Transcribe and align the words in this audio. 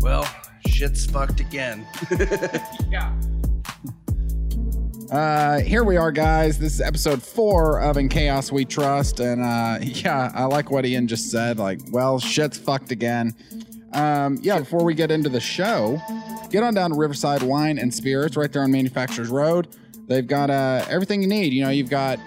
Well, 0.00 0.26
shit's 0.66 1.06
fucked 1.06 1.40
again. 1.40 1.86
Yeah. 2.90 3.12
Uh, 5.10 5.60
here 5.60 5.82
we 5.84 5.96
are, 5.96 6.12
guys. 6.12 6.58
This 6.58 6.74
is 6.74 6.80
episode 6.80 7.22
four 7.22 7.80
of 7.80 7.96
In 7.96 8.08
Chaos 8.08 8.52
We 8.52 8.64
Trust, 8.64 9.20
and 9.20 9.42
uh, 9.42 9.78
yeah, 9.80 10.30
I 10.34 10.44
like 10.44 10.70
what 10.70 10.84
Ian 10.84 11.08
just 11.08 11.30
said. 11.30 11.58
Like, 11.58 11.80
well, 11.90 12.18
shit's 12.18 12.58
fucked 12.58 12.90
again. 12.90 13.34
Um, 13.92 14.38
yeah, 14.42 14.58
before 14.58 14.84
we 14.84 14.94
get 14.94 15.10
into 15.10 15.28
the 15.28 15.40
show, 15.40 16.00
get 16.56 16.62
on 16.62 16.72
down 16.72 16.90
to 16.90 16.96
Riverside 16.96 17.42
Wine 17.42 17.78
and 17.78 17.92
Spirits 17.92 18.34
right 18.34 18.50
there 18.50 18.62
on 18.62 18.70
Manufacturers 18.70 19.28
Road. 19.28 19.76
They've 20.08 20.26
got 20.26 20.48
uh, 20.48 20.86
everything 20.88 21.20
you 21.20 21.28
need. 21.28 21.52
You 21.52 21.62
know, 21.62 21.68
you've 21.68 21.90
got 21.90 22.18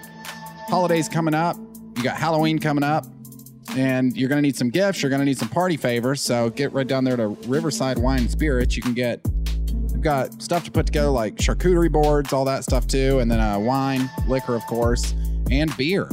holidays 0.68 1.08
coming 1.08 1.34
up, 1.34 1.56
you 1.96 2.04
got 2.04 2.16
Halloween 2.16 2.60
coming 2.60 2.84
up, 2.84 3.06
and 3.76 4.16
you're 4.16 4.28
gonna 4.28 4.42
need 4.42 4.54
some 4.54 4.70
gifts. 4.70 5.02
You're 5.02 5.10
gonna 5.10 5.24
need 5.24 5.36
some 5.36 5.48
party 5.48 5.76
favors. 5.76 6.20
So 6.20 6.48
get 6.50 6.72
right 6.72 6.86
down 6.86 7.02
there 7.02 7.16
to 7.16 7.26
Riverside 7.48 7.98
Wine 7.98 8.20
and 8.20 8.30
Spirits. 8.30 8.76
You 8.76 8.82
can 8.82 8.94
get 8.94 9.20
We've 10.00 10.00
got 10.00 10.40
stuff 10.40 10.64
to 10.64 10.70
put 10.70 10.86
together 10.86 11.10
like 11.10 11.34
charcuterie 11.34 11.90
boards, 11.90 12.32
all 12.32 12.44
that 12.44 12.62
stuff 12.62 12.86
too, 12.86 13.18
and 13.18 13.28
then 13.28 13.40
uh, 13.40 13.58
wine, 13.58 14.08
liquor, 14.28 14.54
of 14.54 14.64
course, 14.66 15.12
and 15.50 15.76
beer. 15.76 16.08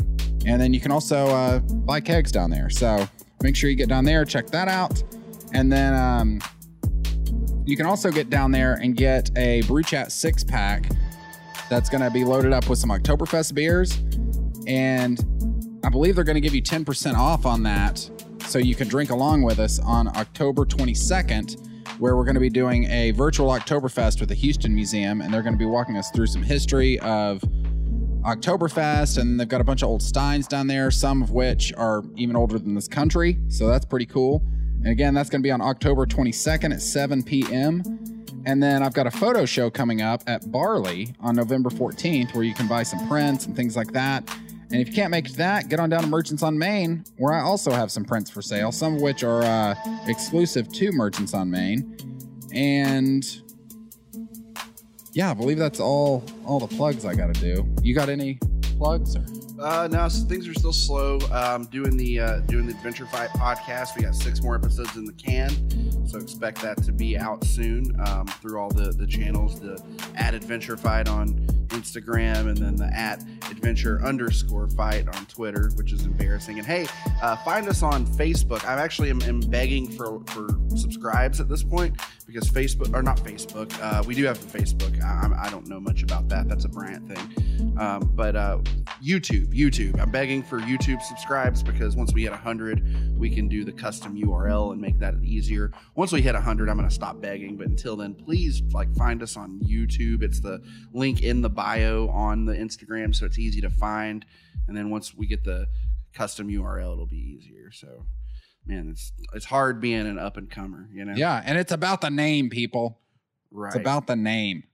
And 0.46 0.60
then 0.60 0.74
you 0.74 0.80
can 0.80 0.92
also 0.92 1.28
uh, 1.28 1.60
buy 1.60 2.02
kegs 2.02 2.32
down 2.32 2.50
there. 2.50 2.70
So 2.70 3.08
make 3.44 3.56
sure 3.56 3.70
you 3.70 3.76
get 3.76 3.90
down 3.90 4.06
there, 4.06 4.26
check 4.26 4.48
that 4.48 4.68
out. 4.68 5.04
And 5.54 5.72
then 5.72 5.94
um, 5.94 6.42
you 7.68 7.76
can 7.76 7.86
also 7.86 8.10
get 8.10 8.30
down 8.30 8.52
there 8.52 8.76
and 8.76 8.96
get 8.96 9.30
a 9.38 9.62
Brew 9.64 9.84
Chat 9.84 10.14
six 10.14 10.42
pack 10.42 10.90
that's 11.70 11.90
going 11.90 12.02
to 12.02 12.10
be 12.10 12.24
loaded 12.24 12.54
up 12.54 12.70
with 12.70 12.80
some 12.80 12.90
Oktoberfest 12.90 13.54
beers. 13.54 14.00
And 14.68 15.20
I 15.84 15.90
believe 15.90 16.16
they're 16.16 16.24
going 16.24 16.36
to 16.36 16.42
give 16.42 16.56
you 16.56 16.62
10% 16.62 17.16
off 17.16 17.46
on 17.46 17.64
that 17.64 18.10
so 18.46 18.58
you 18.58 18.74
can 18.74 18.88
drink 18.88 19.10
along 19.10 19.42
with 19.42 19.60
us 19.60 19.80
on 19.80 20.08
October 20.16 20.64
22nd 20.64 21.68
where 22.00 22.16
we're 22.16 22.24
going 22.24 22.36
to 22.36 22.42
be 22.42 22.50
doing 22.50 22.86
a 22.86 23.12
virtual 23.12 23.50
Oktoberfest 23.50 24.22
with 24.22 24.30
the 24.30 24.36
Houston 24.36 24.74
Museum, 24.74 25.20
and 25.20 25.34
they're 25.34 25.42
going 25.42 25.56
to 25.56 25.60
be 25.60 25.66
walking 25.66 25.98
us 25.98 26.10
through 26.12 26.28
some 26.28 26.44
history 26.44 27.00
of 27.00 27.42
Oktoberfest, 28.22 29.18
and 29.18 29.38
they've 29.38 29.48
got 29.48 29.62
a 29.62 29.64
bunch 29.64 29.82
of 29.82 29.90
old 29.90 30.02
steins 30.02 30.48
down 30.48 30.68
there, 30.68 30.92
some 30.92 31.22
of 31.22 31.32
which 31.32 31.74
are 31.76 32.04
even 32.16 32.36
older 32.36 32.60
than 32.60 32.76
this 32.76 32.88
country, 32.88 33.40
so 33.50 33.68
that's 33.68 33.86
pretty 33.86 34.06
cool. 34.06 34.42
And 34.78 34.88
again, 34.88 35.14
that's 35.14 35.30
going 35.30 35.42
to 35.42 35.44
be 35.44 35.52
on 35.52 35.62
October 35.62 36.06
22nd 36.06 36.74
at 36.74 36.82
7 36.82 37.24
p.m. 37.24 37.84
And 38.46 38.64
then 38.64 38.82
I've 38.82 38.94
got 38.94 39.08
a 39.08 39.12
photo 39.12 39.46
show 39.46 39.70
coming 39.70 40.02
up 40.02 40.24
at 40.28 40.52
Barley 40.52 41.14
on 41.20 41.36
November 41.36 41.70
14th 41.70 42.34
where 42.34 42.44
you 42.44 42.54
can 42.54 42.68
buy 42.68 42.84
some 42.84 43.06
prints 43.08 43.46
and 43.46 43.56
things 43.56 43.76
like 43.76 43.92
that. 43.92 44.30
And 44.70 44.82
if 44.82 44.90
you 44.90 44.94
can't 44.94 45.12
make 45.12 45.32
that, 45.34 45.70
get 45.70 45.80
on 45.80 45.90
down 45.90 46.02
to 46.02 46.08
Merchants 46.08 46.44
on 46.44 46.58
Main, 46.58 47.06
where 47.18 47.34
I 47.34 47.42
also 47.42 47.72
have 47.72 47.90
some 47.90 48.04
prints 48.04 48.30
for 48.30 48.42
sale, 48.42 48.72
some 48.72 48.96
of 48.96 49.02
which 49.02 49.24
are 49.24 49.44
uh, 49.44 49.76
exclusive 50.08 50.72
to 50.74 50.92
Merchants 50.92 51.34
on 51.34 51.50
Main. 51.50 51.98
And 52.54 53.24
yeah, 55.14 55.32
I 55.32 55.34
believe 55.34 55.58
that's 55.58 55.80
all 55.80 56.24
all 56.46 56.60
the 56.60 56.68
plugs 56.68 57.06
I 57.06 57.16
got 57.16 57.34
to 57.34 57.42
do. 57.42 57.66
You 57.82 57.96
got 57.96 58.10
any 58.10 58.40
plugs? 58.78 59.16
Or? 59.16 59.26
Uh, 59.60 59.88
no, 59.92 60.08
so 60.08 60.24
things 60.28 60.48
are 60.48 60.54
still 60.54 60.74
slow. 60.74 61.20
Um, 61.32 61.66
doing 61.66 61.98
the 61.98 62.20
uh, 62.20 62.40
doing 62.42 62.68
the 62.68 62.74
Adventure 62.74 63.08
Fight 63.08 63.30
podcast. 63.32 63.96
We 63.96 64.04
got 64.04 64.14
six 64.16 64.42
more 64.42 64.56
episodes 64.56 64.96
in 64.96 65.06
the 65.06 65.14
can, 65.14 65.50
so 66.08 66.20
expect 66.20 66.62
that 66.62 66.82
to 66.84 66.92
be 66.92 67.18
out 67.18 67.44
soon 67.44 67.96
um, 68.08 68.28
through 68.28 68.60
all 68.60 68.70
the 68.70 68.92
the 68.92 69.08
channels. 69.08 69.60
The 69.60 69.82
at 70.16 70.34
Adventure 70.34 70.78
Fight 70.78 71.08
on 71.08 71.30
Instagram, 71.70 72.48
and 72.48 72.58
then 72.58 72.76
the 72.76 72.88
at 72.88 73.22
Adventure 73.52 74.02
underscore 74.04 74.70
Fight 74.70 75.08
on 75.08 75.26
Twitter, 75.26 75.70
which 75.76 75.92
is 75.92 76.06
embarrassing. 76.06 76.58
And 76.58 76.66
hey, 76.66 76.88
uh, 77.22 77.36
find 77.38 77.68
us 77.68 77.84
on 77.84 78.06
Facebook. 78.06 78.64
I'm 78.68 78.80
actually 78.80 79.10
am, 79.10 79.22
am 79.24 79.40
begging 79.42 79.90
for 79.90 80.22
for 80.28 80.48
subscribes 80.76 81.40
at 81.40 81.50
this 81.50 81.64
point 81.64 82.00
because 82.26 82.50
Facebook 82.50 82.94
or 82.94 83.02
not 83.02 83.18
Facebook. 83.18 83.78
Uh, 83.82 84.04
we 84.06 84.16
do 84.16 84.24
have 84.26 84.38
Facebook. 84.38 85.02
I, 85.04 85.24
I'm- 85.24 85.38
don't 85.58 85.68
know 85.68 85.80
much 85.80 86.04
about 86.04 86.30
that. 86.30 86.48
That's 86.48 86.66
a 86.66 86.70
Brant 86.70 87.08
thing. 87.08 87.78
Um, 87.80 88.12
but 88.14 88.36
uh, 88.36 88.60
YouTube, 89.04 89.48
YouTube. 89.48 90.00
I'm 90.00 90.12
begging 90.12 90.44
for 90.44 90.60
YouTube 90.60 91.02
subscribes 91.02 91.64
because 91.64 91.96
once 91.96 92.14
we 92.14 92.24
hit 92.24 92.32
100, 92.32 93.18
we 93.18 93.30
can 93.34 93.48
do 93.48 93.64
the 93.64 93.72
custom 93.72 94.16
URL 94.16 94.72
and 94.72 94.80
make 94.80 95.00
that 95.00 95.16
easier. 95.24 95.72
Once 95.98 96.12
we 96.12 96.22
hit 96.22 96.36
100, 96.36 96.70
I'm 96.70 96.78
going 96.78 96.88
to 96.88 96.94
stop 96.94 97.20
begging. 97.20 97.58
But 97.58 97.66
until 97.66 97.96
then, 97.96 98.14
please 98.14 98.62
like 98.72 98.96
find 98.96 99.24
us 99.24 99.36
on 99.36 99.60
YouTube. 99.66 100.22
It's 100.22 100.40
the 100.40 100.62
link 100.94 101.24
in 101.24 101.42
the 101.42 101.50
bio 101.50 102.08
on 102.10 102.46
the 102.46 102.54
Instagram, 102.54 103.16
so 103.16 103.26
it's 103.26 103.40
easy 103.40 103.62
to 103.62 103.70
find. 103.72 104.24
And 104.68 104.78
then 104.78 104.92
once 104.92 105.16
we 105.16 105.26
get 105.26 105.44
the 105.44 105.66
custom 106.14 106.50
URL, 106.50 106.94
it'll 106.94 107.08
be 107.08 107.18
easier. 107.18 107.72
So, 107.72 108.06
man, 108.68 108.90
it's 108.92 109.12
it's 109.34 109.46
hard 109.46 109.82
being 109.82 110.06
an 110.06 110.20
up 110.20 110.38
and 110.38 110.48
comer, 110.52 110.88
you 110.94 111.04
know. 111.04 111.16
Yeah, 111.16 111.42
and 111.44 111.58
it's 111.58 111.72
about 111.72 112.02
the 112.02 112.12
name, 112.12 112.52
people. 112.52 113.00
right. 113.52 113.70
It's 113.70 113.76
about 113.76 114.06
the 114.06 114.16
name. 114.16 114.66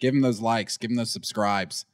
Give 0.00 0.12
them 0.12 0.20
those 0.20 0.40
likes. 0.42 0.76
Give 0.76 0.90
them 0.90 0.96
those 0.96 1.10
subscribes. 1.10 1.86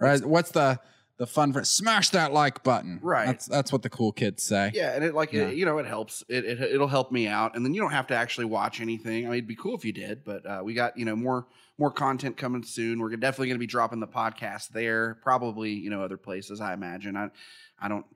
Right? 0.00 0.22
What's 0.26 0.50
the 0.50 0.80
the 1.18 1.26
fun 1.26 1.52
for 1.52 1.64
smash 1.64 2.10
that 2.10 2.32
like 2.32 2.62
button? 2.62 2.98
Right. 3.02 3.26
That's 3.26 3.46
that's 3.46 3.72
what 3.72 3.82
the 3.82 3.90
cool 3.90 4.12
kids 4.12 4.42
say. 4.42 4.70
Yeah, 4.74 4.94
and 4.94 5.04
it 5.04 5.14
like 5.14 5.32
Yeah. 5.32 5.48
It, 5.48 5.56
you 5.56 5.64
know 5.64 5.78
it 5.78 5.86
helps. 5.86 6.24
It, 6.28 6.44
it 6.44 6.60
it'll 6.60 6.88
help 6.88 7.10
me 7.12 7.26
out, 7.26 7.56
and 7.56 7.64
then 7.64 7.74
you 7.74 7.80
don't 7.80 7.92
have 7.92 8.06
to 8.08 8.14
actually 8.14 8.46
watch 8.46 8.80
anything. 8.80 9.24
I 9.24 9.28
mean, 9.28 9.38
it'd 9.38 9.48
be 9.48 9.56
cool 9.56 9.74
if 9.74 9.84
you 9.84 9.92
did, 9.92 10.24
but 10.24 10.46
uh, 10.46 10.60
we 10.64 10.74
got 10.74 10.96
you 10.98 11.04
know 11.04 11.16
more 11.16 11.46
more 11.78 11.90
content 11.90 12.36
coming 12.36 12.62
soon. 12.62 12.98
We're 12.98 13.10
definitely 13.16 13.48
going 13.48 13.56
to 13.56 13.60
be 13.60 13.66
dropping 13.66 14.00
the 14.00 14.06
podcast 14.06 14.68
there, 14.68 15.18
probably 15.22 15.72
you 15.72 15.90
know 15.90 16.02
other 16.02 16.16
places. 16.16 16.60
I 16.60 16.74
imagine. 16.74 17.16
I 17.16 17.30
I 17.80 17.88
don't. 17.88 18.06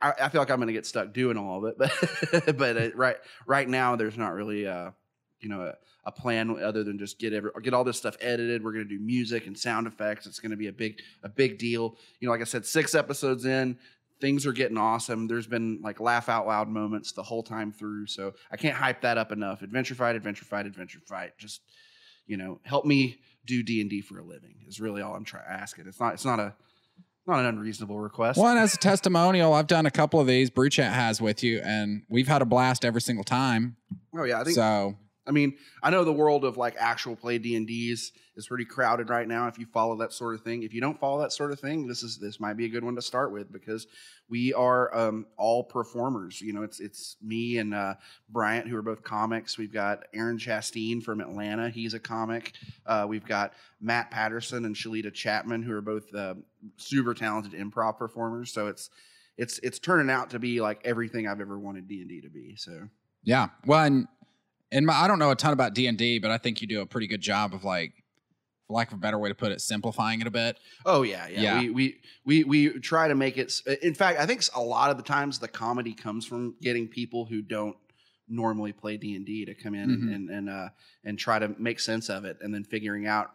I, 0.00 0.12
I 0.20 0.28
feel 0.28 0.40
like 0.40 0.50
I'm 0.50 0.58
going 0.58 0.68
to 0.68 0.72
get 0.72 0.86
stuck 0.86 1.12
doing 1.12 1.36
all 1.36 1.64
of 1.64 1.74
it, 1.80 1.90
but 2.46 2.56
but 2.56 2.76
uh, 2.76 2.90
right 2.94 3.16
right 3.46 3.68
now 3.68 3.96
there's 3.96 4.16
not 4.16 4.32
really 4.32 4.66
uh 4.66 4.92
you 5.40 5.48
know 5.48 5.62
a, 5.62 5.74
a 6.04 6.12
plan 6.12 6.62
other 6.62 6.84
than 6.84 6.98
just 6.98 7.18
get 7.18 7.32
every 7.32 7.50
get 7.62 7.74
all 7.74 7.84
this 7.84 7.98
stuff 7.98 8.16
edited. 8.20 8.62
We're 8.62 8.72
going 8.72 8.88
to 8.88 8.96
do 8.96 9.02
music 9.02 9.46
and 9.46 9.56
sound 9.56 9.86
effects. 9.86 10.26
It's 10.26 10.40
going 10.40 10.50
to 10.50 10.56
be 10.56 10.68
a 10.68 10.72
big 10.72 11.00
a 11.22 11.28
big 11.28 11.58
deal. 11.58 11.96
You 12.20 12.26
know, 12.26 12.32
like 12.32 12.40
I 12.40 12.44
said, 12.44 12.66
six 12.66 12.94
episodes 12.94 13.44
in 13.44 13.78
things 14.20 14.46
are 14.46 14.52
getting 14.52 14.78
awesome. 14.78 15.26
There's 15.26 15.46
been 15.46 15.80
like 15.82 16.00
laugh 16.00 16.28
out 16.28 16.46
loud 16.46 16.68
moments 16.68 17.12
the 17.12 17.22
whole 17.22 17.42
time 17.42 17.72
through. 17.72 18.06
So 18.06 18.34
I 18.50 18.56
can't 18.56 18.74
hype 18.74 19.02
that 19.02 19.18
up 19.18 19.32
enough. 19.32 19.62
Adventure 19.62 19.94
fight, 19.94 20.16
adventure 20.16 20.44
fight, 20.44 20.66
adventure 20.66 21.00
fight. 21.00 21.38
Just 21.38 21.62
you 22.26 22.36
know, 22.36 22.60
help 22.62 22.84
me 22.84 23.18
do 23.46 23.62
D 23.62 23.80
and 23.80 23.88
D 23.88 24.00
for 24.00 24.18
a 24.18 24.24
living 24.24 24.56
is 24.66 24.80
really 24.80 25.02
all 25.02 25.14
I'm 25.14 25.24
trying 25.24 25.44
asking. 25.48 25.86
It's 25.86 26.00
not 26.00 26.14
it's 26.14 26.24
not 26.24 26.40
a 26.40 26.54
not 27.26 27.40
an 27.40 27.46
unreasonable 27.46 27.98
request. 27.98 28.38
Well, 28.38 28.48
and 28.48 28.58
as 28.58 28.74
a 28.74 28.78
testimonial, 28.78 29.52
I've 29.52 29.66
done 29.66 29.86
a 29.86 29.90
couple 29.90 30.18
of 30.18 30.26
these. 30.26 30.48
Brew 30.48 30.70
Chat 30.70 30.92
has 30.92 31.20
with 31.20 31.42
you, 31.42 31.60
and 31.62 32.02
we've 32.08 32.28
had 32.28 32.40
a 32.40 32.46
blast 32.46 32.84
every 32.84 33.02
single 33.02 33.24
time. 33.24 33.76
Oh 34.16 34.24
yeah, 34.24 34.40
I 34.40 34.44
think 34.44 34.54
So 34.54 34.96
I 35.28 35.30
mean, 35.30 35.56
I 35.82 35.90
know 35.90 36.04
the 36.04 36.12
world 36.12 36.44
of 36.44 36.56
like 36.56 36.74
actual 36.78 37.14
play 37.14 37.38
D 37.38 37.54
and 37.54 37.66
D's 37.66 38.12
is 38.34 38.46
pretty 38.46 38.64
crowded 38.64 39.10
right 39.10 39.28
now. 39.28 39.46
If 39.46 39.58
you 39.58 39.66
follow 39.66 39.96
that 39.96 40.12
sort 40.12 40.34
of 40.34 40.42
thing, 40.42 40.62
if 40.62 40.72
you 40.72 40.80
don't 40.80 40.98
follow 40.98 41.20
that 41.20 41.32
sort 41.32 41.52
of 41.52 41.60
thing, 41.60 41.86
this 41.86 42.02
is 42.02 42.18
this 42.18 42.40
might 42.40 42.56
be 42.56 42.64
a 42.64 42.68
good 42.68 42.82
one 42.82 42.94
to 42.94 43.02
start 43.02 43.30
with 43.30 43.52
because 43.52 43.86
we 44.28 44.54
are 44.54 44.96
um, 44.96 45.26
all 45.36 45.64
performers. 45.64 46.40
You 46.40 46.54
know, 46.54 46.62
it's 46.62 46.80
it's 46.80 47.16
me 47.22 47.58
and 47.58 47.74
uh, 47.74 47.94
Bryant 48.30 48.68
who 48.68 48.76
are 48.76 48.82
both 48.82 49.02
comics. 49.02 49.58
We've 49.58 49.72
got 49.72 50.04
Aaron 50.14 50.38
Chasteen 50.38 51.02
from 51.02 51.20
Atlanta. 51.20 51.68
He's 51.68 51.94
a 51.94 52.00
comic. 52.00 52.54
Uh, 52.86 53.06
we've 53.08 53.26
got 53.26 53.52
Matt 53.80 54.10
Patterson 54.10 54.64
and 54.64 54.74
Shalita 54.74 55.12
Chapman 55.12 55.62
who 55.62 55.74
are 55.74 55.82
both 55.82 56.14
uh, 56.14 56.34
super 56.76 57.12
talented 57.12 57.52
improv 57.52 57.98
performers. 57.98 58.52
So 58.52 58.68
it's 58.68 58.88
it's 59.36 59.58
it's 59.58 59.78
turning 59.78 60.10
out 60.10 60.30
to 60.30 60.38
be 60.38 60.60
like 60.60 60.80
everything 60.84 61.28
I've 61.28 61.40
ever 61.40 61.58
wanted 61.58 61.86
D 61.86 62.00
and 62.00 62.08
D 62.08 62.22
to 62.22 62.30
be. 62.30 62.56
So 62.56 62.88
yeah, 63.24 63.48
well, 63.66 63.84
and, 63.84 64.08
and 64.72 64.86
my, 64.86 64.94
I 64.94 65.08
don't 65.08 65.18
know 65.18 65.30
a 65.30 65.36
ton 65.36 65.52
about 65.52 65.74
D 65.74 65.86
and 65.86 65.96
D, 65.98 66.18
but 66.18 66.30
I 66.30 66.38
think 66.38 66.60
you 66.60 66.68
do 66.68 66.80
a 66.80 66.86
pretty 66.86 67.06
good 67.06 67.20
job 67.20 67.54
of 67.54 67.64
like, 67.64 67.92
for 68.66 68.74
lack 68.74 68.88
of 68.88 68.94
a 68.98 69.00
better 69.00 69.18
way 69.18 69.28
to 69.30 69.34
put 69.34 69.50
it, 69.52 69.60
simplifying 69.60 70.20
it 70.20 70.26
a 70.26 70.30
bit. 70.30 70.58
Oh 70.84 71.02
yeah, 71.02 71.26
yeah. 71.28 71.40
Yeah. 71.40 71.60
We, 71.60 71.70
we 71.70 72.00
we 72.24 72.44
we 72.44 72.68
try 72.80 73.08
to 73.08 73.14
make 73.14 73.38
it. 73.38 73.52
In 73.82 73.94
fact, 73.94 74.20
I 74.20 74.26
think 74.26 74.42
a 74.54 74.60
lot 74.60 74.90
of 74.90 74.96
the 74.96 75.02
times 75.02 75.38
the 75.38 75.48
comedy 75.48 75.94
comes 75.94 76.26
from 76.26 76.54
getting 76.60 76.86
people 76.88 77.24
who 77.24 77.40
don't 77.42 77.76
normally 78.28 78.72
play 78.72 78.98
D 78.98 79.16
and 79.16 79.24
D 79.24 79.46
to 79.46 79.54
come 79.54 79.74
in 79.74 79.88
Mhm. 79.88 80.14
and 80.14 80.30
and 80.30 80.50
uh, 80.50 80.68
and 81.04 81.18
try 81.18 81.38
to 81.38 81.54
make 81.58 81.80
sense 81.80 82.10
of 82.10 82.24
it, 82.26 82.36
and 82.42 82.52
then 82.54 82.64
figuring 82.64 83.06
out. 83.06 83.30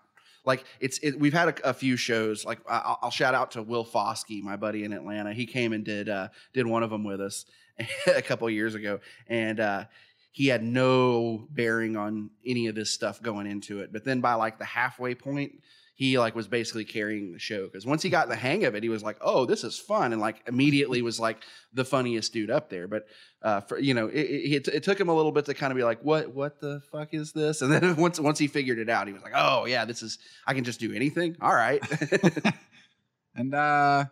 Like 0.45 0.65
it's 0.81 0.99
it, 0.99 1.17
we've 1.17 1.33
had 1.33 1.47
a, 1.59 1.69
a 1.69 1.73
few 1.73 1.95
shows. 1.95 2.43
Like 2.45 2.59
I'll, 2.69 2.99
I'll 3.03 3.09
shout 3.11 3.33
out 3.33 3.51
to 3.51 3.63
Will 3.63 3.85
Foskey, 3.85 4.41
my 4.43 4.57
buddy 4.57 4.83
in 4.83 4.91
Atlanta. 4.91 5.33
He 5.33 5.45
came 5.45 5.71
and 5.71 5.85
did 5.85 6.09
uh, 6.09 6.27
did 6.53 6.67
one 6.67 6.83
of 6.83 6.89
them 6.89 7.05
with 7.05 7.21
us 7.21 7.45
a 8.07 8.21
couple 8.21 8.45
of 8.47 8.53
years 8.53 8.75
ago, 8.75 8.99
and 9.27 9.59
uh, 9.61 9.85
he 10.33 10.47
had 10.47 10.63
no 10.63 11.47
bearing 11.51 11.95
on 11.95 12.31
any 12.43 12.65
of 12.65 12.73
this 12.73 12.89
stuff 12.89 13.21
going 13.21 13.45
into 13.45 13.81
it. 13.81 13.93
But 13.93 14.03
then 14.03 14.19
by 14.19 14.33
like 14.33 14.57
the 14.57 14.65
halfway 14.65 15.13
point, 15.13 15.53
he 15.93 16.17
like 16.17 16.33
was 16.35 16.47
basically 16.47 16.85
carrying 16.85 17.33
the 17.33 17.39
show 17.39 17.65
because 17.65 17.85
once 17.85 18.01
he 18.01 18.09
got 18.09 18.27
the 18.27 18.35
hang 18.35 18.65
of 18.65 18.73
it, 18.73 18.81
he 18.81 18.89
was 18.89 19.03
like, 19.03 19.17
"Oh, 19.21 19.45
this 19.45 19.63
is 19.63 19.77
fun," 19.77 20.11
and 20.11 20.19
like 20.19 20.41
immediately 20.47 21.03
was 21.03 21.19
like 21.19 21.43
the 21.71 21.85
funniest 21.85 22.33
dude 22.33 22.49
up 22.49 22.67
there. 22.71 22.87
But 22.87 23.05
uh, 23.43 23.61
for 23.61 23.77
you 23.77 23.93
know, 23.93 24.07
it, 24.07 24.21
it, 24.21 24.67
it 24.69 24.83
took 24.83 24.99
him 24.99 25.07
a 25.07 25.13
little 25.13 25.31
bit 25.31 25.45
to 25.45 25.53
kind 25.53 25.71
of 25.71 25.77
be 25.77 25.83
like, 25.83 26.03
"What 26.03 26.33
what 26.33 26.59
the 26.59 26.81
fuck 26.91 27.13
is 27.13 27.31
this?" 27.31 27.61
And 27.61 27.71
then 27.71 27.95
once 27.97 28.19
once 28.19 28.39
he 28.39 28.47
figured 28.47 28.79
it 28.79 28.89
out, 28.89 29.05
he 29.05 29.13
was 29.13 29.21
like, 29.21 29.33
"Oh 29.35 29.65
yeah, 29.65 29.85
this 29.85 30.01
is 30.01 30.17
I 30.47 30.55
can 30.55 30.63
just 30.63 30.79
do 30.79 30.93
anything. 30.93 31.37
All 31.39 31.53
right." 31.53 31.79
and 33.35 33.53
uh, 33.53 34.05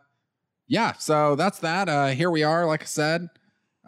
yeah, 0.68 0.94
so 0.94 1.36
that's 1.36 1.58
that. 1.60 1.90
Uh, 1.90 2.08
here 2.10 2.30
we 2.30 2.44
are. 2.44 2.68
Like 2.68 2.84
I 2.84 2.86
said, 2.86 3.28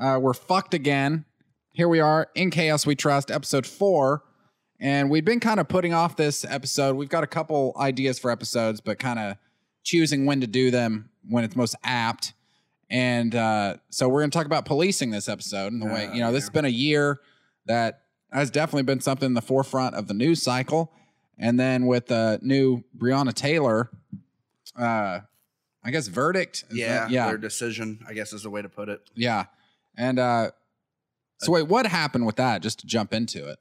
uh, 0.01 0.17
we're 0.19 0.33
fucked 0.33 0.73
again. 0.73 1.25
Here 1.73 1.87
we 1.89 1.99
are 1.99 2.27
in 2.35 2.51
Chaos 2.51 2.85
We 2.85 2.95
Trust, 2.95 3.31
episode 3.31 3.65
four. 3.65 4.23
And 4.79 5.09
we've 5.09 5.25
been 5.25 5.39
kind 5.39 5.59
of 5.59 5.67
putting 5.67 5.93
off 5.93 6.15
this 6.15 6.45
episode. 6.45 6.95
We've 6.95 7.09
got 7.09 7.23
a 7.23 7.27
couple 7.27 7.73
ideas 7.79 8.19
for 8.19 8.29
episodes, 8.29 8.79
but 8.81 8.99
kind 8.99 9.17
of 9.17 9.37
choosing 9.83 10.25
when 10.25 10.41
to 10.41 10.47
do 10.47 10.71
them 10.71 11.09
when 11.27 11.43
it's 11.43 11.55
most 11.55 11.75
apt. 11.83 12.33
And 12.89 13.33
uh, 13.33 13.77
so 13.89 14.07
we're 14.07 14.21
going 14.21 14.29
to 14.29 14.37
talk 14.37 14.45
about 14.45 14.65
policing 14.65 15.09
this 15.09 15.27
episode 15.27 15.71
and 15.73 15.81
the 15.81 15.87
way, 15.87 16.09
you 16.13 16.19
know, 16.19 16.31
this 16.31 16.43
has 16.43 16.49
been 16.51 16.65
a 16.65 16.69
year 16.69 17.21
that 17.65 18.01
has 18.31 18.51
definitely 18.51 18.83
been 18.83 18.99
something 18.99 19.27
in 19.27 19.33
the 19.33 19.41
forefront 19.41 19.95
of 19.95 20.07
the 20.07 20.13
news 20.13 20.41
cycle. 20.43 20.91
And 21.39 21.59
then 21.59 21.87
with 21.87 22.07
the 22.07 22.39
new 22.43 22.83
Breonna 22.95 23.33
Taylor, 23.33 23.89
uh, 24.77 25.21
I 25.83 25.91
guess 25.91 26.07
verdict. 26.07 26.65
Yeah, 26.71 26.99
that- 27.05 27.09
yeah, 27.09 27.27
their 27.27 27.37
decision, 27.37 28.05
I 28.07 28.13
guess, 28.13 28.31
is 28.31 28.43
the 28.43 28.49
way 28.51 28.61
to 28.61 28.69
put 28.69 28.89
it. 28.89 29.01
yeah. 29.15 29.45
And 29.95 30.17
uh, 30.19 30.51
so 31.43 31.51
wait, 31.51 31.67
what 31.67 31.85
happened 31.85 32.25
with 32.25 32.37
that? 32.37 32.61
Just 32.61 32.79
to 32.79 32.87
jump 32.87 33.13
into 33.13 33.47
it. 33.47 33.59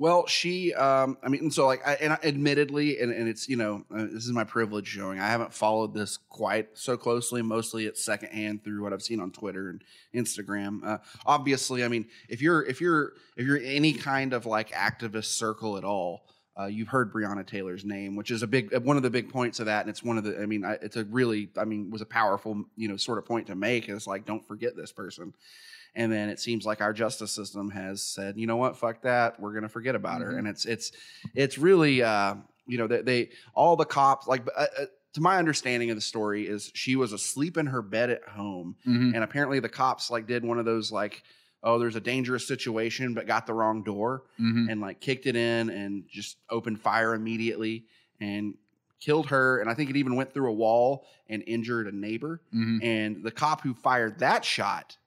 Well, 0.00 0.28
she, 0.28 0.72
um, 0.74 1.18
I 1.24 1.28
mean, 1.28 1.42
and 1.42 1.52
so 1.52 1.66
like, 1.66 1.84
I, 1.84 1.94
and 1.94 2.12
admittedly, 2.22 3.00
and, 3.00 3.12
and 3.12 3.28
it's 3.28 3.48
you 3.48 3.56
know, 3.56 3.84
uh, 3.92 4.04
this 4.04 4.24
is 4.26 4.30
my 4.30 4.44
privilege 4.44 4.86
showing. 4.86 5.18
I 5.18 5.26
haven't 5.26 5.52
followed 5.52 5.92
this 5.92 6.18
quite 6.28 6.78
so 6.78 6.96
closely. 6.96 7.42
Mostly, 7.42 7.86
it's 7.86 8.04
secondhand 8.04 8.62
through 8.62 8.80
what 8.84 8.92
I've 8.92 9.02
seen 9.02 9.18
on 9.18 9.32
Twitter 9.32 9.70
and 9.70 9.82
Instagram. 10.14 10.86
Uh, 10.86 10.98
obviously, 11.26 11.82
I 11.82 11.88
mean, 11.88 12.06
if 12.28 12.40
you're 12.40 12.64
if 12.64 12.80
you're 12.80 13.14
if 13.36 13.44
you're 13.44 13.60
any 13.60 13.92
kind 13.92 14.34
of 14.34 14.46
like 14.46 14.70
activist 14.70 15.36
circle 15.36 15.76
at 15.76 15.84
all. 15.84 16.22
Uh, 16.60 16.66
you've 16.66 16.88
heard 16.88 17.12
Breonna 17.12 17.46
Taylor's 17.46 17.84
name, 17.84 18.16
which 18.16 18.32
is 18.32 18.42
a 18.42 18.46
big 18.48 18.76
one 18.78 18.96
of 18.96 19.04
the 19.04 19.10
big 19.10 19.30
points 19.30 19.60
of 19.60 19.66
that, 19.66 19.82
and 19.82 19.90
it's 19.90 20.02
one 20.02 20.18
of 20.18 20.24
the. 20.24 20.42
I 20.42 20.46
mean, 20.46 20.64
I, 20.64 20.72
it's 20.82 20.96
a 20.96 21.04
really, 21.04 21.50
I 21.56 21.64
mean, 21.64 21.88
was 21.88 22.02
a 22.02 22.04
powerful, 22.06 22.64
you 22.74 22.88
know, 22.88 22.96
sort 22.96 23.18
of 23.18 23.24
point 23.26 23.46
to 23.46 23.54
make. 23.54 23.88
It's 23.88 24.08
like, 24.08 24.26
don't 24.26 24.44
forget 24.44 24.74
this 24.74 24.90
person. 24.90 25.34
And 25.94 26.12
then 26.12 26.28
it 26.28 26.38
seems 26.40 26.64
like 26.66 26.80
our 26.80 26.92
justice 26.92 27.32
system 27.32 27.70
has 27.70 28.02
said, 28.02 28.36
you 28.36 28.46
know 28.46 28.56
what, 28.56 28.76
fuck 28.76 29.02
that, 29.02 29.40
we're 29.40 29.52
gonna 29.54 29.68
forget 29.68 29.94
about 29.94 30.20
her. 30.20 30.32
Mhm. 30.32 30.38
And 30.38 30.48
it's 30.48 30.64
it's 30.64 30.92
it's 31.34 31.58
really, 31.58 32.02
uh, 32.02 32.34
you 32.66 32.78
know, 32.78 32.86
they, 32.86 33.02
they 33.02 33.30
all 33.54 33.76
the 33.76 33.84
cops 33.84 34.26
like. 34.26 34.46
Uh, 34.56 34.66
uh, 34.80 34.84
to 35.14 35.22
my 35.22 35.38
understanding 35.38 35.88
of 35.90 35.96
the 35.96 36.02
story 36.02 36.46
is 36.46 36.70
she 36.74 36.94
was 36.94 37.12
asleep 37.14 37.56
in 37.56 37.66
her 37.66 37.80
bed 37.82 38.10
at 38.10 38.22
home 38.28 38.76
Mhm. 38.86 39.14
and 39.14 39.24
apparently 39.24 39.58
the 39.58 39.68
cops 39.68 40.10
like 40.10 40.26
did 40.26 40.44
one 40.44 40.58
of 40.58 40.66
those 40.66 40.92
like 40.92 41.22
oh 41.62 41.78
there's 41.78 41.96
a 41.96 42.00
dangerous 42.00 42.46
situation 42.46 43.14
but 43.14 43.26
got 43.26 43.46
the 43.46 43.54
wrong 43.54 43.82
door 43.82 44.24
Mhm. 44.38 44.70
and 44.70 44.80
like 44.82 45.00
kicked 45.00 45.26
it 45.26 45.34
in 45.34 45.70
and 45.70 46.04
just 46.08 46.36
opened 46.50 46.80
fire 46.82 47.14
immediately 47.14 47.86
and 48.20 48.54
killed 49.00 49.26
her 49.28 49.60
and 49.60 49.70
i 49.70 49.74
think 49.74 49.88
it 49.90 49.96
even 49.96 50.14
went 50.14 50.32
through 50.32 50.50
a 50.50 50.54
wall 50.54 51.06
and 51.28 51.42
injured 51.46 51.86
a 51.88 51.92
neighbor 51.96 52.42
Mhm. 52.54 52.84
and 52.84 53.24
the 53.24 53.30
cop 53.32 53.62
who 53.62 53.72
fired 53.74 54.18
that 54.18 54.44
shot 54.44 54.98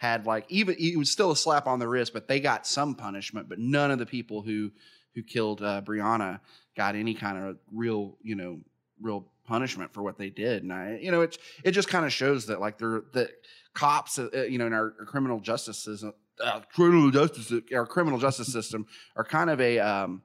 had 0.00 0.24
like 0.24 0.46
even 0.48 0.74
it 0.78 0.96
was 0.96 1.10
still 1.10 1.30
a 1.30 1.36
slap 1.36 1.66
on 1.66 1.78
the 1.78 1.86
wrist 1.86 2.14
but 2.14 2.26
they 2.26 2.40
got 2.40 2.66
some 2.66 2.94
punishment 2.94 3.50
but 3.50 3.58
none 3.58 3.90
of 3.90 3.98
the 3.98 4.06
people 4.06 4.40
who 4.40 4.70
who 5.14 5.22
killed 5.22 5.60
uh, 5.62 5.82
breonna 5.84 6.40
got 6.74 6.94
any 6.94 7.12
kind 7.12 7.36
of 7.36 7.58
real 7.70 8.16
you 8.22 8.34
know 8.34 8.58
real 9.02 9.26
punishment 9.46 9.92
for 9.92 10.02
what 10.02 10.16
they 10.16 10.30
did. 10.30 10.62
And 10.62 10.72
i 10.72 10.98
you 11.02 11.10
know 11.10 11.20
it 11.20 11.36
it 11.64 11.72
just 11.72 11.88
kind 11.88 12.06
of 12.06 12.12
shows 12.14 12.46
that 12.46 12.60
like 12.60 12.78
they're 12.78 13.02
the 13.12 13.28
cops 13.74 14.18
uh, 14.18 14.30
you 14.48 14.56
know 14.56 14.66
in 14.66 14.72
our 14.72 14.90
criminal 15.06 15.38
justice 15.38 15.78
system 15.84 16.14
uh, 16.42 16.60
criminal 16.74 17.10
justice 17.10 17.52
our 17.74 17.84
criminal 17.84 18.18
justice 18.18 18.50
system 18.50 18.86
are 19.16 19.24
kind 19.24 19.50
of 19.50 19.60
a 19.60 19.78
um 19.80 20.22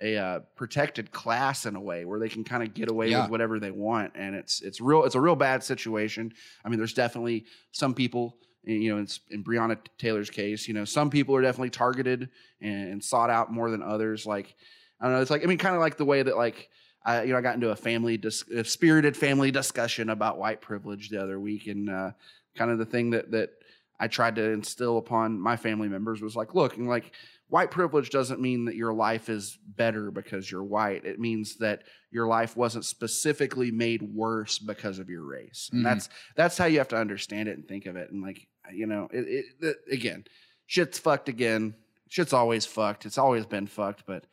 a 0.00 0.16
uh, 0.16 0.40
protected 0.54 1.10
class 1.10 1.66
in 1.66 1.74
a 1.74 1.80
way 1.80 2.04
where 2.04 2.20
they 2.20 2.28
can 2.28 2.44
kind 2.44 2.62
of 2.62 2.72
get 2.74 2.88
away 2.88 3.08
Yeah. 3.10 3.22
with 3.22 3.30
whatever 3.30 3.58
they 3.60 3.70
want. 3.72 4.12
And 4.16 4.34
it's 4.36 4.60
it's 4.60 4.80
real 4.80 5.02
it's 5.04 5.14
a 5.16 5.20
real 5.20 5.36
bad 5.36 5.64
situation. 5.64 6.32
I 6.64 6.68
mean 6.68 6.78
there's 6.78 6.94
definitely 6.94 7.46
some 7.72 7.94
people 7.94 8.36
you 8.64 8.94
know 8.94 9.02
it's 9.02 9.20
in 9.30 9.42
breonna 9.42 9.76
taylor's 9.98 10.30
case 10.30 10.68
you 10.68 10.74
know 10.74 10.84
some 10.84 11.10
people 11.10 11.34
are 11.34 11.42
definitely 11.42 11.70
targeted 11.70 12.28
and, 12.60 13.02
sought 13.02 13.30
out 13.30 13.52
more 13.52 13.70
than 13.70 13.82
others 13.82 14.24
like 14.24 14.54
i 15.00 15.04
don't 15.04 15.14
know 15.14 15.20
it's 15.20 15.30
like 15.30 15.42
i 15.42 15.46
mean 15.46 15.58
kind 15.58 15.74
of 15.74 15.80
like 15.80 15.96
the 15.96 16.04
way 16.04 16.22
that 16.22 16.36
like 16.36 16.68
I, 17.04 17.22
you 17.22 17.32
know, 17.32 17.38
I 17.38 17.40
got 17.40 17.56
into 17.56 17.70
a 17.70 17.76
family, 17.76 18.16
dis- 18.16 18.48
a 18.48 18.64
spirited 18.64 19.16
family 19.16 19.50
discussion 19.50 20.10
about 20.10 20.38
white 20.38 20.60
privilege 20.60 21.08
the 21.08 21.20
other 21.20 21.40
week, 21.40 21.66
and 21.66 21.90
uh, 21.90 22.12
kind 22.54 22.70
of 22.70 22.78
the 22.78 22.86
thing 22.86 23.10
that 23.10 23.30
that 23.32 23.50
I 23.98 24.08
tried 24.08 24.36
to 24.36 24.50
instill 24.50 24.98
upon 24.98 25.40
my 25.40 25.56
family 25.56 25.88
members 25.88 26.22
was 26.22 26.36
like, 26.36 26.54
look, 26.54 26.76
and 26.76 26.88
like 26.88 27.12
white 27.48 27.70
privilege 27.70 28.10
doesn't 28.10 28.40
mean 28.40 28.64
that 28.64 28.76
your 28.76 28.92
life 28.92 29.28
is 29.28 29.58
better 29.76 30.10
because 30.10 30.50
you're 30.50 30.64
white. 30.64 31.04
It 31.04 31.20
means 31.20 31.56
that 31.56 31.82
your 32.10 32.26
life 32.26 32.56
wasn't 32.56 32.84
specifically 32.84 33.70
made 33.70 34.02
worse 34.02 34.58
because 34.58 34.98
of 34.98 35.08
your 35.10 35.24
race. 35.24 35.68
And 35.72 35.82
Mhm. 35.82 35.84
that's 35.84 36.08
that's 36.34 36.58
how 36.58 36.64
you 36.64 36.78
have 36.78 36.88
to 36.88 36.96
understand 36.96 37.48
it 37.48 37.56
and 37.56 37.66
think 37.66 37.86
of 37.86 37.96
it. 37.96 38.10
And 38.10 38.22
like, 38.22 38.48
you 38.72 38.86
know, 38.86 39.08
it, 39.12 39.26
it, 39.28 39.44
it 39.60 39.76
again, 39.90 40.24
shit's 40.66 40.98
fucked 40.98 41.28
again. 41.28 41.74
Shit's 42.08 42.32
always 42.32 42.66
fucked. 42.66 43.06
It's 43.06 43.18
always 43.18 43.46
been 43.46 43.66
fucked, 43.66 44.04
but 44.06 44.26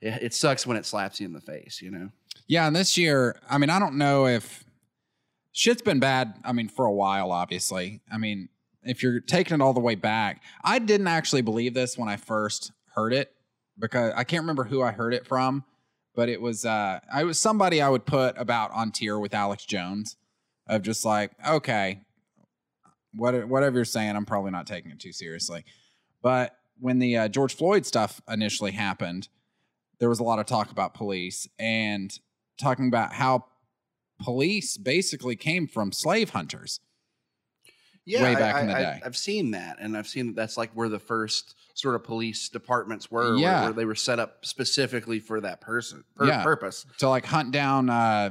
it, 0.00 0.22
it 0.22 0.34
sucks 0.34 0.66
when 0.66 0.76
it 0.76 0.84
slaps 0.84 1.20
you 1.20 1.26
in 1.26 1.32
the 1.32 1.40
face, 1.40 1.80
you 1.80 1.90
know. 1.90 2.10
Yeah, 2.46 2.66
and 2.66 2.76
this 2.76 2.96
year, 2.96 3.40
I 3.48 3.58
mean, 3.58 3.70
I 3.70 3.78
don't 3.78 3.96
know 3.96 4.26
if 4.26 4.64
shit's 5.52 5.82
been 5.82 5.98
bad. 5.98 6.34
I 6.44 6.52
mean, 6.52 6.68
for 6.68 6.84
a 6.84 6.92
while, 6.92 7.32
obviously. 7.32 8.02
I 8.12 8.18
mean, 8.18 8.48
if 8.82 9.02
you're 9.02 9.20
taking 9.20 9.54
it 9.54 9.60
all 9.60 9.72
the 9.72 9.80
way 9.80 9.94
back, 9.94 10.42
I 10.62 10.78
didn't 10.78 11.08
actually 11.08 11.42
believe 11.42 11.74
this 11.74 11.98
when 11.98 12.08
I 12.08 12.16
first 12.16 12.72
heard 12.94 13.12
it 13.12 13.32
because 13.78 14.12
I 14.14 14.24
can't 14.24 14.42
remember 14.42 14.64
who 14.64 14.82
I 14.82 14.92
heard 14.92 15.12
it 15.12 15.26
from, 15.26 15.64
but 16.14 16.28
it 16.28 16.40
was 16.40 16.64
uh, 16.64 17.00
I 17.12 17.24
was 17.24 17.40
somebody 17.40 17.82
I 17.82 17.88
would 17.88 18.06
put 18.06 18.38
about 18.38 18.70
on 18.72 18.92
tier 18.92 19.18
with 19.18 19.34
Alex 19.34 19.64
Jones, 19.64 20.16
of 20.68 20.82
just 20.82 21.04
like, 21.04 21.32
okay, 21.46 22.02
what 23.16 23.48
whatever 23.48 23.76
you're 23.76 23.84
saying, 23.84 24.14
I'm 24.16 24.26
probably 24.26 24.50
not 24.50 24.66
taking 24.66 24.90
it 24.90 25.00
too 25.00 25.12
seriously. 25.12 25.64
But 26.22 26.56
when 26.78 26.98
the 26.98 27.16
uh, 27.16 27.28
George 27.28 27.54
Floyd 27.54 27.86
stuff 27.86 28.20
initially 28.28 28.72
happened, 28.72 29.28
there 29.98 30.08
was 30.08 30.20
a 30.20 30.24
lot 30.24 30.38
of 30.38 30.46
talk 30.46 30.70
about 30.70 30.94
police 30.94 31.48
and 31.58 32.16
talking 32.58 32.88
about 32.88 33.12
how 33.12 33.46
police 34.22 34.76
basically 34.76 35.36
came 35.36 35.66
from 35.66 35.92
slave 35.92 36.30
hunters. 36.30 36.80
way 38.06 38.34
back 38.34 38.56
I, 38.56 38.60
in 38.60 38.66
the 38.68 38.74
I- 38.76 38.80
day. 38.82 39.00
I've 39.04 39.16
seen 39.16 39.50
that, 39.52 39.76
and 39.80 39.96
I've 39.96 40.06
seen 40.08 40.26
that 40.28 40.36
that's 40.36 40.56
like 40.56 40.70
where 40.72 40.88
the 40.88 40.98
first 40.98 41.54
sort 41.74 41.94
of 41.94 42.04
police 42.04 42.48
departments 42.48 43.10
were, 43.10 43.32
where- 43.32 43.36
Yeah. 43.36 43.64
where, 43.64 43.72
they 43.72 43.84
were 43.84 43.94
set 43.94 44.18
up 44.18 44.44
specifically 44.46 45.18
for 45.18 45.40
that 45.42 45.60
person 45.60 46.04
per- 46.14 46.26
Yeah. 46.26 46.42
purpose. 46.42 46.86
to 46.98 47.08
like 47.08 47.26
hunt 47.26 47.52
down 47.52 47.90
uh 47.90 48.30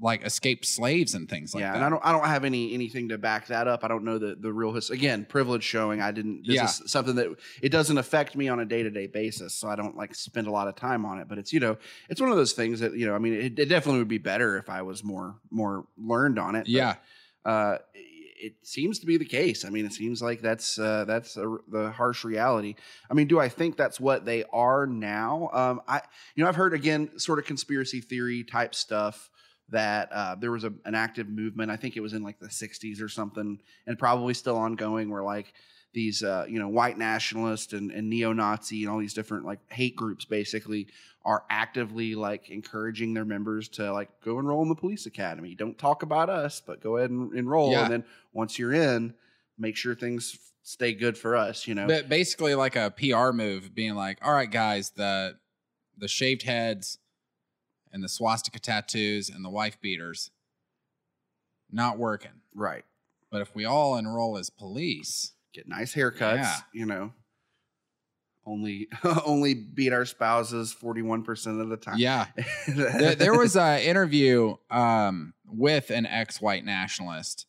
like 0.00 0.24
escaped 0.24 0.66
slaves 0.66 1.14
and 1.14 1.28
things 1.28 1.54
like 1.54 1.62
yeah, 1.62 1.72
that. 1.72 1.76
and 1.76 1.84
I 1.84 1.88
don't, 1.88 2.04
I 2.04 2.12
don't 2.12 2.26
have 2.26 2.44
any 2.44 2.74
anything 2.74 3.08
to 3.08 3.18
back 3.18 3.46
that 3.46 3.66
up. 3.66 3.82
I 3.82 3.88
don't 3.88 4.04
know 4.04 4.18
the 4.18 4.34
the 4.34 4.52
real 4.52 4.72
history. 4.72 4.96
Again, 4.98 5.24
privilege 5.24 5.62
showing. 5.64 6.00
I 6.02 6.10
didn't. 6.10 6.46
This 6.46 6.56
Yeah. 6.56 6.64
is 6.64 6.82
something 6.86 7.14
that 7.16 7.28
it 7.62 7.70
doesn't 7.70 7.96
affect 7.96 8.36
me 8.36 8.48
on 8.48 8.60
a 8.60 8.64
day 8.64 8.82
to 8.82 8.90
day 8.90 9.06
basis, 9.06 9.54
so 9.54 9.68
I 9.68 9.76
don't 9.76 9.96
like 9.96 10.14
spend 10.14 10.46
a 10.46 10.50
lot 10.50 10.68
of 10.68 10.76
time 10.76 11.06
on 11.06 11.18
it. 11.18 11.28
But 11.28 11.38
it's 11.38 11.52
you 11.52 11.60
know, 11.60 11.78
it's 12.08 12.20
one 12.20 12.30
of 12.30 12.36
those 12.36 12.52
things 12.52 12.80
that 12.80 12.94
you 12.94 13.06
know. 13.06 13.14
I 13.14 13.18
mean, 13.18 13.34
it, 13.34 13.58
it 13.58 13.68
definitely 13.68 14.00
would 14.00 14.08
be 14.08 14.18
better 14.18 14.58
if 14.58 14.68
I 14.68 14.82
was 14.82 15.02
more 15.02 15.36
more 15.50 15.86
learned 15.96 16.38
on 16.38 16.56
it. 16.56 16.60
but, 16.64 16.68
yeah. 16.68 16.94
uh, 17.44 17.78
it 17.94 18.54
seems 18.62 18.98
to 18.98 19.06
be 19.06 19.16
the 19.16 19.24
case. 19.24 19.64
I 19.64 19.70
mean, 19.70 19.86
it 19.86 19.94
seems 19.94 20.20
like 20.20 20.42
that's 20.42 20.78
uh, 20.78 21.06
that's 21.06 21.38
a, 21.38 21.56
the 21.68 21.90
harsh 21.90 22.22
reality. 22.22 22.74
I 23.10 23.14
mean, 23.14 23.28
do 23.28 23.40
I 23.40 23.48
think 23.48 23.78
that's 23.78 23.98
what 23.98 24.26
they 24.26 24.44
are 24.52 24.86
now? 24.86 25.48
Um, 25.54 25.80
I, 25.88 26.02
you 26.34 26.44
know, 26.44 26.48
I've 26.48 26.56
heard 26.56 26.74
again, 26.74 27.18
sort 27.18 27.38
of 27.38 27.46
conspiracy 27.46 28.02
theory 28.02 28.44
type 28.44 28.74
stuff 28.74 29.30
that 29.70 30.10
uh, 30.12 30.34
there 30.36 30.52
was 30.52 30.64
a, 30.64 30.72
an 30.84 30.94
active 30.94 31.28
movement. 31.28 31.70
I 31.70 31.76
think 31.76 31.96
it 31.96 32.00
was 32.00 32.12
in 32.12 32.22
like 32.22 32.38
the 32.38 32.48
'60s 32.48 33.02
or 33.02 33.08
something, 33.08 33.60
and 33.86 33.98
probably 33.98 34.34
still 34.34 34.56
ongoing. 34.56 35.10
Where 35.10 35.22
like 35.22 35.52
these, 35.96 36.22
uh, 36.22 36.44
you 36.48 36.58
know, 36.58 36.68
white 36.68 36.98
nationalists 36.98 37.72
and, 37.72 37.90
and 37.90 38.10
neo-Nazi 38.10 38.82
and 38.82 38.92
all 38.92 38.98
these 38.98 39.14
different 39.14 39.46
like 39.46 39.60
hate 39.72 39.96
groups 39.96 40.26
basically 40.26 40.88
are 41.24 41.44
actively 41.48 42.14
like 42.14 42.50
encouraging 42.50 43.14
their 43.14 43.24
members 43.24 43.68
to 43.70 43.92
like 43.92 44.10
go 44.22 44.38
enroll 44.38 44.62
in 44.62 44.68
the 44.68 44.74
police 44.74 45.06
academy. 45.06 45.54
Don't 45.54 45.78
talk 45.78 46.02
about 46.02 46.28
us, 46.28 46.60
but 46.64 46.82
go 46.82 46.98
ahead 46.98 47.10
and 47.10 47.34
enroll. 47.34 47.72
Yeah. 47.72 47.84
And 47.84 47.92
then 47.92 48.04
once 48.34 48.58
you're 48.58 48.74
in, 48.74 49.14
make 49.58 49.74
sure 49.74 49.94
things 49.94 50.38
stay 50.62 50.92
good 50.92 51.16
for 51.16 51.34
us. 51.34 51.66
You 51.66 51.74
know, 51.74 51.86
But 51.86 52.10
basically 52.10 52.54
like 52.54 52.76
a 52.76 52.92
PR 52.96 53.32
move 53.32 53.74
being 53.74 53.94
like, 53.94 54.18
all 54.22 54.34
right, 54.34 54.50
guys, 54.50 54.90
the 54.90 55.36
the 55.96 56.08
shaved 56.08 56.42
heads 56.42 56.98
and 57.92 58.02
the 58.02 58.08
swastika 58.08 58.58
tattoos 58.58 59.28
and 59.28 59.44
the 59.44 59.50
wife 59.50 59.80
beaters 59.80 60.30
not 61.70 61.98
working. 61.98 62.42
right? 62.54 62.84
But 63.30 63.42
if 63.42 63.54
we 63.54 63.64
all 63.64 63.96
enroll 63.96 64.38
as 64.38 64.50
police, 64.50 65.32
Get 65.56 65.66
nice 65.66 65.94
haircuts. 65.94 66.42
Yeah. 66.42 66.56
You 66.74 66.84
know, 66.84 67.12
only 68.44 68.88
only 69.24 69.54
beat 69.54 69.90
our 69.90 70.04
spouses 70.04 70.76
41% 70.78 71.62
of 71.62 71.70
the 71.70 71.78
time. 71.78 71.94
Yeah. 71.96 72.26
there, 72.68 73.14
there 73.14 73.38
was 73.38 73.56
an 73.56 73.80
interview 73.80 74.56
um, 74.70 75.32
with 75.46 75.88
an 75.88 76.04
ex 76.04 76.42
white 76.42 76.62
nationalist. 76.62 77.46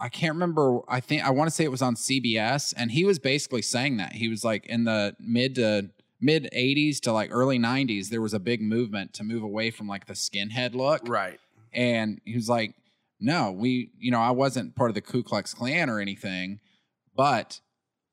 I 0.00 0.08
can't 0.08 0.34
remember. 0.34 0.80
I 0.88 0.98
think 0.98 1.24
I 1.24 1.30
want 1.30 1.48
to 1.48 1.54
say 1.54 1.62
it 1.62 1.70
was 1.70 1.82
on 1.82 1.94
CBS, 1.94 2.74
and 2.76 2.90
he 2.90 3.04
was 3.04 3.20
basically 3.20 3.62
saying 3.62 3.98
that 3.98 4.14
he 4.14 4.28
was 4.28 4.44
like 4.44 4.66
in 4.66 4.82
the 4.82 5.14
mid 5.20 5.54
to 5.54 5.90
mid 6.20 6.48
80s 6.54 7.00
to 7.00 7.12
like 7.12 7.30
early 7.32 7.58
90s, 7.58 8.08
there 8.08 8.20
was 8.20 8.34
a 8.34 8.40
big 8.40 8.60
movement 8.60 9.14
to 9.14 9.24
move 9.24 9.42
away 9.42 9.70
from 9.70 9.88
like 9.88 10.06
the 10.06 10.14
skinhead 10.14 10.74
look. 10.74 11.08
right. 11.08 11.38
And 11.72 12.20
he 12.24 12.34
was 12.34 12.48
like, 12.48 12.74
no, 13.20 13.52
we, 13.52 13.90
you 13.98 14.10
know, 14.10 14.20
I 14.20 14.30
wasn't 14.30 14.74
part 14.74 14.90
of 14.90 14.94
the 14.94 15.00
Ku 15.00 15.22
Klux 15.22 15.52
Klan 15.52 15.90
or 15.90 16.00
anything, 16.00 16.60
but 17.14 17.60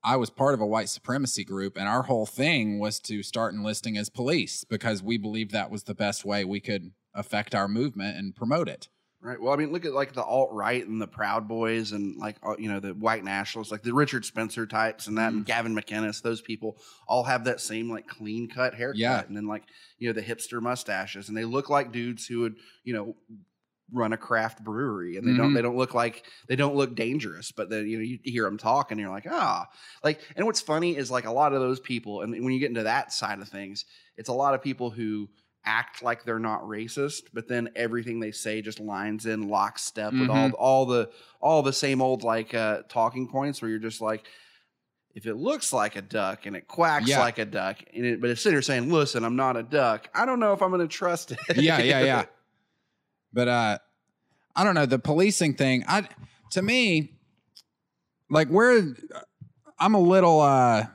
I 0.03 0.17
was 0.17 0.29
part 0.29 0.53
of 0.53 0.62
a 0.62 0.65
white 0.65 0.89
supremacy 0.89 1.43
group. 1.43 1.77
And 1.77 1.88
our 1.88 2.03
whole 2.03 2.25
thing 2.25 2.79
was 2.79 3.00
to 3.01 3.24
start 3.24 3.53
enlisting 3.53 3.97
as 3.97 4.09
police 4.09 4.63
because 4.63 5.01
we 5.01 5.17
believed 5.17 5.51
that 5.51 5.71
was 5.71 5.83
the 5.83 5.95
best 5.95 6.25
way 6.25 6.43
we 6.43 6.59
could 6.59 6.91
affect 7.13 7.55
our 7.55 7.67
movement 7.67 8.17
and 8.17 8.35
promote 8.35 8.67
it. 8.67 8.89
Right. 9.25 9.41
Well, 9.41 9.51
I 9.51 9.55
mean, 9.55 9.72
look 9.72 9.86
at 9.86 9.94
like 9.94 10.13
the 10.13 10.24
alt 10.24 10.51
right 10.53 10.86
and 10.88 11.01
the 11.01 11.08
Proud 11.08 11.48
Boys 11.48 11.94
and 11.94 12.15
like 12.17 12.36
you 12.60 12.70
know 12.70 12.79
the 12.79 12.94
white 12.94 13.24
nationalists, 13.24 13.72
like 13.72 13.82
the 13.82 13.91
Richard 13.91 14.24
Spencer 14.24 14.67
types 14.67 15.08
and 15.08 15.17
that, 15.17 15.34
and 15.34 15.44
Gavin 15.44 15.74
McInnes. 15.75 16.22
Those 16.22 16.41
people 16.41 16.77
all 17.08 17.24
have 17.24 17.46
that 17.46 17.60
same 17.60 17.89
like 17.89 18.05
clean 18.05 18.48
cut 18.48 18.75
haircut, 18.75 19.00
Yeah. 19.00 19.24
and 19.25 19.36
then 19.36 19.48
like 19.48 19.63
you 19.98 20.08
know 20.08 20.13
the 20.13 20.22
hipster 20.22 20.62
mustaches, 20.62 21.27
and 21.27 21.36
they 21.36 21.44
look 21.44 21.72
like 21.72 21.91
dudes 21.91 22.27
who 22.27 22.41
would 22.41 22.58
you 22.84 22.94
know 22.94 23.15
run 23.91 24.13
a 24.13 24.17
craft 24.17 24.63
brewery, 24.63 25.17
and 25.17 25.27
they 25.27 25.36
don't 25.36 25.53
Mhm. 25.53 25.55
they 25.55 25.62
don't 25.63 25.77
look 25.77 25.96
like 25.96 26.27
they 26.48 26.55
don't 26.55 26.75
look 26.75 26.94
dangerous, 26.96 27.51
but 27.51 27.72
then 27.72 27.88
you 27.88 27.98
know 27.98 28.03
you 28.03 28.20
hear 28.24 28.44
them 28.44 28.60
talk, 28.60 28.91
and 28.91 29.00
you're 29.00 29.10
like 29.10 29.25
ah, 29.27 29.67
like 30.03 30.20
and 30.36 30.46
what's 30.46 30.62
funny 30.62 30.96
is 30.96 31.10
like 31.10 31.25
a 31.25 31.32
lot 31.32 31.51
of 31.51 31.62
those 31.62 31.79
people, 31.79 32.22
and 32.22 32.32
when 32.32 32.53
you 32.53 32.60
get 32.60 32.70
into 32.70 32.84
that 32.84 33.12
side 33.12 33.39
of 33.39 33.50
things, 33.50 33.86
it's 34.17 34.29
a 34.29 34.34
lot 34.34 34.53
of 34.53 34.62
people 34.62 34.91
who 34.91 35.27
act 35.65 36.03
like 36.03 36.24
they're 36.24 36.39
not 36.39 36.62
racist, 36.63 37.24
but 37.34 37.48
then 37.48 37.69
everything 37.75 38.19
they 38.19 38.31
say 38.31 38.62
just 38.62 38.79
lines 38.79 39.25
in 39.25 39.48
lockstep 39.50 40.13
with 40.13 40.29
all 40.29 40.51
all 40.51 40.86
the 40.86 41.10
all 41.41 41.62
the 41.63 41.74
same 41.74 42.01
old 42.01 42.24
like 42.24 42.53
uh, 42.53 42.81
talking 42.89 43.27
points 43.27 43.62
where 43.62 43.69
you're 43.69 43.79
just 43.79 44.01
like, 44.01 44.25
if 45.13 45.25
it 45.25 45.36
looks 45.36 45.72
like 45.74 45.95
a 45.95 46.01
duck 46.01 46.45
and 46.45 46.55
it 46.55 46.67
quacks 46.67 47.07
Yeah. 47.07 47.19
like 47.19 47.38
a 47.39 47.45
duck, 47.45 47.77
and 47.93 48.05
it, 48.05 48.22
but 48.22 48.29
it's 48.29 48.41
sitting 48.41 48.55
there 48.55 48.62
saying, 48.62 48.91
"Listen, 48.91 49.24
I'm 49.24 49.36
not 49.36 49.57
a 49.57 49.63
duck. 49.63 50.10
I 50.13 50.25
don't 50.25 50.39
know 50.39 50.53
if 50.53 50.62
I'm 50.62 50.69
going 50.69 50.81
to 50.81 50.88
trust 50.88 51.31
it." 51.31 51.39
yeah, 51.57 51.79
yeah, 51.79 52.01
yeah. 52.01 52.25
But 53.34 53.48
uh 53.50 53.77
I 54.55 54.63
don't 54.63 54.75
know, 54.75 54.86
the 54.86 55.00
policing 55.00 55.55
thing, 55.55 55.84
I 55.88 56.07
to 56.51 56.62
me 56.62 57.17
like 58.29 58.48
we're 58.50 58.95
I'm 59.77 59.93
a 59.93 60.00
little 60.00 60.39
uh 60.39 60.86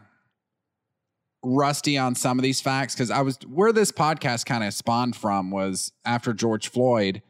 rusty 1.43 1.97
on 1.97 2.15
some 2.15 2.39
of 2.39 2.43
these 2.43 2.61
facts 2.61 2.95
cuz 2.95 3.11
I 3.11 3.23
was 3.23 3.39
where 3.47 3.73
this 3.73 3.91
podcast 3.91 4.45
kind 4.45 4.63
of 4.63 4.75
spawned 4.75 5.17
from 5.17 5.51
was 5.51 5.93
after 6.05 6.33
George 6.35 6.69
Floyd 6.69 7.23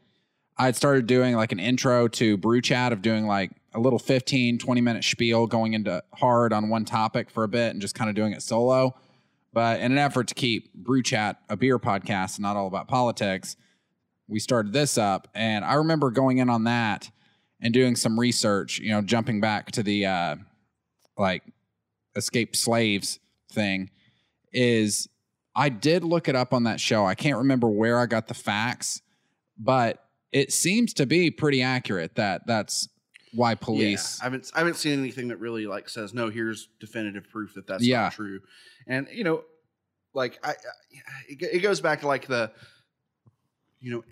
I 0.61 0.65
had 0.65 0.75
started 0.75 1.07
doing 1.07 1.35
like 1.35 1.51
an 1.51 1.59
intro 1.59 2.07
to 2.07 2.37
Brew 2.37 2.61
Chat 2.61 2.93
of 2.93 3.01
doing 3.01 3.25
like 3.25 3.51
a 3.73 3.79
little 3.79 3.97
15 3.97 4.59
20 4.59 4.81
minute 4.81 5.03
spiel 5.03 5.47
going 5.47 5.73
into 5.73 6.03
hard 6.13 6.53
on 6.53 6.69
one 6.69 6.85
topic 6.85 7.31
for 7.31 7.43
a 7.43 7.47
bit 7.47 7.71
and 7.71 7.81
just 7.81 7.95
kind 7.95 8.11
of 8.11 8.15
doing 8.15 8.33
it 8.33 8.43
solo. 8.43 8.95
But 9.53 9.79
in 9.79 9.91
an 9.91 9.97
effort 9.97 10.27
to 10.27 10.35
keep 10.35 10.71
Brew 10.75 11.01
Chat 11.01 11.37
a 11.49 11.57
beer 11.57 11.79
podcast, 11.79 12.39
not 12.39 12.57
all 12.57 12.67
about 12.67 12.87
politics, 12.87 13.55
we 14.27 14.39
started 14.39 14.71
this 14.71 14.99
up. 14.99 15.27
And 15.33 15.65
I 15.65 15.73
remember 15.73 16.11
going 16.11 16.37
in 16.37 16.47
on 16.47 16.65
that 16.65 17.09
and 17.59 17.73
doing 17.73 17.95
some 17.95 18.19
research, 18.19 18.77
you 18.77 18.89
know, 18.89 19.01
jumping 19.01 19.41
back 19.41 19.71
to 19.71 19.81
the 19.81 20.05
uh, 20.05 20.35
like 21.17 21.41
escaped 22.15 22.55
slaves 22.55 23.19
thing. 23.51 23.89
Is 24.53 25.07
I 25.55 25.69
did 25.69 26.03
look 26.03 26.27
it 26.27 26.35
up 26.35 26.53
on 26.53 26.63
that 26.63 26.79
show. 26.79 27.05
I 27.05 27.15
can't 27.15 27.37
remember 27.37 27.69
where 27.69 27.99
I 27.99 28.05
got 28.05 28.27
the 28.27 28.33
facts, 28.33 29.01
but 29.57 30.03
it 30.31 30.51
seems 30.53 30.93
to 30.95 31.05
be 31.05 31.29
pretty 31.31 31.61
accurate 31.61 32.15
that 32.15 32.47
that's 32.47 32.87
why 33.33 33.55
police. 33.55 34.17
Yeah, 34.19 34.23
I 34.23 34.25
haven't 34.25 34.51
I 34.55 34.59
haven't 34.59 34.75
seen 34.75 34.99
anything 34.99 35.29
that 35.29 35.37
really 35.37 35.67
like 35.67 35.89
says 35.89 36.13
no. 36.13 36.29
Here's 36.29 36.67
definitive 36.79 37.29
proof 37.29 37.53
that 37.55 37.67
that's 37.67 37.83
Yeah. 37.83 38.03
not 38.03 38.13
true. 38.13 38.39
And 38.87 39.07
you 39.11 39.23
know, 39.23 39.43
like 40.13 40.39
I, 40.43 40.49
I 40.51 40.53
it, 41.29 41.41
it 41.53 41.59
goes 41.59 41.81
back 41.81 42.01
to 42.01 42.07
like 42.07 42.27
the, 42.27 42.51
you 43.79 43.91
know, 43.91 44.03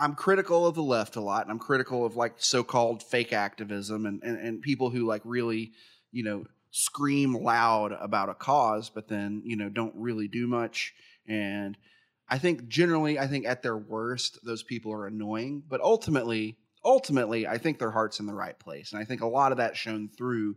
I'm 0.00 0.14
critical 0.14 0.66
of 0.66 0.74
the 0.74 0.82
left 0.82 1.16
a 1.16 1.20
lot, 1.20 1.42
and 1.42 1.50
I'm 1.50 1.58
critical 1.58 2.06
of 2.06 2.16
like 2.16 2.34
so-called 2.38 3.02
fake 3.02 3.32
activism 3.32 4.06
and 4.06 4.22
and, 4.22 4.38
and 4.38 4.62
people 4.62 4.90
who 4.90 5.06
like 5.06 5.22
really, 5.24 5.72
you 6.10 6.24
know, 6.24 6.46
scream 6.76 7.34
loud 7.34 7.92
about 7.92 8.28
a 8.28 8.34
cause, 8.34 8.90
but 8.90 9.06
then 9.06 9.40
you 9.44 9.54
know 9.54 9.68
don't 9.68 9.94
really 9.94 10.26
do 10.26 10.48
much. 10.48 10.92
And 11.28 11.78
I 12.28 12.38
think 12.38 12.66
generally, 12.66 13.16
I 13.16 13.28
think 13.28 13.46
at 13.46 13.62
their 13.62 13.76
worst, 13.76 14.40
those 14.44 14.64
people 14.64 14.92
are 14.92 15.06
annoying, 15.06 15.62
but 15.68 15.80
ultimately, 15.80 16.58
ultimately, 16.84 17.46
I 17.46 17.58
think 17.58 17.78
their 17.78 17.92
heart's 17.92 18.18
in 18.18 18.26
the 18.26 18.34
right 18.34 18.58
place, 18.58 18.92
and 18.92 19.00
I 19.00 19.04
think 19.04 19.20
a 19.20 19.26
lot 19.26 19.52
of 19.52 19.58
that 19.58 19.76
shown 19.76 20.08
through 20.08 20.56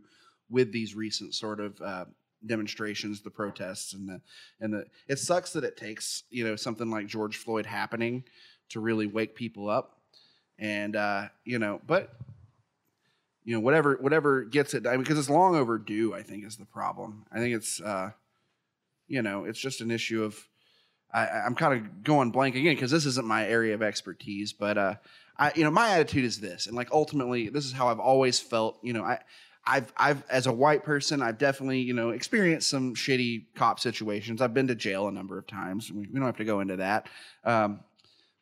with 0.50 0.72
these 0.72 0.96
recent 0.96 1.34
sort 1.34 1.60
of 1.60 1.80
uh, 1.80 2.06
demonstrations, 2.44 3.22
the 3.22 3.30
protests, 3.30 3.94
and 3.94 4.08
the 4.08 4.20
and 4.60 4.74
the. 4.74 4.86
It 5.06 5.20
sucks 5.20 5.52
that 5.52 5.62
it 5.62 5.76
takes 5.76 6.24
you 6.30 6.44
know 6.44 6.56
something 6.56 6.90
like 6.90 7.06
George 7.06 7.36
Floyd 7.36 7.64
happening 7.64 8.24
to 8.70 8.80
really 8.80 9.06
wake 9.06 9.36
people 9.36 9.70
up, 9.70 10.00
and 10.58 10.96
uh, 10.96 11.28
you 11.44 11.60
know, 11.60 11.80
but 11.86 12.10
you 13.48 13.54
know 13.54 13.60
whatever 13.60 13.96
whatever 13.98 14.44
gets 14.44 14.74
it 14.74 14.84
mean, 14.84 14.98
because 14.98 15.18
it's 15.18 15.30
long 15.30 15.56
overdue. 15.56 16.12
I 16.12 16.22
think 16.22 16.44
is 16.44 16.58
the 16.58 16.66
problem. 16.66 17.24
I 17.32 17.38
think 17.38 17.56
it's 17.56 17.80
uh, 17.80 18.10
you 19.06 19.22
know 19.22 19.46
it's 19.46 19.58
just 19.58 19.80
an 19.80 19.90
issue 19.90 20.22
of. 20.22 20.36
I- 21.10 21.40
I'm 21.46 21.54
kind 21.54 21.72
of 21.80 22.04
going 22.04 22.30
blank 22.30 22.54
again 22.56 22.74
because 22.74 22.90
this 22.90 23.06
isn't 23.06 23.26
my 23.26 23.48
area 23.48 23.72
of 23.72 23.80
expertise, 23.80 24.52
but 24.52 24.76
uh, 24.76 24.94
I, 25.38 25.52
you 25.54 25.64
know, 25.64 25.70
my 25.70 25.92
attitude 25.92 26.26
is 26.26 26.38
this, 26.38 26.66
and 26.66 26.76
like 26.76 26.90
ultimately, 26.92 27.48
this 27.48 27.64
is 27.64 27.72
how 27.72 27.88
I've 27.88 27.98
always 27.98 28.38
felt. 28.38 28.78
You 28.82 28.92
know, 28.92 29.02
I, 29.02 29.18
I've, 29.64 29.90
I've, 29.96 30.22
as 30.28 30.46
a 30.46 30.52
white 30.52 30.84
person, 30.84 31.22
I've 31.22 31.38
definitely, 31.38 31.80
you 31.80 31.94
know, 31.94 32.10
experienced 32.10 32.68
some 32.68 32.94
shitty 32.94 33.46
cop 33.54 33.80
situations. 33.80 34.42
I've 34.42 34.52
been 34.52 34.66
to 34.68 34.74
jail 34.74 35.08
a 35.08 35.10
number 35.10 35.38
of 35.38 35.46
times. 35.46 35.90
We, 35.90 36.00
we 36.00 36.12
don't 36.18 36.26
have 36.26 36.36
to 36.36 36.44
go 36.44 36.60
into 36.60 36.76
that. 36.76 37.08
Um, 37.44 37.80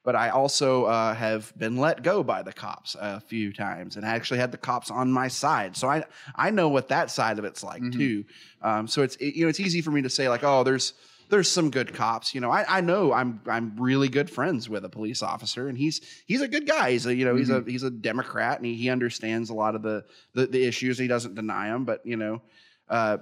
but 0.06 0.14
I 0.14 0.28
also 0.28 0.84
uh, 0.84 1.14
have 1.14 1.52
been 1.58 1.76
let 1.76 2.04
go 2.04 2.22
by 2.22 2.40
the 2.40 2.52
cops 2.52 2.94
a 2.98 3.18
few 3.18 3.52
times, 3.52 3.96
and 3.96 4.06
I 4.06 4.10
actually 4.10 4.38
had 4.38 4.52
the 4.52 4.56
cops 4.56 4.88
on 4.88 5.10
my 5.10 5.26
side, 5.26 5.76
so 5.76 5.88
I 5.88 6.04
I 6.36 6.50
know 6.50 6.68
what 6.68 6.86
that 6.88 7.10
side 7.10 7.40
of 7.40 7.44
it's 7.44 7.64
like 7.64 7.82
Mhm. 7.82 7.92
too. 7.92 8.24
Um, 8.62 8.86
so 8.86 9.02
it's 9.02 9.16
it, 9.16 9.34
you 9.34 9.44
know 9.44 9.48
it's 9.48 9.58
easy 9.58 9.82
for 9.82 9.90
me 9.90 10.02
to 10.02 10.08
say 10.08 10.28
like, 10.28 10.44
oh, 10.44 10.62
there's 10.62 10.94
there's 11.28 11.50
some 11.50 11.70
good 11.70 11.92
cops. 11.92 12.36
You 12.36 12.40
know, 12.40 12.52
I, 12.52 12.78
I 12.78 12.80
know 12.82 13.12
I'm 13.12 13.40
I'm 13.48 13.76
really 13.80 14.08
good 14.08 14.30
friends 14.30 14.68
with 14.68 14.84
a 14.84 14.88
police 14.88 15.22
officer, 15.24 15.66
and 15.66 15.76
he's 15.76 16.00
he's 16.26 16.40
a 16.40 16.46
good 16.46 16.68
guy. 16.68 16.92
He's 16.92 17.06
a 17.06 17.12
you 17.12 17.24
know 17.24 17.34
he's 17.34 17.50
a 17.50 17.64
he's 17.66 17.82
a 17.82 17.90
Democrat, 17.90 18.58
and 18.58 18.66
he, 18.66 18.76
he 18.76 18.88
understands 18.90 19.50
a 19.50 19.54
lot 19.54 19.74
of 19.74 19.82
the, 19.82 20.04
the 20.34 20.46
the 20.46 20.64
issues. 20.64 20.98
He 20.98 21.08
doesn't 21.08 21.34
deny 21.34 21.68
them, 21.68 21.84
but 21.84 22.06
you 22.06 22.16
know. 22.16 22.42
Uh, 22.88 23.18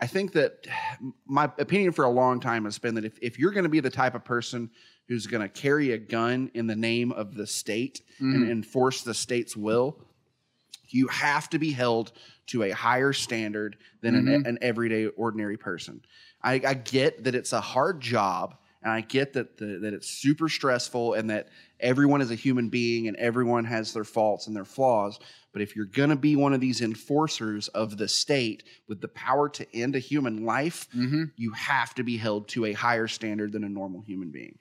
I 0.00 0.06
think 0.06 0.32
that 0.32 0.66
my 1.26 1.44
opinion 1.58 1.92
for 1.92 2.04
a 2.04 2.10
long 2.10 2.40
time 2.40 2.64
has 2.64 2.78
been 2.78 2.94
that 2.96 3.04
if, 3.04 3.18
if 3.22 3.38
you're 3.38 3.52
going 3.52 3.64
to 3.64 3.70
be 3.70 3.80
the 3.80 3.90
type 3.90 4.14
of 4.14 4.24
person 4.24 4.70
who's 5.08 5.26
going 5.26 5.42
to 5.42 5.48
carry 5.48 5.92
a 5.92 5.98
gun 5.98 6.50
in 6.54 6.66
the 6.66 6.76
name 6.76 7.12
of 7.12 7.34
the 7.34 7.46
state 7.46 8.02
and 8.18 8.44
Mhm. 8.44 8.50
enforce 8.50 9.02
the 9.02 9.14
state's 9.14 9.56
will, 9.56 10.04
you 10.90 11.08
have 11.08 11.48
to 11.50 11.58
be 11.58 11.72
held 11.72 12.12
to 12.46 12.62
a 12.64 12.70
higher 12.70 13.12
standard 13.12 13.76
than 14.00 14.14
an, 14.14 14.26
Mhm. 14.26 14.46
an 14.46 14.58
everyday 14.60 15.06
ordinary 15.06 15.56
person. 15.56 16.02
I, 16.42 16.54
I 16.66 16.74
get 16.74 17.24
that 17.24 17.34
it's 17.34 17.52
a 17.52 17.60
hard 17.60 18.00
job, 18.00 18.56
and 18.82 18.92
I 18.92 19.00
get 19.00 19.32
that 19.32 19.56
the, 19.58 19.78
that 19.80 19.92
it's 19.92 20.08
super 20.08 20.48
stressful, 20.48 21.14
and 21.14 21.28
that 21.30 21.48
everyone 21.80 22.20
is 22.20 22.30
a 22.30 22.34
human 22.34 22.68
being, 22.68 23.08
and 23.08 23.16
everyone 23.16 23.64
has 23.64 23.92
their 23.92 24.04
faults 24.04 24.46
and 24.46 24.54
their 24.54 24.64
flaws. 24.64 25.18
But 25.52 25.62
if 25.62 25.74
you're 25.74 25.86
going 25.86 26.10
to 26.10 26.16
be 26.16 26.36
one 26.36 26.52
of 26.54 26.60
these 26.60 26.80
enforcers 26.80 27.68
of 27.68 27.96
the 27.96 28.06
state 28.08 28.62
with 28.86 29.00
the 29.00 29.08
power 29.08 29.48
to 29.50 29.76
end 29.76 29.96
a 29.96 29.98
human 29.98 30.44
life, 30.44 30.88
Mhm. 30.94 31.32
you 31.36 31.50
have 31.52 31.94
to 31.96 32.02
be 32.04 32.16
held 32.16 32.48
to 32.48 32.66
a 32.66 32.72
higher 32.72 33.08
standard 33.08 33.52
than 33.52 33.64
a 33.64 33.68
normal 33.68 34.00
human 34.02 34.30
being. 34.30 34.58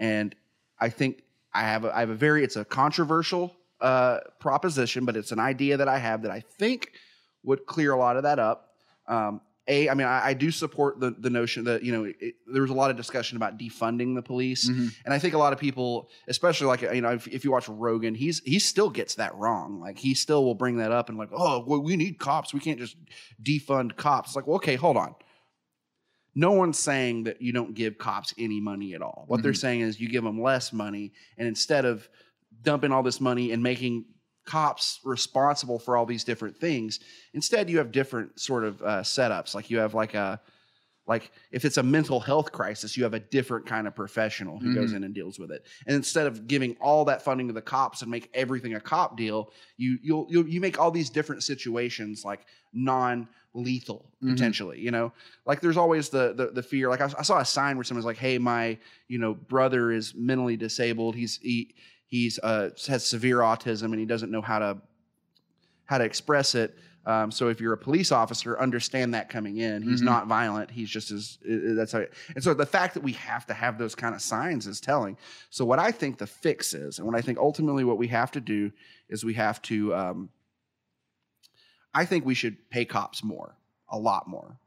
And 0.00 0.34
I 0.80 0.88
think 0.88 1.22
I 1.54 1.60
have 1.62 1.84
a, 1.84 1.94
I 1.94 2.00
have 2.00 2.10
a 2.10 2.14
very 2.16 2.42
it's 2.42 2.56
a 2.56 2.64
controversial 2.64 3.54
uh, 3.80 4.18
proposition, 4.40 5.04
but 5.04 5.16
it's 5.16 5.30
an 5.30 5.38
idea 5.38 5.76
that 5.76 5.88
I 5.88 5.98
have 5.98 6.22
that 6.22 6.32
I 6.32 6.40
think 6.40 6.90
would 7.44 7.66
clear 7.66 7.92
a 7.92 7.98
lot 7.98 8.16
of 8.16 8.22
that 8.24 8.38
up. 8.38 8.74
Um, 9.06 9.40
a, 9.68 9.88
I 9.90 9.94
mean, 9.94 10.06
I, 10.06 10.28
I 10.28 10.34
do 10.34 10.50
support 10.50 10.98
the 11.00 11.10
the 11.18 11.28
notion 11.30 11.64
that 11.64 11.82
you 11.84 11.92
know 11.92 12.04
it, 12.18 12.34
there 12.52 12.62
was 12.62 12.70
a 12.70 12.74
lot 12.74 12.90
of 12.90 12.96
discussion 12.96 13.36
about 13.36 13.58
defunding 13.58 14.14
the 14.14 14.22
police, 14.22 14.68
Mhm. 14.68 14.92
and 15.04 15.12
I 15.14 15.18
think 15.18 15.34
a 15.34 15.38
lot 15.38 15.52
of 15.52 15.58
people, 15.58 16.08
especially 16.28 16.66
like 16.66 16.80
you 16.82 17.02
know, 17.02 17.10
if, 17.12 17.28
if 17.28 17.44
you 17.44 17.52
watch 17.52 17.68
Rogan, 17.68 18.14
he's 18.14 18.40
he 18.44 18.58
still 18.58 18.88
gets 18.90 19.14
that 19.16 19.34
wrong. 19.36 19.78
Like 19.80 19.98
he 19.98 20.14
still 20.14 20.44
will 20.44 20.54
bring 20.56 20.78
that 20.78 20.92
up 20.92 21.08
and 21.10 21.18
like, 21.18 21.28
oh, 21.32 21.62
well, 21.66 21.80
we 21.80 21.96
need 21.96 22.18
cops. 22.18 22.52
We 22.54 22.60
can't 22.60 22.78
just 22.80 22.96
defund 23.42 23.96
cops. 23.96 24.30
It's 24.30 24.36
like, 24.36 24.46
well, 24.46 24.56
okay, 24.56 24.76
hold 24.76 24.96
on. 24.96 25.14
No 26.34 26.52
one's 26.52 26.78
saying 26.78 27.24
that 27.24 27.42
you 27.42 27.52
don't 27.52 27.74
give 27.74 27.98
cops 27.98 28.32
any 28.38 28.60
money 28.60 28.94
at 28.94 29.02
all. 29.02 29.24
What 29.26 29.42
they're 29.42 29.52
Mhm. 29.52 29.56
saying 29.60 29.80
is 29.80 30.00
you 30.00 30.08
give 30.08 30.22
them 30.24 30.40
less 30.40 30.72
money, 30.72 31.12
and 31.36 31.48
instead 31.48 31.84
of 31.84 32.08
dumping 32.62 32.92
all 32.92 33.02
this 33.02 33.20
money 33.20 33.52
and 33.52 33.62
making 33.62 34.04
cops 34.46 35.00
responsible 35.04 35.78
for 35.78 35.96
all 35.96 36.06
these 36.06 36.24
different 36.24 36.56
things. 36.56 36.98
Instead, 37.34 37.68
you 37.70 37.78
have 37.78 37.92
different 37.92 38.38
sort 38.40 38.64
of 38.64 38.80
uh, 38.82 39.00
setups. 39.02 39.54
Like 39.54 39.70
you 39.70 39.78
have 39.78 39.94
like 39.94 40.14
a 40.14 40.40
like 41.06 41.32
if 41.50 41.64
it's 41.64 41.76
a 41.76 41.82
mental 41.82 42.20
health 42.20 42.52
crisis, 42.52 42.96
you 42.96 43.02
have 43.02 43.14
a 43.14 43.20
different 43.20 43.66
kind 43.66 43.86
of 43.88 43.94
professional 43.96 44.58
who 44.60 44.74
goes 44.74 44.92
Mhm. 44.92 44.96
in 44.96 45.04
and 45.04 45.14
deals 45.14 45.38
with 45.40 45.50
it. 45.50 45.66
And 45.86 45.96
instead 45.96 46.26
of 46.26 46.46
giving 46.46 46.76
all 46.80 47.04
that 47.06 47.22
funding 47.22 47.48
to 47.48 47.52
the 47.52 47.62
cops 47.62 48.02
and 48.02 48.10
make 48.10 48.30
everything 48.32 48.74
a 48.74 48.80
cop 48.80 49.16
deal, 49.16 49.52
you 49.76 49.98
you'll, 50.02 50.26
you'll 50.30 50.48
you 50.48 50.60
make 50.60 50.78
all 50.78 50.90
these 50.92 51.10
different 51.10 51.42
situations 51.42 52.24
like 52.24 52.46
non-lethal 52.72 53.28
Mhm. 54.22 54.30
potentially. 54.30 54.80
You 54.80 54.90
know, 54.90 55.12
like 55.46 55.60
there's 55.60 55.76
always 55.76 56.08
the 56.08 56.32
the, 56.34 56.46
the 56.48 56.62
fear. 56.62 56.88
Like 56.88 57.00
I, 57.00 57.10
I 57.18 57.22
saw 57.22 57.38
a 57.40 57.44
sign 57.44 57.76
where 57.76 57.84
someone's 57.84 58.06
like, 58.06 58.18
"Hey, 58.18 58.38
my 58.38 58.78
you 59.08 59.18
know 59.18 59.34
brother 59.34 59.92
is 59.92 60.14
mentally 60.14 60.56
disabled. 60.56 61.14
He's 61.16 61.38
he 61.38 61.74
he's 62.06 62.38
uh 62.40 62.70
has 62.86 63.04
severe 63.06 63.38
autism 63.38 63.86
and 63.86 63.98
he 63.98 64.06
doesn't 64.06 64.30
know 64.30 64.42
how 64.42 64.58
to 64.60 64.78
how 65.86 65.98
to 65.98 66.04
express 66.04 66.54
it." 66.54 66.76
Um, 67.06 67.30
so 67.30 67.48
if 67.48 67.62
you're 67.62 67.72
a 67.72 67.78
police 67.78 68.12
officer, 68.12 68.60
understand 68.60 69.14
that 69.14 69.30
coming 69.30 69.56
in. 69.56 69.82
He's 69.82 70.02
Mhm. 70.02 70.04
not 70.04 70.26
violent. 70.26 70.70
He's 70.70 70.90
just 70.90 71.10
as 71.10 71.38
that's 71.42 71.92
how. 71.92 72.04
And 72.34 72.44
so 72.44 72.52
the 72.52 72.66
fact 72.66 72.92
that 72.94 73.02
we 73.02 73.12
have 73.12 73.46
to 73.46 73.54
have 73.54 73.78
those 73.78 73.94
kind 73.94 74.14
of 74.14 74.20
signs 74.20 74.66
is 74.66 74.80
telling. 74.82 75.16
So 75.48 75.64
what 75.64 75.78
I 75.78 75.92
think 75.92 76.18
the 76.18 76.26
fix 76.26 76.74
is, 76.74 76.98
and 76.98 77.06
what 77.06 77.16
I 77.16 77.22
think 77.22 77.38
ultimately 77.38 77.84
what 77.84 77.96
we 77.96 78.06
have 78.08 78.30
to 78.32 78.40
do 78.40 78.70
is 79.08 79.24
we 79.24 79.34
have 79.34 79.62
to. 79.62 79.94
Um, 79.94 80.28
I 81.94 82.04
think 82.04 82.24
we 82.24 82.34
should 82.34 82.70
pay 82.70 82.84
cops 82.84 83.24
more, 83.24 83.56
a 83.90 83.98
lot 83.98 84.28
more. 84.28 84.58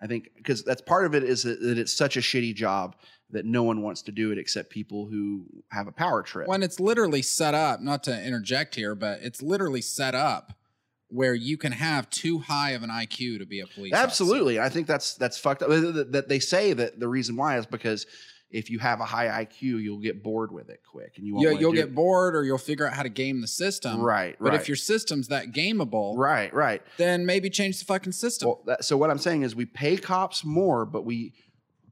I 0.00 0.06
think 0.06 0.30
because 0.36 0.64
that's 0.64 0.82
part 0.82 1.06
of 1.06 1.14
it 1.14 1.22
is 1.22 1.44
that, 1.44 1.60
that 1.60 1.78
it's 1.78 1.92
such 1.92 2.16
a 2.16 2.20
shitty 2.20 2.54
job 2.54 2.96
that 3.30 3.44
no 3.46 3.62
one 3.62 3.82
wants 3.82 4.02
to 4.02 4.12
do 4.12 4.30
it 4.32 4.38
except 4.38 4.70
people 4.70 5.06
who 5.06 5.46
have 5.70 5.86
a 5.86 5.92
power 5.92 6.22
trip. 6.22 6.48
when 6.48 6.62
it's 6.62 6.78
literally 6.80 7.22
set 7.22 7.54
up, 7.54 7.80
not 7.80 8.02
to 8.04 8.24
interject 8.24 8.74
here, 8.74 8.94
but 8.94 9.20
it's 9.22 9.40
literally 9.40 9.80
set 9.80 10.14
up 10.14 10.52
where 11.08 11.34
you 11.34 11.56
can 11.56 11.72
have 11.72 12.08
too 12.10 12.38
high 12.38 12.70
of 12.70 12.82
an 12.82 12.90
IQ 12.90 13.38
to 13.38 13.46
be 13.46 13.60
a 13.60 13.66
police 13.66 13.92
officer. 13.92 14.04
Absolutely, 14.04 14.58
I 14.58 14.68
think 14.68 14.86
that's 14.86 15.14
that's 15.14 15.38
fucked 15.38 15.62
up. 15.62 15.68
That 15.70 16.26
they 16.28 16.40
say 16.40 16.72
that 16.72 16.98
the 16.98 17.08
reason 17.08 17.36
why 17.36 17.58
is 17.58 17.66
because 17.66 18.06
if 18.52 18.70
you 18.70 18.78
have 18.78 19.00
a 19.00 19.04
high 19.04 19.44
IQ, 19.44 19.82
you'll 19.82 19.98
get 19.98 20.22
bored 20.22 20.52
with 20.52 20.68
it 20.68 20.80
quick, 20.88 21.14
and 21.16 21.26
you 21.26 21.34
won't. 21.34 21.46
yeah, 21.46 21.58
you'll 21.58 21.72
get 21.72 21.86
it. 21.86 21.94
bored 21.94 22.36
or 22.36 22.44
you'll 22.44 22.58
figure 22.58 22.86
out 22.86 22.92
how 22.92 23.02
to 23.02 23.08
game 23.08 23.40
the 23.40 23.46
system. 23.46 24.00
right, 24.00 24.36
But 24.38 24.50
right. 24.50 24.60
if 24.60 24.68
your 24.68 24.76
system's 24.76 25.28
that 25.28 25.52
gameable, 25.52 26.16
right, 26.16 26.52
right. 26.52 26.82
then 26.98 27.24
maybe 27.26 27.50
change 27.50 27.78
the 27.78 27.84
fucking 27.86 28.12
system. 28.12 28.48
Well, 28.48 28.62
that, 28.66 28.84
so 28.84 28.96
what 28.96 29.10
I'm 29.10 29.18
saying 29.18 29.42
is 29.42 29.56
we 29.56 29.64
pay 29.64 29.96
cops 29.96 30.44
more, 30.44 30.84
but 30.84 31.04
we 31.04 31.32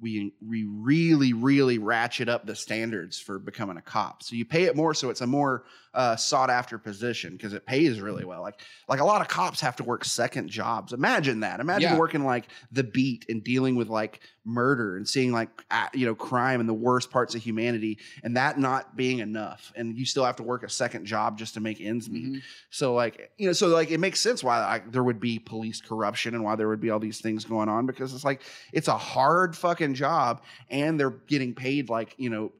we 0.01 0.33
we 0.47 0.65
really 0.65 1.33
really 1.33 1.79
ratchet 1.79 2.29
up 2.29 2.47
the 2.47 2.55
standards 2.57 3.19
for 3.19 3.39
becoming 3.39 3.77
a 3.77 3.83
cop. 3.83 4.23
So 4.23 4.35
you 4.37 4.45
pay 4.45 4.65
it 4.65 4.77
more, 4.77 4.95
so 4.95 5.11
it's 5.11 5.21
a 5.21 5.27
more 5.27 5.65
uh, 5.93 6.15
sought 6.17 6.51
after 6.51 6.79
position 6.79 7.33
because 7.33 7.53
it 7.53 7.67
pays 7.67 8.01
really 8.01 8.25
well. 8.25 8.43
Like 8.43 8.61
like 8.89 9.01
a 9.01 9.05
lot 9.05 9.21
of 9.21 9.29
cops 9.29 9.61
have 9.61 9.75
to 9.77 9.85
work 9.85 10.05
second 10.05 10.49
jobs. 10.49 10.93
Imagine 10.93 11.41
that. 11.41 11.61
Imagine 11.61 11.93
Yeah. 11.93 11.99
working 11.99 12.25
like 12.25 12.49
the 12.71 12.85
beat 12.85 13.27
and 13.29 13.43
dealing 13.43 13.75
with 13.75 13.89
like 13.89 14.21
murder 14.45 14.97
and 14.97 15.07
seeing 15.09 15.33
like 15.33 15.49
you 15.93 16.07
know 16.07 16.15
crime 16.15 16.61
and 16.61 16.69
the 16.69 16.75
worst 16.75 17.11
parts 17.11 17.35
of 17.35 17.43
humanity, 17.43 17.99
and 18.23 18.37
that 18.37 18.59
not 18.59 18.97
being 18.97 19.19
enough, 19.19 19.73
and 19.77 19.99
you 19.99 20.05
still 20.05 20.25
have 20.25 20.37
to 20.37 20.43
work 20.45 20.63
a 20.63 20.69
second 20.69 21.05
job 21.07 21.37
just 21.37 21.55
to 21.55 21.61
make 21.61 21.81
ends 21.81 22.09
meet. 22.09 22.25
Mhm. 22.35 22.43
So 22.71 22.95
like 22.95 23.33
you 23.37 23.47
know, 23.47 23.53
so 23.53 23.67
like 23.69 23.91
it 23.91 23.99
makes 23.99 24.21
sense 24.21 24.45
why 24.45 24.59
I, 24.59 24.83
there 24.91 25.03
would 25.05 25.19
be 25.21 25.39
police 25.41 25.81
corruption 25.81 26.35
and 26.35 26.45
why 26.45 26.55
there 26.57 26.69
would 26.69 26.81
be 26.81 26.91
all 26.91 27.01
these 27.01 27.21
things 27.21 27.45
going 27.45 27.69
on 27.69 27.87
because 27.87 28.15
it's 28.15 28.25
like 28.25 28.43
it's 28.73 28.89
a 28.89 28.97
hard 28.97 29.57
fucking 29.57 29.95
job 29.95 30.43
and 30.71 30.99
they're 31.01 31.11
getting 31.11 31.55
paid 31.55 31.89
like 31.89 32.15
you 32.17 32.31
know 32.31 32.53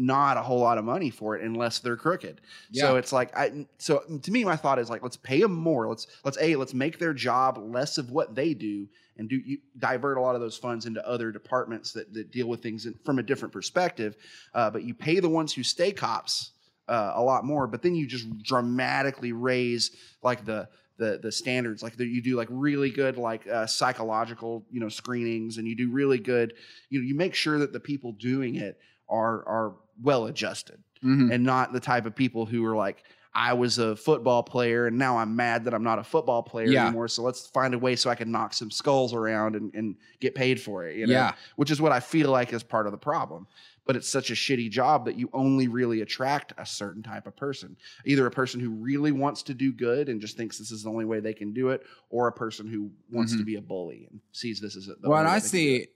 not 0.00 0.38
a 0.38 0.40
whole 0.40 0.60
lot 0.60 0.78
of 0.78 0.84
money 0.84 1.10
for 1.10 1.36
it 1.36 1.44
unless 1.44 1.78
they're 1.78 1.96
crooked. 1.96 2.40
So 2.72 2.96
it's 2.96 3.12
like 3.12 3.36
I 3.36 3.66
so 3.76 4.02
to 4.22 4.30
me 4.32 4.44
my 4.44 4.56
thought 4.56 4.78
is 4.78 4.88
like 4.88 5.02
let's 5.02 5.18
pay 5.18 5.40
them 5.40 5.54
more. 5.54 5.86
Let's 5.86 6.06
let's 6.24 6.38
a 6.40 6.56
let's 6.56 6.72
make 6.72 6.98
their 6.98 7.12
job 7.12 7.58
less 7.58 7.98
of 7.98 8.10
what 8.10 8.34
they 8.34 8.54
do 8.54 8.88
and 9.18 9.28
do 9.28 9.36
you 9.36 9.58
divert 9.78 10.16
a 10.16 10.20
lot 10.20 10.34
of 10.34 10.40
those 10.40 10.56
funds 10.56 10.86
into 10.86 11.06
other 11.06 11.30
departments 11.30 11.92
that, 11.92 12.12
that 12.14 12.30
deal 12.30 12.48
with 12.48 12.62
things 12.62 12.86
in, 12.86 12.94
from 13.04 13.18
a 13.18 13.22
different 13.22 13.52
perspective. 13.52 14.16
Uh, 14.54 14.70
but 14.70 14.82
you 14.82 14.94
pay 14.94 15.20
the 15.20 15.28
ones 15.28 15.52
who 15.52 15.62
stay 15.62 15.92
cops 15.92 16.52
uh, 16.88 17.12
a 17.14 17.22
lot 17.22 17.44
more, 17.44 17.66
but 17.66 17.82
then 17.82 17.94
you 17.94 18.06
just 18.06 18.42
dramatically 18.42 19.32
raise 19.32 19.90
like 20.22 20.46
the 20.46 20.66
the 20.96 21.20
the 21.22 21.30
standards. 21.30 21.82
Like 21.82 21.96
the, 21.96 22.06
you 22.06 22.22
do 22.22 22.36
like 22.36 22.48
really 22.50 22.90
good 22.90 23.18
like 23.18 23.46
uh, 23.46 23.66
psychological 23.66 24.64
you 24.70 24.80
know 24.80 24.88
screenings, 24.88 25.58
and 25.58 25.68
you 25.68 25.76
do 25.76 25.90
really 25.90 26.18
good. 26.18 26.54
You 26.88 27.00
know 27.00 27.06
you 27.06 27.14
make 27.14 27.34
sure 27.34 27.58
that 27.58 27.74
the 27.74 27.80
people 27.80 28.12
doing 28.12 28.56
it 28.56 28.78
are 29.10 29.46
are 29.46 29.74
well 30.02 30.26
adjusted 30.26 30.82
Mhm. 31.04 31.32
and 31.32 31.44
not 31.44 31.72
the 31.72 31.80
type 31.80 32.06
of 32.06 32.14
people 32.14 32.46
who 32.46 32.64
are 32.64 32.76
like 32.76 33.02
I 33.32 33.52
was 33.52 33.78
a 33.78 33.94
football 33.94 34.42
player 34.42 34.88
and 34.88 34.98
now 34.98 35.16
I'm 35.18 35.36
mad 35.36 35.64
that 35.64 35.72
I'm 35.74 35.84
not 35.84 36.00
a 36.00 36.04
football 36.04 36.42
player 36.42 36.66
Yeah. 36.66 36.86
anymore. 36.86 37.06
So 37.06 37.22
let's 37.22 37.46
find 37.46 37.74
a 37.74 37.78
way 37.78 37.94
so 37.94 38.10
I 38.10 38.16
can 38.16 38.32
knock 38.32 38.52
some 38.52 38.72
skulls 38.72 39.14
around 39.14 39.54
and, 39.54 39.72
and 39.72 39.94
get 40.18 40.34
paid 40.34 40.60
for 40.60 40.84
it. 40.88 40.96
You 40.96 41.06
know? 41.06 41.12
Yeah. 41.12 41.34
Which 41.54 41.70
is 41.70 41.80
what 41.80 41.92
I 41.92 42.00
feel 42.00 42.28
like 42.30 42.52
is 42.52 42.64
part 42.64 42.86
of 42.86 42.92
the 42.92 42.98
problem. 42.98 43.46
But 43.86 43.94
it's 43.94 44.08
such 44.08 44.30
a 44.30 44.34
shitty 44.34 44.68
job 44.70 45.04
that 45.04 45.14
you 45.16 45.30
only 45.32 45.68
really 45.68 46.00
attract 46.00 46.54
a 46.58 46.66
certain 46.66 47.04
type 47.04 47.26
of 47.28 47.36
person. 47.36 47.76
Either 48.04 48.26
a 48.26 48.30
person 48.32 48.58
who 48.58 48.70
really 48.70 49.12
wants 49.12 49.42
to 49.44 49.54
do 49.54 49.72
good 49.72 50.08
and 50.08 50.20
just 50.20 50.36
thinks 50.36 50.58
this 50.58 50.72
is 50.72 50.82
the 50.82 50.90
only 50.90 51.04
way 51.04 51.20
they 51.20 51.32
can 51.32 51.52
do 51.52 51.68
it, 51.68 51.84
or 52.10 52.26
a 52.26 52.32
person 52.32 52.66
who 52.66 52.90
wants 53.12 53.32
to 53.36 53.42
Mhm. 53.42 53.46
be 53.46 53.54
a 53.56 53.62
bully 53.62 54.08
and 54.10 54.20
sees 54.32 54.58
this 54.60 54.76
as 54.76 54.86
the 54.86 54.96
well, 55.08 55.18
and 55.20 55.28
I 55.28 55.38
they 55.38 55.40
can 55.40 55.40
do 55.40 55.46
it. 55.46 55.50
see, 55.50 55.86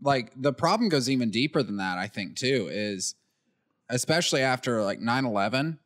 like, 0.00 0.32
the 0.36 0.52
problem 0.52 0.88
goes 0.88 1.08
even 1.08 1.30
deeper 1.30 1.62
than 1.62 1.76
that, 1.76 1.98
I 1.98 2.06
think, 2.06 2.36
too, 2.36 2.68
is 2.70 3.14
especially 3.88 4.42
after 4.42 4.82
like 4.82 5.00
9 5.00 5.24
11, 5.24 5.78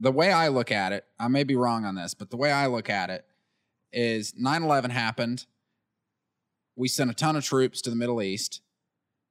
the 0.00 0.12
way 0.12 0.32
I 0.32 0.48
look 0.48 0.70
at 0.70 0.92
it, 0.92 1.04
I 1.18 1.28
may 1.28 1.44
be 1.44 1.56
wrong 1.56 1.84
on 1.84 1.94
this, 1.94 2.14
but 2.14 2.30
the 2.30 2.36
way 2.36 2.52
I 2.52 2.66
look 2.66 2.90
at 2.90 3.10
it 3.10 3.24
is 3.92 4.34
9 4.36 4.62
11 4.62 4.90
happened. 4.90 5.46
We 6.76 6.88
sent 6.88 7.10
a 7.10 7.14
ton 7.14 7.36
of 7.36 7.44
troops 7.44 7.80
to 7.82 7.90
the 7.90 7.96
Middle 7.96 8.22
East, 8.22 8.60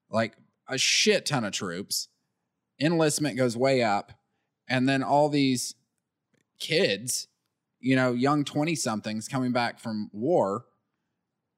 like 0.10 0.36
a 0.68 0.78
shit 0.78 1.26
ton 1.26 1.46
of 1.46 1.54
troops. 1.54 2.10
Enlistment 2.80 3.38
goes 3.38 3.56
way 3.56 3.82
up. 3.82 4.12
And 4.68 4.88
then 4.88 5.02
all 5.02 5.30
these 5.30 5.76
kids, 6.60 7.28
you 7.80 7.96
know, 7.96 8.12
young 8.12 8.44
20 8.44 8.76
somethings 8.76 9.28
coming 9.28 9.54
back 9.54 9.80
from 9.80 10.10
war. 10.12 10.66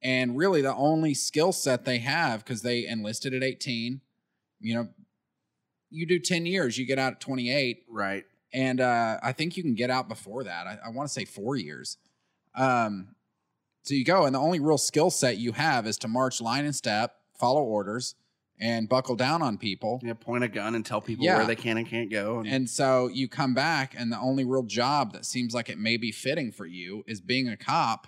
And 0.02 0.38
really, 0.38 0.62
the 0.62 0.74
only 0.76 1.14
skill 1.14 1.52
set 1.52 1.84
they 1.86 1.98
have, 2.00 2.44
because 2.44 2.62
they 2.62 2.88
enlisted 2.88 3.34
at 3.34 3.44
18, 3.44 4.00
you 4.62 4.76
know, 4.76 4.88
you 5.90 6.06
do 6.06 6.20
10 6.20 6.46
years, 6.46 6.78
you 6.78 6.86
get 6.86 7.00
out 7.00 7.14
at 7.14 7.20
28. 7.20 7.84
Right. 7.90 8.26
And 8.54 8.80
uh, 8.80 9.18
I 9.22 9.32
think 9.34 9.58
you 9.58 9.64
can 9.64 9.76
get 9.76 9.90
out 9.90 10.08
before 10.08 10.44
that. 10.46 10.68
I, 10.68 10.78
I 10.86 10.90
want 10.90 11.08
to 11.08 11.14
say 11.14 11.26
four 11.26 11.56
years. 11.56 11.98
Um, 12.56 13.16
so 13.84 13.94
you 13.94 14.06
go, 14.06 14.26
and 14.26 14.34
the 14.34 14.40
only 14.40 14.60
real 14.60 14.78
skill 14.78 15.10
set 15.10 15.38
you 15.38 15.52
have 15.54 15.86
is 15.88 15.98
to 16.00 16.08
march 16.08 16.42
line 16.42 16.66
and 16.66 16.76
step, 16.76 17.16
follow 17.38 17.62
orders, 17.64 18.16
and 18.60 18.90
buckle 18.90 19.16
down 19.16 19.42
on 19.42 19.58
people. 19.58 20.00
Yeah, 20.04 20.14
point 20.14 20.44
a 20.44 20.48
gun 20.48 20.76
and 20.76 20.86
tell 20.86 21.00
people 21.02 21.26
Yeah. 21.26 21.38
where 21.38 21.46
they 21.48 21.56
can 21.56 21.78
and 21.78 21.88
can't 21.88 22.12
go. 22.12 22.40
And, 22.40 22.48
And 22.48 22.70
so 22.70 23.08
you 23.08 23.28
come 23.28 23.54
back, 23.54 23.96
and 23.98 24.12
the 24.12 24.20
only 24.20 24.44
real 24.46 24.64
job 24.64 25.14
that 25.14 25.26
seems 25.26 25.54
like 25.54 25.70
it 25.70 25.78
may 25.80 25.98
be 25.98 26.12
fitting 26.12 26.52
for 26.52 26.66
you 26.66 27.04
is 27.08 27.22
being 27.22 27.48
a 27.50 27.56
cop. 27.58 28.08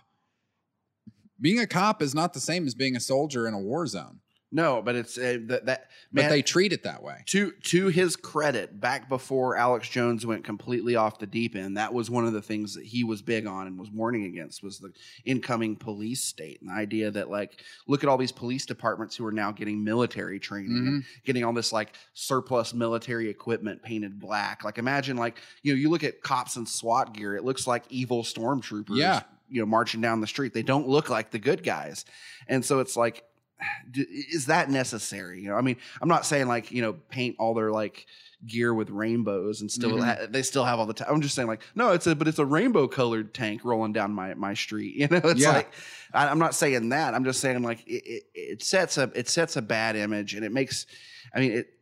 Being 1.42 1.60
a 1.60 1.68
cop 1.68 2.02
is 2.02 2.14
not 2.14 2.34
the 2.34 2.40
same 2.40 2.68
as 2.68 2.76
being 2.76 2.96
a 2.96 3.00
soldier 3.00 3.48
in 3.48 3.54
a 3.54 3.60
war 3.60 3.88
zone, 3.88 4.20
no, 4.54 4.82
but 4.82 4.96
it's 4.96 5.18
uh, 5.18 5.38
that 5.46 5.66
that 5.68 5.90
but 6.12 6.28
they 6.28 6.42
treat 6.42 6.74
it 6.74 6.84
that 6.84 7.02
way. 7.02 7.24
to 7.28 7.52
to 7.52 7.88
his 7.88 8.18
credit, 8.18 8.82
back 8.82 9.08
before 9.08 9.56
Alex 9.56 9.88
Jones 9.88 10.26
went 10.26 10.44
completely 10.44 10.98
off 10.98 11.20
the 11.20 11.26
deep 11.26 11.56
end, 11.56 11.78
that 11.78 11.94
was 11.94 12.10
one 12.10 12.26
of 12.26 12.34
the 12.34 12.42
things 12.42 12.76
that 12.76 12.84
he 12.84 13.06
was 13.06 13.22
big 13.22 13.48
on 13.48 13.68
and 13.68 13.80
was 13.80 13.90
warning 13.90 14.26
against 14.26 14.62
was 14.62 14.80
the 14.80 14.92
incoming 15.24 15.78
police 15.78 16.22
state 16.22 16.60
and 16.60 16.70
the 16.70 16.74
idea 16.74 17.10
that 17.12 17.30
like 17.30 17.64
look 17.88 18.04
at 18.04 18.10
all 18.10 18.18
these 18.18 18.34
police 18.34 18.66
departments 18.66 19.16
who 19.16 19.26
are 19.26 19.32
now 19.32 19.54
getting 19.54 19.82
military 19.82 20.38
training 20.38 20.72
and 20.72 21.04
getting 21.24 21.46
all 21.46 21.54
this 21.54 21.72
like 21.72 21.94
surplus 22.14 22.74
military 22.74 23.30
equipment 23.30 23.82
painted 23.82 24.20
black. 24.20 24.66
Like 24.66 24.78
imagine 24.78 25.16
like 25.16 25.40
you 25.64 25.72
know 25.72 25.78
you 25.78 25.90
look 25.90 26.04
at 26.04 26.22
cops 26.22 26.58
and 26.58 26.68
SWAT 26.68 27.14
gear, 27.14 27.38
it 27.38 27.46
looks 27.46 27.68
like 27.68 27.86
evil 27.90 28.24
stormtroopers. 28.24 28.98
Yeah. 28.98 29.22
You 29.52 29.60
know, 29.62 29.66
marching 29.68 30.02
down 30.02 30.22
the 30.22 30.28
street. 30.28 30.54
They 30.54 30.64
don't 30.64 30.88
look 30.88 31.10
like 31.10 31.30
the 31.32 31.40
good 31.40 31.64
guys. 31.64 32.06
And 32.48 32.64
so 32.66 32.80
it's 32.80 32.96
like 32.98 33.24
is 33.94 34.48
that 34.48 34.70
necessary? 34.70 35.42
You 35.42 35.50
know, 35.50 35.56
I 35.56 35.62
mean, 35.62 35.78
I'm 36.02 36.10
not 36.10 36.26
saying 36.26 36.48
like 36.48 36.72
you 36.72 36.82
know 36.82 36.94
paint 37.10 37.36
all 37.40 37.54
their 37.54 37.72
like 37.72 38.06
gear 38.48 38.74
with 38.74 38.90
rainbows 38.90 39.62
and 39.62 39.70
still 39.72 39.92
Mhm. 39.92 40.04
ha- 40.04 40.26
they 40.28 40.42
still 40.42 40.66
have 40.66 40.80
all 40.80 40.88
the 40.88 40.96
time. 40.96 41.08
I'm 41.12 41.22
just 41.22 41.36
saying 41.36 41.48
like 41.48 41.62
no, 41.76 41.92
it's 41.92 42.08
a 42.08 42.16
but 42.16 42.28
it's 42.28 42.40
a 42.40 42.46
rainbow 42.46 42.88
colored 42.88 43.34
tank 43.36 43.64
rolling 43.64 43.94
down 43.94 44.14
my 44.14 44.34
my 44.34 44.54
street. 44.56 44.96
You 45.02 45.08
know, 45.10 45.22
it's 45.30 45.42
Yeah. 45.42 45.52
like 45.52 45.74
I, 46.14 46.28
I'm 46.28 46.40
not 46.40 46.56
saying 46.56 46.90
that. 46.90 47.14
I'm 47.14 47.24
just 47.24 47.40
saying 47.40 47.62
like 47.62 47.86
it, 47.88 48.04
it, 48.06 48.24
it 48.34 48.64
sets 48.64 48.98
a 48.98 49.12
it 49.14 49.30
sets 49.30 49.58
a 49.58 49.62
bad 49.62 49.96
image 49.96 50.34
and 50.34 50.44
it 50.44 50.52
makes. 50.52 50.88
I 51.36 51.40
mean 51.40 51.52
it. 51.52 51.74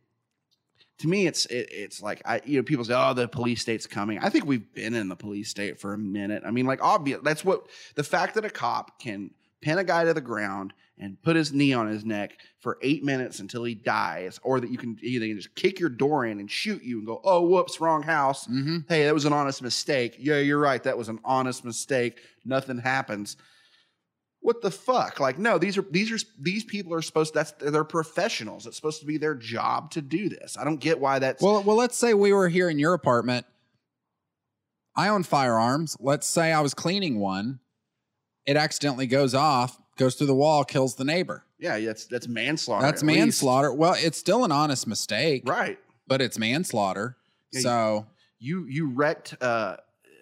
To 1.00 1.08
me, 1.08 1.26
it's 1.26 1.46
it, 1.46 1.68
it's 1.70 2.02
like 2.02 2.22
I 2.24 2.40
you 2.44 2.58
know 2.58 2.62
people 2.62 2.84
say 2.84 2.94
oh 2.94 3.14
the 3.14 3.28
police 3.28 3.60
state's 3.60 3.86
coming. 3.86 4.18
I 4.18 4.28
think 4.28 4.46
we've 4.46 4.72
been 4.74 4.94
in 4.94 5.08
the 5.08 5.16
police 5.16 5.48
state 5.48 5.80
for 5.80 5.92
a 5.92 5.98
minute. 5.98 6.42
I 6.46 6.50
mean 6.50 6.66
like 6.66 6.82
obvious 6.82 7.20
that's 7.22 7.44
what 7.44 7.66
the 7.94 8.04
fact 8.04 8.34
that 8.34 8.44
a 8.44 8.50
cop 8.50 9.00
can 9.00 9.30
pin 9.60 9.78
a 9.78 9.84
guy 9.84 10.04
to 10.04 10.14
the 10.14 10.20
ground 10.20 10.72
and 11.00 11.20
put 11.22 11.34
his 11.34 11.52
knee 11.52 11.72
on 11.72 11.88
his 11.88 12.04
neck 12.04 12.36
for 12.58 12.78
eight 12.82 13.02
minutes 13.02 13.40
until 13.40 13.64
he 13.64 13.74
dies, 13.74 14.38
or 14.42 14.60
that 14.60 14.70
you 14.70 14.76
can 14.76 14.98
either 15.00 15.34
just 15.34 15.54
kick 15.54 15.80
your 15.80 15.88
door 15.88 16.26
in 16.26 16.38
and 16.38 16.50
shoot 16.50 16.82
you 16.82 16.98
and 16.98 17.06
go, 17.06 17.20
oh, 17.24 17.40
whoops, 17.40 17.80
wrong 17.80 18.02
house. 18.02 18.46
Mm-hmm. 18.46 18.78
Hey, 18.88 19.04
that 19.04 19.14
was 19.14 19.24
an 19.24 19.32
honest 19.32 19.62
mistake. 19.62 20.16
Yeah, 20.18 20.38
you're 20.38 20.58
right. 20.58 20.82
That 20.82 20.98
was 20.98 21.08
an 21.08 21.18
honest 21.24 21.64
mistake. 21.64 22.20
Nothing 22.44 22.78
happens. 22.78 23.38
What 24.42 24.62
the 24.62 24.70
fuck? 24.70 25.20
Like, 25.20 25.38
no, 25.38 25.58
these 25.58 25.76
are 25.76 25.82
these 25.90 26.10
are 26.10 26.18
these 26.38 26.64
people 26.64 26.94
are 26.94 27.02
supposed. 27.02 27.34
That's 27.34 27.52
they're 27.58 27.84
professionals. 27.84 28.66
It's 28.66 28.76
supposed 28.76 29.00
to 29.00 29.06
be 29.06 29.18
their 29.18 29.34
job 29.34 29.90
to 29.92 30.00
do 30.02 30.28
this. 30.30 30.56
I 30.58 30.64
don't 30.64 30.80
get 30.80 30.98
why 30.98 31.18
that's. 31.18 31.42
Well, 31.42 31.62
well, 31.62 31.76
let's 31.76 31.96
say 31.98 32.14
we 32.14 32.32
were 32.32 32.48
here 32.48 32.70
in 32.70 32.78
your 32.78 32.94
apartment. 32.94 33.44
I 34.96 35.08
own 35.08 35.22
firearms. 35.22 35.96
Let's 36.00 36.26
say 36.26 36.52
I 36.52 36.60
was 36.60 36.74
cleaning 36.74 37.20
one. 37.20 37.60
It 38.46 38.56
accidentally 38.56 39.06
goes 39.06 39.34
off, 39.34 39.80
goes 39.96 40.14
through 40.16 40.26
the 40.28 40.34
wall, 40.34 40.64
kills 40.64 40.96
the 40.96 41.04
neighbor. 41.04 41.44
yeah, 41.58 41.78
that's 41.78 42.06
that's 42.06 42.26
manslaughter. 42.26 42.84
That's 42.84 43.02
at 43.02 43.06
least. 43.06 43.18
manslaughter. 43.18 43.72
Well, 43.72 43.94
it's 43.98 44.18
still 44.18 44.44
an 44.44 44.52
honest 44.52 44.86
mistake, 44.86 45.42
right? 45.46 45.78
but 46.06 46.20
it's 46.22 46.38
manslaughter. 46.38 47.16
Yeah, 47.52 47.60
so 47.60 48.06
You 48.38 48.64
you 48.66 48.88
wrecked, 48.90 49.36
uh, 49.42 49.76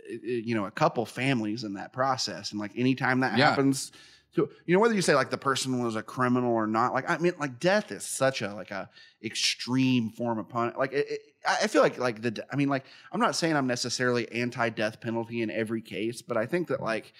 Eh, 0.08 0.42
you 0.44 0.54
know, 0.54 0.66
a 0.66 0.70
couple 0.70 1.04
families 1.06 1.64
in 1.64 1.74
that 1.74 1.92
process, 1.92 2.52
and 2.52 2.60
like 2.60 2.72
anytime 2.76 3.20
that 3.20 3.36
Yeah. 3.38 3.50
happens. 3.50 3.92
To, 4.34 4.48
you 4.66 4.74
know 4.74 4.80
whether 4.80 4.94
you 4.94 5.00
say 5.00 5.14
like 5.14 5.30
the 5.30 5.38
person 5.38 5.82
was 5.82 5.96
a 5.96 6.02
criminal 6.02 6.52
or 6.52 6.66
not 6.66 6.92
like 6.92 7.08
i 7.08 7.16
mean 7.16 7.32
like 7.40 7.58
death 7.58 7.90
is 7.90 8.04
such 8.04 8.42
a 8.42 8.54
like 8.54 8.70
a 8.70 8.90
extreme 9.24 10.10
form 10.10 10.38
of 10.38 10.48
pun 10.50 10.74
like 10.76 10.92
it, 10.92 11.06
it, 11.08 11.20
i 11.48 11.66
feel 11.66 11.80
like 11.80 11.98
like 11.98 12.20
the 12.20 12.44
i 12.52 12.54
mean 12.54 12.68
like 12.68 12.84
i'm 13.10 13.20
not 13.20 13.34
saying 13.34 13.56
i'm 13.56 13.66
necessarily 13.66 14.30
anti-death 14.30 15.00
penalty 15.00 15.40
in 15.40 15.50
every 15.50 15.80
case 15.80 16.20
but 16.20 16.36
i 16.36 16.44
think 16.44 16.68
that 16.68 16.82
like 16.82 17.14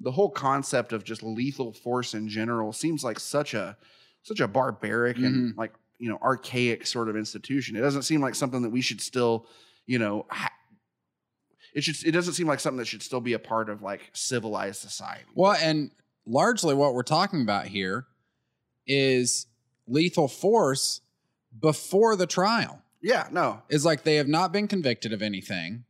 the 0.00 0.10
whole 0.10 0.28
concept 0.30 0.92
of 0.92 1.02
just 1.02 1.22
lethal 1.22 1.72
force 1.72 2.12
in 2.12 2.28
general 2.28 2.74
seems 2.74 3.02
like 3.02 3.18
such 3.18 3.54
a 3.54 3.74
such 4.22 4.40
a 4.40 4.46
barbaric 4.46 5.16
and 5.16 5.34
mm-hmm. 5.34 5.58
like 5.58 5.72
you 5.98 6.10
know 6.10 6.18
archaic 6.22 6.86
sort 6.86 7.08
of 7.08 7.16
institution 7.16 7.74
it 7.74 7.80
doesn't 7.80 8.02
seem 8.02 8.20
like 8.20 8.34
something 8.34 8.60
that 8.62 8.70
we 8.70 8.82
should 8.82 9.00
still 9.00 9.46
you 9.86 9.98
know 9.98 10.26
ha- 10.28 10.52
it 11.74 11.82
should 11.84 12.06
it 12.06 12.12
doesn't 12.12 12.34
seem 12.34 12.46
like 12.46 12.60
something 12.60 12.78
that 12.78 12.86
should 12.86 13.02
still 13.02 13.20
be 13.20 13.32
a 13.32 13.38
part 13.38 13.68
of 13.70 13.82
like 13.82 14.10
civilized 14.12 14.80
society 14.80 15.24
Well, 15.34 15.56
and 15.60 15.90
largely 16.26 16.74
what 16.74 16.94
we're 16.94 17.02
talking 17.02 17.42
about 17.42 17.66
here 17.66 18.06
is 18.86 19.46
lethal 19.86 20.28
force 20.28 21.00
before 21.58 22.16
the 22.16 22.26
trial. 22.26 22.82
yeah 23.02 23.28
no 23.30 23.62
Is 23.68 23.84
like 23.84 24.02
they 24.04 24.16
have 24.16 24.28
not 24.28 24.52
been 24.52 24.68
convicted 24.68 25.12
of 25.12 25.22
anything. 25.22 25.84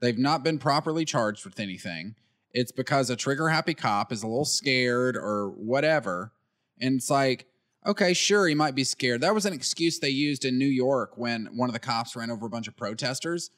They've 0.00 0.18
not 0.18 0.42
been 0.42 0.58
properly 0.58 1.04
charged 1.04 1.44
with 1.44 1.60
anything. 1.60 2.16
It's 2.50 2.72
because 2.72 3.08
a 3.08 3.16
trigger 3.16 3.48
happy 3.48 3.74
cop 3.74 4.12
is 4.12 4.22
a 4.22 4.26
little 4.26 4.44
scared 4.44 5.16
or 5.16 5.50
whatever. 5.50 6.32
And 6.80 6.96
it's 6.96 7.08
like, 7.08 7.46
okay, 7.86 8.12
sure, 8.12 8.48
he 8.48 8.54
might 8.54 8.74
be 8.74 8.84
scared. 8.84 9.20
That 9.20 9.34
was 9.34 9.46
an 9.46 9.52
excuse 9.52 9.98
they 9.98 10.08
used 10.08 10.44
in 10.44 10.58
New 10.58 10.66
York 10.66 11.12
when 11.16 11.46
one 11.56 11.68
of 11.68 11.72
the 11.72 11.78
cops 11.78 12.16
ran 12.16 12.30
over 12.30 12.46
a 12.46 12.50
bunch 12.50 12.66
of 12.68 12.76
protesters. 12.76 13.50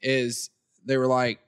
Is 0.00 0.50
they 0.84 0.96
were 0.96 1.06
like, 1.06 1.40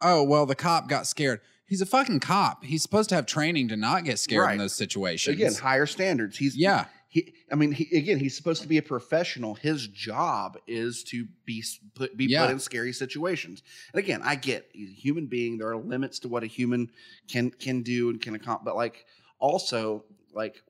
oh, 0.00 0.22
well, 0.22 0.46
the 0.46 0.54
cop 0.54 0.88
got 0.88 1.06
scared. 1.06 1.40
He's 1.66 1.80
a 1.80 1.86
fucking 1.86 2.20
cop. 2.20 2.64
He's 2.64 2.82
supposed 2.82 3.08
to 3.10 3.14
have 3.14 3.24
training 3.26 3.68
to 3.68 3.76
not 3.76 4.04
get 4.04 4.18
scared 4.18 4.42
Right. 4.42 4.52
in 4.52 4.58
those 4.58 4.74
situations. 4.74 5.34
again 5.36 5.54
higher 5.54 5.86
standards 5.86 6.36
he's 6.36 6.54
yeah. 6.56 6.84
he 7.08 7.32
i 7.50 7.54
mean 7.54 7.72
he, 7.72 7.88
again 7.96 8.18
he's 8.18 8.36
supposed 8.36 8.60
to 8.62 8.68
be 8.68 8.76
a 8.78 8.82
professional 8.82 9.54
his 9.54 9.86
job 9.88 10.58
is 10.66 11.02
to 11.04 11.26
be 11.46 11.60
s- 11.60 11.78
put 11.94 12.14
be 12.16 12.26
Yeah. 12.26 12.42
put 12.44 12.52
in 12.52 12.58
scary 12.58 12.92
situations 12.92 13.62
and 13.94 14.00
again 14.00 14.20
i 14.22 14.34
get 14.34 14.68
he's 14.74 14.90
a 14.90 14.92
human 14.92 15.26
being 15.28 15.56
there 15.56 15.68
are 15.68 15.76
limits 15.76 16.18
to 16.20 16.28
what 16.28 16.42
a 16.42 16.46
human 16.46 16.90
can 17.28 17.50
can 17.50 17.82
do 17.82 18.10
and 18.10 18.20
can 18.20 18.34
accomplish 18.34 18.64
but 18.66 18.76
like 18.76 19.06
also 19.38 20.04
like 20.34 20.62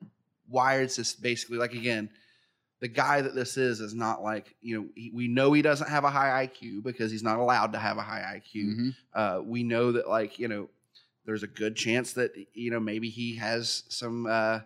why 0.48 0.80
is 0.82 0.94
this 0.96 1.14
basically 1.14 1.58
like 1.58 1.72
again 1.74 2.10
the 2.82 2.88
guy 2.88 3.22
that 3.22 3.34
this 3.34 3.56
is 3.56 3.80
is 3.80 3.94
not 3.94 4.22
like 4.22 4.54
you 4.60 4.74
know 4.78 4.88
he, 4.94 5.10
we 5.14 5.28
know 5.28 5.52
he 5.54 5.62
doesn't 5.62 5.88
have 5.88 6.04
a 6.04 6.10
high 6.10 6.46
iq 6.46 6.82
because 6.82 7.10
he's 7.10 7.22
not 7.22 7.38
allowed 7.38 7.72
to 7.72 7.78
have 7.78 7.96
a 7.96 8.02
high 8.02 8.40
iq 8.44 8.52
Mhm. 8.64 8.94
uh, 9.14 9.40
we 9.42 9.62
know 9.62 9.92
that 9.92 10.08
like 10.08 10.38
you 10.38 10.48
know 10.48 10.68
there's 11.24 11.44
a 11.44 11.46
good 11.62 11.76
chance 11.76 12.12
that 12.14 12.32
you 12.52 12.70
know 12.72 12.80
maybe 12.80 13.08
he 13.08 13.36
has 13.36 13.84
some 13.88 14.26
uh, 14.26 14.58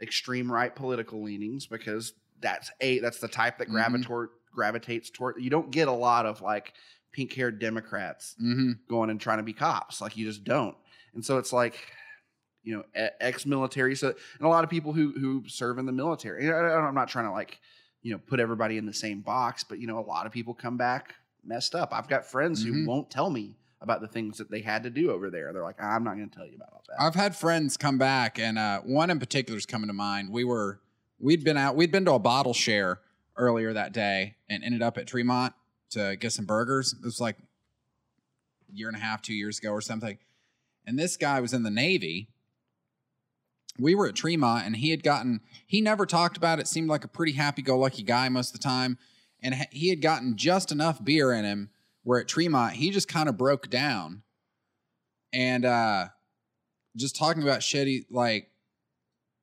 extreme 0.00 0.50
right 0.50 0.74
political 0.74 1.22
leanings 1.22 1.66
because 1.66 2.14
that's 2.40 2.70
a 2.80 2.98
that's 3.00 3.18
the 3.18 3.28
type 3.28 3.58
that 3.58 3.68
Mhm. 3.68 3.72
gravitate 3.72 4.28
gravitates 4.54 5.10
toward 5.10 5.36
you 5.40 5.50
don't 5.50 5.70
get 5.70 5.88
a 5.88 5.92
lot 5.92 6.26
of 6.26 6.42
like 6.42 6.74
pink 7.12 7.32
haired 7.34 7.58
democrats 7.58 8.34
Mhm. 8.42 8.78
going 8.88 9.10
and 9.10 9.20
trying 9.20 9.38
to 9.38 9.42
be 9.44 9.52
cops 9.52 10.00
like 10.00 10.16
you 10.16 10.26
just 10.26 10.44
don't 10.44 10.76
and 11.14 11.24
so 11.24 11.38
it's 11.38 11.52
like 11.52 11.74
you 12.64 12.76
know 12.76 12.84
ex-military 13.20 13.94
so 13.96 14.08
and 14.08 14.46
a 14.46 14.48
lot 14.48 14.64
of 14.64 14.70
people 14.70 14.92
who 14.92 15.12
who 15.18 15.42
serve 15.48 15.78
in 15.78 15.86
the 15.86 15.92
military 15.92 16.50
I- 16.50 16.76
i'm 16.86 16.94
not 16.94 17.08
trying 17.08 17.24
to 17.26 17.32
like 17.32 17.58
you 18.02 18.12
know 18.12 18.18
put 18.18 18.40
everybody 18.40 18.78
in 18.78 18.86
the 18.86 18.92
same 18.94 19.20
box 19.20 19.64
but 19.64 19.78
you 19.78 19.86
know 19.86 19.98
a 19.98 20.06
lot 20.06 20.26
of 20.26 20.32
people 20.32 20.54
come 20.54 20.76
back 20.76 21.14
messed 21.44 21.74
up 21.74 21.92
i've 21.92 22.08
got 22.08 22.24
friends 22.24 22.64
Mhm. 22.64 22.68
who 22.68 22.86
won't 22.86 23.10
tell 23.10 23.30
me 23.30 23.56
about 23.80 24.00
the 24.00 24.06
things 24.06 24.38
that 24.38 24.48
they 24.50 24.60
had 24.60 24.84
to 24.84 24.90
do 24.90 25.10
over 25.10 25.28
there 25.30 25.52
they're 25.52 25.62
like 25.64 25.82
i'm 25.82 26.04
not 26.04 26.14
going 26.16 26.28
to 26.30 26.34
tell 26.36 26.46
you 26.46 26.54
about 26.56 26.68
all 26.72 26.82
that 26.88 27.00
I've 27.02 27.14
had 27.14 27.34
friends 27.34 27.78
come 27.78 27.96
back, 27.96 28.38
and 28.38 28.58
uh, 28.58 28.80
one 28.82 29.08
in 29.08 29.18
particular 29.18 29.56
is 29.56 29.64
coming 29.64 29.86
to 29.88 29.94
mind. 29.94 30.28
We 30.30 30.44
were 30.44 30.80
we'd 31.18 31.42
been 31.42 31.56
out, 31.56 31.74
we'd 31.74 31.90
been 31.90 32.04
to 32.04 32.12
a 32.12 32.18
bottle 32.18 32.52
share 32.52 33.00
earlier 33.34 33.72
that 33.72 33.94
day, 33.94 34.34
and 34.50 34.62
ended 34.62 34.82
up 34.82 34.98
at 34.98 35.06
Tremont 35.06 35.54
to 35.92 36.16
get 36.16 36.32
some 36.32 36.44
burgers. 36.44 36.92
It 36.92 37.02
was 37.02 37.18
like 37.18 37.38
a 37.38 38.74
year 38.76 38.88
and 38.88 38.96
a 38.96 39.00
half, 39.00 39.22
two 39.22 39.32
years 39.32 39.58
ago, 39.58 39.70
or 39.70 39.80
something. 39.80 40.18
And 40.86 40.98
this 40.98 41.16
guy 41.16 41.40
was 41.40 41.54
in 41.54 41.62
the 41.62 41.70
Navy. 41.70 42.28
We 43.78 43.94
were 43.94 44.06
at 44.06 44.14
Tremont, 44.14 44.66
and 44.66 44.76
he 44.76 44.90
had 44.90 45.02
gotten. 45.02 45.40
He 45.66 45.80
never 45.80 46.06
talked 46.06 46.36
about 46.36 46.60
it. 46.60 46.68
Seemed 46.68 46.88
like 46.88 47.04
a 47.04 47.08
pretty 47.08 47.32
happy-go-lucky 47.32 48.02
guy 48.02 48.28
most 48.28 48.54
of 48.54 48.60
the 48.60 48.64
time, 48.64 48.98
and 49.42 49.66
he 49.70 49.88
had 49.88 50.02
gotten 50.02 50.36
just 50.36 50.70
enough 50.70 51.02
beer 51.02 51.32
in 51.32 51.44
him 51.44 51.70
where 52.04 52.20
at 52.20 52.28
Tremont 52.28 52.74
he 52.74 52.90
just 52.90 53.08
kind 53.08 53.28
of 53.28 53.36
broke 53.38 53.70
down, 53.70 54.22
and 55.32 55.64
uh 55.64 56.08
just 56.96 57.16
talking 57.16 57.42
about 57.42 57.62
shit. 57.62 57.86
He 57.86 58.04
like 58.10 58.50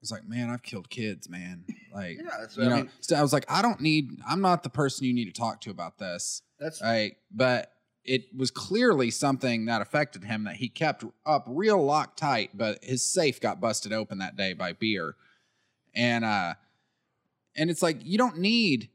was 0.01 0.11
like, 0.11 0.27
man, 0.27 0.49
I've 0.49 0.63
killed 0.63 0.89
kids, 0.89 1.29
man. 1.29 1.65
Like, 1.91 2.19
yeah 2.19 2.29
that's 2.39 2.55
you 2.55 2.65
know, 2.65 2.71
i 2.71 2.75
mean 2.83 2.91
so 2.99 3.15
I 3.15 3.21
was 3.23 3.33
like, 3.33 3.45
I 3.49 3.63
don't 3.63 3.81
need. 3.81 4.19
I'm 4.29 4.41
not 4.41 4.61
the 4.61 4.69
person 4.69 5.05
you 5.05 5.13
need 5.13 5.25
to 5.25 5.31
talk 5.31 5.59
to 5.61 5.71
about 5.71 5.97
this. 5.97 6.43
that's 6.59 6.79
Like, 6.81 7.17
but 7.31 7.71
it 8.09 8.35
was 8.35 8.49
clearly 8.49 9.11
something 9.11 9.65
that 9.65 9.83
affected 9.83 10.23
him 10.23 10.45
that 10.45 10.55
he 10.55 10.67
kept 10.67 11.05
up 11.27 11.45
real 11.47 11.81
lock 11.81 12.17
tight. 12.17 12.49
But 12.55 12.83
his 12.83 13.03
safe 13.03 13.39
got 13.39 13.61
busted 13.61 13.93
open 13.93 14.17
that 14.17 14.35
day 14.35 14.53
by 14.53 14.73
beer, 14.73 15.15
and 15.93 16.25
uh, 16.25 16.55
and 17.55 17.69
it's 17.69 17.83
like 17.83 17.97
you 18.03 18.17
don't 18.17 18.39
need, 18.39 18.89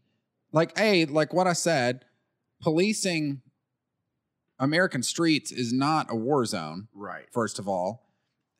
like, 0.52 0.72
a 0.78 1.06
like 1.06 1.32
what 1.32 1.46
I 1.46 1.52
said, 1.52 2.04
policing 2.60 3.40
American 4.58 5.04
streets 5.04 5.52
is 5.52 5.72
not 5.72 6.06
a 6.10 6.16
war 6.16 6.44
zone 6.44 6.88
right 6.92 7.26
first 7.30 7.60
of 7.60 7.68
all. 7.68 8.08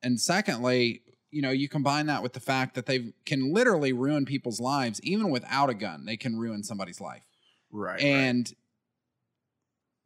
And 0.04 0.20
secondly, 0.20 1.02
you 1.30 1.42
know, 1.42 1.50
you 1.50 1.68
combine 1.68 2.06
that 2.06 2.22
with 2.22 2.32
the 2.32 2.40
fact 2.40 2.74
that 2.76 2.86
they 2.86 3.12
can 3.26 3.52
literally 3.52 3.92
ruin 3.92 4.24
people's 4.24 4.60
lives, 4.60 5.00
even 5.02 5.30
without 5.30 5.68
a 5.68 5.74
gun, 5.74 6.04
they 6.04 6.16
can 6.16 6.36
ruin 6.36 6.62
somebody's 6.62 7.00
life. 7.00 7.24
right 7.72 8.00
right. 8.48 8.56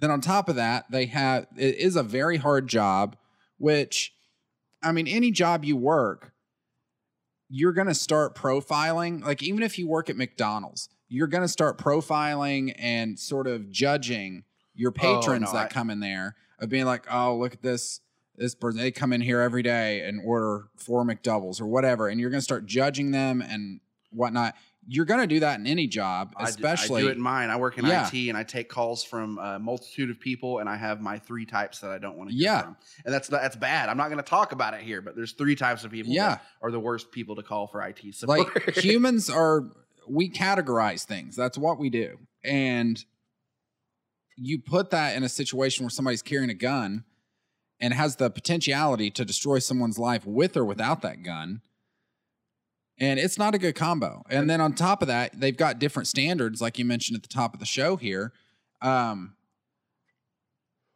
Then 0.01 0.11
on 0.11 0.21
top 0.21 0.49
of 0.49 0.57
that, 0.57 0.91
they 0.91 1.07
have 1.07 1.47
it 1.57 1.77
is 1.77 1.97
a 1.97 2.03
very 2.03 2.37
hard 2.37 2.69
job, 2.69 3.17
which 3.59 4.13
I 4.83 4.93
mean, 4.93 5.09
any 5.09 5.31
job 5.31 5.65
you 5.65 5.77
work, 5.77 6.33
you're 7.49 7.73
going 7.73 7.89
to 7.89 7.95
start 7.95 8.35
profiling. 8.35 9.25
Like, 9.25 9.43
even 9.43 9.63
if 9.63 9.79
you 9.79 9.89
work 9.89 10.09
at 10.09 10.17
McDonald's, 10.17 10.89
you're 11.09 11.27
going 11.27 11.43
to 11.43 11.49
start 11.49 11.79
profiling 11.79 12.75
and 12.79 13.19
sort 13.19 13.47
of 13.47 13.71
judging 13.71 14.45
your 14.75 14.91
oh, 14.91 15.21
patrons 15.21 15.47
no, 15.47 15.53
that 15.53 15.67
I- 15.67 15.69
come 15.69 15.91
in 15.91 16.01
there 16.01 16.37
of 16.61 16.69
being 16.69 16.85
like, 16.85 17.07
oh, 17.13 17.37
look 17.37 17.55
at 17.55 17.63
this. 17.63 18.01
This 18.37 18.55
person, 18.55 18.79
they 18.79 18.93
come 18.93 19.13
in 19.13 19.21
here 19.21 19.41
every 19.41 19.65
day 19.65 20.03
and 20.03 20.21
order 20.25 20.69
four 20.77 21.05
McDoubles 21.05 21.61
or 21.61 21.67
whatever, 21.67 22.07
and 22.07 22.21
you're 22.21 22.31
going 22.31 22.39
to 22.39 22.45
start 22.45 22.67
judging 22.67 23.11
them 23.11 23.43
and 23.43 23.81
whatnot. 24.13 24.55
You're 24.91 25.05
going 25.05 25.21
to 25.21 25.27
do 25.27 25.41
that 25.41 25.61
in 25.61 25.67
any 25.67 25.87
job, 25.87 26.33
especially 26.41 27.03
I 27.03 27.05
do 27.05 27.09
it 27.11 27.17
in 27.17 27.23
mine. 27.23 27.51
I 27.51 27.57
work 27.57 27.77
in 27.77 27.85
Yeah. 27.85 28.09
IT 28.11 28.29
and 28.31 28.39
I 28.39 28.43
take 28.43 28.71
calls 28.71 29.05
from 29.05 29.37
a 29.39 29.59
multitude 29.59 30.09
of 30.09 30.19
people, 30.19 30.61
and 30.61 30.69
I 30.69 30.77
have 30.77 31.03
my 31.03 31.19
three 31.19 31.45
types 31.45 31.81
that 31.81 31.91
I 31.91 31.99
don't 31.99 32.17
want 32.17 32.31
to 32.31 32.35
hear 32.37 32.45
Yeah. 32.45 32.63
from. 32.63 32.77
And 33.05 33.13
that's 33.13 33.29
that's 33.29 33.55
bad. 33.57 33.91
I'm 33.91 33.99
not 33.99 34.07
going 34.09 34.17
to 34.17 34.29
talk 34.29 34.53
about 34.53 34.73
it 34.73 34.81
here, 34.81 35.03
but 35.03 35.15
there's 35.15 35.33
three 35.33 35.55
types 35.57 35.85
of 35.85 35.91
people 35.91 36.13
Yeah. 36.15 36.29
that 36.37 36.43
are 36.63 36.71
the 36.71 36.81
worst 36.81 37.13
people 37.13 37.37
to 37.37 37.43
call 37.43 37.67
for 37.67 37.83
IT 37.87 38.01
support. 38.15 38.67
like 38.67 38.75
humans 38.77 39.29
are 39.29 39.65
we 40.09 40.31
categorize 40.31 41.05
things 41.05 41.37
that's 41.37 41.59
what 41.59 41.79
we 41.79 41.91
do 41.91 42.17
and 42.43 43.05
you 44.39 44.59
put 44.59 44.89
that 44.91 45.15
in 45.17 45.23
a 45.23 45.29
situation 45.29 45.85
where 45.85 45.91
somebody's 45.91 46.23
carrying 46.23 46.49
a 46.49 46.55
gun 46.55 47.05
and 47.79 47.93
has 47.93 48.17
the 48.17 48.31
potentiality 48.31 49.11
to 49.11 49.25
destroy 49.25 49.59
someone's 49.59 49.99
life 49.99 50.25
with 50.25 50.57
or 50.57 50.65
without 50.65 51.03
that 51.03 51.23
gun 51.23 51.61
and 53.01 53.19
it's 53.21 53.39
not 53.39 53.55
a 53.55 53.59
good 53.59 53.75
combo 53.75 54.25
and 54.31 54.49
then 54.51 54.61
on 54.61 54.73
top 54.75 55.03
of 55.03 55.09
that 55.09 55.31
they've 55.39 55.57
got 55.57 55.79
different 55.79 56.07
standards 56.09 56.61
like 56.61 56.79
you 56.79 56.85
mentioned 56.85 57.17
at 57.17 57.23
the 57.23 57.29
top 57.29 57.55
of 57.55 57.61
the 57.61 57.67
show 57.67 57.97
here 57.97 58.33
um 58.83 59.35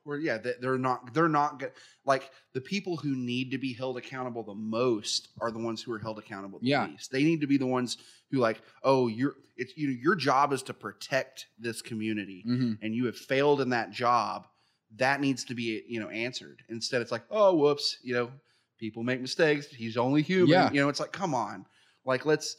Or 0.05 0.17
yeah, 0.19 0.37
they- 0.39 0.55
they're 0.61 0.79
not. 0.79 1.15
They're 1.15 1.29
not 1.29 1.61
good. 1.61 1.71
Like 2.05 2.29
the 2.55 2.61
people 2.61 2.97
who 2.97 3.15
need 3.15 3.53
to 3.53 3.59
be 3.59 3.73
held 3.73 3.97
accountable 3.97 4.43
the 4.43 4.53
most 4.55 5.29
are 5.41 5.53
the 5.53 5.61
ones 5.61 5.81
who 5.81 5.93
are 5.93 5.99
held 6.01 6.19
accountable 6.19 6.59
the 6.59 6.67
Yeah. 6.67 6.87
least. 6.89 7.13
They 7.13 7.23
need 7.23 7.41
to 7.43 7.47
be 7.47 7.57
the 7.57 7.69
ones 7.69 7.99
who 8.33 8.39
like, 8.39 8.61
oh, 8.83 9.07
you're. 9.07 9.37
It's 9.57 9.77
you 9.77 9.87
know, 9.89 9.97
your 10.03 10.17
job 10.17 10.53
is 10.53 10.63
to 10.65 10.75
protect 10.75 11.47
this 11.57 11.83
community, 11.83 12.43
Mhm. 12.49 12.79
and 12.83 12.97
you 12.97 13.07
have 13.07 13.17
failed 13.17 13.61
in 13.61 13.69
that 13.69 13.93
job. 13.93 14.49
That 14.97 15.21
needs 15.21 15.45
to 15.45 15.55
be 15.55 15.85
you 15.87 16.01
know 16.01 16.09
answered. 16.09 16.65
Instead, 16.69 17.01
it's 17.01 17.13
like, 17.13 17.25
oh, 17.31 17.55
whoops, 17.55 17.99
you 18.03 18.13
know, 18.15 18.33
people 18.79 19.05
make 19.05 19.21
mistakes. 19.21 19.67
He's 19.67 19.97
only 19.97 20.23
human. 20.23 20.49
Yeah. 20.49 20.73
You 20.73 20.81
know, 20.81 20.89
it's 20.89 20.99
like, 20.99 21.13
come 21.13 21.33
on, 21.33 21.65
like 22.05 22.27
let's. 22.27 22.57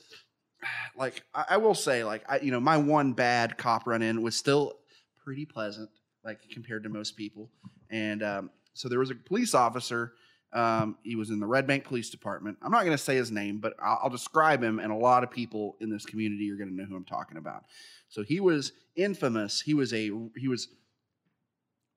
Like 0.95 1.23
I, 1.33 1.45
I 1.49 1.57
will 1.57 1.75
say, 1.75 2.05
like 2.05 2.23
I, 2.29 2.39
you 2.39 2.51
know, 2.51 2.61
my 2.61 2.77
one 2.77 3.11
bad 3.11 3.57
cop 3.57 3.85
run 3.85 4.01
in 4.01 4.21
was 4.21 4.37
still 4.37 4.75
pretty 5.23 5.45
pleasant, 5.45 5.89
like 6.23 6.39
compared 6.51 6.83
to 6.83 6.89
most 6.89 7.17
people. 7.17 7.49
And 7.89 8.23
um, 8.23 8.49
so 8.73 8.89
there 8.89 8.99
was 8.99 9.11
a 9.11 9.15
police 9.15 9.53
officer. 9.53 10.13
Um, 10.53 10.97
he 11.03 11.15
was 11.15 11.31
in 11.31 11.39
the 11.39 11.47
Red 11.47 11.65
Bank 11.65 11.83
Police 11.83 12.09
Department. 12.09 12.57
I'm 12.61 12.71
not 12.71 12.85
going 12.85 12.95
to 12.95 13.03
say 13.03 13.15
his 13.15 13.31
name, 13.31 13.57
but 13.57 13.73
I'll, 13.81 14.01
I'll 14.03 14.09
describe 14.09 14.63
him, 14.63 14.79
and 14.79 14.91
a 14.91 14.95
lot 14.95 15.23
of 15.23 15.31
people 15.31 15.77
in 15.81 15.89
this 15.89 16.05
community 16.05 16.49
are 16.51 16.55
going 16.55 16.69
to 16.69 16.75
know 16.75 16.85
who 16.85 16.95
I'm 16.95 17.05
talking 17.05 17.37
about. 17.37 17.63
So 18.09 18.23
he 18.23 18.39
was 18.39 18.71
infamous. 18.95 19.61
He 19.61 19.73
was 19.73 19.93
a 19.93 20.11
he 20.37 20.47
was 20.47 20.67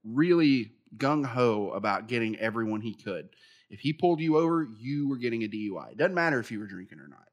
really 0.04 0.72
gung 0.96 1.26
ho 1.26 1.70
about 1.70 2.08
getting 2.08 2.38
everyone 2.38 2.80
he 2.80 2.94
could. 2.94 3.28
If 3.68 3.80
he 3.80 3.92
pulled 3.92 4.20
you 4.20 4.38
over, 4.38 4.66
you 4.78 5.08
were 5.08 5.18
getting 5.18 5.42
a 5.42 5.48
DUI. 5.48 5.92
It 5.92 5.98
doesn't 5.98 6.14
matter 6.14 6.38
if 6.38 6.50
you 6.50 6.60
were 6.60 6.66
drinking 6.66 7.00
or 7.00 7.08
not. 7.08 7.26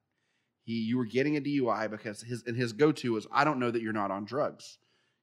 He 0.63 0.73
you 0.73 0.97
were 0.97 1.05
getting 1.05 1.37
a 1.37 1.41
DUI 1.41 1.89
because 1.89 2.21
his 2.21 2.43
and 2.47 2.55
his 2.55 2.73
go 2.73 2.91
to 2.91 3.13
was 3.13 3.27
I 3.31 3.43
don't 3.43 3.59
know 3.59 3.71
that 3.71 3.81
you're 3.81 3.93
not 3.93 4.11
on 4.11 4.25
drugs. 4.25 4.77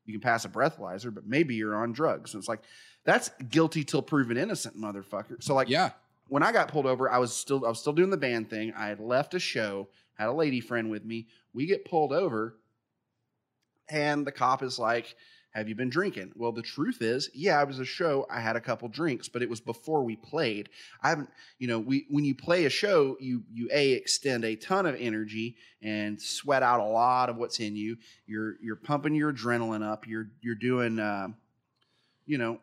You 0.05 0.15
can 0.15 0.21
pass 0.21 0.45
a 0.45 0.49
breathalyzer, 0.49 1.15
but 1.15 1.27
maybe 1.27 1.55
you're 1.55 1.77
on 1.77 1.93
drugs. 1.93 2.35
And 2.35 2.41
it's 2.41 2.49
like 2.49 2.63
that's 3.05 3.31
guilty 3.49 3.85
till 3.85 4.03
proven 4.03 4.37
innocent, 4.37 4.77
motherfucker. 4.77 5.43
So 5.43 5.55
like 5.55 5.69
yeah. 5.69 5.91
when 6.29 6.43
I 6.43 6.53
got 6.53 6.69
pulled 6.69 6.87
over, 6.87 7.11
I 7.11 7.19
was 7.19 7.35
still 7.35 7.65
I 7.65 7.69
was 7.69 7.81
still 7.81 7.93
doing 7.93 8.11
the 8.11 8.17
band 8.17 8.51
thing. 8.51 8.73
I 8.77 8.89
had 8.89 9.01
left 9.01 9.35
a 9.35 9.39
show, 9.39 9.89
had 10.15 10.29
a 10.29 10.33
lady 10.33 10.61
friend 10.61 10.91
with 10.91 11.05
me. 11.05 11.27
We 11.53 11.67
get 11.67 11.85
pulled 11.85 12.13
over, 12.13 12.57
and 13.89 14.27
the 14.27 14.33
cop 14.33 14.63
is 14.63 14.79
like, 14.79 15.17
"Have 15.53 15.69
you 15.69 15.75
been 15.75 15.91
drinking?" 15.91 16.33
Well, 16.37 16.53
the 16.53 16.63
truth 16.63 17.03
is, 17.03 17.31
yeah, 17.35 17.61
it 17.61 17.69
was 17.69 17.79
a 17.79 17.85
show. 17.85 18.27
I 18.31 18.41
had 18.41 18.57
a 18.57 18.61
couple 18.61 18.89
drinks, 18.89 19.29
but 19.29 19.43
it 19.43 19.51
was 19.51 19.61
before 19.61 20.05
we 20.05 20.17
played. 20.17 20.69
I 21.03 21.11
haven't, 21.11 21.31
you 21.59 21.69
know, 21.69 21.79
we 21.79 22.07
when 22.11 22.25
you 22.25 22.35
play 22.35 22.65
a 22.65 22.71
show, 22.71 23.17
you 23.21 23.43
you 23.53 23.69
a 23.73 23.93
extend 23.93 24.45
a 24.45 24.57
ton 24.57 24.87
of 24.87 24.97
energy 24.99 25.57
and 25.83 26.21
sweat 26.21 26.63
out 26.63 26.81
a 26.81 26.85
lot 26.85 27.29
of 27.29 27.37
what's 27.37 27.61
in 27.61 27.77
you. 27.77 27.97
You're 28.27 28.57
you're 28.63 28.77
pumping 28.77 29.15
your 29.15 29.33
adrenaline 29.33 29.83
up. 29.83 30.07
You're 30.07 30.31
you're 30.41 30.55
doing, 30.55 30.99
um, 30.99 31.37
you 32.27 32.39
know, 32.39 32.61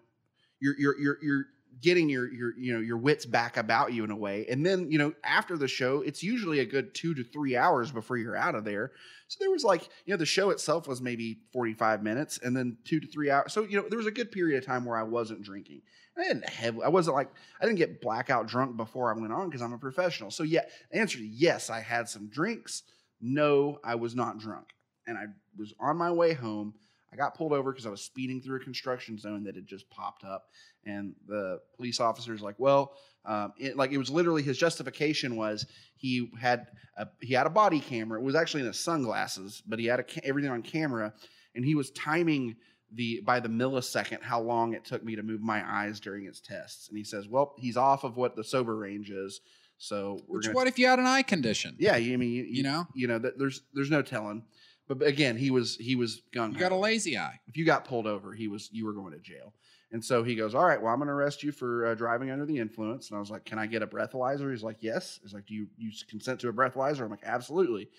you're 0.59 0.75
you're 0.77 0.99
you're 0.99 1.17
you're 1.21 1.45
getting 1.81 2.09
your 2.09 2.31
your 2.31 2.57
you 2.57 2.73
know 2.73 2.79
your 2.79 2.97
wits 2.97 3.25
back 3.25 3.57
about 3.57 3.93
you 3.93 4.03
in 4.03 4.11
a 4.11 4.15
way. 4.15 4.45
And 4.49 4.65
then 4.65 4.89
you 4.89 4.97
know 4.97 5.13
after 5.23 5.57
the 5.57 5.67
show 5.67 6.01
it's 6.01 6.23
usually 6.23 6.59
a 6.59 6.65
good 6.65 6.93
two 6.93 7.13
to 7.13 7.23
three 7.23 7.55
hours 7.55 7.91
before 7.91 8.17
you're 8.17 8.35
out 8.35 8.55
of 8.55 8.63
there. 8.63 8.91
So 9.27 9.37
there 9.39 9.51
was 9.51 9.63
like 9.63 9.89
you 10.05 10.13
know 10.13 10.17
the 10.17 10.25
show 10.25 10.49
itself 10.49 10.87
was 10.87 11.01
maybe 11.01 11.39
45 11.53 12.03
minutes 12.03 12.39
and 12.41 12.55
then 12.55 12.77
two 12.83 12.99
to 12.99 13.07
three 13.07 13.29
hours. 13.29 13.53
So 13.53 13.63
you 13.63 13.81
know 13.81 13.87
there 13.89 13.97
was 13.97 14.07
a 14.07 14.11
good 14.11 14.31
period 14.31 14.57
of 14.57 14.65
time 14.65 14.85
where 14.85 14.97
i 14.97 15.03
wasn't 15.03 15.43
drinking. 15.43 15.81
I 16.17 16.23
didn't 16.23 16.49
have 16.49 16.79
i 16.79 16.89
wasn't 16.89 17.15
like 17.15 17.29
i 17.61 17.65
didn't 17.65 17.77
get 17.77 18.01
blackout 18.01 18.47
drunk 18.47 18.75
before 18.77 19.13
i 19.13 19.19
went 19.19 19.33
on 19.33 19.49
because 19.49 19.61
i'm 19.61 19.73
a 19.73 19.77
professional. 19.77 20.31
So 20.31 20.43
yeah 20.43 20.63
answer 20.91 21.19
yes 21.19 21.69
i 21.69 21.79
had 21.79 22.09
some 22.09 22.29
drinks. 22.29 22.83
No 23.21 23.79
i 23.83 23.95
was 23.95 24.15
not 24.15 24.39
drunk. 24.39 24.67
And 25.05 25.17
i 25.17 25.25
was 25.57 25.73
on 25.79 25.97
my 25.97 26.11
way 26.11 26.33
home 26.33 26.73
I 27.11 27.15
got 27.15 27.35
pulled 27.35 27.53
over 27.53 27.71
because 27.71 27.85
I 27.85 27.89
was 27.89 28.01
speeding 28.01 28.41
through 28.41 28.57
a 28.57 28.63
construction 28.63 29.17
zone 29.17 29.43
that 29.45 29.55
had 29.55 29.65
just 29.65 29.89
popped 29.89 30.23
up, 30.23 30.47
and 30.85 31.15
the 31.27 31.59
police 31.75 31.99
officer's 31.99 32.41
like, 32.41 32.55
"Well, 32.57 32.93
um, 33.25 33.53
it, 33.57 33.77
like 33.77 33.91
it 33.91 33.97
was 33.97 34.09
literally 34.09 34.43
his 34.43 34.57
justification 34.57 35.35
was 35.35 35.65
he 35.95 36.29
had 36.39 36.67
a, 36.97 37.07
he 37.21 37.33
had 37.33 37.47
a 37.47 37.49
body 37.49 37.79
camera. 37.79 38.19
It 38.19 38.23
was 38.23 38.35
actually 38.35 38.61
in 38.61 38.67
his 38.67 38.79
sunglasses, 38.79 39.63
but 39.65 39.79
he 39.79 39.85
had 39.85 39.99
a, 39.99 40.03
ca- 40.03 40.21
everything 40.23 40.51
on 40.51 40.61
camera, 40.61 41.13
and 41.55 41.63
he 41.63 41.75
was 41.75 41.91
timing 41.91 42.55
the 42.93 43.21
by 43.25 43.39
the 43.39 43.49
millisecond 43.49 44.21
how 44.21 44.41
long 44.41 44.73
it 44.73 44.85
took 44.85 45.03
me 45.03 45.15
to 45.15 45.23
move 45.23 45.41
my 45.41 45.61
eyes 45.65 45.99
during 45.99 46.25
his 46.25 46.39
tests. 46.41 46.89
And 46.89 46.97
he 46.97 47.03
says, 47.03 47.27
"Well, 47.27 47.53
he's 47.57 47.77
off 47.77 48.03
of 48.03 48.17
what 48.17 48.35
the 48.35 48.43
sober 48.43 48.75
range 48.75 49.09
is, 49.09 49.39
so 49.77 50.19
we're 50.27 50.37
Which 50.37 50.45
gonna 50.47 50.55
what 50.55 50.67
if 50.67 50.77
you 50.79 50.87
had 50.87 50.99
an 50.99 51.05
eye 51.05 51.21
condition? 51.23 51.75
yeah, 51.79 51.95
you 51.97 52.13
I 52.13 52.17
mean 52.17 52.31
you, 52.31 52.43
You 52.43 52.63
know? 52.63 52.87
you 52.93 53.07
know 53.07 53.19
that 53.19 53.37
there's 53.39 53.61
there's 53.73 53.91
no 53.91 54.01
telling." 54.01 54.43
But 54.87 55.03
again, 55.03 55.37
he 55.37 55.51
was 55.51 55.75
he 55.75 55.95
was 55.95 56.21
gung. 56.33 56.53
You 56.53 56.59
got 56.59 56.71
a 56.71 56.77
lazy 56.77 57.17
eye. 57.17 57.39
if 57.47 57.57
you 57.57 57.65
got 57.65 57.85
pulled 57.85 58.07
over, 58.07 58.33
he 58.33 58.47
was 58.47 58.69
you 58.71 58.85
were 58.85 58.93
going 58.93 59.13
to 59.13 59.19
jail. 59.19 59.53
And 59.91 60.03
so 60.03 60.23
he 60.23 60.35
goes, 60.35 60.55
"All 60.55 60.65
right, 60.65 60.81
well, 60.81 60.91
I'm 60.91 60.99
going 60.99 61.07
to 61.07 61.13
arrest 61.13 61.43
you 61.43 61.51
for 61.51 61.87
uh, 61.87 61.95
driving 61.95 62.29
under 62.29 62.45
the 62.45 62.57
influence." 62.57 63.09
And 63.09 63.17
I 63.17 63.19
was 63.19 63.29
like, 63.29 63.45
"Can 63.45 63.59
I 63.59 63.67
get 63.67 63.81
a 63.81 63.87
breathalyzer?" 63.87 64.51
He's 64.51 64.63
like, 64.63 64.77
"Yes." 64.81 65.19
He's 65.21 65.33
like, 65.33 65.45
"Do 65.45 65.53
you 65.53 65.67
you 65.77 65.91
consent 66.09 66.39
to 66.41 66.49
a 66.49 66.53
breathalyzer?" 66.53 67.01
I'm 67.01 67.09
like, 67.09 67.23
"Absolutely." 67.23 67.89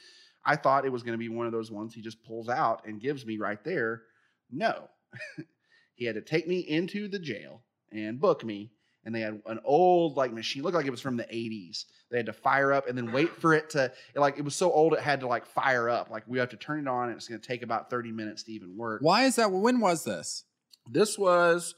I 0.45 0.57
thought 0.57 0.87
it 0.87 0.93
was 0.93 1.03
going 1.03 1.13
to 1.13 1.19
be 1.19 1.29
one 1.29 1.47
of 1.47 1.53
those 1.53 1.71
ones 1.71 1.93
he 1.93 2.01
just 2.01 2.23
pulls 2.25 2.49
out 2.49 2.87
and 2.87 3.01
gives 3.01 3.27
me 3.27 3.39
right 3.39 3.63
there. 3.65 4.03
No, 4.51 4.89
he 5.95 6.05
had 6.07 6.15
to 6.15 6.23
take 6.23 6.47
me 6.47 6.61
into 6.61 7.09
the 7.09 7.19
jail 7.19 7.63
and 7.93 8.21
book 8.21 8.45
me. 8.45 8.71
And 9.05 9.15
they 9.15 9.21
had 9.21 9.41
an 9.47 9.61
old 9.65 10.17
like 10.17 10.33
machine, 10.33 10.63
looked 10.63 10.75
like 10.75 10.87
it 10.87 10.91
was 10.91 11.01
from 11.01 11.17
the 11.17 11.25
80s. 11.25 11.85
They 12.11 12.19
had 12.19 12.27
to 12.27 12.33
fire 12.33 12.73
up 12.73 12.89
and 12.89 12.99
then 12.99 13.13
wait 13.13 13.31
for 13.41 13.55
it 13.55 13.71
to 13.71 13.93
like 14.15 14.39
it 14.39 14.43
was 14.43 14.55
so 14.55 14.71
old 14.71 14.93
it 14.93 15.01
had 15.01 15.21
to 15.21 15.27
like 15.27 15.47
fire 15.47 15.89
up. 15.89 16.11
Like 16.11 16.25
we 16.27 16.39
have 16.39 16.51
to 16.51 16.57
turn 16.57 16.81
it 16.81 16.89
on 16.89 17.09
and 17.09 17.17
it's 17.17 17.29
going 17.29 17.41
to 17.41 17.47
take 17.47 17.63
about 17.63 17.91
30 17.91 18.13
minutes 18.13 18.43
to 18.45 18.53
even 18.53 18.77
work. 18.77 19.01
Why 19.01 19.25
is 19.25 19.37
that? 19.37 19.51
When 19.51 19.81
was 19.81 20.05
this? 20.05 20.45
This 20.91 21.19
was 21.19 21.75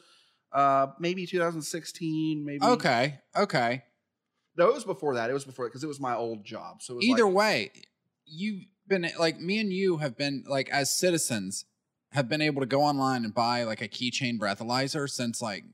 uh 0.53 0.89
maybe 0.99 1.27
2016, 1.27 2.45
maybe. 2.45 2.65
Okay. 2.65 3.21
Okay. 3.37 3.85
No, 4.57 4.69
it 4.69 4.75
was 4.75 4.85
before 4.85 5.15
that. 5.15 5.31
It 5.31 5.33
was 5.33 5.45
before 5.45 5.69
because 5.69 5.85
it 5.85 5.89
was 5.89 6.01
my 6.01 6.15
old 6.15 6.45
job. 6.45 6.83
So 6.83 6.95
it 6.95 6.97
was 6.97 7.07
Either 7.07 7.25
like, 7.25 7.35
way, 7.35 7.71
you've 8.27 8.65
been 8.89 9.09
like 9.19 9.41
me 9.41 9.59
and 9.59 9.73
you 9.73 9.99
have 9.99 10.17
been 10.17 10.45
like 10.47 10.69
as 10.71 10.91
citizens 10.91 11.65
have 12.13 12.29
been 12.29 12.43
able 12.43 12.61
to 12.61 12.67
go 12.67 12.83
online 12.83 13.25
and 13.25 13.33
buy 13.33 13.63
like 13.65 13.81
a 13.81 13.89
keychain 13.89 14.39
breathalyzer 14.39 15.09
since 15.09 15.41
like 15.41 15.65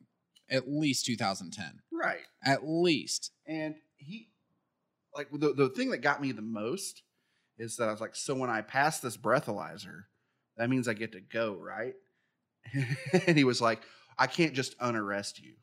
at 0.50 0.68
least 0.68 1.06
2010. 1.06 1.80
right. 1.92 2.20
At 2.44 2.66
least. 2.66 3.32
And 3.46 3.74
he 3.96 4.28
like 5.14 5.28
the 5.32 5.52
the 5.52 5.68
thing 5.70 5.90
that 5.90 5.98
got 5.98 6.20
me 6.20 6.32
the 6.32 6.42
most 6.42 7.02
is 7.58 7.76
that 7.76 7.88
I 7.88 7.92
was 7.92 8.00
like, 8.00 8.14
so 8.14 8.34
when 8.34 8.50
I 8.50 8.60
pass 8.60 9.00
this 9.00 9.16
breathalyzer, 9.16 10.04
that 10.56 10.68
means 10.68 10.88
I 10.88 10.94
get 10.94 11.12
to 11.12 11.20
go, 11.20 11.54
right? 11.54 11.94
and 13.26 13.36
he 13.36 13.44
was 13.44 13.60
like, 13.60 13.80
I 14.18 14.26
can't 14.26 14.52
just 14.52 14.78
unarrest 14.78 15.40
you. 15.40 15.54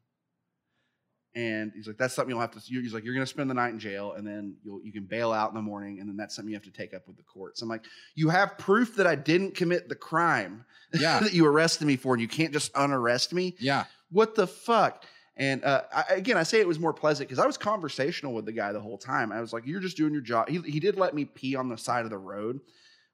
And 1.36 1.72
he's 1.76 1.88
like, 1.88 1.98
that's 1.98 2.13
something 2.13 2.30
you'll 2.30 2.41
have 2.41 2.52
to. 2.52 2.60
He's 2.60 2.93
like, 2.93 3.04
you're 3.04 3.15
going 3.15 3.26
to 3.26 3.30
spend 3.30 3.50
the 3.50 3.56
night 3.56 3.69
in 3.74 3.80
jail, 3.80 4.13
and 4.13 4.26
then 4.26 4.56
you'll 4.63 4.82
you 4.84 4.91
can 4.91 5.06
bail 5.06 5.32
out 5.34 5.50
in 5.50 5.56
the 5.56 5.62
morning, 5.63 6.00
and 6.00 6.08
then 6.08 6.15
that's 6.15 6.36
something 6.36 6.50
you 6.52 6.56
have 6.56 6.63
to 6.65 6.72
take 6.72 6.93
up 6.93 7.08
with 7.08 7.17
the 7.17 7.24
courts. 7.24 7.62
I'm 7.63 7.69
like, 7.69 7.86
you 8.13 8.30
have 8.30 8.58
proof 8.60 8.96
that 8.98 9.08
I 9.08 9.15
didn't 9.15 9.56
commit 9.56 9.89
the 9.89 9.96
crime 9.96 10.63
Yeah. 10.93 11.19
that 11.22 11.34
you 11.34 11.46
arrested 11.48 11.86
me 11.88 11.96
for, 11.96 12.13
and 12.13 12.22
you 12.22 12.28
can't 12.28 12.54
just 12.54 12.72
unarrest 12.76 13.34
me. 13.34 13.56
Yeah. 13.60 13.86
What 14.12 14.36
the 14.36 14.46
fuck? 14.46 15.06
And 15.36 15.63
uh, 15.63 15.82
I, 15.91 16.04
again, 16.13 16.38
I 16.38 16.43
say 16.43 16.60
it 16.60 16.67
was 16.67 16.78
more 16.80 16.93
pleasant 16.93 17.28
because 17.28 17.43
I 17.43 17.48
was 17.48 17.58
conversational 17.58 18.36
with 18.36 18.46
the 18.46 18.52
guy 18.52 18.72
the 18.72 18.80
whole 18.80 19.00
time. 19.00 19.32
I 19.32 19.41
was 19.41 19.52
like, 19.54 19.65
"You're 19.65 19.80
just 19.80 19.98
doing 19.98 20.13
your 20.13 20.22
job." 20.22 20.50
He, 20.50 20.60
he 20.60 20.80
did 20.80 20.96
let 21.00 21.15
me 21.15 21.26
pee 21.26 21.56
on 21.56 21.67
the 21.67 21.78
side 21.80 22.06
of 22.06 22.12
the 22.12 22.17
road, 22.19 22.60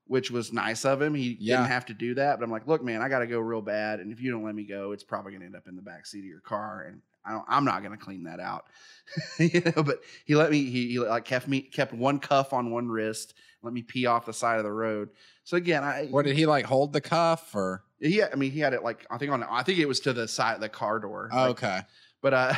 which 0.07 0.29
was 0.29 0.51
nice 0.51 0.83
of 0.83 1.01
him. 1.01 1.13
He 1.15 1.37
Yeah. 1.39 1.55
didn't 1.59 1.69
have 1.71 1.85
to 1.85 1.93
do 1.93 2.15
that. 2.15 2.37
But 2.37 2.43
I'm 2.43 2.51
like, 2.51 2.67
"Look, 2.67 2.83
man, 2.83 3.01
I 3.01 3.07
got 3.07 3.19
to 3.19 3.27
go 3.27 3.39
real 3.39 3.61
bad, 3.61 4.01
and 4.01 4.11
if 4.11 4.19
you 4.19 4.29
don't 4.29 4.43
let 4.43 4.55
me 4.55 4.65
go, 4.65 4.91
it's 4.91 5.05
probably 5.05 5.31
going 5.31 5.39
to 5.39 5.45
end 5.45 5.55
up 5.55 5.69
in 5.69 5.77
the 5.77 5.81
back 5.81 6.05
seat 6.05 6.19
of 6.19 6.25
your 6.25 6.41
car, 6.41 6.87
and 6.89 7.01
I 7.25 7.31
don't, 7.31 7.45
I'm 7.47 7.65
not 7.65 7.83
going 7.83 7.97
to 7.97 8.03
clean 8.03 8.23
that 8.23 8.39
out." 8.39 8.65
you 9.39 9.61
know. 9.61 9.83
But 9.83 10.01
he 10.25 10.35
let 10.35 10.51
me. 10.51 10.65
He, 10.65 10.89
he 10.89 10.99
like 10.99 11.25
kept 11.25 11.47
me 11.47 11.61
kept 11.61 11.93
one 11.93 12.19
cuff 12.19 12.53
on 12.53 12.71
one 12.71 12.87
wrist, 12.87 13.33
let 13.61 13.73
me 13.73 13.81
pee 13.81 14.05
off 14.05 14.25
the 14.25 14.33
side 14.33 14.57
of 14.57 14.63
the 14.63 14.71
road. 14.71 15.09
So 15.43 15.57
again, 15.57 15.83
I 15.83 16.07
What 16.07 16.25
did 16.25 16.35
he 16.35 16.45
like 16.45 16.65
hold 16.65 16.93
the 16.93 17.01
cuff 17.01 17.53
or? 17.53 17.83
Yeah. 17.99 18.29
I 18.31 18.35
mean 18.35 18.51
he 18.51 18.59
had 18.59 18.73
it 18.73 18.83
like 18.83 19.05
I 19.09 19.17
think 19.17 19.31
on 19.31 19.43
I 19.43 19.63
think 19.63 19.79
it 19.79 19.87
was 19.87 19.99
to 20.01 20.13
the 20.13 20.27
side 20.27 20.55
of 20.55 20.61
the 20.61 20.69
car 20.69 20.99
door. 20.99 21.29
Oh, 21.31 21.37
Like, 21.37 21.49
okay. 21.51 21.81
but 22.21 22.33
uh 22.33 22.53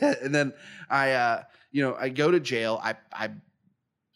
and 0.22 0.34
then 0.34 0.52
I 0.88 1.12
uh 1.12 1.42
you 1.72 1.82
know 1.82 1.94
I 1.94 2.08
go 2.08 2.30
to 2.30 2.40
jail 2.40 2.80
I 2.82 2.94
I 3.12 3.30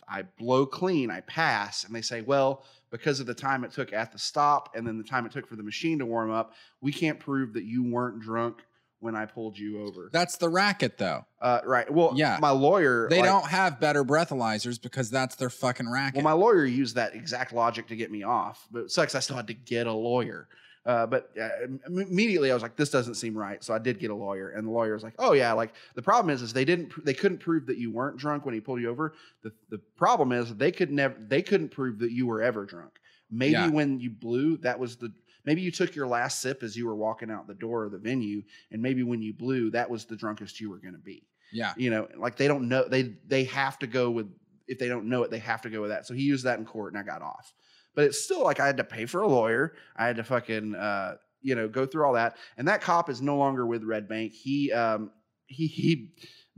I 0.08 0.22
blow 0.38 0.64
clean 0.66 1.10
I 1.10 1.20
pass 1.20 1.84
and 1.84 1.94
they 1.94 2.02
say 2.02 2.22
well 2.22 2.64
because 2.90 3.20
of 3.20 3.26
the 3.26 3.34
time 3.34 3.62
it 3.64 3.72
took 3.72 3.92
at 3.92 4.10
the 4.12 4.18
stop 4.18 4.74
and 4.74 4.86
then 4.86 4.96
the 4.96 5.04
time 5.04 5.26
it 5.26 5.32
took 5.32 5.46
for 5.46 5.56
the 5.56 5.62
machine 5.62 5.98
to 5.98 6.06
warm 6.06 6.30
up 6.30 6.54
we 6.80 6.92
can't 6.92 7.20
prove 7.20 7.52
that 7.54 7.64
you 7.64 7.84
weren't 7.84 8.20
drunk 8.20 8.62
when 9.00 9.16
I 9.16 9.26
pulled 9.26 9.58
you 9.58 9.82
over. 9.82 10.10
That's 10.12 10.36
the 10.36 10.48
racket 10.48 10.98
though. 10.98 11.24
Uh 11.40 11.60
right. 11.64 11.90
Well 11.90 12.12
Yeah. 12.14 12.38
my 12.40 12.50
lawyer 12.50 13.08
They 13.08 13.16
like- 13.20 13.26
don't 13.26 13.46
have 13.46 13.80
better 13.80 14.04
breathalyzers 14.04 14.80
because 14.80 15.10
that's 15.10 15.36
their 15.36 15.50
fucking 15.50 15.88
racket. 15.90 16.16
Well, 16.16 16.24
my 16.24 16.32
lawyer 16.32 16.64
used 16.64 16.94
that 16.96 17.14
exact 17.14 17.52
logic 17.52 17.88
to 17.88 17.96
get 17.96 18.10
me 18.10 18.22
off, 18.22 18.66
but 18.70 18.80
it 18.84 18.90
sucks. 18.90 19.14
I 19.14 19.20
still 19.20 19.36
had 19.36 19.46
to 19.48 19.54
get 19.54 19.86
a 19.86 19.92
lawyer. 19.92 20.48
Uh, 20.86 21.06
but 21.06 21.30
uh, 21.38 21.48
immediately 21.86 22.50
I 22.50 22.54
was 22.54 22.62
like, 22.62 22.74
this 22.74 22.88
doesn't 22.88 23.14
seem 23.14 23.36
right. 23.36 23.62
So 23.62 23.74
I 23.74 23.78
did 23.78 23.98
get 23.98 24.10
a 24.10 24.14
lawyer, 24.14 24.48
and 24.50 24.66
the 24.66 24.70
lawyer 24.70 24.94
was 24.94 25.02
like, 25.02 25.12
oh 25.18 25.32
yeah, 25.32 25.52
like 25.52 25.74
the 25.94 26.00
problem 26.02 26.34
is, 26.34 26.40
is 26.40 26.54
they 26.54 26.64
didn't, 26.64 27.04
they 27.04 27.12
couldn't 27.12 27.38
prove 27.38 27.66
that 27.66 27.76
you 27.76 27.90
weren't 27.92 28.16
drunk 28.16 28.46
when 28.46 28.54
he 28.54 28.60
pulled 28.60 28.80
you 28.80 28.88
over. 28.88 29.12
The 29.42 29.52
the 29.68 29.78
problem 29.96 30.32
is 30.32 30.54
they 30.54 30.72
could 30.72 30.90
never, 30.90 31.14
they 31.28 31.42
couldn't 31.42 31.68
prove 31.68 31.98
that 31.98 32.12
you 32.12 32.26
were 32.26 32.40
ever 32.42 32.64
drunk. 32.64 32.92
Maybe 33.30 33.52
Yeah. 33.52 33.68
when 33.68 34.00
you 34.00 34.08
blew, 34.10 34.56
that 34.58 34.78
was 34.78 34.96
the 34.96 35.12
maybe 35.44 35.62
you 35.62 35.70
took 35.70 35.94
your 35.94 36.06
last 36.06 36.40
sip 36.40 36.62
as 36.62 36.76
you 36.76 36.86
were 36.86 36.94
walking 36.96 37.30
out 37.30 37.46
the 37.46 37.54
door 37.54 37.84
of 37.84 37.92
the 37.92 37.98
venue, 37.98 38.42
and 38.70 38.80
maybe 38.82 39.02
when 39.02 39.20
you 39.22 39.32
blew, 39.32 39.70
that 39.70 39.88
was 39.88 40.04
the 40.04 40.16
drunkest 40.16 40.60
you 40.60 40.70
were 40.70 40.78
going 40.78 40.94
to 40.94 41.00
be. 41.00 41.26
Yeah. 41.52 41.72
You 41.76 41.90
know, 41.90 42.08
like 42.16 42.36
they 42.36 42.46
don't 42.48 42.68
know 42.68 42.86
they 42.88 43.14
they 43.26 43.44
have 43.44 43.78
to 43.80 43.86
go 43.86 44.10
with 44.10 44.28
if 44.68 44.78
they 44.78 44.88
don't 44.88 45.06
know 45.06 45.24
it, 45.24 45.30
they 45.30 45.38
have 45.38 45.62
to 45.62 45.70
go 45.70 45.80
with 45.80 45.90
that. 45.90 46.06
So 46.06 46.14
he 46.14 46.22
used 46.22 46.44
that 46.44 46.58
in 46.58 46.64
court, 46.64 46.92
and 46.92 47.00
I 47.00 47.04
got 47.04 47.22
off. 47.22 47.52
But 47.94 48.04
it's 48.04 48.22
still 48.22 48.44
like 48.44 48.60
I 48.60 48.66
had 48.66 48.76
to 48.76 48.84
pay 48.84 49.04
for 49.06 49.22
a 49.22 49.26
lawyer. 49.26 49.74
I 49.96 50.06
had 50.06 50.16
to 50.16 50.24
fucking 50.24 50.76
uh, 50.76 51.16
you 51.42 51.56
know 51.56 51.68
go 51.68 51.86
through 51.86 52.04
all 52.04 52.12
that, 52.12 52.36
and 52.56 52.68
that 52.68 52.80
cop 52.80 53.10
is 53.10 53.20
no 53.20 53.36
longer 53.36 53.66
with 53.66 53.82
Red 53.82 54.08
Bank. 54.08 54.32
He 54.32 54.72
um 54.72 55.10
he 55.46 55.66
he 55.66 56.12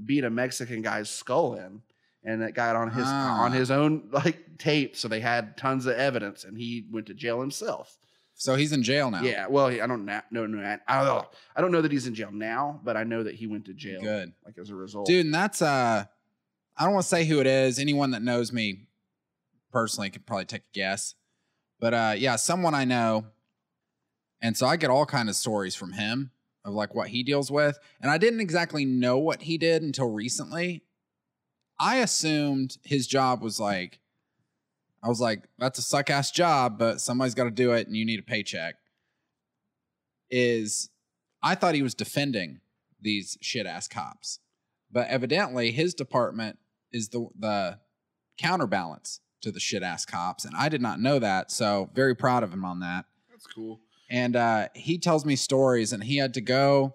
beat 0.04 0.24
a 0.24 0.30
Mexican 0.30 0.82
guy's 0.82 1.08
skull 1.08 1.54
in, 1.54 1.80
and 2.22 2.42
that 2.42 2.52
got 2.54 2.76
on 2.76 2.90
his 2.90 3.04
Ah. 3.06 3.44
on 3.44 3.52
his 3.52 3.70
own 3.70 4.08
like 4.12 4.58
tape. 4.58 4.94
So 4.94 5.08
they 5.08 5.20
had 5.20 5.56
tons 5.56 5.86
of 5.86 5.96
evidence, 5.96 6.44
and 6.44 6.56
he 6.58 6.86
went 6.90 7.06
to 7.06 7.14
jail 7.14 7.40
himself. 7.40 7.96
So 8.34 8.56
he's 8.56 8.72
in 8.72 8.82
jail 8.82 9.10
now. 9.10 9.22
Yeah, 9.22 9.46
well, 9.46 9.66
I 9.66 9.86
don't 9.86 10.04
know. 10.04 10.20
No, 10.30 10.46
no, 10.46 10.78
I 10.88 10.96
don't 10.98 11.06
know. 11.06 11.26
I 11.54 11.60
don't 11.60 11.70
know 11.70 11.82
that 11.82 11.92
he's 11.92 12.06
in 12.06 12.14
jail 12.14 12.30
now, 12.32 12.80
but 12.82 12.96
I 12.96 13.04
know 13.04 13.22
that 13.22 13.34
he 13.34 13.46
went 13.46 13.66
to 13.66 13.74
jail. 13.74 14.00
Good. 14.00 14.32
like 14.44 14.58
as 14.58 14.70
a 14.70 14.74
result. 14.74 15.06
Dude, 15.06 15.26
and 15.26 15.34
that's 15.34 15.62
uh 15.62 16.04
I 16.76 16.84
don't 16.84 16.94
want 16.94 17.04
to 17.04 17.08
say 17.08 17.24
who 17.24 17.40
it 17.40 17.46
is. 17.46 17.78
Anyone 17.78 18.12
that 18.12 18.22
knows 18.22 18.52
me 18.52 18.86
personally 19.70 20.10
could 20.10 20.26
probably 20.26 20.46
take 20.46 20.62
a 20.62 20.74
guess. 20.74 21.14
But 21.78 21.94
uh 21.94 22.14
yeah, 22.16 22.36
someone 22.36 22.74
I 22.74 22.84
know. 22.84 23.26
And 24.40 24.56
so 24.56 24.66
I 24.66 24.76
get 24.76 24.90
all 24.90 25.06
kind 25.06 25.28
of 25.28 25.36
stories 25.36 25.76
from 25.76 25.92
him 25.92 26.32
of 26.64 26.74
like 26.74 26.94
what 26.94 27.08
he 27.08 27.22
deals 27.22 27.50
with. 27.50 27.78
And 28.00 28.10
I 28.10 28.18
didn't 28.18 28.40
exactly 28.40 28.84
know 28.84 29.18
what 29.18 29.42
he 29.42 29.56
did 29.56 29.82
until 29.82 30.10
recently. 30.10 30.82
I 31.78 31.96
assumed 31.96 32.78
his 32.82 33.06
job 33.06 33.42
was 33.42 33.60
like 33.60 34.00
I 35.02 35.08
was 35.08 35.20
like, 35.20 35.44
that's 35.58 35.78
a 35.78 35.82
suck 35.82 36.10
ass 36.10 36.30
job, 36.30 36.78
but 36.78 37.00
somebody's 37.00 37.34
got 37.34 37.44
to 37.44 37.50
do 37.50 37.72
it 37.72 37.86
and 37.86 37.96
you 37.96 38.04
need 38.04 38.20
a 38.20 38.22
paycheck. 38.22 38.76
Is 40.30 40.90
I 41.42 41.54
thought 41.54 41.74
he 41.74 41.82
was 41.82 41.94
defending 41.94 42.60
these 43.00 43.36
shit 43.40 43.66
ass 43.66 43.88
cops. 43.88 44.38
But 44.90 45.08
evidently 45.08 45.72
his 45.72 45.94
department 45.94 46.58
is 46.92 47.08
the 47.08 47.26
the 47.38 47.78
counterbalance 48.38 49.20
to 49.42 49.50
the 49.50 49.60
shit 49.60 49.82
ass 49.82 50.06
cops. 50.06 50.44
And 50.44 50.54
I 50.56 50.68
did 50.68 50.80
not 50.80 51.00
know 51.00 51.18
that. 51.18 51.50
So 51.50 51.90
very 51.94 52.14
proud 52.14 52.42
of 52.42 52.52
him 52.52 52.64
on 52.64 52.80
that. 52.80 53.04
that's 53.30 53.46
cool. 53.46 53.80
And 54.08 54.36
uh, 54.36 54.68
he 54.74 54.98
tells 54.98 55.24
me 55.24 55.36
stories, 55.36 55.92
and 55.92 56.04
he 56.04 56.18
had 56.18 56.34
to 56.34 56.40
go 56.40 56.94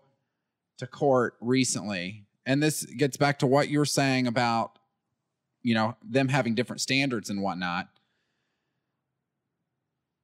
to 0.78 0.86
court 0.86 1.36
recently. 1.42 2.26
And 2.46 2.62
this 2.62 2.86
gets 2.86 3.18
back 3.18 3.40
to 3.40 3.48
what 3.48 3.70
you 3.70 3.80
were 3.80 3.86
saying 3.86 4.28
about, 4.28 4.78
you 5.64 5.74
know, 5.74 5.96
them 6.04 6.28
having 6.28 6.54
different 6.54 6.82
standards 6.82 7.30
and 7.30 7.42
whatnot. 7.42 7.90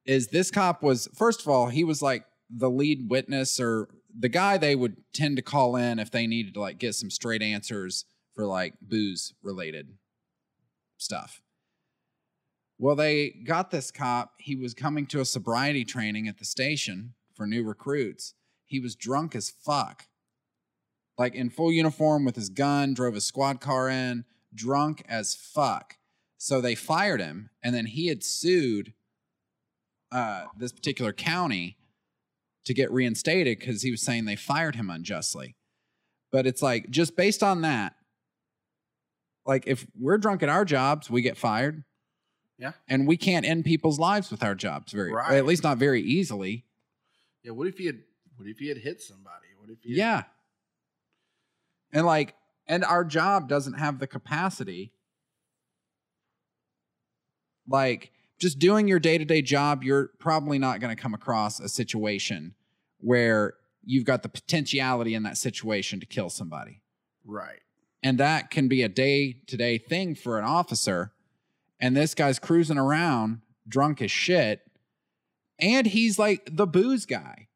Is 0.04 0.28
this 0.28 0.50
cop 0.50 0.82
was 0.82 1.08
first 1.14 1.40
of 1.40 1.48
all, 1.48 1.66
he 1.66 1.84
was 1.84 2.02
like 2.02 2.24
the 2.50 2.70
lead 2.70 3.08
witness 3.08 3.58
or 3.58 3.88
the 4.16 4.28
guy 4.28 4.58
they 4.58 4.76
would 4.76 4.96
tend 5.12 5.36
to 5.36 5.42
call 5.42 5.76
in 5.76 5.98
if 5.98 6.10
they 6.10 6.26
needed 6.26 6.54
to 6.54 6.60
like 6.60 6.78
get 6.78 6.94
some 6.94 7.10
straight 7.10 7.42
answers 7.42 8.04
for 8.34 8.46
like 8.46 8.74
booze 8.80 9.34
related 9.42 9.88
stuff. 10.98 11.40
Well, 12.78 12.96
they 12.96 13.30
got 13.30 13.70
this 13.70 13.90
cop. 13.90 14.32
He 14.38 14.56
was 14.56 14.74
coming 14.74 15.06
to 15.06 15.20
a 15.20 15.24
sobriety 15.24 15.84
training 15.84 16.28
at 16.28 16.38
the 16.38 16.44
station 16.44 17.14
for 17.34 17.46
new 17.46 17.64
recruits. 17.64 18.34
He 18.66 18.80
was 18.80 18.96
drunk 18.96 19.34
as 19.34 19.50
fuck. 19.50 20.06
Like 21.16 21.34
in 21.34 21.50
full 21.50 21.72
uniform 21.72 22.24
with 22.24 22.34
his 22.34 22.48
gun, 22.48 22.92
drove 22.92 23.14
his 23.14 23.26
squad 23.26 23.60
car 23.60 23.88
in, 23.88 24.24
drunk 24.52 25.04
as 25.08 25.34
fuck. 25.34 25.96
So 26.36 26.60
they 26.60 26.74
fired 26.74 27.20
him, 27.20 27.50
and 27.62 27.74
then 27.74 27.86
he 27.86 28.08
had 28.08 28.24
sued 28.24 28.92
uh, 30.14 30.44
this 30.56 30.72
particular 30.72 31.12
county 31.12 31.76
to 32.64 32.72
get 32.72 32.90
reinstated 32.90 33.58
because 33.58 33.82
he 33.82 33.90
was 33.90 34.00
saying 34.00 34.24
they 34.24 34.36
fired 34.36 34.76
him 34.76 34.88
unjustly. 34.88 35.56
But 36.32 36.46
it's 36.46 36.62
like, 36.62 36.88
just 36.88 37.16
based 37.16 37.42
on 37.42 37.60
that, 37.62 37.94
like 39.44 39.64
if 39.66 39.86
we're 39.98 40.16
drunk 40.18 40.42
at 40.42 40.48
our 40.48 40.64
jobs, 40.64 41.10
we 41.10 41.20
get 41.20 41.36
fired. 41.36 41.84
Yeah. 42.58 42.72
And 42.88 43.06
we 43.06 43.16
can't 43.16 43.44
end 43.44 43.64
people's 43.64 43.98
lives 43.98 44.30
with 44.30 44.42
our 44.42 44.54
jobs 44.54 44.92
very, 44.92 45.12
Right. 45.12 45.32
at 45.36 45.44
least 45.44 45.64
not 45.64 45.76
very 45.76 46.00
easily. 46.00 46.64
Yeah. 47.42 47.50
What 47.50 47.66
if 47.66 47.76
he 47.76 47.86
had? 47.86 47.98
What 48.36 48.48
if 48.48 48.58
he 48.58 48.68
had 48.68 48.78
hit 48.78 49.02
somebody? 49.02 49.48
What 49.58 49.68
if 49.70 49.78
he? 49.82 49.90
Had, 49.90 49.98
Yeah. 49.98 50.22
And 51.92 52.06
like, 52.06 52.34
and 52.66 52.84
our 52.84 53.04
job 53.04 53.48
doesn't 53.48 53.74
have 53.74 53.98
the 53.98 54.06
capacity. 54.06 54.92
Like, 57.68 58.12
just 58.44 58.58
doing 58.58 58.86
your 58.86 58.98
day 58.98 59.16
to 59.16 59.24
day 59.24 59.40
job, 59.40 59.82
you're 59.82 60.10
probably 60.18 60.58
not 60.58 60.78
going 60.78 60.94
to 60.94 61.00
come 61.00 61.14
across 61.14 61.60
a 61.60 61.68
situation 61.68 62.54
where 62.98 63.54
you've 63.82 64.04
got 64.04 64.22
the 64.22 64.28
potentiality 64.28 65.14
in 65.14 65.22
that 65.22 65.38
situation 65.38 65.98
to 66.00 66.06
kill 66.06 66.28
somebody. 66.28 66.82
Right. 67.24 67.60
And 68.02 68.18
that 68.18 68.50
can 68.50 68.68
be 68.68 68.82
a 68.82 68.88
day 68.88 69.36
to 69.46 69.56
day 69.56 69.78
thing 69.78 70.14
for 70.14 70.38
an 70.38 70.44
officer. 70.44 71.12
And 71.80 71.96
this 71.96 72.14
guy's 72.14 72.38
cruising 72.38 72.76
around 72.76 73.40
drunk 73.66 74.02
as 74.02 74.10
shit. 74.10 74.60
And 75.58 75.86
he's 75.86 76.18
like 76.18 76.50
the 76.52 76.66
booze 76.66 77.06
guy 77.06 77.48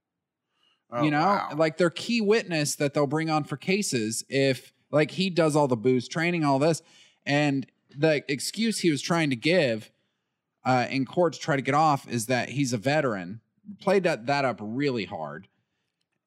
Oh, 0.90 1.03
you 1.03 1.11
know 1.11 1.20
wow. 1.20 1.51
like 1.55 1.77
their 1.77 1.90
key 1.90 2.22
witness 2.22 2.77
that 2.77 2.94
they'll 2.94 3.07
bring 3.07 3.29
on 3.29 3.44
for 3.44 3.59
cases 3.59 4.24
if 4.31 4.72
like 4.90 5.11
he 5.11 5.29
does 5.29 5.55
all 5.55 5.68
the 5.68 5.77
booze 5.77 6.09
training 6.09 6.44
all 6.44 6.59
this 6.59 6.81
and 7.27 7.66
the 7.94 8.24
excuse 8.27 8.79
he 8.79 8.90
was 8.90 9.03
trying 9.03 9.29
to 9.29 9.37
give 9.37 9.90
uh, 10.64 10.87
in 10.90 11.05
court 11.07 11.33
to 11.35 11.38
try 11.38 11.57
to 11.57 11.62
get 11.62 11.75
off 11.75 12.09
is 12.09 12.27
that 12.27 12.49
he's 12.51 12.73
a 12.73 12.79
veteran 12.79 13.40
played 13.81 14.03
that, 14.05 14.27
that 14.27 14.44
up 14.44 14.59
really 14.62 15.05
hard 15.05 15.47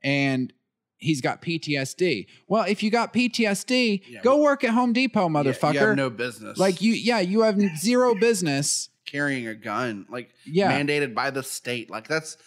and 0.04 0.54
he's 0.98 1.22
got 1.22 1.42
ptsd 1.42 2.28
well 2.48 2.64
if 2.64 2.84
you 2.84 2.92
got 2.92 3.14
ptsd 3.14 4.02
Yeah, 4.08 4.22
go 4.22 4.38
work 4.38 4.64
at 4.64 4.72
home 4.72 4.94
depot 4.94 5.24
Yeah, 5.28 5.28
motherfucker 5.44 5.74
you 5.74 5.80
have 5.80 5.96
no 5.96 6.10
business. 6.10 6.58
like 6.58 6.82
you 6.82 6.94
yeah 6.94 7.20
you 7.20 7.42
have 7.42 7.60
zero 7.78 8.14
business 8.16 8.90
carrying 9.06 9.48
a 9.48 9.56
gun, 9.56 10.06
like 10.10 10.30
yeah 10.46 10.72
mandated 10.72 11.14
by 11.14 11.32
the 11.32 11.44
state. 11.44 11.90
Like 11.90 12.08
that's 12.08 12.38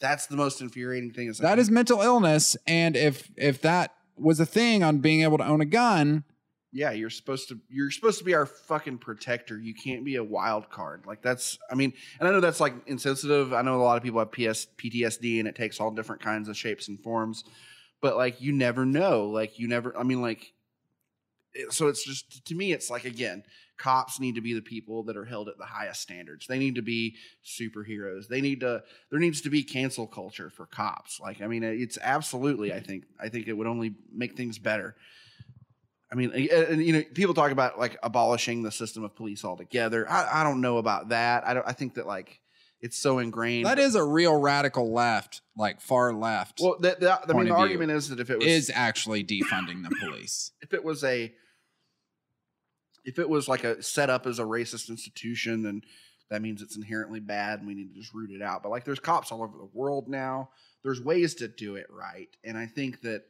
that's 0.00 0.26
the 0.26 0.36
most 0.36 0.60
infuriating 0.60 1.10
thing. 1.12 1.28
Is 1.28 1.40
like, 1.40 1.50
that 1.50 1.58
is 1.58 1.70
mental 1.70 2.00
illness 2.00 2.56
and 2.66 2.96
if 2.96 3.28
if 3.36 3.60
that 3.62 3.92
was 4.16 4.38
a 4.40 4.46
thing 4.46 4.82
on 4.82 4.98
being 4.98 5.22
able 5.22 5.36
to 5.38 5.44
own 5.44 5.60
a 5.60 5.66
gun 5.66 6.24
yeah. 6.76 6.90
You're 6.92 7.10
supposed 7.10 7.48
to. 7.48 7.58
You're 7.68 7.90
supposed 7.90 8.18
to 8.18 8.24
be 8.24 8.34
our 8.34 8.46
fucking 8.46 8.98
protector. 8.98 9.58
You 9.58 9.74
can't 9.74 10.04
be 10.04 10.16
a 10.16 10.24
wild 10.24 10.70
card. 10.70 11.04
Like 11.06 11.22
that's. 11.22 11.58
I 11.70 11.74
mean, 11.74 11.92
and 12.20 12.28
I 12.28 12.32
know 12.32 12.40
that's 12.40 12.60
like 12.60 12.74
insensitive. 12.86 13.52
I 13.52 13.62
know 13.62 13.80
a 13.80 13.82
lot 13.82 13.96
of 13.96 14.02
people 14.02 14.18
have 14.20 14.32
PS, 14.32 14.66
PTSD, 14.76 15.38
and 15.38 15.48
it 15.48 15.56
takes 15.56 15.80
all 15.80 15.90
different 15.90 16.22
kinds 16.22 16.48
of 16.48 16.56
shapes 16.56 16.88
and 16.88 17.00
forms. 17.00 17.44
But 18.00 18.16
like, 18.16 18.40
you 18.40 18.52
never 18.52 18.84
know. 18.84 19.26
Like 19.26 19.58
you 19.58 19.68
never. 19.68 19.96
I 19.96 20.02
mean, 20.02 20.20
like. 20.22 20.52
it- 21.54 21.72
So 21.72 21.88
it's 21.88 22.04
just 22.04 22.44
to 22.46 22.54
me, 22.54 22.72
it's 22.72 22.90
like 22.90 23.04
again, 23.04 23.42
cops 23.78 24.20
need 24.20 24.34
to 24.36 24.40
be 24.40 24.54
the 24.54 24.62
people 24.62 25.02
that 25.04 25.16
are 25.16 25.24
held 25.24 25.48
at 25.48 25.58
the 25.58 25.64
highest 25.64 26.00
standards. 26.00 26.46
They 26.46 26.58
need 26.58 26.76
to 26.76 26.82
be 26.82 27.16
superheroes. 27.44 28.28
They 28.28 28.40
need 28.40 28.60
to. 28.60 28.82
There 29.10 29.20
needs 29.20 29.40
to 29.42 29.50
be 29.50 29.62
cancel 29.62 30.06
culture 30.06 30.50
for 30.50 30.66
cops. 30.66 31.20
Like 31.20 31.40
I 31.42 31.46
mean, 31.46 31.62
it's 31.62 31.98
absolutely. 32.00 32.72
I 32.72 32.76
mm-hmm. 32.76 32.84
think. 32.86 33.04
I 33.20 33.28
think 33.28 33.48
it 33.48 33.54
would 33.54 33.66
only 33.66 33.94
make 34.12 34.36
things 34.36 34.58
better. 34.58 34.96
I 36.10 36.14
mean, 36.14 36.30
and, 36.30 36.84
you 36.84 36.92
know, 36.92 37.02
people 37.14 37.34
talk 37.34 37.50
about 37.50 37.78
like 37.78 37.98
abolishing 38.02 38.62
the 38.62 38.70
system 38.70 39.02
of 39.02 39.16
police 39.16 39.44
altogether. 39.44 40.08
I, 40.08 40.40
I 40.40 40.44
don't 40.44 40.60
know 40.60 40.78
about 40.78 41.08
that. 41.08 41.46
I 41.46 41.54
don't. 41.54 41.66
I 41.66 41.72
think 41.72 41.94
that 41.94 42.06
like 42.06 42.40
it's 42.80 42.96
so 42.96 43.18
ingrained. 43.18 43.66
That 43.66 43.78
is 43.78 43.94
a 43.96 44.04
real 44.04 44.38
radical 44.38 44.92
left, 44.92 45.40
like 45.56 45.80
far 45.80 46.12
left, 46.12 46.60
well. 46.60 46.76
That, 46.80 47.00
that, 47.00 47.22
I 47.28 47.32
mean, 47.32 47.46
the 47.46 47.54
argument 47.54 47.90
is 47.90 48.08
that 48.10 48.20
if 48.20 48.30
it 48.30 48.38
was 48.38 48.46
is 48.46 48.70
actually 48.72 49.24
defunding 49.24 49.82
the 49.82 49.94
police. 50.00 50.52
if 50.62 50.72
it 50.72 50.84
was 50.84 51.02
a 51.02 51.32
if 53.04 53.18
it 53.18 53.28
was 53.28 53.48
like 53.48 53.64
a 53.64 53.82
set 53.82 54.10
up 54.10 54.26
as 54.26 54.38
a 54.38 54.44
racist 54.44 54.90
institution, 54.90 55.62
then 55.62 55.82
that 56.30 56.42
means 56.42 56.60
it's 56.60 56.76
inherently 56.76 57.20
bad 57.20 57.60
and 57.60 57.68
we 57.68 57.74
need 57.74 57.94
to 57.94 58.00
just 58.00 58.12
root 58.12 58.30
it 58.30 58.42
out. 58.42 58.62
But 58.62 58.70
like 58.70 58.84
there's 58.84 59.00
cops 59.00 59.32
all 59.32 59.42
over 59.42 59.56
the 59.56 59.68
world 59.72 60.08
now. 60.08 60.50
There's 60.82 61.00
ways 61.00 61.34
to 61.36 61.48
do 61.48 61.76
it 61.76 61.86
right. 61.90 62.28
And 62.44 62.58
I 62.58 62.66
think 62.66 63.00
that 63.02 63.22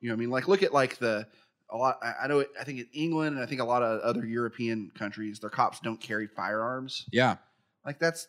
you 0.00 0.08
know, 0.08 0.14
I 0.14 0.16
mean, 0.16 0.30
like 0.30 0.48
look 0.48 0.62
at 0.62 0.72
like 0.72 0.98
the 0.98 1.26
a 1.70 1.76
lot 1.76 1.98
I 2.02 2.24
I 2.24 2.26
know 2.28 2.40
it, 2.40 2.48
I 2.60 2.64
think 2.64 2.78
in 2.80 2.88
England 2.92 3.36
and 3.36 3.42
I 3.44 3.46
think 3.46 3.60
a 3.60 3.64
lot 3.64 3.82
of 3.82 4.00
other 4.00 4.24
European 4.26 4.90
countries, 4.96 5.40
their 5.40 5.50
cops 5.50 5.80
don't 5.80 6.00
carry 6.00 6.26
firearms. 6.26 7.04
Yeah. 7.12 7.36
Like 7.84 7.98
that's 7.98 8.26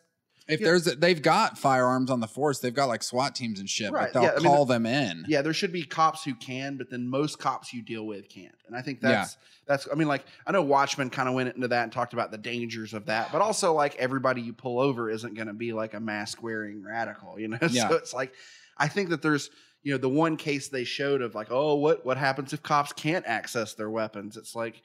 If 0.48 0.60
there's, 0.60 0.86
a, 0.86 0.94
they've 0.96 1.20
got 1.20 1.58
firearms 1.58 2.10
on 2.10 2.20
the 2.20 2.26
force. 2.28 2.58
They've 2.60 2.74
got 2.74 2.86
like 2.86 3.02
SWAT 3.02 3.34
teams 3.34 3.60
and 3.60 3.68
shit, 3.68 3.92
Right, 3.92 4.10
but 4.12 4.20
they'll 4.20 4.22
yeah, 4.30 4.36
I 4.36 4.38
mean, 4.40 4.44
call 4.44 4.64
them 4.66 4.86
in. 4.86 5.24
yeah, 5.28 5.42
there 5.42 5.52
should 5.52 5.72
be 5.72 5.82
cops 5.84 6.24
who 6.24 6.34
can, 6.34 6.76
but 6.78 6.90
then 6.90 7.06
most 7.08 7.38
cops 7.38 7.72
you 7.74 7.82
deal 7.82 8.06
with 8.06 8.28
can't. 8.28 8.54
And 8.66 8.74
I 8.76 8.82
think 8.82 9.00
Yeah. 9.02 9.10
that's 9.10 9.36
that's 9.66 9.88
I 9.92 9.94
mean, 9.96 10.08
like 10.08 10.24
I 10.46 10.52
know 10.52 10.62
Watchmen 10.62 11.10
kind 11.10 11.28
of 11.28 11.34
went 11.34 11.54
into 11.54 11.68
that 11.68 11.82
and 11.82 11.92
talked 11.92 12.12
about 12.14 12.30
the 12.30 12.38
dangers 12.38 12.94
of 12.94 13.06
that, 13.06 13.30
but 13.32 13.42
also 13.42 13.72
like 13.74 13.94
everybody 13.96 14.40
you 14.40 14.52
pull 14.54 14.80
over 14.80 15.10
isn't 15.10 15.34
gonna 15.34 15.54
be 15.54 15.72
like 15.72 15.94
a 15.94 16.00
mask 16.00 16.42
wearing 16.42 16.82
radical, 16.82 17.38
you 17.38 17.48
know? 17.48 17.58
Yeah. 17.70 17.88
so 17.88 17.96
it's 17.96 18.14
like 18.14 18.32
I 18.78 18.88
think 18.88 19.10
that 19.10 19.22
there's 19.22 19.50
you 19.88 19.94
know, 19.94 19.98
the 19.98 20.06
one 20.10 20.36
case 20.36 20.68
they 20.68 20.84
showed 20.84 21.22
of 21.22 21.34
like, 21.34 21.46
oh, 21.50 21.76
what 21.76 22.04
what 22.04 22.18
happens 22.18 22.52
if 22.52 22.62
cops 22.62 22.92
can't 22.92 23.24
access 23.26 23.72
their 23.72 23.88
weapons? 23.88 24.36
It's 24.36 24.54
like, 24.54 24.82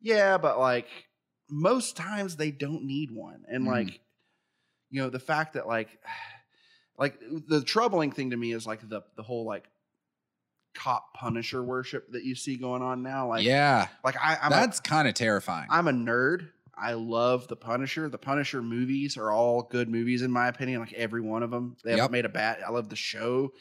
yeah, 0.00 0.38
but 0.38 0.58
like 0.58 0.88
most 1.50 1.94
times 1.94 2.36
they 2.36 2.50
don't 2.52 2.84
need 2.84 3.10
one. 3.10 3.44
And 3.48 3.64
Mhm. 3.64 3.66
like, 3.66 4.00
you 4.88 5.02
know, 5.02 5.10
the 5.10 5.18
fact 5.18 5.52
that 5.54 5.66
like 5.66 6.00
like 6.98 7.20
the 7.20 7.62
troubling 7.62 8.12
thing 8.12 8.30
to 8.30 8.36
me 8.38 8.52
is 8.52 8.66
like 8.66 8.88
the 8.88 9.02
the 9.16 9.22
whole 9.22 9.44
like 9.44 9.68
cop 10.74 11.12
punisher 11.12 11.62
worship 11.62 12.10
that 12.12 12.24
you 12.24 12.34
see 12.34 12.56
going 12.56 12.80
on 12.80 13.02
now. 13.02 13.28
Like 13.28 13.44
yeah, 13.44 13.88
like 14.04 14.16
I 14.18 14.38
I'm 14.40 14.50
that's 14.50 14.80
kind 14.80 15.06
of 15.06 15.12
terrifying. 15.12 15.68
I'm 15.70 15.86
a 15.88 15.92
nerd. 15.92 16.48
I 16.78 16.92
love 16.92 17.48
the 17.48 17.56
Punisher. 17.56 18.10
The 18.10 18.18
Punisher 18.18 18.62
movies 18.62 19.16
are 19.16 19.30
all 19.32 19.62
good 19.62 19.88
movies 19.88 20.20
in 20.22 20.30
my 20.30 20.48
opinion. 20.48 20.80
Like 20.80 20.92
every 20.92 21.22
one 21.22 21.42
of 21.42 21.50
them, 21.50 21.76
they 21.84 21.92
Yep. 21.92 21.98
haven't 22.00 22.12
made 22.12 22.24
a 22.26 22.30
bat. 22.30 22.60
I 22.66 22.70
love 22.70 22.90
the 22.90 22.96
show, 22.96 23.52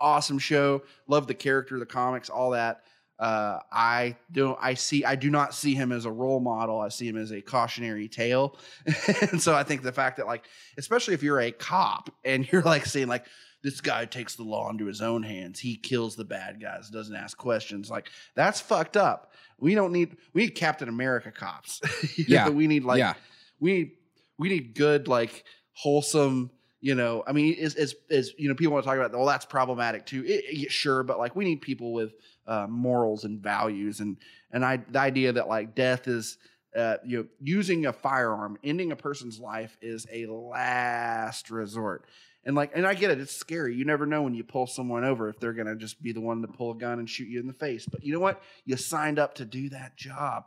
awesome 0.00 0.38
show. 0.38 0.82
Love 1.06 1.26
the 1.26 1.34
character, 1.34 1.78
the 1.78 1.86
comics, 1.86 2.28
all 2.28 2.50
that. 2.50 2.82
Uh, 3.18 3.60
I 3.72 4.16
don't. 4.30 4.58
I 4.60 4.74
see. 4.74 5.04
I 5.04 5.16
do 5.16 5.30
not 5.30 5.54
see 5.54 5.74
him 5.74 5.90
as 5.90 6.04
a 6.04 6.10
role 6.10 6.40
model. 6.40 6.80
I 6.80 6.90
see 6.90 7.08
him 7.08 7.16
as 7.16 7.32
a 7.32 7.40
cautionary 7.40 8.08
tale. 8.08 8.58
and 9.30 9.40
so 9.40 9.54
I 9.54 9.62
think 9.62 9.82
the 9.82 9.92
fact 9.92 10.18
that, 10.18 10.26
like, 10.26 10.44
especially 10.76 11.14
if 11.14 11.22
you're 11.22 11.40
a 11.40 11.50
cop 11.50 12.10
and 12.24 12.50
you're 12.52 12.62
like 12.62 12.84
saying, 12.84 13.08
like, 13.08 13.24
this 13.66 13.80
guy 13.80 14.04
takes 14.04 14.36
the 14.36 14.44
law 14.44 14.70
into 14.70 14.86
his 14.86 15.02
own 15.02 15.24
hands. 15.24 15.58
He 15.58 15.76
kills 15.76 16.14
the 16.14 16.24
bad 16.24 16.60
guys. 16.60 16.88
Doesn't 16.88 17.16
ask 17.16 17.36
questions. 17.36 17.90
Like 17.90 18.10
that's 18.36 18.60
fucked 18.60 18.96
up. 18.96 19.32
We 19.58 19.74
don't 19.74 19.92
need. 19.92 20.16
We 20.32 20.42
need 20.42 20.50
Captain 20.50 20.88
America 20.88 21.32
cops. 21.32 21.80
Yeah. 22.16 22.44
know, 22.44 22.52
we 22.52 22.68
need 22.68 22.84
like 22.84 22.98
yeah, 22.98 23.14
we 23.58 23.72
need 23.72 23.90
we 24.38 24.48
need 24.50 24.74
good 24.76 25.08
like 25.08 25.44
wholesome 25.72 26.50
you 26.86 26.94
know 26.94 27.22
i 27.26 27.32
mean 27.32 27.54
is 27.54 27.74
is 27.74 27.94
is 28.08 28.32
you 28.38 28.48
know 28.48 28.54
people 28.54 28.72
want 28.72 28.84
to 28.84 28.88
talk 28.88 28.98
about 28.98 29.12
well 29.12 29.26
that's 29.26 29.44
problematic 29.44 30.06
too. 30.06 30.22
It, 30.24 30.44
it- 30.48 30.72
sure 30.72 31.02
but 31.02 31.18
like 31.18 31.34
we 31.36 31.44
need 31.44 31.60
people 31.60 31.92
with 31.92 32.12
uh, 32.46 32.66
morals 32.68 33.24
and 33.24 33.40
values 33.40 34.00
and 34.00 34.16
and 34.52 34.64
i 34.64 34.76
the 34.76 34.98
idea 34.98 35.32
that 35.32 35.48
like 35.48 35.74
death 35.74 36.06
is 36.08 36.38
uh, 36.76 36.96
you 37.04 37.18
know 37.18 37.26
using 37.42 37.86
a 37.86 37.92
firearm 37.92 38.58
ending 38.62 38.92
a 38.92 38.96
person's 38.96 39.40
life 39.40 39.76
is 39.80 40.06
a 40.12 40.26
last 40.26 41.50
resort. 41.50 42.04
And 42.44 42.54
like 42.54 42.72
and 42.76 42.86
i 42.86 42.94
get 42.94 43.10
it 43.10 43.18
it's 43.20 43.34
scary. 43.34 43.74
You 43.74 43.84
never 43.84 44.06
know 44.06 44.22
when 44.22 44.34
you 44.34 44.44
pull 44.44 44.66
someone 44.66 45.02
over 45.04 45.28
if 45.28 45.40
they're 45.40 45.54
gonna 45.54 45.74
just 45.74 46.00
be 46.02 46.12
the 46.12 46.20
one 46.20 46.42
to 46.42 46.48
pull 46.48 46.70
a 46.72 46.74
gun 46.76 46.98
and 46.98 47.08
shoot 47.08 47.28
you 47.28 47.40
in 47.40 47.46
the 47.46 47.52
face. 47.54 47.86
But 47.90 48.04
you 48.04 48.12
know 48.12 48.20
what? 48.20 48.42
You 48.66 48.76
signed 48.76 49.18
up 49.18 49.34
to 49.36 49.44
do 49.44 49.70
that 49.70 49.96
job. 49.96 50.44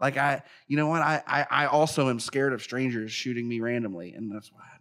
Like 0.00 0.16
I, 0.16 0.42
you 0.66 0.76
know 0.76 0.88
what? 0.88 1.02
I, 1.02 1.22
I, 1.26 1.46
I 1.50 1.66
also 1.66 2.08
am 2.10 2.20
scared 2.20 2.52
of 2.52 2.62
strangers 2.62 3.12
shooting 3.12 3.48
me 3.48 3.60
randomly, 3.60 4.12
and 4.14 4.32
that's 4.34 4.50
why 4.52 4.60
cop. 4.62 4.79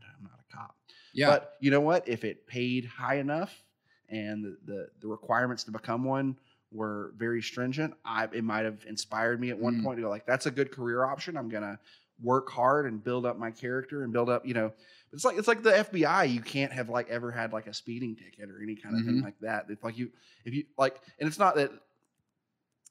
Yeah. 1.13 1.27
But 1.29 1.55
you 1.59 1.71
know 1.71 1.81
what? 1.81 2.07
If 2.07 2.23
it 2.23 2.47
paid 2.47 2.85
high 2.85 3.15
enough 3.15 3.63
and 4.09 4.43
the, 4.43 4.57
the, 4.65 4.87
the 5.01 5.07
requirements 5.07 5.63
to 5.65 5.71
become 5.71 6.03
one 6.03 6.37
were 6.71 7.13
very 7.17 7.41
stringent, 7.41 7.93
I 8.05 8.27
it 8.31 8.43
might 8.43 8.65
have 8.65 8.85
inspired 8.87 9.39
me 9.41 9.49
at 9.49 9.57
one 9.59 9.81
Mm. 9.81 9.83
point 9.83 9.97
to 9.97 10.03
go 10.03 10.09
like, 10.09 10.25
that's 10.25 10.45
a 10.45 10.51
good 10.51 10.71
career 10.71 11.03
option. 11.03 11.35
I'm 11.37 11.49
gonna 11.49 11.79
work 12.21 12.49
hard 12.49 12.85
and 12.85 13.03
build 13.03 13.25
up 13.25 13.37
my 13.37 13.49
character 13.51 14.03
and 14.03 14.11
build 14.13 14.29
up, 14.29 14.45
you 14.45 14.53
know. 14.53 14.71
It's 15.11 15.25
like 15.25 15.37
it's 15.39 15.47
like 15.47 15.63
the 15.63 15.71
FBI. 15.71 16.31
You 16.31 16.41
can't 16.41 16.71
have 16.71 16.89
like 16.89 17.09
ever 17.09 17.31
had 17.31 17.51
like 17.53 17.65
a 17.65 17.73
speeding 17.73 18.15
ticket 18.15 18.49
or 18.51 18.61
any 18.61 18.75
kind 18.75 18.95
of 18.99 19.05
thing 19.05 19.15
Mhm. 19.15 19.23
like 19.23 19.39
that. 19.41 19.65
It's 19.69 19.83
like 19.83 19.97
you 19.97 20.11
if 20.45 20.53
you 20.53 20.65
like, 20.77 20.99
and 21.19 21.27
it's 21.27 21.39
not 21.39 21.55
that 21.55 21.71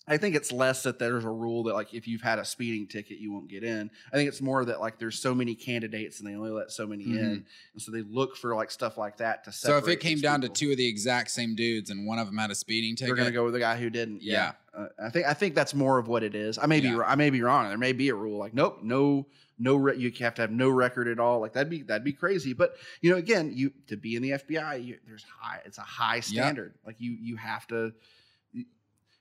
I 0.08 0.16
think 0.16 0.34
it's 0.34 0.50
less 0.50 0.82
that 0.84 0.98
there's 0.98 1.24
a 1.24 1.30
rule 1.30 1.64
that 1.64 1.74
like 1.74 1.92
if 1.92 2.08
you've 2.08 2.22
had 2.22 2.38
a 2.38 2.44
speeding 2.44 2.86
ticket 2.86 3.18
you 3.18 3.32
won't 3.32 3.48
get 3.48 3.62
in. 3.62 3.90
I 4.12 4.16
think 4.16 4.28
it's 4.28 4.40
more 4.40 4.64
that 4.64 4.80
like 4.80 4.98
there's 4.98 5.18
so 5.20 5.34
many 5.34 5.54
candidates 5.54 6.18
and 6.20 6.28
they 6.28 6.34
only 6.34 6.50
let 6.50 6.70
so 6.70 6.86
many 6.86 7.04
in, 7.04 7.10
Mhm. 7.18 7.44
and 7.74 7.82
so 7.82 7.92
they 7.92 8.02
look 8.02 8.36
for 8.36 8.54
like 8.54 8.70
stuff 8.70 8.96
like 8.96 9.18
that 9.18 9.44
to. 9.44 9.52
so 9.52 9.76
if 9.76 9.86
it 9.88 10.00
came 10.00 10.20
down 10.20 10.40
to 10.40 10.48
two 10.48 10.70
of 10.70 10.76
the 10.78 10.86
exact 10.86 11.30
same 11.30 11.54
dudes 11.54 11.90
and 11.90 12.06
one 12.06 12.18
of 12.18 12.26
them 12.26 12.38
had 12.38 12.50
a 12.50 12.54
speeding 12.54 12.96
ticket, 12.96 13.14
they're 13.14 13.24
gonna 13.24 13.34
go 13.34 13.44
with 13.44 13.52
the 13.52 13.60
guy 13.60 13.76
who 13.76 13.90
didn't. 13.90 14.22
Yeah, 14.22 14.52
Uh, 14.74 14.86
I 14.98 15.10
think 15.10 15.26
I 15.26 15.34
think 15.34 15.54
that's 15.54 15.74
more 15.74 15.98
of 15.98 16.08
what 16.08 16.22
it 16.22 16.34
is. 16.34 16.56
I 16.58 16.66
may 16.66 16.80
be 16.80 16.88
Yeah. 16.88 16.96
wr- 16.96 17.04
I 17.04 17.14
may 17.14 17.30
be 17.30 17.42
wrong. 17.42 17.68
There 17.68 17.76
may 17.78 17.92
be 17.92 18.08
a 18.08 18.14
rule 18.14 18.38
like 18.38 18.54
nope, 18.54 18.80
no, 18.82 19.26
no, 19.58 19.74
re- 19.76 19.98
you 19.98 20.12
have 20.20 20.34
to 20.36 20.42
have 20.42 20.52
no 20.52 20.68
record 20.70 21.08
at 21.08 21.18
all. 21.18 21.40
Like 21.40 21.52
that'd 21.52 21.68
be 21.68 21.82
that'd 21.82 22.04
be 22.04 22.12
crazy. 22.12 22.52
But 22.52 22.76
you 23.02 23.10
know, 23.10 23.16
again, 23.16 23.52
you 23.54 23.72
to 23.88 23.96
be 23.96 24.14
in 24.16 24.22
the 24.22 24.30
FBI, 24.32 24.76
you, 24.76 24.98
there's 25.06 25.24
high. 25.24 25.60
It's 25.66 25.78
a 25.78 25.82
high 25.82 26.20
standard. 26.20 26.74
Like 26.86 26.96
you 27.00 27.10
you 27.20 27.36
have 27.36 27.66
to. 27.68 27.92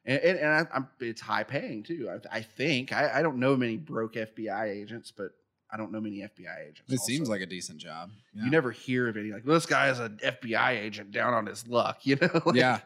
And, 0.07 0.19
and, 0.21 0.39
and 0.39 0.47
I, 0.47 0.65
I'm, 0.73 0.87
it's 0.99 1.21
high 1.21 1.43
paying 1.43 1.83
too. 1.83 2.09
I, 2.09 2.37
I 2.37 2.41
think 2.41 2.93
I, 2.93 3.19
I 3.19 3.21
don't 3.21 3.37
know 3.37 3.55
many 3.55 3.77
broke 3.77 4.13
FBI 4.13 4.69
agents, 4.69 5.11
but 5.11 5.31
I 5.71 5.75
don't 5.75 5.91
know 5.91 5.99
many 5.99 6.19
FBI 6.19 6.61
agents. 6.61 6.81
it 6.87 6.93
also. 6.93 7.05
seems 7.05 7.29
like 7.29 7.41
a 7.41 7.45
decent 7.45 7.79
job. 7.79 8.11
Yeah. 8.33 8.45
you 8.45 8.49
never 8.49 8.71
hear 8.71 9.09
of 9.09 9.17
any 9.17 9.31
like 9.31 9.43
this 9.43 9.65
guy 9.65 9.89
is 9.89 9.99
an 9.99 10.17
FBI 10.23 10.69
agent 10.69 11.11
down 11.11 11.33
on 11.33 11.45
his 11.45 11.67
luck. 11.67 11.99
You 12.05 12.15
know, 12.15 12.41
Like, 12.45 12.55
yeah, 12.55 12.79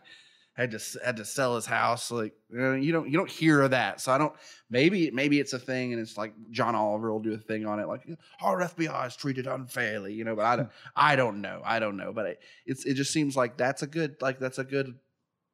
had 0.53 0.71
to 0.71 0.79
had 1.05 1.17
to 1.17 1.25
sell 1.25 1.55
his 1.55 1.67
house. 1.67 2.09
Like 2.09 2.33
uh, 2.57 2.71
you 2.71 2.91
don't 2.91 3.07
you 3.07 3.17
don't 3.17 3.29
hear 3.29 3.61
of 3.61 3.71
that. 3.71 4.01
So 4.01 4.11
I 4.11 4.17
don't. 4.17 4.33
Maybe 4.71 5.11
maybe 5.11 5.39
it's 5.39 5.53
a 5.53 5.59
thing, 5.59 5.93
and 5.93 6.01
it's 6.01 6.17
like 6.17 6.33
John 6.49 6.73
Oliver 6.73 7.11
will 7.11 7.19
do 7.19 7.33
a 7.33 7.37
thing 7.37 7.67
on 7.67 7.79
it, 7.79 7.87
like 7.87 8.01
our 8.41 8.61
FBI 8.61 9.07
is 9.07 9.15
treated 9.15 9.45
unfairly. 9.45 10.13
You 10.13 10.23
know, 10.23 10.35
but 10.35 10.45
I 10.45 10.55
don't 10.55 10.69
I 10.95 11.15
don't 11.15 11.41
know. 11.41 11.61
I 11.63 11.77
don't 11.77 11.97
know. 11.97 12.11
But 12.13 12.25
it, 12.25 12.39
it's 12.65 12.85
it 12.85 12.95
just 12.95 13.13
seems 13.13 13.35
like 13.35 13.57
that's 13.57 13.83
a 13.83 13.87
good 13.87 14.15
like 14.21 14.39
that's 14.39 14.57
a 14.57 14.63
good 14.63 14.97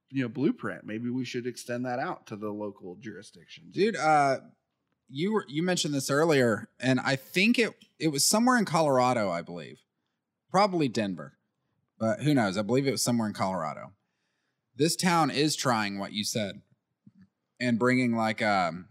you 0.10 0.22
know 0.22 0.30
blueprint. 0.30 0.86
Maybe 0.86 1.10
we 1.10 1.26
should 1.26 1.48
extend 1.48 1.86
that 1.86 2.00
out 2.00 2.28
to 2.28 2.36
the 2.36 2.50
local 2.50 2.96
jurisdictions, 2.96 3.74
dude. 3.74 3.96
Uh, 3.96 4.40
you 5.10 5.34
were 5.34 5.46
you 5.48 5.64
mentioned 5.64 5.94
this 5.94 6.10
earlier, 6.10 6.70
and 6.80 7.00
I 7.00 7.16
think 7.16 7.60
it 7.60 7.74
it 8.00 8.10
was 8.10 8.26
somewhere 8.26 8.58
in 8.58 8.66
Colorado, 8.66 9.30
I 9.30 9.42
believe, 9.42 9.80
probably 10.52 10.88
Denver, 10.88 11.38
but 12.00 12.22
who 12.22 12.34
knows? 12.34 12.58
I 12.58 12.62
believe 12.62 12.88
it 12.88 12.92
was 12.92 13.04
somewhere 13.04 13.28
in 13.28 13.34
Colorado. 13.34 13.94
This 14.76 14.96
town 14.96 15.32
is 15.32 15.56
trying 15.56 15.98
what 15.98 16.14
you 16.14 16.24
said, 16.24 16.62
and 17.60 17.80
bringing 17.80 18.16
like 18.16 18.42
um, 18.42 18.88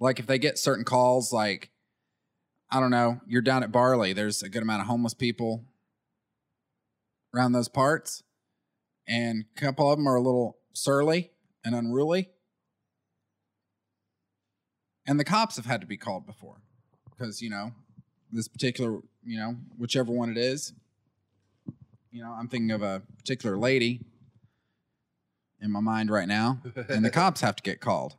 like 0.00 0.18
if 0.18 0.26
they 0.26 0.38
get 0.38 0.58
certain 0.58 0.84
calls, 0.84 1.32
like 1.32 1.70
I 2.70 2.80
don't 2.80 2.90
know, 2.90 3.20
you're 3.26 3.42
down 3.42 3.62
at 3.62 3.72
Barley. 3.72 4.12
There's 4.12 4.42
a 4.42 4.48
good 4.48 4.62
amount 4.62 4.82
of 4.82 4.88
homeless 4.88 5.14
people 5.14 5.64
around 7.34 7.52
those 7.52 7.68
parts, 7.68 8.22
and 9.12 9.44
a 9.54 9.60
couple 9.60 9.92
of 9.92 9.98
them 9.98 10.08
are 10.08 10.16
a 10.16 10.22
little 10.22 10.56
surly 10.72 11.32
and 11.64 11.74
unruly. 11.74 12.30
And 15.06 15.20
the 15.20 15.24
cops 15.24 15.56
have 15.56 15.66
had 15.66 15.82
to 15.82 15.86
be 15.86 15.98
called 15.98 16.26
before 16.26 16.62
because, 17.10 17.42
you 17.42 17.50
know, 17.50 17.72
this 18.32 18.48
particular, 18.48 19.00
you 19.22 19.38
know, 19.38 19.56
whichever 19.76 20.10
one 20.10 20.30
it 20.30 20.38
is, 20.38 20.72
you 22.10 22.22
know, 22.22 22.30
I'm 22.30 22.48
thinking 22.48 22.70
of 22.70 22.80
a 22.80 23.02
particular 23.18 23.58
lady 23.58 24.00
in 25.60 25.70
my 25.70 25.80
mind 25.80 26.10
right 26.10 26.28
now, 26.28 26.62
and 26.88 27.04
the 27.04 27.10
cops 27.10 27.42
have 27.42 27.56
to 27.56 27.62
get 27.62 27.80
called. 27.80 28.16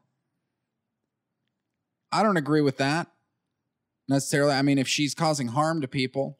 I 2.12 2.22
don't 2.22 2.38
agree 2.38 2.62
with 2.62 2.78
that 2.78 3.08
necessarily. 4.08 4.54
I 4.54 4.62
mean, 4.62 4.78
if 4.78 4.88
she's 4.88 5.16
causing 5.16 5.48
harm 5.48 5.82
to 5.82 5.88
people, 5.88 6.38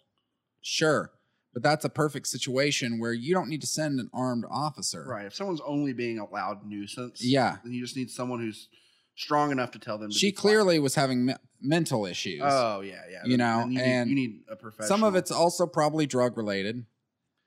sure. 0.62 1.12
But 1.54 1.62
that's 1.64 1.86
a 1.86 1.90
perfect 1.90 2.28
situation 2.28 3.00
where 3.00 3.14
you 3.14 3.34
don't 3.34 3.48
need 3.48 3.62
to 3.62 3.68
send 3.68 4.00
an 4.00 4.10
armed 4.14 4.46
officer. 4.50 5.06
right? 5.08 5.26
If 5.28 5.36
someone's 5.36 5.62
only 5.66 5.94
being 5.94 6.18
a 6.20 6.28
loud 6.30 6.66
nuisance, 6.66 7.24
Yeah. 7.24 7.58
then 7.64 7.74
you 7.74 7.82
just 7.82 7.96
need 7.96 8.10
someone 8.10 8.40
who's 8.40 8.70
strong 9.16 9.52
enough 9.52 9.70
to 9.72 9.80
tell 9.80 9.98
them. 10.00 10.10
To 10.10 10.18
She 10.18 10.32
clearly 10.32 10.80
was 10.80 10.96
having 10.96 11.26
me- 11.26 11.36
mental 11.62 12.06
issues. 12.08 12.42
Oh 12.44 12.82
yeah, 12.82 13.02
yeah. 13.10 13.22
You 13.26 13.38
know, 13.38 13.66
you 13.66 13.78
need, 13.78 13.80
and 13.82 14.10
you 14.10 14.16
need 14.16 14.44
a 14.50 14.56
professional. 14.56 14.88
Some 14.88 15.04
of 15.04 15.16
it's 15.16 15.30
also 15.30 15.68
probably 15.68 16.08
drug 16.08 16.36
related, 16.38 16.86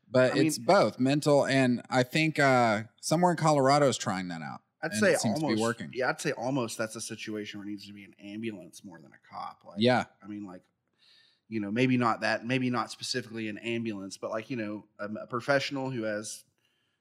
but 0.09 0.31
I 0.33 0.35
mean- 0.37 0.47
it's 0.47 0.59
both 0.59 1.01
mental 1.01 1.45
and 1.45 1.83
I 1.91 2.05
think 2.05 2.39
uh, 2.39 2.85
somewhere 3.01 3.33
in 3.33 3.37
Colorado 3.37 3.89
is 3.89 3.97
trying 3.99 4.29
that 4.29 4.41
out. 4.43 4.61
I'd 4.83 4.93
say 4.93 5.15
it 5.15 5.21
seems 5.21 5.41
to 5.41 5.41
be 5.41 5.45
almost 5.47 5.63
working. 5.63 5.91
Yeah, 5.93 6.11
I'd 6.11 6.21
say 6.21 6.31
almost 6.33 6.79
that's 6.79 6.95
a 6.95 7.01
situation 7.01 7.59
where 7.59 7.67
it 7.67 7.71
needs 7.71 7.87
to 7.89 7.93
be 7.93 8.05
an 8.05 8.15
ambulance 8.23 8.85
more 8.85 9.01
than 9.01 9.11
a 9.11 9.35
cop. 9.35 9.59
Like, 9.67 9.79
Yeah, 9.81 10.05
I 10.23 10.29
mean, 10.29 10.47
like, 10.47 10.63
you 11.49 11.61
know, 11.61 11.71
maybe 11.71 11.97
not 11.97 12.21
that, 12.23 12.45
maybe 12.47 12.71
not 12.71 12.91
specifically 12.91 13.49
an 13.49 13.59
ambulance, 13.59 14.17
but 14.17 14.31
like, 14.31 14.51
you 14.51 14.57
know, 14.57 14.85
a, 14.99 15.07
a 15.23 15.27
professional 15.27 15.91
who 15.91 16.03
has, 16.03 16.45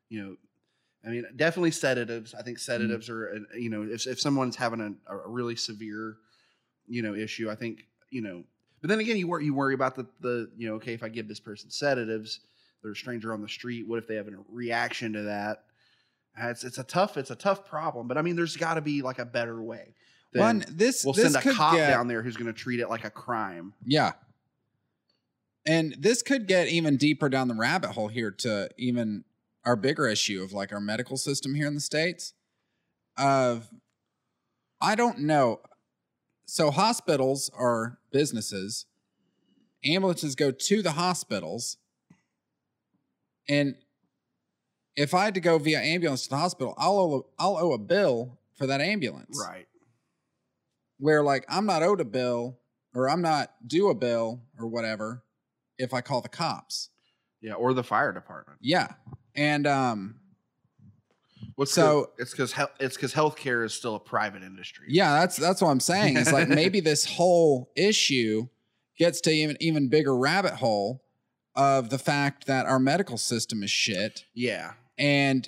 you 0.10 0.24
know, 0.24 0.38
I 1.06 1.10
mean, 1.10 1.26
definitely 1.36 1.72
sedatives. 1.72 2.34
I 2.34 2.42
Mm-hmm. 2.42 2.44
think 2.44 2.60
sedatives 2.60 3.10
are, 3.10 3.30
uh, 3.54 3.58
you 3.58 3.70
know, 3.70 3.84
if 3.84 4.08
if 4.08 4.20
someone's 4.20 4.56
having 4.56 4.82
a, 5.08 5.14
a 5.14 5.30
really 5.30 5.56
severe, 5.56 6.18
you 6.88 7.02
know, 7.02 7.16
issue, 7.16 7.50
I 7.50 7.56
think, 7.56 7.88
you 8.10 8.22
know, 8.22 8.44
but 8.82 8.90
then 8.90 9.00
again, 9.00 9.18
you 9.18 9.28
worry 9.28 9.46
you 9.46 9.54
worry 9.54 9.74
about 9.74 9.96
the 9.96 10.08
the 10.22 10.52
you 10.58 10.68
know, 10.68 10.76
okay, 10.76 10.94
if 10.94 11.04
I 11.04 11.10
give 11.10 11.28
this 11.28 11.40
person 11.40 11.70
sedatives, 11.72 12.42
they're 12.82 12.92
a 12.92 12.96
stranger 12.96 13.34
on 13.34 13.42
the 13.42 13.50
street. 13.50 13.88
What 13.88 14.00
if 14.00 14.08
they 14.08 14.16
have 14.16 14.28
a 14.28 14.34
reaction 14.50 15.14
to 15.14 15.24
that? 15.24 15.66
Uh, 16.42 16.50
It's 16.50 16.64
it's 16.64 16.78
a 16.78 16.84
tough 16.84 17.18
it's 17.18 17.32
a 17.32 17.36
tough 17.36 17.66
problem, 17.66 18.08
but 18.08 18.18
I 18.18 18.22
mean, 18.22 18.36
there's 18.36 18.58
got 18.58 18.76
to 18.76 18.82
be 18.82 19.02
like 19.02 19.20
a 19.20 19.26
better 19.26 19.62
way. 19.62 19.96
one 20.32 20.66
this 20.70 21.06
we'll 21.06 21.14
this 21.14 21.24
send 21.24 21.36
a 21.36 21.42
cop 21.44 21.74
get, 21.74 21.88
down 21.88 22.08
there 22.08 22.22
who's 22.22 22.38
going 22.38 22.48
to 22.48 22.54
treat 22.54 22.80
it 22.80 22.90
like 22.90 23.06
a 23.06 23.10
crime. 23.10 23.74
Yeah, 23.86 24.14
and 25.66 25.96
this 25.98 26.22
could 26.22 26.48
get 26.48 26.68
even 26.68 26.98
deeper 26.98 27.28
down 27.28 27.48
the 27.48 27.56
rabbit 27.56 27.92
hole 27.92 28.08
here 28.08 28.32
to 28.32 28.70
even 28.78 29.24
our 29.66 29.76
bigger 29.76 30.08
issue 30.08 30.44
of 30.44 30.54
like 30.54 30.72
our 30.72 30.80
medical 30.80 31.18
system 31.18 31.56
here 31.56 31.68
in 31.68 31.74
the 31.74 31.82
states. 31.82 32.34
Of 33.18 33.70
I 34.80 34.96
don't 34.96 35.20
know. 35.20 35.62
So 36.46 36.70
hospitals 36.70 37.50
are 37.58 37.98
businesses. 38.12 38.86
Ambulances 39.84 40.36
go 40.36 40.52
to 40.52 40.82
the 40.84 40.92
hospitals. 40.92 41.78
And 43.50 43.76
if 44.96 45.14
I 45.14 45.26
had 45.26 45.34
to 45.34 45.40
go 45.40 45.58
via 45.58 45.80
ambulance 45.80 46.24
to 46.24 46.30
the 46.30 46.38
hospital, 46.38 46.76
I'll 46.78 47.00
owe, 47.00 47.26
I'll 47.40 47.58
owe 47.58 47.74
a 47.74 47.78
bill 47.78 48.38
for 48.54 48.68
that 48.68 48.82
ambulance. 48.82 49.44
Right. 49.44 49.68
Where 51.00 51.24
like 51.24 51.46
I'm 51.50 51.66
not 51.66 51.82
owed 51.82 52.02
a 52.02 52.06
bill 52.06 52.60
or 52.94 53.10
I'm 53.10 53.22
not 53.22 53.52
due 53.66 53.90
a 53.90 53.96
bill 53.96 54.42
or 54.60 54.68
whatever 54.68 55.25
if 55.78 55.94
I 55.94 56.02
call 56.02 56.22
the 56.22 56.30
cops. 56.30 56.90
Yeah, 57.42 57.54
or 57.54 57.74
the 57.74 57.84
fire 57.84 58.12
department. 58.12 58.60
Yeah. 58.62 58.94
And 59.36 59.68
um 59.68 60.16
What's 61.56 61.74
So- 61.74 62.12
the- 62.18 62.24
it's 62.24 62.32
because 62.32 62.54
it's 62.80 62.96
because 62.96 63.14
healthcare 63.14 63.64
is 63.66 63.74
still 63.74 63.96
a 63.96 64.00
private 64.00 64.44
industry. 64.44 64.88
yeah, 64.90 65.20
that's 65.20 65.38
that's 65.38 65.62
what 65.62 65.70
I'm 65.70 65.80
saying. 65.80 66.18
It's 66.18 66.32
like 66.32 66.50
maybe 66.64 66.80
this 66.80 67.06
whole 67.06 67.72
issue 67.76 68.48
gets 68.98 69.22
to 69.22 69.32
even 69.32 69.56
even 69.60 69.88
bigger 69.90 70.16
rabbit 70.18 70.56
hole 70.56 71.04
of 71.56 71.90
the 71.90 71.98
fact 71.98 72.48
that 72.48 72.66
our 72.66 72.80
medical 72.80 73.18
system 73.18 73.64
is 73.64 73.72
shit 73.72 74.26
yeah, 74.34 74.74
and 74.98 75.48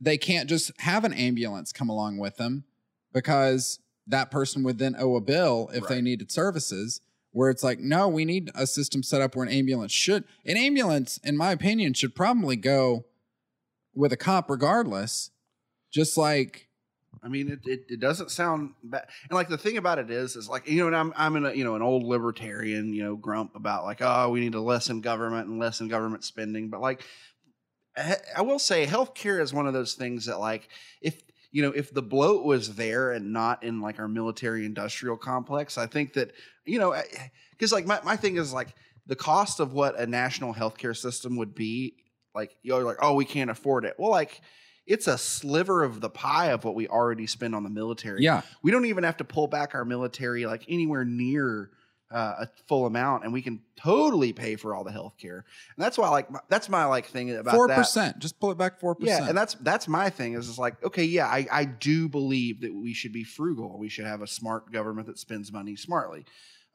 they 0.00 0.16
can't 0.16 0.48
just 0.48 0.70
have 0.80 1.04
an 1.04 1.12
ambulance 1.12 1.72
come 1.72 1.90
along 1.90 2.16
with 2.18 2.36
them 2.36 2.64
because 3.12 3.78
that 4.06 4.30
person 4.30 4.62
would 4.62 4.78
then 4.78 4.94
owe 4.98 5.16
a 5.16 5.20
bill 5.20 5.68
if 5.74 5.86
they 5.88 6.00
needed 6.00 6.30
services 6.32 7.00
where 7.34 7.50
it's 7.50 7.62
like 7.62 7.80
no 7.80 8.08
we 8.08 8.24
need 8.24 8.50
a 8.54 8.66
system 8.66 9.02
set 9.02 9.20
up 9.20 9.36
where 9.36 9.44
an 9.44 9.52
ambulance 9.52 9.92
should 9.92 10.24
an 10.46 10.56
ambulance 10.56 11.18
in 11.22 11.36
my 11.36 11.52
opinion 11.52 11.92
should 11.92 12.14
probably 12.14 12.56
go 12.56 13.04
with 13.94 14.12
a 14.12 14.16
cop 14.16 14.48
regardless 14.48 15.30
just 15.92 16.16
like 16.16 16.68
I 17.22 17.28
mean, 17.28 17.50
it, 17.50 17.60
it, 17.64 17.84
it 17.88 18.00
doesn't 18.00 18.30
sound 18.30 18.74
bad. 18.82 19.06
And 19.30 19.34
like 19.34 19.48
the 19.48 19.56
thing 19.56 19.78
about 19.78 19.98
it 19.98 20.10
is, 20.10 20.36
is 20.36 20.46
like 20.46 20.68
you 20.68 20.80
know, 20.80 20.88
and 20.88 20.96
I'm 20.96 21.12
I'm 21.16 21.36
in 21.36 21.46
a, 21.46 21.54
you 21.54 21.64
know 21.64 21.74
an 21.74 21.80
old 21.80 22.02
libertarian, 22.02 22.92
you 22.92 23.02
know, 23.02 23.16
grump 23.16 23.56
about 23.56 23.84
like 23.84 24.02
oh 24.02 24.28
we 24.28 24.40
need 24.40 24.52
to 24.52 24.60
lessen 24.60 25.00
government 25.00 25.48
and 25.48 25.58
lessen 25.58 25.88
government 25.88 26.24
spending, 26.24 26.68
but 26.68 26.82
like 26.82 27.02
I 27.96 28.42
will 28.42 28.58
say, 28.58 28.86
healthcare 28.86 29.40
is 29.40 29.54
one 29.54 29.66
of 29.66 29.72
those 29.72 29.94
things 29.94 30.26
that 30.26 30.38
like 30.40 30.68
if 31.00 31.22
you 31.54 31.62
know 31.62 31.70
if 31.70 31.94
the 31.94 32.02
bloat 32.02 32.44
was 32.44 32.74
there 32.74 33.12
and 33.12 33.32
not 33.32 33.62
in 33.62 33.80
like 33.80 34.00
our 34.00 34.08
military 34.08 34.66
industrial 34.66 35.16
complex, 35.16 35.78
I 35.78 35.86
think 35.86 36.14
that 36.14 36.32
you 36.66 36.80
know 36.80 36.90
eh, 36.90 37.02
eh, 37.16 37.28
because 37.52 37.72
like 37.72 37.86
my 37.86 38.00
my 38.02 38.16
thing 38.16 38.36
is 38.36 38.52
like 38.52 38.74
the 39.06 39.14
cost 39.14 39.60
of 39.60 39.72
what 39.72 39.96
a 39.96 40.04
national 40.04 40.52
healthcare 40.52 40.96
system 40.96 41.36
would 41.36 41.54
be, 41.54 41.94
like 42.34 42.56
you're 42.64 42.82
like 42.82 42.96
oh 43.00 43.14
we 43.14 43.24
can't 43.24 43.50
afford 43.50 43.84
it. 43.84 43.94
Well, 43.98 44.10
like 44.10 44.40
it's 44.84 45.06
a 45.06 45.16
sliver 45.16 45.84
of 45.84 46.00
the 46.00 46.10
pie 46.10 46.46
of 46.46 46.64
what 46.64 46.74
we 46.74 46.88
already 46.88 47.28
spend 47.28 47.54
on 47.54 47.62
the 47.62 47.70
military. 47.70 48.22
yeah 48.22 48.42
We 48.62 48.72
don't 48.72 48.86
even 48.86 49.04
have 49.04 49.16
to 49.18 49.24
pull 49.24 49.46
back 49.46 49.76
our 49.76 49.84
military 49.84 50.46
like 50.46 50.64
anywhere 50.68 51.04
near 51.04 51.70
uh, 52.10 52.34
a 52.40 52.48
full 52.68 52.86
amount, 52.86 53.24
and 53.24 53.32
we 53.32 53.42
can 53.42 53.60
totally 53.76 54.32
pay 54.32 54.56
for 54.56 54.74
all 54.74 54.84
the 54.84 54.92
health 54.92 55.16
care. 55.18 55.44
And 55.76 55.84
that's 55.84 55.98
why, 55.98 56.08
like, 56.08 56.30
my, 56.30 56.40
that's 56.48 56.68
my 56.68 56.84
like 56.84 57.06
thing 57.06 57.34
about 57.34 57.54
four 57.54 57.68
percent 57.68 58.18
just 58.18 58.38
pull 58.38 58.50
it 58.50 58.58
back 58.58 58.78
four 58.78 58.94
percent 58.94 59.24
Yeah, 59.24 59.28
and 59.28 59.36
that's 59.36 59.54
that's 59.54 59.88
my 59.88 60.10
thing 60.10 60.34
is, 60.34 60.48
is 60.48 60.58
like, 60.58 60.82
okay, 60.84 61.04
yeah, 61.04 61.26
I, 61.26 61.46
I 61.50 61.64
do 61.64 62.08
believe 62.08 62.60
that 62.60 62.74
we 62.74 62.92
should 62.92 63.12
be 63.12 63.24
frugal. 63.24 63.78
We 63.78 63.88
should 63.88 64.06
have 64.06 64.22
a 64.22 64.26
smart 64.26 64.72
government 64.72 65.06
that 65.08 65.18
spends 65.18 65.52
money 65.52 65.76
smartly. 65.76 66.24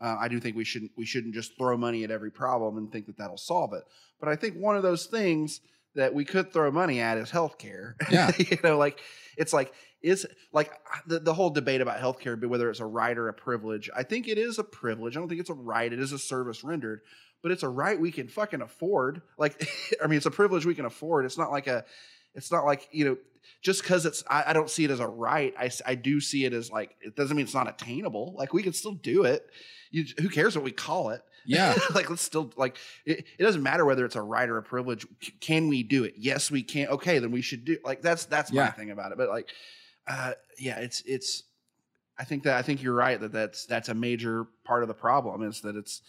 Uh, 0.02 0.18
I 0.20 0.28
do 0.30 0.40
think 0.40 0.56
we 0.56 0.64
shouldn't 0.64 0.92
we 0.96 1.06
shouldn't 1.06 1.34
just 1.34 1.58
throw 1.58 1.78
money 1.78 2.04
at 2.04 2.12
every 2.12 2.32
problem 2.32 2.78
and 2.78 2.92
think 2.92 3.06
that 3.08 3.18
that'll 3.18 3.38
solve 3.38 3.74
it. 3.74 3.84
But 4.20 4.30
I 4.30 4.36
think 4.36 4.56
one 4.56 4.76
of 4.76 4.84
those 4.84 5.06
things 5.06 5.62
that 5.96 6.14
we 6.14 6.24
could 6.24 6.54
throw 6.54 6.72
money 6.72 7.00
at 7.00 7.18
is 7.18 7.32
healthcare. 7.32 7.94
Yeah. 8.10 8.32
you 8.38 8.58
know, 8.64 8.78
like 8.78 9.00
it's 9.38 9.54
like 9.54 9.74
is 10.02 10.26
like 10.54 10.72
the, 11.08 11.20
the 11.20 11.34
whole 11.34 11.50
debate 11.50 11.82
about 11.82 12.00
healthcare, 12.00 12.42
whether 12.48 12.70
it's 12.70 12.80
a 12.80 12.86
right 12.86 13.18
or 13.18 13.28
a 13.28 13.34
privilege. 13.34 13.90
I 13.96 14.04
think 14.04 14.28
it 14.28 14.38
is 14.38 14.60
a 14.60 14.64
privilege. 14.64 15.16
I 15.16 15.20
don't 15.20 15.30
think 15.30 15.42
it's 15.42 15.50
a 15.50 15.56
right. 15.56 15.92
It 15.92 16.00
is 16.00 16.12
a 16.12 16.20
service 16.20 16.64
rendered, 16.64 17.02
but 17.42 17.52
it's 17.52 17.64
a 17.64 17.70
right 17.70 18.00
we 18.00 18.12
can 18.12 18.28
fucking 18.28 18.62
afford. 18.62 19.22
Like, 19.38 19.68
I 20.04 20.08
mean, 20.08 20.18
it's 20.18 20.26
a 20.26 20.32
privilege 20.32 20.66
we 20.66 20.76
can 20.76 20.86
afford. 20.86 21.26
It's 21.26 21.38
not 21.38 21.52
like 21.52 21.68
a, 21.68 21.86
it's 22.34 22.52
not 22.52 22.66
like 22.66 22.88
you 22.92 23.06
know, 23.06 23.18
just 23.62 23.82
because 23.82 24.06
it's. 24.06 24.24
I, 24.30 24.46
I 24.48 24.54
don't 24.54 24.70
see 24.70 24.86
it 24.86 24.92
as 24.92 25.00
a 25.00 25.08
right. 25.08 25.54
I, 25.60 25.70
I 25.86 25.96
do 25.96 26.22
see 26.22 26.46
it 26.46 26.54
as 26.54 26.72
like 26.72 26.96
it 27.02 27.16
doesn't 27.16 27.36
mean 27.36 27.46
it's 27.46 27.56
not 27.56 27.68
attainable. 27.68 28.34
Like 28.38 28.54
we 28.54 28.64
can 28.64 28.74
still 28.74 28.94
do 28.94 29.24
it. 29.24 29.50
You, 29.92 30.06
who 30.22 30.30
cares 30.30 30.56
what 30.56 30.64
we 30.64 30.72
call 30.72 31.10
it? 31.10 31.22
yeah 31.46 31.76
like 31.96 32.10
let's 32.10 32.22
still 32.22 32.52
like 32.58 32.78
it, 33.06 33.26
it 33.38 33.44
doesn't 33.44 33.64
matter 33.64 33.86
whether 33.86 34.06
it's 34.06 34.16
a 34.16 34.22
right 34.22 34.50
or 34.50 34.58
a 34.58 34.64
privilege 34.64 35.06
C- 35.22 35.34
can 35.40 35.68
we 35.68 35.84
do 35.84 36.04
it 36.04 36.14
yes 36.18 36.52
we 36.52 36.64
can 36.64 36.88
okay 36.90 37.20
then 37.20 37.32
we 37.32 37.42
should 37.42 37.66
do 37.66 37.78
like 37.84 38.02
that's 38.02 38.26
that's 38.26 38.52
my 38.52 38.68
thing 38.68 38.92
about 38.92 39.12
it 39.12 39.18
but 39.18 39.30
like 39.30 39.50
uh 40.10 40.34
yeah 40.58 40.78
it's 40.80 41.02
it's 41.06 41.44
i 42.18 42.24
think 42.24 42.44
that 42.44 42.58
i 42.58 42.62
think 42.62 42.82
you're 42.84 42.94
right 42.94 43.20
that 43.22 43.32
that's 43.32 43.66
that's 43.66 43.90
a 43.90 43.94
major 43.94 44.46
part 44.66 44.82
of 44.82 44.88
the 44.88 44.94
problem 44.94 45.44
is 45.44 45.62
that 45.62 45.76
it's 45.76 46.02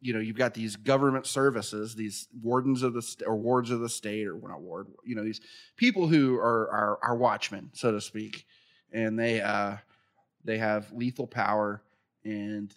you 0.00 0.14
know 0.14 0.18
you've 0.18 0.36
got 0.36 0.54
these 0.54 0.76
government 0.76 1.26
services 1.26 1.94
these 1.94 2.28
wardens 2.42 2.82
of 2.82 2.94
the 2.94 3.02
st- 3.02 3.28
or 3.28 3.36
wards 3.36 3.70
of 3.70 3.80
the 3.80 3.88
state 3.88 4.26
or 4.26 4.40
not 4.48 4.60
ward 4.60 4.86
you 5.04 5.14
know 5.14 5.22
these 5.22 5.40
people 5.76 6.08
who 6.08 6.36
are 6.36 6.70
are, 6.70 6.98
are 7.02 7.16
watchmen 7.16 7.70
so 7.74 7.92
to 7.92 8.00
speak 8.00 8.46
and 8.92 9.18
they 9.18 9.40
uh 9.40 9.76
they 10.44 10.58
have 10.58 10.90
lethal 10.92 11.26
power 11.26 11.82
and 12.24 12.74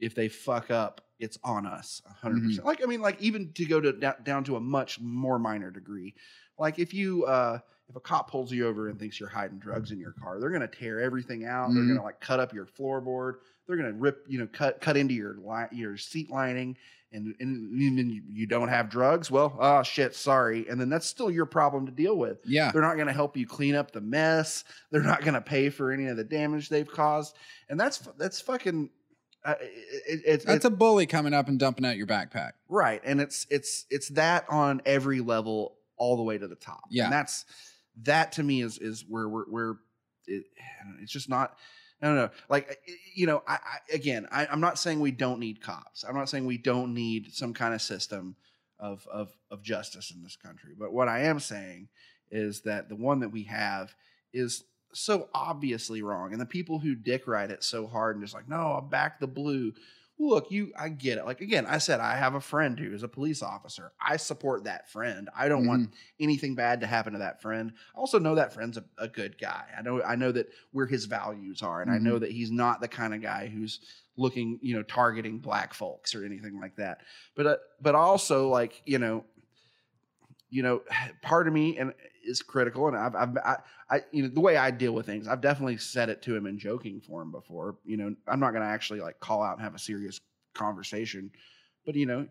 if 0.00 0.14
they 0.14 0.28
fuck 0.28 0.70
up 0.70 1.00
it's 1.20 1.38
on 1.42 1.66
us 1.66 2.02
100%. 2.22 2.64
Like 2.64 2.82
i 2.82 2.86
mean 2.86 3.00
like 3.00 3.20
even 3.20 3.52
to 3.54 3.64
go 3.64 3.80
to 3.80 3.92
down, 3.92 4.14
down 4.22 4.44
to 4.44 4.56
a 4.56 4.60
much 4.60 5.00
more 5.00 5.38
minor 5.38 5.70
degree. 5.70 6.14
Like 6.58 6.78
if 6.78 6.94
you 6.94 7.24
uh 7.24 7.58
if 7.88 7.96
a 7.96 8.00
cop 8.00 8.30
pulls 8.30 8.52
you 8.52 8.66
over 8.66 8.88
and 8.88 8.98
thinks 8.98 9.18
you're 9.18 9.28
hiding 9.28 9.58
drugs 9.58 9.90
in 9.92 9.98
your 9.98 10.12
car 10.12 10.38
they're 10.40 10.50
going 10.50 10.60
to 10.60 10.68
tear 10.68 11.00
everything 11.00 11.44
out 11.46 11.68
they're 11.72 11.82
Mhm. 11.82 11.88
going 11.88 11.98
to 11.98 12.04
like 12.04 12.20
cut 12.20 12.40
up 12.40 12.52
your 12.52 12.66
floorboard 12.66 13.34
they're 13.66 13.76
going 13.76 13.90
to 13.92 13.98
rip 13.98 14.24
you 14.28 14.38
know 14.38 14.48
cut 14.52 14.80
cut 14.80 14.96
into 14.96 15.14
your 15.14 15.36
li- 15.42 15.68
your 15.78 15.96
seat 15.96 16.30
lining 16.30 16.76
and 17.12 17.34
and 17.40 17.98
then 17.98 18.22
you, 18.30 18.46
don't 18.46 18.68
have 18.68 18.90
drugs 18.90 19.30
well 19.30 19.56
oh 19.58 19.82
shit 19.82 20.14
sorry 20.14 20.68
and 20.68 20.78
then 20.78 20.90
that's 20.90 21.06
still 21.06 21.30
your 21.30 21.46
problem 21.46 21.86
to 21.86 21.92
deal 21.92 22.16
with 22.18 22.38
yeah 22.44 22.70
they're 22.70 22.82
not 22.82 22.96
going 22.96 23.06
to 23.06 23.12
help 23.14 23.34
you 23.36 23.46
clean 23.46 23.74
up 23.74 23.90
the 23.92 24.00
mess. 24.02 24.64
They're 24.90 25.02
not 25.02 25.22
going 25.22 25.32
to 25.34 25.40
pay 25.40 25.70
for 25.70 25.90
any 25.90 26.06
of 26.08 26.18
the 26.18 26.24
damage 26.24 26.68
they've 26.68 26.86
caused, 26.90 27.34
and 27.70 27.80
that's 27.80 27.98
that's 28.18 28.40
fucking. 28.42 28.90
Uh, 29.44 29.54
it, 29.60 29.70
it, 30.06 30.20
it's 30.26 30.44
that's 30.44 30.64
a 30.66 30.70
bully 30.70 31.06
coming 31.06 31.32
up 31.32 31.48
and 31.48 31.58
dumping 31.58 31.86
out 31.86 31.96
your 31.96 32.06
backpack 32.06 32.52
right, 32.68 33.00
and 33.04 33.20
it's 33.22 33.46
it's 33.48 33.86
it's 33.88 34.08
that 34.10 34.44
on 34.50 34.82
every 34.84 35.20
level, 35.20 35.76
all 35.96 36.16
the 36.16 36.22
way 36.22 36.36
to 36.36 36.46
the 36.48 36.56
top. 36.56 36.82
Yeah. 36.90 37.04
and 37.04 37.12
that's 37.12 37.46
that 38.04 38.32
to 38.32 38.42
me 38.42 38.62
is 38.62 38.78
is 38.78 39.04
where 39.08 39.28
we're 39.28 39.44
where 39.44 39.76
it, 40.26 40.44
it's 41.00 41.12
just 41.12 41.28
not. 41.28 41.56
I 42.00 42.06
don't 42.06 42.16
know. 42.16 42.30
Like 42.48 42.78
you 43.14 43.26
know, 43.26 43.42
I, 43.46 43.54
I 43.54 43.94
again, 43.94 44.28
I, 44.30 44.46
I'm 44.46 44.60
not 44.60 44.78
saying 44.78 45.00
we 45.00 45.10
don't 45.10 45.40
need 45.40 45.60
cops. 45.60 46.04
I'm 46.04 46.14
not 46.14 46.28
saying 46.28 46.46
we 46.46 46.58
don't 46.58 46.94
need 46.94 47.32
some 47.32 47.52
kind 47.52 47.74
of 47.74 47.82
system 47.82 48.36
of 48.78 49.06
of 49.12 49.32
of 49.50 49.62
justice 49.62 50.12
in 50.14 50.22
this 50.22 50.36
country. 50.36 50.74
But 50.78 50.92
what 50.92 51.08
I 51.08 51.20
am 51.24 51.40
saying 51.40 51.88
is 52.30 52.60
that 52.62 52.88
the 52.88 52.96
one 52.96 53.20
that 53.20 53.30
we 53.30 53.44
have 53.44 53.94
is 54.32 54.64
so 54.92 55.28
obviously 55.34 56.02
wrong, 56.02 56.32
and 56.32 56.40
the 56.40 56.46
people 56.46 56.78
who 56.78 56.94
dick 56.94 57.26
ride 57.26 57.50
it 57.50 57.64
so 57.64 57.86
hard 57.86 58.16
and 58.16 58.24
just 58.24 58.34
like, 58.34 58.48
no, 58.48 58.56
I'll 58.56 58.80
back 58.80 59.18
the 59.18 59.26
blue. 59.26 59.72
Look, 60.20 60.50
you, 60.50 60.72
I 60.76 60.88
get 60.88 61.18
it. 61.18 61.26
Like 61.26 61.40
again, 61.40 61.64
I 61.64 61.78
said 61.78 62.00
I 62.00 62.16
have 62.16 62.34
a 62.34 62.40
friend 62.40 62.76
who 62.78 62.92
is 62.92 63.04
a 63.04 63.08
police 63.08 63.40
officer. 63.40 63.92
I 64.00 64.16
support 64.16 64.64
that 64.64 64.90
friend. 64.90 65.28
I 65.36 65.48
don't 65.48 65.66
want 65.66 65.94
anything 66.18 66.56
bad 66.56 66.80
to 66.80 66.88
happen 66.88 67.12
to 67.12 67.20
that 67.20 67.40
friend. 67.40 67.72
I 67.94 67.98
also 67.98 68.18
know 68.18 68.34
that 68.34 68.52
friend's 68.52 68.76
a, 68.76 68.84
a 68.98 69.06
good 69.06 69.38
guy. 69.38 69.62
I 69.76 69.82
know 69.82 70.02
I 70.02 70.16
know 70.16 70.32
that 70.32 70.48
where 70.72 70.86
his 70.86 71.04
values 71.04 71.62
are, 71.62 71.82
and 71.82 71.90
I 71.90 71.98
know 71.98 72.18
that 72.18 72.32
he's 72.32 72.50
not 72.50 72.80
the 72.80 72.88
kind 72.88 73.14
of 73.14 73.22
guy 73.22 73.46
who's 73.46 73.78
looking, 74.16 74.58
you 74.60 74.74
know, 74.74 74.82
targeting 74.82 75.38
black 75.38 75.72
folks 75.72 76.16
or 76.16 76.24
anything 76.24 76.60
like 76.60 76.74
that. 76.76 77.02
But 77.36 77.46
uh, 77.46 77.56
but 77.80 77.94
also 77.94 78.48
like 78.48 78.82
you 78.86 78.98
know, 78.98 79.24
you 80.50 80.64
know, 80.64 80.82
part 81.22 81.46
of 81.46 81.54
me 81.54 81.78
and 81.78 81.94
is 82.24 82.42
critical, 82.42 82.88
and 82.88 82.96
I've, 82.96 83.14
I've 83.14 83.36
I, 83.38 83.56
I 83.90 84.00
you 84.12 84.22
know 84.22 84.28
the 84.28 84.40
way 84.40 84.56
I 84.56 84.70
deal 84.70 84.92
with 84.92 85.06
things, 85.06 85.28
I've 85.28 85.40
definitely 85.40 85.76
said 85.78 86.08
it 86.08 86.22
to 86.22 86.36
him 86.36 86.46
in 86.46 86.58
joking 86.58 87.00
form 87.00 87.30
before. 87.30 87.76
You 87.84 87.96
know, 87.96 88.14
I'm 88.26 88.40
not 88.40 88.50
going 88.50 88.62
to 88.62 88.68
actually 88.68 89.00
like 89.00 89.20
call 89.20 89.42
out 89.42 89.56
and 89.56 89.62
have 89.62 89.74
a 89.74 89.78
serious 89.78 90.20
conversation, 90.54 91.30
but 91.84 91.94
you 91.94 92.06
know, 92.06 92.26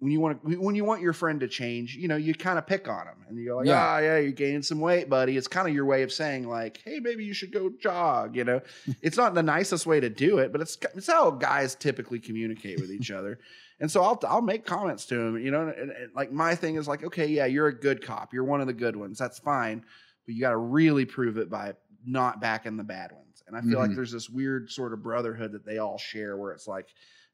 when 0.00 0.12
you 0.12 0.20
want 0.20 0.40
to, 0.48 0.60
when 0.60 0.74
you 0.76 0.84
want 0.84 1.02
your 1.02 1.12
friend 1.12 1.40
to 1.40 1.48
change, 1.48 1.96
you 1.96 2.06
know, 2.06 2.16
you 2.16 2.32
kind 2.34 2.56
of 2.58 2.66
pick 2.66 2.86
on 2.88 3.06
him 3.08 3.16
and 3.28 3.36
you 3.36 3.48
go 3.48 3.56
like, 3.56 3.66
Yeah. 3.66 3.84
ah, 3.84 3.98
yeah, 3.98 4.18
you're 4.18 4.30
gaining 4.30 4.62
some 4.62 4.78
weight, 4.80 5.08
buddy. 5.10 5.36
It's 5.36 5.48
kind 5.48 5.66
of 5.68 5.74
your 5.74 5.86
way 5.86 6.02
of 6.02 6.12
saying 6.12 6.46
like, 6.48 6.80
hey, 6.84 7.00
maybe 7.00 7.24
you 7.24 7.34
should 7.34 7.52
go 7.52 7.70
jog. 7.80 8.36
You 8.36 8.44
know, 8.44 8.60
it's 9.02 9.16
not 9.16 9.34
the 9.34 9.42
nicest 9.42 9.86
way 9.86 9.98
to 9.98 10.08
do 10.08 10.38
it, 10.38 10.52
but 10.52 10.60
it's 10.60 10.78
it's 10.94 11.08
how 11.08 11.32
guys 11.32 11.74
typically 11.74 12.20
communicate 12.20 12.80
with 12.80 12.92
each 12.92 13.10
other. 13.10 13.40
And 13.80 13.90
so 13.90 14.02
I'll 14.02 14.20
I'll 14.28 14.40
make 14.42 14.64
comments 14.64 15.04
to 15.06 15.20
him, 15.20 15.38
you 15.38 15.50
know, 15.50 15.62
and, 15.68 15.90
and 15.90 16.12
like 16.14 16.30
my 16.30 16.54
thing 16.54 16.76
is 16.76 16.86
like, 16.86 17.02
okay, 17.04 17.26
yeah, 17.26 17.46
you're 17.46 17.66
a 17.68 17.76
good 17.76 18.00
cop, 18.04 18.32
you're 18.32 18.44
one 18.44 18.60
of 18.60 18.66
the 18.68 18.72
good 18.72 18.94
ones, 18.96 19.18
that's 19.18 19.38
fine, 19.40 19.84
but 20.26 20.34
you 20.34 20.40
got 20.40 20.50
to 20.50 20.56
really 20.58 21.04
prove 21.06 21.38
it 21.38 21.48
by 21.50 21.74
not 22.06 22.40
backing 22.40 22.76
the 22.76 22.84
bad 22.84 23.10
ones. 23.12 23.42
And 23.48 23.56
I 23.56 23.62
feel 23.62 23.78
like 23.78 23.90
Mhm. 23.90 23.96
there's 23.96 24.12
this 24.12 24.28
weird 24.30 24.70
sort 24.70 24.92
of 24.92 25.02
brotherhood 25.02 25.52
that 25.52 25.64
they 25.64 25.78
all 25.78 25.96
share, 25.98 26.36
where 26.36 26.52
it's 26.52 26.68
like, 26.68 26.86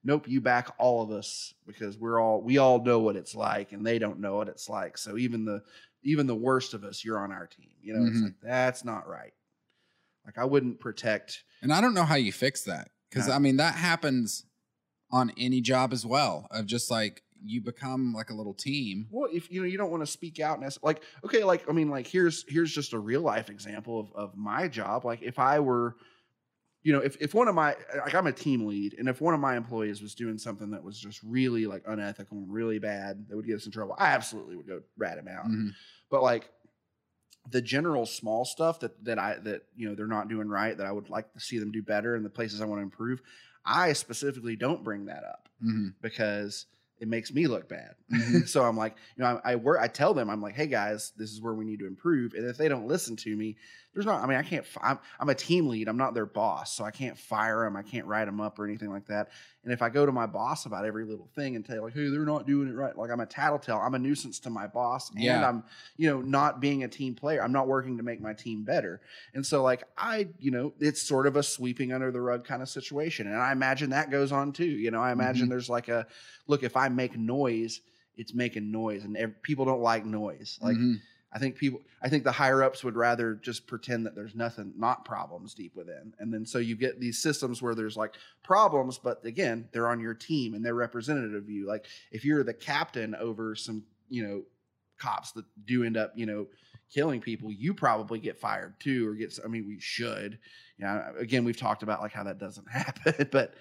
nope, 0.05 0.29
you 0.29 0.41
back 0.41 0.75
all 0.79 1.03
of 1.03 1.11
us 1.11 1.55
because 1.67 1.97
we're 1.99 2.21
all 2.21 2.41
we 2.41 2.59
all 2.59 2.83
know 2.83 2.99
what 3.01 3.17
it's 3.17 3.35
like, 3.35 3.73
and 3.73 3.85
they 3.87 3.99
don't 3.99 4.21
know 4.21 4.37
what 4.37 4.49
it's 4.49 4.69
like. 4.69 4.97
So 4.99 5.17
even 5.17 5.45
the 5.45 5.63
even 6.03 6.27
the 6.27 6.35
worst 6.35 6.75
of 6.75 6.85
us, 6.85 7.05
you're 7.05 7.19
on 7.19 7.33
our 7.33 7.47
team. 7.47 7.71
You 7.83 7.95
know, 7.95 8.07
it's 8.07 8.19
Mhm. 8.19 8.23
like 8.25 8.41
that's 8.43 8.85
not 8.85 9.09
right. 9.09 9.33
Like 10.25 10.39
I 10.39 10.45
wouldn't 10.45 10.81
protect. 10.81 11.45
And 11.63 11.73
I 11.73 11.81
don't 11.81 11.95
know 11.95 12.05
how 12.05 12.15
you 12.17 12.33
fix 12.33 12.65
that 12.65 12.91
because 13.11 13.29
No. 13.29 13.35
I 13.35 13.39
mean 13.39 13.57
that 13.57 13.75
happens 13.75 14.45
on 15.11 15.33
any 15.37 15.61
job 15.61 15.93
as 15.93 16.05
well. 16.07 16.47
Of 16.51 16.67
just 16.67 16.91
like 16.91 17.23
you 17.47 17.61
become 17.61 18.15
like 18.15 18.31
a 18.31 18.35
little 18.35 18.55
team. 18.55 19.07
Well, 19.11 19.29
if 19.33 19.51
you 19.51 19.61
know 19.61 19.67
you 19.67 19.77
don't 19.77 19.91
want 19.91 20.03
to 20.03 20.07
speak 20.11 20.41
out, 20.41 20.59
and 20.59 20.79
like 20.83 21.03
okay, 21.25 21.45
like 21.45 21.69
I 21.69 21.73
mean, 21.73 21.91
like 21.91 22.07
here's 22.07 22.45
here's 22.49 22.73
just 22.73 22.93
a 22.95 22.99
real 22.99 23.21
life 23.21 23.51
example 23.51 24.01
of 24.01 24.13
of 24.15 24.37
my 24.37 24.67
job. 24.69 25.05
Like 25.05 25.21
if 25.23 25.39
I 25.39 25.61
were, 25.61 25.97
you 26.85 26.93
know, 26.93 27.01
if, 27.01 27.17
if 27.21 27.35
one 27.35 27.49
of 27.49 27.55
my 27.57 27.77
like 27.97 28.15
I'm 28.15 28.29
a 28.29 28.33
team 28.33 28.67
lead, 28.67 28.95
and 28.99 29.09
if 29.09 29.21
one 29.21 29.35
of 29.35 29.41
my 29.41 29.57
employees 29.57 30.03
was 30.03 30.15
doing 30.15 30.39
something 30.39 30.71
that 30.71 30.85
was 30.85 30.99
just 31.01 31.23
really 31.25 31.67
like 31.67 31.83
unethical 31.89 32.39
and 32.39 32.53
really 32.53 32.79
bad 32.79 33.27
that 33.29 33.37
would 33.37 33.47
get 33.47 33.57
us 33.57 33.67
in 33.67 33.73
trouble, 33.73 33.97
I 33.99 34.09
absolutely 34.09 34.57
would 34.57 34.69
go 34.69 34.83
rat 34.97 35.19
him 35.19 35.27
out. 35.29 35.47
Mhm. 35.47 35.71
But 36.11 36.23
like 36.23 36.51
the 37.51 37.61
general 37.61 38.07
small 38.07 38.45
stuff 38.45 38.81
that 38.81 39.05
that 39.05 39.19
I 39.19 39.37
that 39.41 39.63
you 39.77 39.89
know 39.89 39.95
they're 39.95 40.07
not 40.07 40.29
doing 40.29 40.49
right 40.49 40.77
that 40.77 40.87
I 40.87 40.93
would 40.93 41.11
like 41.11 41.33
to 41.35 41.41
see 41.41 41.59
them 41.59 41.73
do 41.73 41.83
better 41.83 42.15
and 42.15 42.25
the 42.25 42.31
places 42.31 42.61
I 42.61 42.65
want 42.67 42.79
to 42.81 42.85
improve, 42.85 43.21
I 43.65 43.93
specifically 43.93 44.57
don't 44.57 44.83
bring 44.85 45.07
that 45.07 45.25
up 45.25 45.49
Mhm. 45.63 45.95
because 46.01 46.67
it 47.01 47.09
makes 47.09 47.33
me 47.33 47.47
look 47.47 47.69
bad. 47.69 47.97
Mhm. 48.11 48.49
so 48.49 48.65
I'm 48.65 48.77
like, 48.77 48.97
you 49.17 49.25
know, 49.25 49.41
I, 49.45 49.53
I 49.53 49.57
work, 49.57 49.79
I 49.81 49.89
tell 49.89 50.15
them, 50.15 50.31
I'm 50.31 50.41
like, 50.41 50.55
hey 50.55 50.69
guys, 50.69 51.13
this 51.17 51.33
is 51.33 51.43
where 51.43 51.55
we 51.55 51.65
need 51.65 51.81
to 51.81 51.87
improve. 51.87 52.33
And 52.35 52.47
if 52.49 52.57
they 52.57 52.69
don't 52.69 52.87
listen 52.87 53.17
to 53.17 53.37
me, 53.37 53.57
there's 53.95 54.07
not, 54.07 54.23
I 54.23 54.27
mean, 54.27 54.37
I 54.37 54.43
can't, 54.43 54.67
I'm, 54.83 54.99
I'm 55.21 55.29
a 55.29 55.35
team 55.35 55.69
lead. 55.69 55.89
I'm 55.89 55.97
not 55.97 56.15
their 56.15 56.27
boss. 56.27 56.77
So 56.77 56.85
I 56.85 56.91
can't 56.91 57.17
fire 57.17 57.65
them. 57.65 57.77
I 57.77 57.83
can't 57.83 58.07
write 58.07 58.25
them 58.27 58.41
up 58.41 58.59
or 58.59 58.65
anything 58.67 58.91
like 58.91 59.07
that. 59.07 59.31
And 59.63 59.73
if 59.73 59.81
I 59.83 59.89
go 59.89 60.05
to 60.05 60.13
my 60.13 60.27
boss 60.27 60.67
about 60.67 60.85
every 60.85 61.05
little 61.05 61.29
thing 61.35 61.57
and 61.57 61.65
tell 61.65 61.83
like, 61.83 61.95
hey, 61.95 62.09
they're 62.11 62.25
not 62.27 62.47
doing 62.47 62.69
it 62.69 62.75
right. 62.75 62.97
Like 62.99 63.11
I'm 63.11 63.21
a 63.21 63.27
tattletale. 63.27 63.79
I'm 63.79 63.95
a 63.95 63.99
nuisance 63.99 64.39
to 64.41 64.51
my 64.51 64.67
boss. 64.67 65.11
And 65.11 65.23
Yeah. 65.23 65.49
I'm, 65.49 65.63
you 65.97 66.11
know, 66.11 66.21
not 66.21 66.61
being 66.61 66.85
a 66.85 66.89
team 66.89 67.15
player. 67.15 67.43
I'm 67.43 67.53
not 67.53 67.69
working 67.69 67.97
to 67.97 68.03
make 68.03 68.21
my 68.21 68.35
team 68.35 68.65
better. 68.65 69.01
And 69.33 69.47
so 69.47 69.63
like 69.63 69.85
I, 69.97 70.29
you 70.39 70.51
know, 70.51 70.75
it's 70.81 71.01
sort 71.01 71.27
of 71.27 71.37
a 71.37 71.43
sweeping 71.43 71.93
under 71.93 72.11
the 72.11 72.21
rug 72.21 72.45
kind 72.45 72.63
of 72.63 72.69
situation. 72.69 73.27
And 73.27 73.37
I 73.41 73.53
imagine 73.53 73.91
that 73.91 74.11
goes 74.11 74.33
on 74.33 74.53
too. 74.53 74.65
You 74.67 74.91
know, 74.91 75.01
I 75.01 75.13
imagine 75.13 75.49
there's 75.49 75.71
like 75.71 75.89
a 75.89 76.07
look, 76.47 76.63
if 76.63 76.77
I 76.77 76.89
make 76.89 77.17
noise, 77.17 77.81
it's 78.17 78.35
making 78.35 78.71
noise 78.71 79.05
and 79.05 79.17
ev- 79.17 79.41
people 79.43 79.65
don't 79.65 79.81
like 79.83 80.05
noise. 80.05 80.59
Like 80.61 80.77
Mhm. 80.77 81.01
I 81.35 81.39
think 81.41 81.57
people, 81.57 81.81
I 82.01 82.09
think 82.09 82.23
the 82.23 82.33
higher 82.33 82.63
ups 82.63 82.85
would 82.85 82.95
rather 82.95 83.35
just 83.35 83.67
pretend 83.67 84.07
that 84.07 84.15
there's 84.15 84.37
nothing, 84.37 84.73
not 84.77 85.05
problems 85.05 85.53
deep 85.53 85.75
within. 85.75 86.15
And 86.21 86.33
then 86.33 86.47
so 86.47 86.59
you 86.59 86.77
get 86.77 87.01
these 87.01 87.19
systems 87.21 87.61
where 87.61 87.75
there's 87.75 87.97
like 87.97 88.15
problems, 88.45 88.99
but 88.99 89.25
again, 89.25 89.69
they're 89.73 89.89
on 89.89 89.99
your 89.99 90.15
team 90.15 90.55
and 90.55 90.65
they're 90.65 90.75
representative 90.75 91.35
of 91.35 91.51
you. 91.51 91.67
Like 91.67 91.87
if 92.13 92.25
you're 92.25 92.45
the 92.45 92.55
captain 92.55 93.17
over 93.17 93.57
some, 93.57 93.83
you 94.09 94.25
know, 94.25 94.43
cops 94.97 95.33
that 95.33 95.45
do 95.65 95.83
end 95.83 95.97
up, 95.97 96.13
you 96.15 96.25
know, 96.25 96.47
killing 96.93 97.21
people, 97.21 97.51
you 97.51 97.75
probably 97.75 98.21
get 98.21 98.39
fired 98.39 98.79
too, 98.79 99.09
or 99.09 99.15
get, 99.15 99.37
I 99.45 99.49
mean, 99.49 99.67
we 99.67 99.81
should. 99.81 100.39
Yeah. 100.79 101.11
again, 101.19 101.45
we've 101.45 101.57
talked 101.57 101.83
about 101.83 102.01
like 102.01 102.13
how 102.13 102.23
that 102.25 102.39
doesn't 102.39 102.69
happen, 102.71 103.29
but 103.33 103.55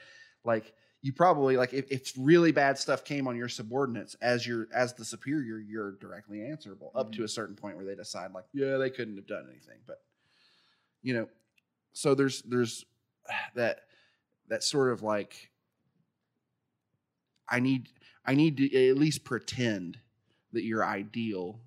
like, 0.43 0.74
you 1.04 1.12
probably 1.12 1.58
like 1.58 1.74
if, 1.74 1.91
if 1.91 2.14
really 2.18 2.51
bad 2.51 2.78
stuff 2.78 3.04
came 3.04 3.28
on 3.28 3.36
your 3.36 3.49
subordinates 3.49 4.16
as 4.22 4.47
your 4.47 4.68
as 4.74 4.93
the 4.93 5.06
superior 5.06 5.60
you're 5.60 5.91
directly 5.93 6.43
answerable 6.43 6.91
up 6.95 7.12
to 7.12 7.18
mm-hmm. 7.18 7.26
a 7.26 7.28
certain 7.28 7.56
point 7.56 7.76
where 7.76 7.86
they 7.86 7.93
decide 7.93 8.32
like 8.34 8.45
yeah 8.54 8.78
they 8.78 8.89
couldn't 8.89 9.18
have 9.18 9.28
done 9.28 9.45
anything 9.49 9.78
but 9.86 10.01
you 11.04 11.14
know 11.14 11.28
so 11.91 12.16
there's 12.16 12.41
there's 12.43 12.86
that 13.56 13.82
that 14.47 14.64
sort 14.64 14.91
of 14.91 15.04
like 15.04 15.51
i 17.49 17.60
need 17.60 17.89
i 18.26 18.34
need 18.34 18.58
to 18.58 18.89
at 18.89 18.97
least 18.97 19.24
pretend 19.24 19.97
that 20.54 20.64
you're 20.64 20.86
ideal 20.86 21.60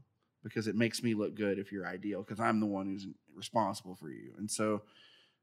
because 0.43 0.67
it 0.67 0.77
makes 0.77 1.03
me 1.03 1.13
look 1.13 1.35
good 1.35 1.59
if 1.59 1.71
you're 1.71 1.87
ideal 1.87 2.23
because 2.23 2.41
i'm 2.41 2.59
the 2.59 2.67
one 2.67 2.87
who's 2.87 3.07
responsible 3.35 3.95
for 3.95 4.09
you. 4.09 4.33
And 4.39 4.51
so 4.51 4.81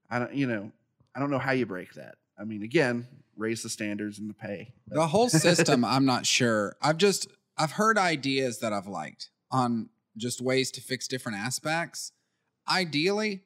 i 0.09 0.17
don't 0.17 0.33
you 0.33 0.47
know 0.47 0.71
i 1.15 1.19
don't 1.19 1.29
know 1.29 1.37
how 1.37 1.51
you 1.51 1.67
break 1.67 1.93
that 1.93 2.15
i 2.37 2.43
mean 2.43 2.61
again 2.63 3.07
raise 3.35 3.63
the 3.63 3.69
standards 3.69 4.19
and 4.19 4.29
the 4.29 4.33
pay 4.33 4.73
The 4.87 5.07
whole 5.07 5.27
system, 5.47 5.83
I'm 5.83 6.05
not 6.05 6.25
sure. 6.27 6.75
I've 6.81 6.97
just 6.97 7.27
I've 7.57 7.71
heard 7.71 7.97
ideas 7.97 8.59
that 8.59 8.71
I've 8.73 8.85
liked 8.87 9.29
on 9.51 9.89
just 10.17 10.39
ways 10.41 10.69
to 10.71 10.81
fix 10.81 11.07
different 11.07 11.39
aspects. 11.39 12.11
Ideally, 12.69 13.41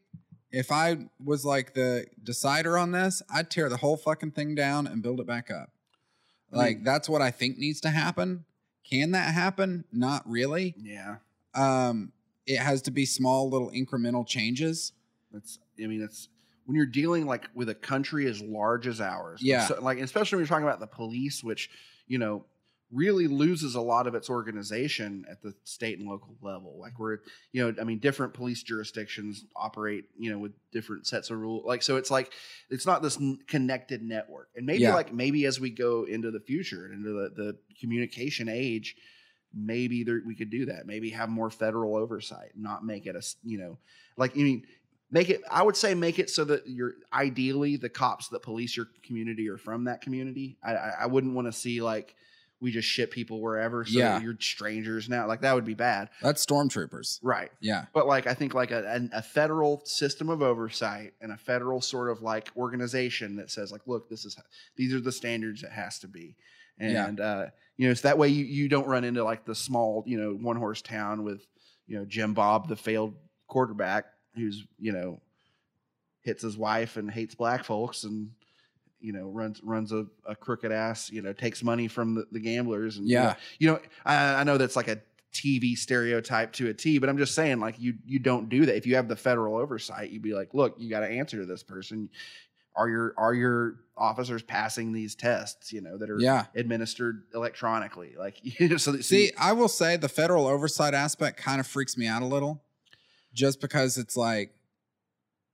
if 0.52 0.72
I 0.72 1.08
was 1.24 1.46
like 1.46 1.74
the 1.74 2.06
decider 2.22 2.78
on 2.78 2.92
this, 2.92 3.22
I'd 3.34 3.50
tear 3.50 3.70
the 3.70 3.78
whole 3.78 3.96
fucking 3.98 4.32
thing 4.32 4.56
down 4.56 4.88
and 4.88 5.02
build 5.02 5.20
it 5.22 5.28
back 5.28 5.50
up. 5.50 5.70
I 6.54 6.58
Like 6.58 6.76
mean- 6.78 6.84
that's 6.84 7.08
what 7.10 7.22
I 7.22 7.32
think 7.32 7.58
needs 7.58 7.80
to 7.82 7.90
happen. 7.90 8.44
Can 8.90 9.12
that 9.12 9.34
happen? 9.34 9.86
Not 9.92 10.30
really. 10.30 10.76
yeah 10.78 11.18
Um, 11.54 12.12
it 12.46 12.60
has 12.60 12.82
to 12.84 12.92
be 12.92 13.06
small 13.06 13.50
little 13.50 13.72
incremental 13.72 14.26
changes. 14.28 14.92
That's 15.32 15.60
I 15.82 15.88
mean 15.88 16.02
it's 16.02 16.28
when 16.68 16.76
you're 16.76 16.86
dealing 16.86 17.26
like 17.26 17.50
with 17.56 17.70
a 17.70 17.76
country 17.76 18.28
as 18.28 18.42
large 18.42 18.88
as 18.88 19.00
ours. 19.00 19.40
Yeah. 19.42 19.66
So, 19.68 19.80
like 19.82 20.00
especially 20.00 20.36
when 20.36 20.42
you're 20.42 20.50
talking 20.50 20.68
about 20.68 20.82
the 20.82 20.88
police, 20.88 21.42
which, 21.42 21.70
you 22.08 22.18
know, 22.20 22.44
really 22.92 23.28
loses 23.28 23.76
a 23.76 23.82
lot 23.82 24.06
of 24.06 24.16
its 24.16 24.30
organization 24.30 25.26
at 25.32 25.42
the 25.42 25.54
state 25.64 25.98
and 25.98 26.08
local 26.10 26.36
level. 26.42 26.78
Like 26.78 27.00
we're, 27.00 27.20
you 27.54 27.64
know, 27.66 27.74
I 27.80 27.86
mean, 27.86 28.00
different 28.00 28.34
police 28.34 28.64
jurisdictions 28.64 29.46
operate, 29.56 30.06
you 30.18 30.30
know, 30.30 30.40
with 30.40 30.52
different 30.74 31.08
sets 31.08 31.30
of 31.30 31.38
rules. 31.40 31.66
Like 31.66 31.84
so 31.84 31.96
it's 31.96 32.12
like 32.12 32.34
it's 32.70 32.86
not 32.86 33.02
this 33.02 33.18
n- 33.18 33.40
connected 33.48 34.02
network. 34.02 34.50
And 34.58 34.66
maybe 34.66 34.84
Yeah. 34.84 34.94
like 34.94 35.14
maybe 35.14 35.46
as 35.46 35.62
we 35.62 35.70
go 35.70 36.04
into 36.04 36.32
the 36.32 36.42
future 36.42 36.86
and 36.86 36.96
into 36.96 37.14
the, 37.14 37.30
the 37.44 37.58
communication 37.80 38.50
age, 38.50 38.96
maybe 39.54 40.04
there, 40.04 40.22
we 40.26 40.36
could 40.36 40.50
do 40.50 40.66
that. 40.66 40.86
Maybe 40.86 41.10
have 41.12 41.30
more 41.30 41.50
federal 41.50 41.96
oversight, 41.96 42.52
not 42.56 42.86
make 42.86 43.06
it 43.06 43.16
a, 43.16 43.22
you 43.44 43.58
know, 43.58 43.78
like 44.18 44.32
I 44.36 44.42
mean, 44.42 44.64
make 45.12 45.30
it. 45.30 45.42
I 45.50 45.64
would 45.64 45.76
say 45.78 45.94
make 45.94 46.20
it 46.20 46.30
so 46.30 46.44
that 46.46 46.68
you're 46.68 46.94
ideally 47.14 47.76
the 47.78 47.90
cops 47.90 48.28
that 48.30 48.42
police 48.42 48.76
your 48.76 48.88
community 49.04 49.48
are 49.50 49.58
from 49.58 49.86
that 49.86 50.02
community. 50.02 50.58
I, 50.64 50.76
I, 50.76 50.94
I 51.02 51.06
wouldn't 51.08 51.34
want 51.34 51.48
to 51.48 51.52
see 51.54 51.82
like 51.82 52.16
we 52.60 52.72
just 52.72 52.88
ship 52.88 53.12
people 53.12 53.40
wherever. 53.40 53.86
So 53.86 54.00
Yeah. 54.00 54.20
you're 54.20 54.36
strangers 54.40 55.08
now. 55.08 55.28
Like 55.28 55.42
that 55.42 55.54
would 55.54 55.64
be 55.66 55.76
bad, 55.76 56.10
That's 56.24 56.44
stormtroopers. 56.44 57.20
right? 57.22 57.52
Yeah. 57.60 57.86
But 57.94 58.08
like 58.08 58.26
I 58.26 58.34
think 58.34 58.56
like 58.56 58.72
a, 58.72 59.08
a 59.14 59.22
federal 59.22 59.86
system 59.86 60.30
of 60.30 60.42
oversight 60.42 61.14
and 61.22 61.32
a 61.32 61.38
federal 61.38 61.82
sort 61.82 62.10
of 62.10 62.24
like 62.24 62.50
organization 62.58 63.36
that 63.36 63.52
says 63.52 63.72
like, 63.72 63.82
look, 63.86 64.10
this 64.10 64.26
is 64.26 64.36
these 64.76 64.92
are 64.94 65.00
the 65.00 65.12
standards 65.12 65.62
it 65.64 65.72
has 65.72 66.00
to 66.00 66.08
be, 66.08 66.36
Yeah. 66.80 67.06
and 67.08 67.20
uh, 67.20 67.46
you 67.78 67.88
know, 67.88 67.94
so 67.94 68.08
that 68.08 68.18
way 68.18 68.30
you 68.30 68.44
you 68.46 68.68
don't 68.68 68.88
run 68.88 69.04
into 69.04 69.24
like 69.24 69.46
the 69.46 69.54
small 69.54 70.04
you 70.08 70.20
know 70.20 70.32
one 70.32 70.56
horse 70.58 70.82
town 70.82 71.24
with 71.24 71.46
you 71.86 71.96
know 72.00 72.06
Jim 72.06 72.34
Bob 72.34 72.68
the 72.70 72.76
failed 72.76 73.14
quarterback 73.48 74.06
who's 74.38 74.66
you 74.80 74.92
know 74.92 75.20
hits 76.22 76.42
his 76.42 76.58
wife 76.58 76.98
and 76.98 77.10
hates 77.10 77.36
black 77.36 77.64
folks 77.64 78.04
and 78.04 78.32
you 79.00 79.14
know 79.14 79.28
runs 79.30 79.62
runs 79.64 79.92
a, 79.92 80.06
a 80.26 80.36
crooked 80.36 80.72
ass 80.72 81.12
you 81.12 81.22
know 81.22 81.32
takes 81.34 81.64
money 81.64 81.88
from 81.88 82.16
the, 82.16 82.26
the 82.32 82.40
gamblers 82.40 82.98
and 82.98 83.08
you 83.08 83.16
know, 83.16 83.22
Yeah. 83.24 83.36
you 83.60 83.68
know 83.68 83.80
I, 84.06 84.36
I 84.36 84.44
know 84.44 84.58
that's 84.58 84.76
like 84.76 84.88
a 84.88 85.00
TV 85.34 85.78
stereotype 85.78 86.52
to 86.54 86.70
a 86.70 86.74
T, 86.74 86.98
but 86.98 87.10
I'm 87.10 87.18
just 87.18 87.36
saying, 87.36 87.60
like 87.60 87.80
you 87.80 87.96
you 88.06 88.18
don't 88.18 88.50
do 88.50 88.66
that. 88.66 88.76
If 88.76 88.88
you 88.88 88.96
have 88.96 89.08
the 89.08 89.16
federal 89.16 89.56
oversight, 89.58 90.10
you'd 90.10 90.24
be 90.24 90.34
like, 90.34 90.54
look, 90.56 90.76
you 90.80 90.90
got 90.90 91.02
to 91.02 91.08
answer 91.08 91.38
to 91.38 91.46
this 91.46 91.62
person. 91.62 92.10
Are 92.76 92.90
your 92.90 93.14
are 93.18 93.36
your 93.36 93.82
officers 93.96 94.42
passing 94.42 94.94
these 94.94 95.14
tests? 95.14 95.72
You 95.72 95.82
know 95.82 95.98
that 95.98 96.10
are 96.10 96.20
Yeah. 96.20 96.46
administered 96.56 97.24
electronically, 97.36 98.16
like 98.18 98.38
you 98.60 98.70
know, 98.70 98.78
so 98.78 99.00
See, 99.02 99.32
I 99.38 99.52
will 99.52 99.68
say 99.68 99.96
the 99.96 100.10
federal 100.10 100.48
oversight 100.48 100.96
aspect 100.96 101.38
kind 101.38 101.60
of 101.60 101.68
freaks 101.68 101.98
me 101.98 102.08
out 102.08 102.24
a 102.24 102.26
little, 102.26 102.64
just 103.34 103.62
because 103.62 103.98
it's 103.98 104.18
like 104.18 104.52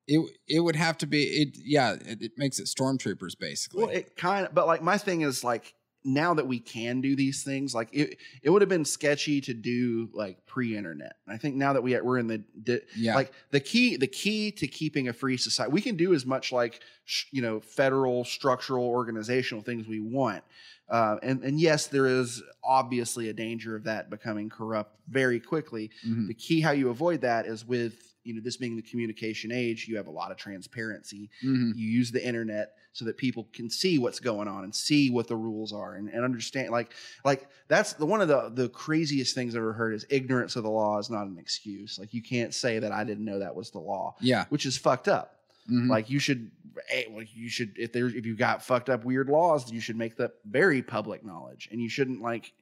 it 0.08 0.20
it 0.48 0.60
would 0.60 0.76
have 0.76 0.98
to 1.00 1.08
be 1.08 1.24
it. 1.24 1.58
Yeah, 1.64 1.94
it, 1.94 2.22
it 2.22 2.32
makes 2.38 2.60
it 2.60 2.66
stormtroopers 2.66 3.38
basically. 3.40 3.84
Well, 3.84 3.94
it 3.94 4.16
kind 4.16 4.48
of, 4.48 4.54
but 4.54 4.68
like 4.68 4.82
my 4.82 4.98
thing 4.98 5.22
is 5.22 5.44
like 5.44 5.74
now 6.06 6.34
that 6.34 6.48
we 6.48 6.60
can 6.60 7.02
do 7.02 7.16
these 7.16 7.44
things, 7.44 7.74
like 7.74 7.90
it, 7.94 8.18
it 8.42 8.50
would 8.50 8.62
have 8.62 8.70
been 8.70 8.86
sketchy 8.86 9.40
to 9.42 9.54
do 9.54 10.10
like 10.14 10.46
pre-internet. 10.46 11.16
I 11.28 11.38
think 11.38 11.56
now 11.56 11.74
that 11.74 11.82
we 11.82 12.00
we're 12.02 12.18
in 12.18 12.28
the, 12.28 12.40
di- 12.62 12.82
yeah, 12.96 13.16
like 13.16 13.32
the 13.52 13.60
key, 13.60 13.96
the 13.96 14.08
key 14.08 14.52
to 14.52 14.68
keeping 14.68 15.08
a 15.08 15.14
free 15.14 15.38
society, 15.38 15.72
we 15.72 15.82
can 15.82 15.96
do 15.96 16.14
as 16.14 16.26
much 16.26 16.52
like 16.52 16.82
sh- 17.06 17.26
you 17.32 17.42
know 17.42 17.60
federal 17.60 18.26
structural 18.26 18.86
organizational 18.86 19.64
things 19.64 19.88
we 19.88 20.00
want. 20.00 20.44
Uh, 20.90 21.18
and 21.24 21.44
and 21.44 21.60
yes, 21.60 21.88
there 21.88 22.08
is 22.08 22.42
obviously 22.64 23.30
a 23.30 23.34
danger 23.34 23.76
of 23.76 23.84
that 23.86 24.10
becoming 24.10 24.50
corrupt 24.50 24.98
very 25.08 25.40
quickly. 25.40 25.90
Mhm. 26.06 26.28
The 26.28 26.34
key 26.34 26.62
how 26.62 26.72
you 26.72 26.90
avoid 26.90 27.22
that 27.22 27.46
is 27.46 27.66
with 27.66 27.94
you 28.26 28.34
know 28.34 28.42
this 28.42 28.56
being 28.58 28.76
the 28.78 28.82
communication 28.82 29.52
age, 29.52 29.88
you 29.88 29.98
have 29.98 30.08
a 30.08 30.12
lot 30.12 30.32
of 30.32 30.38
transparency 30.38 31.30
Mhm. 31.44 31.76
you 31.76 31.88
use 31.90 32.10
the 32.12 32.26
internet 32.26 32.76
so 32.94 33.04
that 33.06 33.18
people 33.18 33.50
can 33.54 33.70
see 33.70 33.98
what's 33.98 34.20
going 34.20 34.48
on 34.48 34.64
and 34.64 34.74
see 34.74 35.10
what 35.10 35.28
the 35.28 35.36
rules 35.36 35.74
are 35.74 35.96
and, 35.96 36.08
and 36.10 36.24
understand 36.24 36.70
like 36.70 36.94
like 37.26 37.48
that's 37.68 37.94
the 37.94 38.06
one 38.06 38.22
of 38.22 38.28
the 38.30 38.50
the 38.54 38.70
craziest 38.70 39.34
things 39.36 39.56
i've 39.56 39.60
ever 39.62 39.74
heard 39.74 39.94
is 39.94 40.06
ignorance 40.10 40.56
of 40.56 40.64
the 40.64 40.70
law 40.70 41.00
is 41.00 41.10
not 41.10 41.26
an 41.28 41.38
excuse 41.40 41.98
like 42.00 42.14
you 42.14 42.22
can't 42.22 42.54
say 42.54 42.78
that 42.80 42.92
i 42.94 43.04
didn't 43.04 43.26
know 43.26 43.40
that 43.40 43.54
was 43.56 43.72
the 43.72 43.80
law 43.80 44.16
yeah, 44.22 44.46
which 44.50 44.66
is 44.66 44.78
fucked 44.78 45.08
up 45.10 45.40
mhm. 45.70 45.90
like 45.90 46.10
you 46.10 46.20
should 46.20 46.52
eh, 46.92 47.04
well, 47.10 47.26
you 47.34 47.50
should 47.50 47.74
if 47.78 47.94
there's 47.94 48.14
if 48.14 48.26
you 48.26 48.36
got 48.36 48.64
fucked 48.64 48.90
up 48.90 49.06
weird 49.06 49.30
laws 49.30 49.72
you 49.72 49.80
should 49.80 49.96
make 49.96 50.18
that 50.18 50.32
very 50.46 50.82
public 50.82 51.26
knowledge. 51.26 51.70
And 51.72 51.82
you 51.82 51.90
shouldn't 51.90 52.22
like 52.22 52.54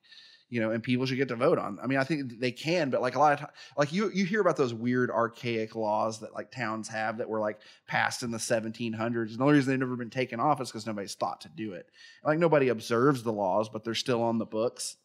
you 0.51 0.59
know 0.59 0.71
and 0.71 0.83
people 0.83 1.05
should 1.05 1.17
get 1.17 1.29
to 1.29 1.35
vote 1.35 1.57
on 1.57 1.79
i 1.81 1.87
mean 1.87 1.97
i 1.97 2.03
think 2.03 2.39
they 2.39 2.51
can 2.51 2.89
but 2.91 3.01
like 3.01 3.15
a 3.15 3.19
lot 3.19 3.33
of 3.33 3.39
times 3.39 3.51
like 3.77 3.91
you 3.91 4.11
you 4.13 4.25
hear 4.25 4.41
about 4.41 4.57
those 4.57 4.73
weird 4.73 5.09
archaic 5.09 5.75
laws 5.75 6.19
that 6.19 6.33
like 6.33 6.51
towns 6.51 6.87
have 6.89 7.17
that 7.17 7.27
were 7.27 7.39
like 7.39 7.59
passed 7.87 8.21
in 8.21 8.29
the 8.29 8.37
1700s 8.37 9.29
and 9.29 9.39
the 9.39 9.43
only 9.43 9.55
reason 9.55 9.71
they've 9.71 9.79
never 9.79 9.95
been 9.95 10.09
taken 10.09 10.39
off 10.39 10.61
is 10.61 10.69
because 10.69 10.85
nobody's 10.85 11.15
thought 11.15 11.41
to 11.41 11.49
do 11.49 11.71
it. 11.73 11.87
Like 12.23 12.37
nobody 12.37 12.67
observes 12.67 13.23
the 13.23 13.31
laws 13.31 13.69
but 13.69 13.83
they're 13.83 13.95
still 13.95 14.21
on 14.21 14.37
the 14.37 14.45
books 14.45 14.97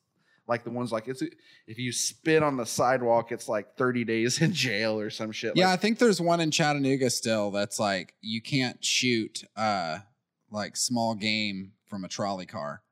like 0.48 0.62
the 0.64 0.70
ones 0.70 0.92
like 0.92 1.08
it's 1.08 1.22
if 1.66 1.78
you 1.78 1.90
spit 1.92 2.42
on 2.42 2.56
the 2.56 2.66
sidewalk, 2.66 3.32
it's 3.32 3.48
like 3.48 3.76
30 3.76 4.04
days 4.04 4.40
in 4.40 4.52
jail 4.52 4.98
or 5.00 5.10
some 5.10 5.32
shit. 5.32 5.56
Yeah, 5.56 5.72
I 5.72 5.76
think 5.76 5.98
there's 5.98 6.20
one 6.20 6.40
in 6.40 6.50
Chattanooga 6.50 7.10
still 7.10 7.50
that's 7.50 7.78
like 7.80 8.14
you 8.20 8.40
can't 8.40 8.84
shoot 8.84 9.42
uh 9.56 9.98
like 10.50 10.76
small 10.76 11.14
game 11.14 11.72
from 11.86 12.04
a 12.04 12.08
trolley 12.08 12.46
car. 12.46 12.82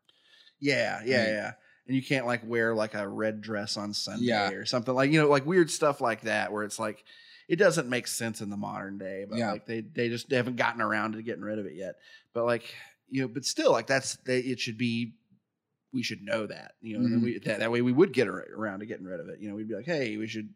yeah, 0.60 1.00
yeah, 1.04 1.18
Right. 1.24 1.28
yeah. 1.28 1.52
And 1.86 1.94
you 1.94 2.02
can't 2.02 2.24
like 2.26 2.40
wear 2.46 2.74
like 2.74 2.94
a 2.94 3.06
red 3.06 3.40
dress 3.42 3.76
on 3.76 3.92
Sunday 3.92 4.26
Yeah. 4.26 4.50
or 4.50 4.64
something 4.64 4.94
like 4.94 5.10
you 5.12 5.20
know 5.20 5.28
like 5.28 5.44
weird 5.46 5.70
stuff 5.70 6.00
like 6.00 6.22
that 6.22 6.50
where 6.52 6.64
it's 6.64 6.78
like 6.78 7.04
it 7.46 7.56
doesn't 7.56 7.90
make 7.90 8.06
sense 8.06 8.40
in 8.40 8.48
the 8.50 8.56
modern 8.56 8.96
day, 8.98 9.26
but 9.28 9.38
Yeah. 9.38 9.52
like 9.52 9.66
they 9.66 9.80
they 9.82 10.08
just 10.08 10.28
they 10.30 10.36
haven't 10.36 10.56
gotten 10.56 10.80
around 10.80 11.12
to 11.12 11.22
getting 11.22 11.42
rid 11.44 11.58
of 11.58 11.66
it 11.66 11.74
yet. 11.74 11.96
But 12.32 12.46
like 12.46 12.74
you 13.10 13.20
know, 13.22 13.28
but 13.28 13.44
still 13.44 13.70
like 13.70 13.86
that's 13.86 14.16
they, 14.24 14.40
it 14.40 14.58
should 14.60 14.78
be. 14.78 15.12
We 15.94 16.02
should 16.02 16.22
know 16.22 16.46
that 16.46 16.72
you 16.82 16.98
know 16.98 17.08
Mhm. 17.08 17.22
we, 17.22 17.38
that, 17.38 17.60
that 17.60 17.70
way 17.72 17.80
we 17.80 17.92
would 17.92 18.12
get 18.12 18.28
around 18.28 18.80
to 18.80 18.86
getting 18.86 19.06
rid 19.06 19.20
of 19.20 19.28
it. 19.28 19.38
You 19.40 19.48
know, 19.48 19.54
we'd 19.54 19.68
be 19.68 19.74
like, 19.76 19.86
hey, 19.86 20.16
we 20.16 20.26
should 20.26 20.52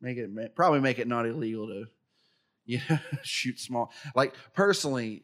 make 0.00 0.18
it 0.18 0.54
probably 0.54 0.80
make 0.80 0.98
it 0.98 1.06
not 1.08 1.26
illegal 1.26 1.68
to 1.68 1.86
you 2.66 2.80
know 2.90 2.98
shoot 3.22 3.60
small. 3.60 3.92
Like 4.14 4.34
personally, 4.52 5.22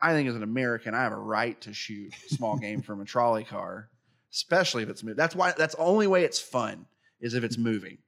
I 0.00 0.12
think 0.12 0.28
as 0.28 0.34
an 0.34 0.42
American, 0.42 0.94
I 0.94 1.02
have 1.02 1.12
a 1.12 1.16
right 1.16 1.58
to 1.62 1.72
shoot 1.72 2.12
small 2.28 2.58
game 2.66 2.82
from 2.82 3.00
a 3.00 3.04
trolley 3.04 3.44
car, 3.44 3.88
especially 4.32 4.82
if 4.82 4.88
it's 4.88 5.02
moving. 5.02 5.16
That's 5.16 5.34
why 5.36 5.52
that's 5.56 5.74
the 5.76 5.80
only 5.82 6.06
way 6.06 6.24
it's 6.24 6.40
fun 6.40 6.86
is 7.20 7.34
if 7.34 7.44
it's 7.44 7.58
moving. 7.58 7.98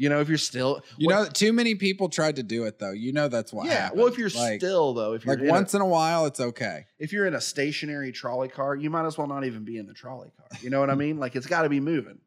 You 0.00 0.08
know, 0.08 0.20
if 0.20 0.28
you're 0.28 0.38
still 0.38 0.80
You 0.96 1.08
what- 1.08 1.14
know, 1.14 1.24
too 1.28 1.52
many 1.52 1.74
people 1.74 2.08
tried 2.08 2.36
to 2.36 2.42
do 2.44 2.64
it 2.64 2.78
though. 2.78 2.92
You 2.92 3.12
know 3.12 3.26
that's 3.28 3.52
what. 3.52 3.66
yeah. 3.66 3.74
happened. 3.82 3.98
Well, 4.00 4.08
if 4.08 4.16
you're 4.16 4.30
like, 4.30 4.60
still 4.60 4.94
though, 4.94 5.12
if 5.14 5.24
you're 5.26 5.34
like 5.34 5.42
in 5.42 5.48
a- 5.48 5.52
once 5.52 5.74
in 5.74 5.80
a 5.80 5.86
while, 5.86 6.24
it's 6.26 6.38
okay. 6.40 6.86
if 7.00 7.12
you're 7.12 7.26
in 7.26 7.34
a 7.34 7.40
stationary 7.40 8.12
trolley 8.12 8.48
car, 8.48 8.76
you 8.76 8.88
might 8.90 9.04
as 9.06 9.18
well 9.18 9.26
not 9.26 9.44
even 9.44 9.64
be 9.64 9.76
in 9.76 9.86
the 9.86 9.94
trolley 9.94 10.30
car. 10.36 10.46
You 10.62 10.70
know 10.70 10.78
what 10.80 10.88
I 10.88 10.94
mean? 10.94 11.18
Like 11.18 11.34
it's 11.36 11.46
got 11.48 11.62
to 11.62 11.68
be 11.68 11.80
moving. 11.80 12.18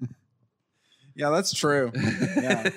Yeah, 1.14 1.30
that's 1.30 1.52
true. 1.52 1.92
Yeah. 2.36 2.70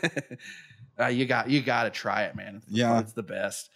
Uh, 0.97 1.07
you 1.07 1.25
got 1.25 1.49
you 1.49 1.61
got 1.61 1.83
to 1.83 1.89
try 1.89 2.23
it, 2.23 2.35
man. 2.37 2.55
It's 2.57 2.65
the, 2.67 2.77
Yeah. 2.77 2.99
it's 2.99 3.11
the 3.13 3.23
best. 3.23 3.69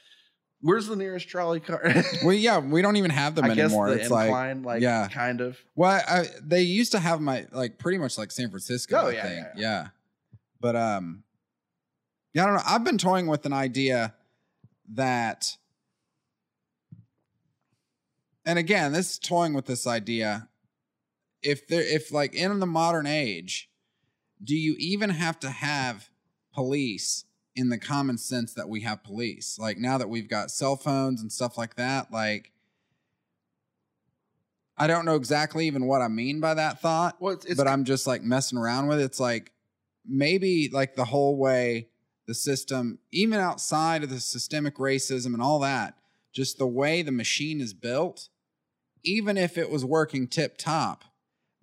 Where's 0.61 0.87
the 0.87 0.95
nearest 0.95 1.27
trolley 1.27 1.59
car? 1.59 1.81
well, 2.23 2.33
yeah, 2.33 2.59
we 2.59 2.81
don't 2.81 2.95
even 2.97 3.11
have 3.11 3.35
them 3.35 3.45
I 3.45 3.49
anymore. 3.51 3.89
the 3.89 3.99
it's 3.99 4.09
like, 4.09 4.27
incline, 4.27 4.63
like, 4.63 4.81
yeah. 4.81 5.07
kind 5.09 5.39
of. 5.41 5.57
well, 5.75 6.01
I, 6.07 6.27
they 6.41 6.61
used 6.61 6.91
to 6.93 6.99
have 6.99 7.19
my 7.21 7.45
like 7.51 7.77
pretty 7.77 7.97
much 7.97 8.17
like 8.17 8.31
San 8.31 8.49
Francisco. 8.49 8.97
Oh, 8.97 9.07
I 9.07 9.11
yeah, 9.11 9.21
think. 9.23 9.47
yeah, 9.55 9.61
yeah. 9.61 9.87
But 10.59 10.75
um, 10.75 11.23
yeah, 12.33 12.43
I 12.43 12.45
don't 12.47 12.55
know. 12.55 12.63
I've 12.65 12.83
been 12.83 12.97
toying 12.97 13.27
with 13.27 13.45
an 13.45 13.53
idea 13.53 14.13
that, 14.93 15.57
and 18.45 18.59
again, 18.59 18.93
this 18.93 19.11
is 19.13 19.19
toying 19.19 19.53
with 19.53 19.65
this 19.65 19.87
idea. 19.87 20.49
If 21.41 21.67
there, 21.67 21.81
if 21.81 22.11
like 22.11 22.33
in 22.35 22.59
the 22.59 22.65
modern 22.65 23.07
age, 23.07 23.69
do 24.43 24.55
you 24.55 24.75
even 24.77 25.09
have 25.09 25.39
to 25.39 25.49
have 25.49 26.09
police 26.53 27.25
in 27.55 27.69
the 27.69 27.77
common 27.77 28.17
sense 28.17 28.53
that 28.53 28.69
we 28.69 28.81
have 28.81 29.03
police? 29.03 29.57
Like 29.57 29.77
now 29.77 29.97
that 29.97 30.09
we've 30.09 30.29
got 30.29 30.51
cell 30.51 30.75
phones 30.75 31.21
and 31.21 31.31
stuff 31.31 31.57
like 31.57 31.75
that, 31.75 32.11
like 32.11 32.51
I 34.77 34.87
don't 34.87 35.05
know 35.05 35.15
exactly 35.15 35.67
even 35.67 35.85
what 35.85 36.01
I 36.01 36.07
mean 36.07 36.39
by 36.39 36.53
that 36.53 36.81
thought, 36.81 37.17
Well, 37.19 37.33
it's, 37.33 37.45
it's 37.45 37.55
but 37.55 37.67
I'm 37.67 37.83
just 37.83 38.07
like 38.07 38.23
messing 38.23 38.57
around 38.57 38.87
with 38.87 39.01
it. 39.01 39.03
It's 39.03 39.19
like 39.19 39.51
maybe 40.09 40.69
like 40.71 40.95
the 40.95 41.05
whole 41.05 41.37
way 41.37 41.89
the 42.27 42.33
system, 42.33 42.99
even 43.11 43.39
outside 43.39 44.03
of 44.03 44.09
the 44.09 44.19
systemic 44.19 44.75
racism 44.75 45.33
and 45.33 45.41
all 45.41 45.59
that, 45.59 45.95
just 46.33 46.57
the 46.57 46.67
way 46.67 47.01
the 47.01 47.11
machine 47.11 47.61
is 47.61 47.73
built, 47.73 48.29
even 49.03 49.37
if 49.37 49.57
it 49.57 49.69
was 49.69 49.83
working 49.83 50.27
tip 50.27 50.57
top, 50.57 51.03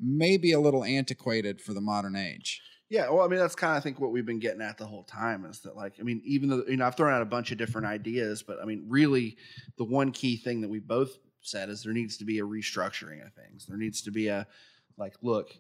maybe 0.00 0.52
a 0.52 0.60
little 0.60 0.84
antiquated 0.84 1.60
for 1.60 1.72
the 1.72 1.80
modern 1.80 2.16
age. 2.16 2.60
Yeah, 2.88 3.10
well, 3.10 3.24
I 3.24 3.28
mean, 3.28 3.40
that's 3.40 3.56
kind 3.56 3.72
of 3.72 3.78
I 3.78 3.80
think 3.80 4.00
what 4.00 4.12
we've 4.12 4.26
been 4.26 4.38
getting 4.38 4.62
at 4.62 4.78
the 4.78 4.86
whole 4.86 5.02
time 5.02 5.44
is 5.44 5.60
that, 5.60 5.76
like, 5.76 5.94
I 5.98 6.02
mean, 6.04 6.22
even 6.24 6.48
though 6.48 6.62
you 6.68 6.76
know 6.76 6.86
I've 6.86 6.96
thrown 6.96 7.12
out 7.12 7.22
a 7.22 7.26
bunch 7.26 7.50
of 7.50 7.58
different 7.58 7.86
ideas, 7.86 8.44
but 8.44 8.58
I 8.62 8.64
mean, 8.64 8.84
really, 8.88 9.36
the 9.76 9.84
one 9.84 10.12
key 10.12 10.36
thing 10.36 10.60
that 10.60 10.70
we 10.70 10.78
both 10.78 11.16
said 11.40 11.68
is 11.68 11.82
there 11.82 11.92
needs 11.92 12.16
to 12.18 12.24
be 12.24 12.38
a 12.38 12.44
restructuring 12.44 13.26
of 13.26 13.32
things. 13.34 13.66
There 13.66 13.76
needs 13.76 14.02
to 14.02 14.12
be 14.12 14.28
a 14.28 14.46
like, 14.96 15.14
look, 15.20 15.50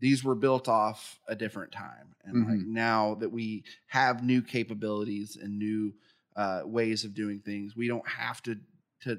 these 0.00 0.22
were 0.24 0.34
built 0.34 0.68
off 0.68 1.18
a 1.26 1.34
different 1.34 1.72
time, 1.72 2.14
and 2.24 2.46
like 2.48 2.66
now 2.66 3.14
that 3.16 3.30
we 3.30 3.64
have 3.86 4.22
new 4.22 4.42
capabilities 4.42 5.36
and 5.40 5.58
new 5.58 5.94
uh, 6.36 6.62
ways 6.64 7.04
of 7.04 7.14
doing 7.14 7.40
things, 7.40 7.76
we 7.76 7.88
don't 7.88 8.08
have 8.08 8.42
to 8.44 8.58
to 9.02 9.18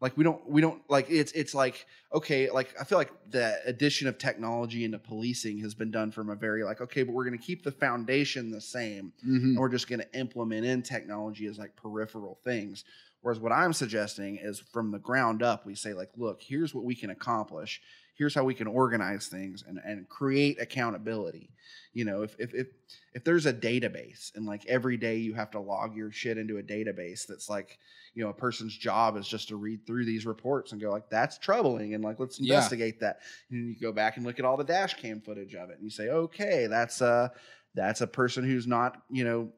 like 0.00 0.16
we 0.16 0.24
don't 0.24 0.48
we 0.48 0.60
don't 0.60 0.82
like 0.90 1.06
it's 1.08 1.32
it's 1.32 1.54
like 1.54 1.86
okay 2.12 2.50
like 2.50 2.74
i 2.80 2.84
feel 2.84 2.98
like 2.98 3.12
the 3.30 3.56
addition 3.64 4.06
of 4.08 4.18
technology 4.18 4.84
into 4.84 4.98
policing 4.98 5.58
has 5.58 5.74
been 5.74 5.90
done 5.90 6.10
from 6.10 6.30
a 6.30 6.34
very 6.34 6.62
like 6.64 6.80
okay 6.80 7.04
but 7.04 7.12
we're 7.12 7.24
going 7.24 7.38
to 7.38 7.42
keep 7.44 7.62
the 7.62 7.70
foundation 7.72 8.50
the 8.50 8.60
same 8.60 9.12
Mm-hmm. 9.26 9.46
and 9.46 9.58
we're 9.58 9.68
just 9.68 9.88
going 9.88 10.00
to 10.00 10.18
implement 10.18 10.66
in 10.66 10.82
technology 10.82 11.46
as 11.46 11.58
like 11.58 11.74
peripheral 11.76 12.38
things 12.44 12.84
whereas 13.24 13.40
what 13.40 13.50
i'm 13.52 13.72
suggesting 13.72 14.38
is 14.40 14.60
from 14.72 14.92
the 14.92 14.98
ground 15.00 15.42
up 15.42 15.66
we 15.66 15.74
say 15.74 15.92
like 15.94 16.10
look 16.16 16.40
here's 16.40 16.72
what 16.74 16.84
we 16.84 16.94
can 16.94 17.10
accomplish. 17.10 17.80
Here's 18.16 18.32
how 18.32 18.44
we 18.44 18.54
can 18.54 18.68
organize 18.68 19.26
things 19.26 19.64
and, 19.66 19.80
and 19.84 20.08
create 20.08 20.60
accountability. 20.62 21.50
You 21.94 22.04
know 22.04 22.22
if, 22.22 22.36
if 22.38 22.54
if 22.54 22.68
if 23.12 23.24
there's 23.24 23.46
a 23.46 23.52
database 23.52 24.32
and 24.36 24.46
like 24.46 24.64
every 24.66 24.96
day 24.96 25.16
you 25.16 25.34
have 25.34 25.50
to 25.50 25.58
log 25.58 25.96
your 25.96 26.12
shit 26.12 26.38
into 26.38 26.58
a 26.58 26.62
database 26.62 27.26
that's 27.26 27.48
like 27.48 27.76
you 28.14 28.22
know 28.22 28.30
a 28.30 28.34
person's 28.34 28.76
job 28.76 29.16
is 29.16 29.26
just 29.26 29.48
to 29.48 29.56
read 29.56 29.84
through 29.84 30.04
these 30.04 30.26
reports 30.26 30.70
and 30.70 30.80
go 30.80 30.90
like 30.92 31.10
that's 31.10 31.38
troubling 31.38 31.94
and 31.94 32.04
like 32.04 32.20
let's 32.20 32.38
Yeah. 32.38 32.54
investigate 32.54 33.00
that. 33.00 33.18
And 33.50 33.68
you 33.70 33.74
go 33.80 33.90
back 33.90 34.16
and 34.16 34.24
look 34.24 34.38
at 34.38 34.44
all 34.44 34.56
the 34.56 34.62
dash 34.62 34.94
cam 34.94 35.20
footage 35.20 35.56
of 35.56 35.70
it 35.70 35.76
and 35.78 35.82
you 35.84 35.90
say 35.90 36.08
okay 36.10 36.68
that's 36.68 37.00
a 37.00 37.32
that's 37.74 38.00
a 38.00 38.06
person 38.06 38.44
who's 38.44 38.68
not 38.68 39.02
you 39.10 39.24
know 39.24 39.48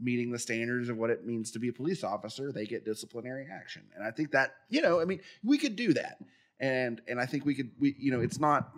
meeting 0.00 0.30
the 0.30 0.38
standards 0.38 0.88
of 0.88 0.96
what 0.96 1.10
it 1.10 1.26
means 1.26 1.50
to 1.52 1.58
be 1.58 1.68
a 1.68 1.72
police 1.72 2.04
officer 2.04 2.52
they 2.52 2.66
get 2.66 2.84
disciplinary 2.84 3.46
action. 3.52 3.82
And 3.94 4.04
i 4.04 4.10
think 4.10 4.30
that 4.32 4.52
you 4.68 4.80
know 4.82 5.00
i 5.00 5.04
mean 5.04 5.20
we 5.42 5.58
could 5.58 5.76
do 5.76 5.92
that. 5.94 6.18
And 6.60 7.00
and 7.08 7.20
i 7.20 7.26
think 7.26 7.44
we 7.44 7.54
could 7.54 7.70
we 7.78 7.94
you 7.98 8.10
know 8.12 8.20
it's 8.20 8.38
not 8.40 8.70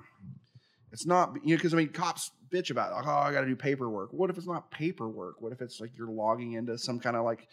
it's 0.93 1.07
not 1.07 1.35
you 1.45 1.51
know 1.51 1.57
because 1.57 1.73
i 1.75 1.77
mean 1.77 1.89
cops 1.91 2.31
bitch 2.51 2.71
about 2.71 2.93
like 2.93 3.07
oh 3.07 3.11
i 3.11 3.33
gotta 3.33 3.47
do 3.47 3.57
paperwork. 3.57 4.12
What 4.12 4.29
if 4.31 4.37
it's 4.39 4.47
not 4.47 4.71
paperwork? 4.71 5.41
What 5.41 5.53
if 5.53 5.61
it's 5.62 5.81
like 5.81 5.97
you're 5.97 6.09
logging 6.11 6.53
into 6.55 6.77
some 6.79 6.99
kind 7.01 7.16
of 7.16 7.25
like 7.25 7.49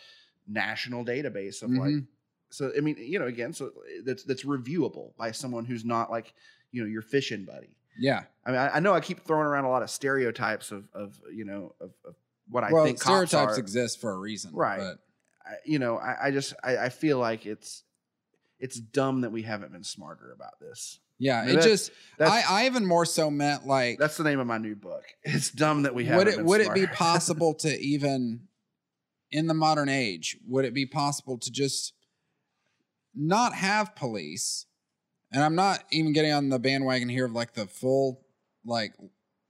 national 0.48 1.04
database 1.06 1.62
of 1.62 1.70
like 1.72 1.90
Mhm. 1.92 2.08
so 2.50 2.72
i 2.78 2.80
mean 2.80 2.96
you 2.98 3.20
know 3.20 3.28
again 3.28 3.52
so 3.54 3.72
that's 4.06 4.24
that's 4.24 4.44
reviewable 4.46 5.16
by 5.18 5.32
someone 5.32 5.66
who's 5.66 5.84
not 5.84 6.10
like 6.10 6.34
you 6.72 6.82
know 6.82 6.88
your 6.88 7.02
fishing 7.02 7.44
buddy. 7.46 7.76
Yeah. 8.00 8.24
i 8.46 8.52
mean 8.52 8.60
i, 8.60 8.76
I 8.76 8.80
know 8.80 8.94
i 8.94 9.02
keep 9.02 9.26
throwing 9.26 9.46
around 9.46 9.66
a 9.66 9.70
lot 9.70 9.84
of 9.84 9.90
stereotypes 9.90 10.72
of 10.72 10.88
of 10.94 11.20
you 11.34 11.44
know 11.46 11.76
of, 11.82 11.92
of 12.06 12.16
what 12.50 12.64
i 12.64 12.72
well, 12.72 12.86
think 12.86 13.02
stereotypes 13.02 13.58
are. 13.58 13.60
exist 13.60 14.02
for 14.02 14.12
a 14.12 14.18
reason. 14.18 14.52
Right. 14.54 14.80
But 14.80 15.00
I, 15.46 15.56
you 15.66 15.80
know 15.80 15.98
i, 15.98 16.28
I 16.28 16.32
just 16.32 16.54
I, 16.64 16.78
I 16.78 16.90
feel 16.90 17.20
like 17.20 17.46
it's 17.46 17.84
it's 18.60 18.80
dumb 18.80 19.22
that 19.22 19.32
we 19.32 19.44
haven't 19.44 19.72
been 19.72 19.84
smarter 19.84 20.32
about 20.32 20.60
this 20.60 21.00
yeah, 21.20 21.46
it 21.46 21.48
that's- 21.48 21.66
just, 21.66 21.92
that's 22.20 22.30
I, 22.30 22.62
I 22.62 22.66
even 22.68 22.86
more 22.86 23.04
so 23.04 23.32
meant 23.32 23.66
like, 23.66 23.98
that's 23.98 24.18
the 24.18 24.24
name 24.24 24.40
of 24.40 24.46
my 24.46 24.60
new 24.60 24.76
book 24.76 25.04
it's 25.24 25.50
dumb 25.50 25.84
that 25.84 25.96
we 25.96 26.06
haven't 26.06 26.26
would 26.26 26.28
it 26.28 26.46
would 26.46 26.62
it 26.62 26.74
be 26.74 26.88
possible 26.94 27.54
to 27.56 27.80
even 27.80 28.42
in 29.32 29.48
the 29.48 29.54
modern 29.54 29.90
age 29.90 30.38
would 30.48 30.66
it 30.66 30.74
be 30.74 30.86
possible 30.86 31.38
to 31.38 31.52
just 31.52 31.94
not 33.16 33.54
have 33.54 33.96
police 33.96 34.66
and 35.32 35.44
i'm 35.44 35.56
not 35.56 35.84
even 35.92 36.14
getting 36.14 36.32
on 36.32 36.50
the 36.50 36.60
bandwagon 36.60 37.10
here 37.10 37.26
of 37.26 37.32
like 37.32 37.54
the 37.54 37.66
full 37.66 38.22
like 38.64 38.94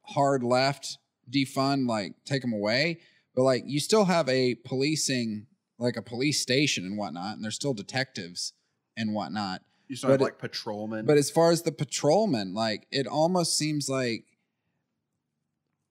hard 0.03 0.43
left 0.43 0.97
defund 1.31 1.87
like 1.87 2.13
take 2.25 2.41
them 2.41 2.53
away 2.53 2.99
but 3.35 3.43
like 3.43 3.63
you 3.65 3.79
still 3.79 4.05
have 4.05 4.27
a 4.29 4.55
policing 4.65 5.45
like 5.77 5.97
a 5.97 6.01
police 6.01 6.41
station 6.41 6.85
and 6.85 6.97
whatnot 6.97 7.35
and 7.35 7.43
there's 7.43 7.55
still 7.55 7.73
detectives 7.73 8.53
and 8.95 9.13
whatnot 9.13 9.61
you 9.87 9.95
still 9.95 10.09
have 10.09 10.19
but 10.19 10.23
it- 10.23 10.27
like 10.27 10.39
patrolmen 10.39 11.05
but 11.05 11.17
as 11.17 11.29
far 11.29 11.51
as 11.51 11.61
the 11.61 11.71
patrolmen, 11.71 12.53
like 12.53 12.87
it 12.91 13.07
almost 13.07 13.57
seems 13.57 13.87
like 13.89 14.25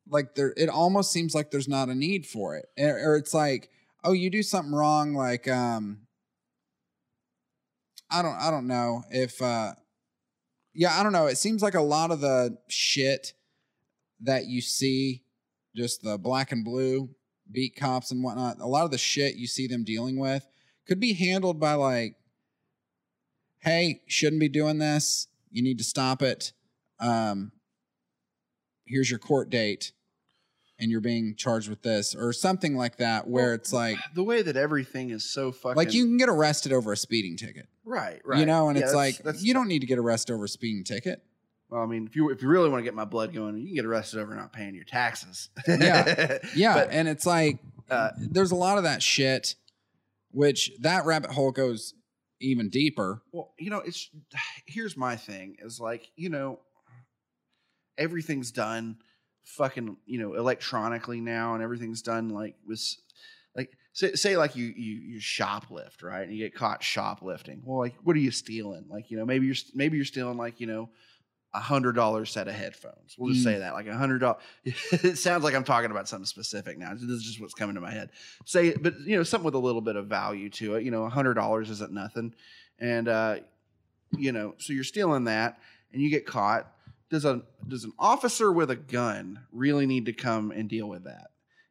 like 0.09 0.35
there 0.35 0.55
it 0.57 0.69
almost 0.69 1.13
seems 1.13 1.35
like 1.35 1.51
there's 1.51 1.69
not 1.69 1.89
a 1.89 1.95
need 1.95 2.27
for 2.27 2.57
it. 2.57 2.67
Or, 2.79 3.13
or 3.13 3.17
it's 3.17 3.35
like, 3.35 3.71
oh, 4.05 4.13
you 4.13 4.31
do 4.31 4.43
something 4.43 4.73
wrong, 4.75 5.15
like 5.15 5.49
um 5.49 6.03
I 8.11 8.23
don't 8.23 8.37
I 8.37 8.51
don't 8.51 8.67
know 8.67 9.03
if 9.11 9.41
uh 9.43 9.73
yeah, 10.75 10.99
I 10.99 11.03
don't 11.03 11.13
know. 11.13 11.27
It 11.27 11.39
seems 11.39 11.63
like 11.63 11.75
a 11.75 11.81
lot 11.81 12.11
of 12.11 12.21
the 12.21 12.59
shit 12.69 13.33
that 14.21 14.47
you 14.47 14.61
see, 14.61 15.23
just 15.77 16.03
the 16.03 16.19
black 16.19 16.53
and 16.53 16.65
blue 16.65 17.11
beat 17.51 17.77
cops 17.77 18.11
and 18.11 18.25
whatnot, 18.25 18.59
a 18.61 18.67
lot 18.67 18.85
of 18.85 18.91
the 18.91 18.99
shit 18.99 19.37
you 19.37 19.47
see 19.47 19.67
them 19.69 19.85
dealing 19.85 20.19
with 20.19 20.47
could 20.87 20.99
be 20.99 21.13
handled 21.13 21.61
by 21.61 21.75
like 21.75 22.17
hey, 23.61 24.01
shouldn't 24.07 24.39
be 24.39 24.49
doing 24.49 24.79
this. 24.79 25.27
You 25.51 25.61
need 25.63 25.79
to 25.79 25.85
stop 25.85 26.23
it. 26.23 26.53
Um, 27.01 27.51
here's 28.87 29.11
your 29.11 29.19
court 29.19 29.51
date, 29.51 29.91
and 30.79 30.89
you're 30.91 31.01
being 31.01 31.35
charged 31.37 31.69
with 31.69 31.83
this, 31.83 32.15
or 32.15 32.33
something 32.33 32.77
like 32.77 32.99
that, 32.99 33.27
where 33.27 33.55
it's 33.55 33.73
like, 33.73 33.97
the 34.15 34.23
way 34.23 34.43
that 34.43 34.57
everything 34.57 35.11
is 35.11 35.25
so 35.29 35.51
fucking 35.51 35.77
like 35.77 35.93
you 35.95 36.05
can 36.05 36.17
get 36.17 36.29
arrested 36.29 36.73
over 36.73 36.93
a 36.93 36.97
speeding 36.97 37.37
ticket, 37.37 37.67
right 37.85 38.21
right 38.25 38.39
you 38.39 38.47
know, 38.47 38.69
and 38.69 38.79
Yeah, 38.79 38.85
it's 38.85 38.93
that's- 38.93 39.17
like 39.17 39.25
that's 39.25 39.43
you 39.43 39.53
don't 39.53 39.67
need 39.69 39.81
to 39.81 39.87
get 39.87 39.99
arrested 39.99 40.33
over 40.33 40.45
a 40.45 40.49
speeding 40.49 40.85
ticket. 40.85 41.25
Well, 41.69 41.83
I 41.83 41.87
mean, 41.87 42.07
if 42.07 42.15
you 42.15 42.31
if 42.31 42.43
you 42.43 42.49
really 42.49 42.69
want 42.69 42.81
to 42.81 42.85
get 42.85 42.95
my 42.95 43.05
blood 43.05 43.35
going, 43.35 43.57
you 43.59 43.67
can 43.67 43.75
get 43.75 43.85
arrested 43.85 44.21
over 44.21 44.35
not 44.35 44.53
paying 44.53 44.75
your 44.75 44.85
taxes. 44.85 45.49
Yeah. 45.67 46.39
Yeah, 46.55 46.75
But- 46.75 46.91
and 46.93 47.09
it's 47.09 47.27
like 47.27 47.59
Uh, 47.91 48.11
there's 48.19 48.51
a 48.53 48.57
lot 48.57 48.79
of 48.79 48.85
that 48.85 49.03
shit, 49.03 49.55
which 50.31 50.71
that 50.81 51.05
rabbit 51.05 51.31
hole 51.33 51.53
goes 51.53 51.95
even 52.41 52.69
deeper. 52.69 53.23
Well, 53.33 53.53
you 53.59 53.71
know, 53.71 53.79
it's 53.79 54.09
here's 54.67 54.97
my 54.97 55.17
thing 55.17 55.57
is 55.61 55.81
like, 55.81 56.09
you 56.17 56.29
know, 56.31 56.61
everything's 57.99 58.51
done 58.53 58.97
fucking, 59.45 59.97
you 60.07 60.19
know, 60.19 60.35
electronically 60.35 61.21
now 61.21 61.55
and 61.55 61.63
everything's 61.63 62.03
done 62.03 62.29
like 62.29 62.57
with 62.67 62.81
like 63.55 63.71
say, 63.93 64.13
say 64.15 64.37
like 64.37 64.55
you 64.57 64.67
you 64.77 65.01
you 65.15 65.21
shoplift, 65.21 66.03
right? 66.03 66.23
And 66.29 66.37
you 66.37 66.45
get 66.45 66.55
caught 66.55 66.83
shoplifting. 66.83 67.63
Well, 67.65 67.79
like 67.79 67.95
what 68.03 68.17
are 68.17 68.21
you 68.21 68.31
stealing? 68.31 68.87
Like, 68.89 69.11
you 69.11 69.17
know, 69.17 69.25
maybe 69.25 69.47
you're 69.47 69.57
maybe 69.75 69.97
you're 69.97 70.05
stealing 70.05 70.37
like, 70.37 70.61
you 70.61 70.67
know, 70.67 70.91
a 71.57 71.61
hundred 71.61 71.93
dollar 71.95 72.25
set 72.27 72.49
of 72.49 72.55
headphones. 72.55 73.17
We'll 73.19 73.33
just 73.33 73.47
Mm. 73.47 73.53
say 73.53 73.59
that, 73.61 73.73
like 73.73 73.87
a 73.87 73.97
hundred 73.97 74.19
dollars. 74.19 74.43
it 74.65 75.17
sounds 75.19 75.43
like 75.45 75.55
I'm 75.55 75.65
talking 75.65 75.91
about 75.91 76.09
something 76.09 76.27
specific 76.27 76.79
now. 76.79 76.93
This 76.93 77.03
is 77.03 77.23
just 77.25 77.41
what's 77.41 77.55
coming 77.55 77.75
to 77.77 77.81
my 77.81 77.91
head. 77.91 78.11
Say, 78.45 78.75
but 78.77 79.01
you 79.01 79.17
know, 79.17 79.23
something 79.23 79.45
with 79.45 79.55
a 79.55 79.59
little 79.59 79.81
bit 79.81 79.97
of 79.97 80.07
value 80.07 80.51
to 80.51 80.75
it. 80.77 80.85
You 80.85 80.91
know, 80.91 81.05
a 81.05 81.09
hundred 81.09 81.35
dollars 81.35 81.71
isn't 81.71 81.93
nothing, 81.93 82.35
and 82.79 83.09
uh, 83.09 83.37
you 84.17 84.33
know, 84.33 84.55
so 84.59 84.73
you're 84.73 84.85
stealing 84.85 85.25
that, 85.25 85.59
and 85.93 86.03
you 86.03 86.11
get 86.11 86.27
caught. 86.27 86.73
Does 87.09 87.25
a 87.25 87.43
does 87.69 87.85
an 87.85 87.93
officer 87.99 88.51
with 88.53 88.71
a 88.71 88.77
gun 88.77 89.41
really 89.53 89.87
need 89.87 90.07
to 90.07 90.13
come 90.13 90.51
and 90.51 90.69
deal 90.69 90.89
with 90.89 91.05
that? 91.05 91.29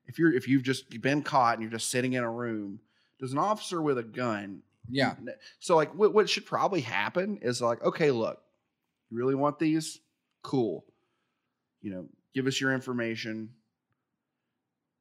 If 0.07 0.17
you're 0.17 0.33
if 0.33 0.47
you've 0.47 0.63
just 0.63 0.89
been 1.01 1.21
caught 1.23 1.55
and 1.55 1.61
you're 1.63 1.71
just 1.71 1.89
sitting 1.89 2.13
in 2.13 2.23
a 2.23 2.31
room, 2.31 2.79
does 3.19 3.33
an 3.33 3.37
officer 3.39 3.81
with 3.81 3.97
a 3.97 4.03
gun 4.03 4.61
Yeah. 4.89 5.15
so 5.59 5.75
like 5.75 5.93
what, 5.93 6.13
what 6.13 6.29
should 6.29 6.45
probably 6.45 6.81
happen 6.81 7.39
is 7.41 7.61
like, 7.61 7.83
okay, 7.83 8.11
look, 8.11 8.39
you 9.09 9.17
really 9.17 9.35
want 9.35 9.59
these? 9.59 9.99
Cool. 10.43 10.85
You 11.81 11.91
know, 11.91 12.05
give 12.33 12.47
us 12.47 12.59
your 12.59 12.73
information. 12.73 13.49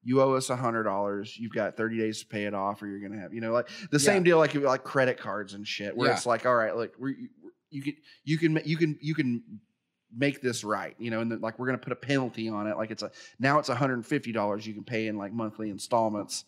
You 0.03 0.21
owe 0.21 0.35
us 0.35 0.51
a 0.51 0.57
hundred 0.57 0.83
dollars. 0.83 1.37
You've 1.39 1.53
got 1.55 1.77
30 1.77 1.99
days 1.99 2.21
to 2.21 2.27
pay 2.27 2.45
it 2.45 2.53
off, 2.55 2.83
or 2.83 2.87
you're 2.87 3.01
gonna 3.01 3.21
have, 3.21 3.33
you 3.33 3.41
know, 3.41 3.53
like 3.53 3.69
the 3.91 3.99
same 3.99 4.23
deal 4.23 4.37
like 4.39 4.55
like 4.55 4.85
credit 4.85 5.19
cards 5.19 5.55
and 5.55 5.67
shit, 5.67 5.97
where 5.97 6.09
Yeah. 6.11 6.15
it's 6.17 6.27
like, 6.27 6.45
all 6.45 6.55
right, 6.55 6.77
look, 6.77 6.95
we 6.99 7.29
you 7.71 7.83
can 7.83 7.95
you 8.25 8.37
can 8.39 8.61
you 8.65 8.77
can 8.77 8.99
you 9.01 9.15
can 9.15 9.43
make 10.15 10.43
this 10.43 10.63
right, 10.63 10.95
you 10.99 11.11
know, 11.11 11.21
and 11.21 11.33
then 11.33 11.41
like 11.41 11.59
we're 11.59 11.67
gonna 11.67 11.79
put 11.79 11.93
a 11.93 11.97
penalty 11.97 12.49
on 12.51 12.67
it. 12.67 12.77
Like 12.77 12.91
it's 12.91 13.03
a 13.03 13.11
now 13.39 13.59
it's 13.59 13.71
a 13.71 13.75
$150 13.75 14.67
you 14.67 14.75
can 14.75 14.85
pay 14.85 15.07
in 15.07 15.17
like 15.17 15.33
monthly 15.33 15.71
installments, 15.71 16.45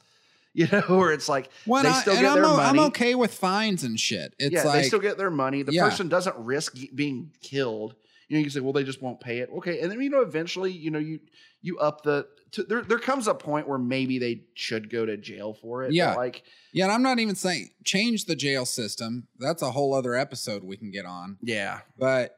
you 0.60 0.66
know, 0.72 0.80
where 0.96 1.12
it's 1.12 1.28
like 1.28 1.50
Well, 1.66 1.82
They 1.82 1.90
I- 1.90 2.00
still 2.00 2.12
and 2.14 2.22
get 2.22 2.30
I'm, 2.30 2.36
their 2.36 2.44
o- 2.46 2.56
I'm 2.60 2.78
okay 2.90 3.14
with 3.14 3.34
fines 3.34 3.84
and 3.84 3.98
shit. 4.00 4.34
It's 4.38 4.52
yeah, 4.54 4.64
like 4.64 4.82
they 4.82 4.88
still 4.88 4.98
get 5.00 5.18
their 5.18 5.30
money. 5.30 5.62
The 5.62 5.72
Yeah. 5.72 5.84
person 5.88 6.08
doesn't 6.08 6.36
risk 6.38 6.76
being 6.94 7.32
killed. 7.42 7.94
You 8.28 8.34
know, 8.36 8.38
you 8.38 8.44
can 8.46 8.50
say, 8.52 8.60
well, 8.60 8.72
they 8.72 8.82
just 8.82 9.00
won't 9.02 9.20
pay 9.20 9.38
it. 9.38 9.50
Okay, 9.58 9.80
and 9.80 9.90
then 9.90 10.00
you 10.00 10.10
know, 10.10 10.22
eventually, 10.22 10.72
you 10.72 10.90
know, 10.90 10.98
you 10.98 11.20
you 11.62 11.78
up 11.78 12.02
the. 12.02 12.26
To, 12.52 12.62
there 12.62 12.80
there 12.82 12.98
comes 12.98 13.26
a 13.28 13.34
point 13.34 13.68
where 13.68 13.78
maybe 13.78 14.18
they 14.18 14.44
should 14.54 14.88
go 14.88 15.04
to 15.04 15.16
jail 15.16 15.52
for 15.52 15.82
it. 15.84 15.92
Yeah. 15.92 16.14
like 16.14 16.42
yeah. 16.72 16.84
And 16.84 16.92
I'm 16.92 17.02
not 17.02 17.18
even 17.18 17.34
saying 17.34 17.70
change 17.84 18.24
the 18.24 18.34
jail 18.36 18.64
system. 18.64 19.26
That's 19.38 19.62
a 19.62 19.70
whole 19.72 19.92
other 19.94 20.14
episode 20.14 20.64
we 20.64 20.76
can 20.76 20.90
get 20.90 21.04
on. 21.04 21.36
yeah, 21.42 21.80
But 21.98 22.36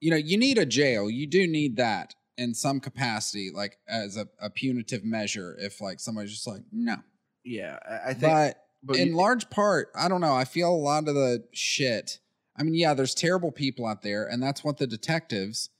you 0.00 0.10
know, 0.10 0.16
you 0.16 0.36
need 0.36 0.58
a 0.58 0.66
jail. 0.66 1.08
You 1.08 1.26
do 1.26 1.46
need 1.46 1.76
that 1.76 2.14
in 2.36 2.54
some 2.54 2.80
capacity, 2.80 3.50
like 3.54 3.78
as 3.88 4.16
a, 4.16 4.26
a 4.40 4.50
punitive 4.50 5.04
measure. 5.04 5.56
If 5.58 5.80
like 5.80 6.00
somebody's 6.00 6.32
just 6.32 6.46
like 6.46 6.62
no, 6.72 6.96
yeah. 7.44 7.78
I, 7.88 8.10
I 8.10 8.14
think, 8.14 8.22
but 8.22 8.56
but 8.82 8.96
in 8.96 9.08
you- 9.08 9.16
large 9.16 9.50
part, 9.50 9.90
I 9.94 10.08
don't 10.08 10.20
know. 10.20 10.34
I 10.34 10.44
feel 10.44 10.70
a 10.70 10.74
lot 10.74 11.08
of 11.08 11.14
the 11.14 11.44
shit. 11.52 12.18
I 12.56 12.62
mean, 12.62 12.74
yeah, 12.74 12.94
there's 12.94 13.14
terrible 13.14 13.52
people 13.52 13.86
out 13.86 14.02
there, 14.02 14.26
and 14.26 14.42
that's 14.42 14.62
what 14.62 14.78
the 14.78 14.86
detectives 14.86 15.70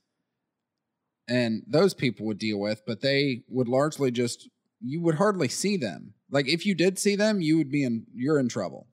and 1.31 1.63
those 1.67 1.95
people 1.95 2.27
would 2.27 2.39
deal 2.39 2.59
with, 2.59 2.83
but 2.87 3.01
they 3.01 3.45
would 3.49 3.69
largely 3.69 4.11
just 4.11 4.49
you 4.83 5.01
would 5.01 5.15
hardly 5.15 5.49
see 5.49 5.77
them. 5.77 6.15
Like 6.31 6.49
if 6.49 6.67
you 6.67 6.75
did 6.75 6.99
see 6.99 7.17
them, 7.17 7.41
you 7.41 7.57
would 7.57 7.71
be 7.71 7.85
in 7.85 8.07
you're 8.15 8.39
in 8.39 8.49
trouble. 8.49 8.89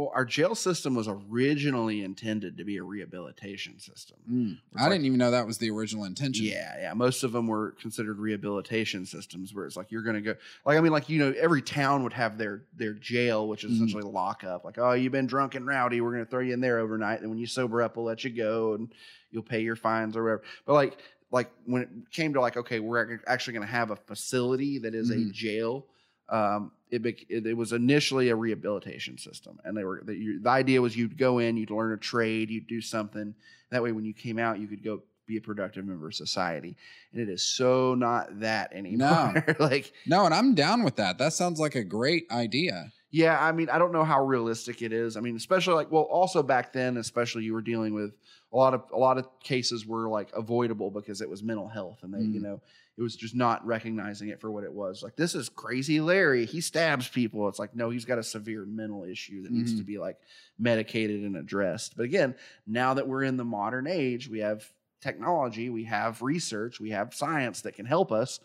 Well, 0.00 0.12
our 0.14 0.24
jail 0.24 0.54
system 0.54 0.94
was 0.94 1.08
originally 1.08 2.02
intended 2.02 2.56
to 2.56 2.64
be 2.64 2.76
a 2.78 2.82
rehabilitation 2.82 3.78
system. 3.78 4.16
Mm. 4.30 4.58
I 4.76 4.82
like- 4.84 4.92
didn't 4.92 5.06
even 5.06 5.18
know 5.18 5.30
that 5.30 5.46
was 5.46 5.58
the 5.58 5.70
original 5.70 6.04
intention. 6.04 6.46
Yeah, 6.46 6.74
yeah. 6.80 6.94
Most 6.94 7.22
of 7.24 7.32
them 7.32 7.46
were 7.46 7.72
considered 7.80 8.18
rehabilitation 8.18 9.04
systems, 9.06 9.54
where 9.54 9.66
it's 9.66 9.76
like 9.76 9.90
you're 9.90 10.02
gonna 10.02 10.20
go, 10.20 10.34
like 10.64 10.78
I 10.78 10.80
mean, 10.80 10.92
like 10.92 11.08
you 11.08 11.18
know, 11.18 11.34
every 11.38 11.62
town 11.62 12.02
would 12.04 12.12
have 12.14 12.38
their 12.38 12.62
their 12.76 12.94
jail, 12.94 13.46
which 13.48 13.64
is 13.64 13.72
Mhm. 13.72 13.74
essentially 13.76 14.02
lockup. 14.04 14.64
Like, 14.64 14.78
oh, 14.78 14.92
you've 14.92 15.12
been 15.12 15.26
drunk 15.26 15.54
and 15.54 15.66
rowdy, 15.66 16.00
we're 16.00 16.12
gonna 16.12 16.24
throw 16.26 16.40
you 16.40 16.54
in 16.54 16.60
there 16.60 16.78
overnight, 16.78 17.20
and 17.20 17.28
when 17.30 17.38
you 17.38 17.46
sober 17.46 17.82
up, 17.82 17.96
we'll 17.96 18.06
let 18.06 18.24
you 18.24 18.30
go, 18.30 18.74
and 18.74 18.92
you'll 19.30 19.42
pay 19.42 19.60
your 19.62 19.76
fines 19.76 20.16
or 20.16 20.22
whatever. 20.24 20.42
But 20.66 20.72
like, 20.74 20.98
like 21.30 21.50
when 21.66 21.82
it 21.82 21.88
came 22.10 22.32
to 22.32 22.40
like, 22.40 22.56
okay, 22.56 22.80
we're 22.80 23.20
actually 23.26 23.52
gonna 23.54 23.66
have 23.66 23.90
a 23.90 23.96
facility 23.96 24.78
that 24.78 24.94
is 24.94 25.10
a 25.10 25.16
Mhm. 25.16 25.32
jail. 25.32 25.86
Um, 26.28 26.72
it, 26.90 27.04
it 27.28 27.46
it 27.46 27.54
was 27.56 27.72
initially 27.72 28.28
a 28.30 28.36
rehabilitation 28.36 29.18
system, 29.18 29.58
and 29.64 29.76
they 29.76 29.84
were 29.84 30.02
the, 30.04 30.14
you, 30.14 30.40
the 30.40 30.50
idea 30.50 30.80
was 30.82 30.96
you'd 30.96 31.16
go 31.18 31.38
in, 31.38 31.56
you'd 31.56 31.70
learn 31.70 31.92
a 31.92 31.96
trade, 31.96 32.50
you'd 32.50 32.66
do 32.66 32.80
something. 32.80 33.34
That 33.70 33.82
way, 33.82 33.92
when 33.92 34.04
you 34.04 34.12
came 34.14 34.38
out, 34.38 34.58
you 34.58 34.66
could 34.66 34.82
go 34.82 35.02
be 35.26 35.36
a 35.36 35.40
productive 35.40 35.84
member 35.84 36.08
of 36.08 36.14
society. 36.14 36.76
And 37.12 37.22
it 37.22 37.28
is 37.28 37.42
so 37.42 37.94
not 37.94 38.40
that 38.40 38.72
anymore. 38.72 39.44
like, 39.60 39.92
No, 40.04 40.24
and 40.24 40.34
I'm 40.34 40.54
down 40.56 40.82
with 40.82 40.96
that. 40.96 41.18
That 41.18 41.32
sounds 41.32 41.60
like 41.60 41.76
a 41.76 41.84
great 41.84 42.24
idea. 42.32 42.90
yeah, 43.12 43.38
I 43.40 43.52
mean, 43.52 43.70
I 43.70 43.78
don't 43.78 43.92
know 43.92 44.02
how 44.02 44.24
realistic 44.24 44.82
it 44.82 44.92
is. 44.92 45.16
I 45.16 45.20
mean, 45.20 45.36
especially 45.36 45.74
like, 45.74 45.92
well, 45.92 46.02
also 46.02 46.42
back 46.42 46.72
then, 46.72 46.96
especially 46.96 47.44
you 47.44 47.54
were 47.54 47.62
dealing 47.62 47.94
with 47.94 48.12
a 48.52 48.56
lot 48.56 48.74
of 48.74 48.82
a 48.92 48.98
lot 48.98 49.18
of 49.18 49.28
cases 49.40 49.86
were 49.86 50.08
like 50.08 50.30
avoidable 50.34 50.90
because 50.90 51.20
it 51.20 51.30
was 51.30 51.44
mental 51.44 51.68
health, 51.68 51.98
and 52.02 52.12
they, 52.12 52.18
you 52.22 52.40
Mm. 52.40 52.42
know, 52.42 52.60
it 53.00 53.02
was 53.02 53.16
just 53.16 53.34
not 53.34 53.64
recognizing 53.66 54.28
it 54.28 54.42
for 54.42 54.50
what 54.50 54.62
it 54.62 54.70
was. 54.72 55.02
Like, 55.02 55.16
this 55.16 55.34
is 55.34 55.48
crazy, 55.48 56.02
Larry. 56.02 56.44
He 56.44 56.60
stabs 56.60 57.08
people. 57.08 57.48
It's 57.48 57.58
like, 57.58 57.74
no, 57.74 57.88
he's 57.88 58.04
got 58.04 58.18
a 58.18 58.22
severe 58.22 58.66
mental 58.66 59.04
issue 59.04 59.42
that 59.42 59.50
needs 59.50 59.72
Mhm. 59.72 59.78
to 59.78 59.84
be 59.84 59.96
like 59.98 60.18
medicated 60.58 61.22
and 61.24 61.34
addressed. 61.34 61.96
But 61.96 62.04
again, 62.04 62.34
now 62.66 62.92
that 62.92 63.08
we're 63.08 63.22
in 63.22 63.38
the 63.38 63.44
modern 63.44 63.86
age, 63.86 64.28
we 64.28 64.40
have 64.40 64.70
technology, 65.00 65.70
we 65.70 65.84
have 65.84 66.20
research, 66.20 66.78
we 66.78 66.90
have 66.90 67.14
science 67.14 67.62
that 67.62 67.72
can 67.74 67.86
help 67.86 68.12
us. 68.12 68.38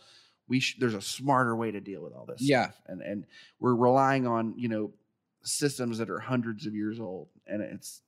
We 0.48 0.62
sh- 0.62 0.78
there's 0.80 0.94
a 0.94 1.02
smarter 1.02 1.54
way 1.54 1.72
to 1.72 1.82
deal 1.82 2.02
with 2.02 2.14
all 2.14 2.26
this. 2.26 2.42
Yeah. 2.42 2.70
stuff. 2.70 2.82
and 2.88 3.02
and 3.02 3.26
we're 3.60 3.76
relying 3.76 4.26
on 4.26 4.54
you 4.58 4.70
know 4.70 4.94
systems 5.44 5.98
that 5.98 6.10
are 6.10 6.20
hundreds 6.20 6.66
of 6.66 6.74
years 6.74 7.00
old, 7.00 7.28
and 7.46 7.62
it's 7.62 8.02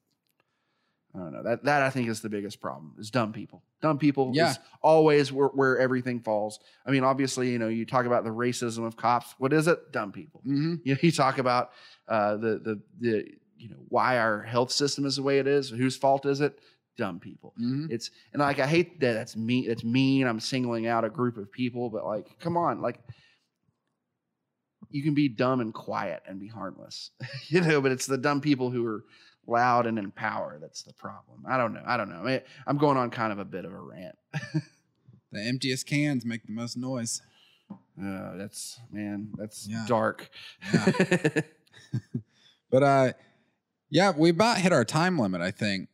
I 1.18 1.24
don't 1.24 1.34
know 1.34 1.44
that 1.44 1.64
that 1.64 1.82
I 1.82 1.90
think 1.90 2.10
is 2.10 2.22
the 2.22 2.30
biggest 2.30 2.62
problem 2.62 2.94
is 3.00 3.10
dumb 3.10 3.34
people. 3.34 3.64
Dumb 3.82 3.98
people 3.98 4.32
Yeah. 4.34 4.52
is 4.52 4.60
always 4.82 5.32
where, 5.32 5.48
where 5.50 5.78
everything 5.80 6.20
falls. 6.20 6.60
I 6.86 6.92
mean, 6.92 7.04
obviously, 7.04 7.50
you 7.52 7.58
know, 7.60 7.68
you 7.70 7.86
talk 7.86 8.06
about 8.06 8.24
the 8.24 8.30
racism 8.30 8.86
of 8.86 8.96
cops. 8.96 9.34
What 9.40 9.52
is 9.54 9.68
it? 9.68 9.92
Dumb 9.92 10.12
people. 10.12 10.42
hmm 10.44 10.76
You 10.84 10.94
know, 10.94 11.00
you 11.02 11.12
talk 11.12 11.38
about 11.40 11.72
uh, 12.08 12.38
the 12.38 12.60
the 12.60 12.82
the 13.00 13.26
you 13.58 13.70
know 13.70 13.78
why 13.90 14.20
our 14.20 14.44
health 14.44 14.72
system 14.72 15.06
is 15.06 15.16
the 15.16 15.24
way 15.24 15.40
it 15.40 15.48
is. 15.48 15.70
Whose 15.70 15.98
fault 15.98 16.26
is 16.28 16.40
it? 16.42 16.60
Dumb 16.98 17.20
people. 17.20 17.54
hmm 17.58 17.86
It's 17.90 18.12
and 18.34 18.40
like 18.42 18.60
I 18.60 18.68
hate 18.68 19.00
that 19.00 19.14
that's 19.14 19.36
mean. 19.36 19.68
That's 19.68 19.84
mean. 19.84 20.28
I'm 20.28 20.40
singling 20.40 20.86
out 20.88 21.04
a 21.04 21.10
group 21.10 21.38
of 21.38 21.52
people, 21.52 21.90
but 21.90 22.06
like, 22.06 22.40
come 22.40 22.58
on, 22.58 22.82
like 22.82 23.00
you 24.90 25.04
can 25.04 25.14
be 25.14 25.28
dumb 25.28 25.60
and 25.60 25.74
quiet 25.74 26.24
and 26.28 26.40
be 26.40 26.48
harmless, 26.48 27.12
you 27.48 27.62
know. 27.62 27.82
But 27.82 27.92
it's 27.92 28.06
the 28.06 28.18
dumb 28.18 28.42
people 28.42 28.70
who 28.72 28.86
are 28.86 29.04
loud 29.48 29.88
and 29.88 29.98
in 29.98 30.12
power 30.12 30.58
that's 30.62 30.84
the 30.84 30.94
problem. 30.94 31.44
I 31.48 31.58
don't 31.58 31.74
know. 31.74 31.82
I 31.86 31.98
don't 31.98 32.10
know. 32.10 32.28
I 32.28 32.44
I'm 32.68 32.78
going 32.78 32.98
on 32.98 33.10
kind 33.10 33.32
of 33.32 33.40
a 33.40 33.46
bit 33.46 33.66
of 33.66 33.72
a 33.74 33.80
rant. 33.80 34.16
The 35.30 35.42
emptiest 35.46 35.86
cans 35.86 36.24
make 36.26 36.46
the 36.46 36.54
most 36.54 36.78
noise. 36.78 37.22
Uh, 37.70 38.38
that's 38.38 38.80
man, 38.90 39.30
that's 39.38 39.68
Yeah. 39.68 39.84
dark. 39.88 40.30
Yeah. 40.74 40.92
But 42.72 42.84
uh 42.84 43.14
yeah, 43.90 44.14
we 44.18 44.30
about 44.30 44.58
hit 44.58 44.72
our 44.74 44.86
time 44.86 45.18
limit, 45.20 45.42
I 45.42 45.52
think. 45.52 45.90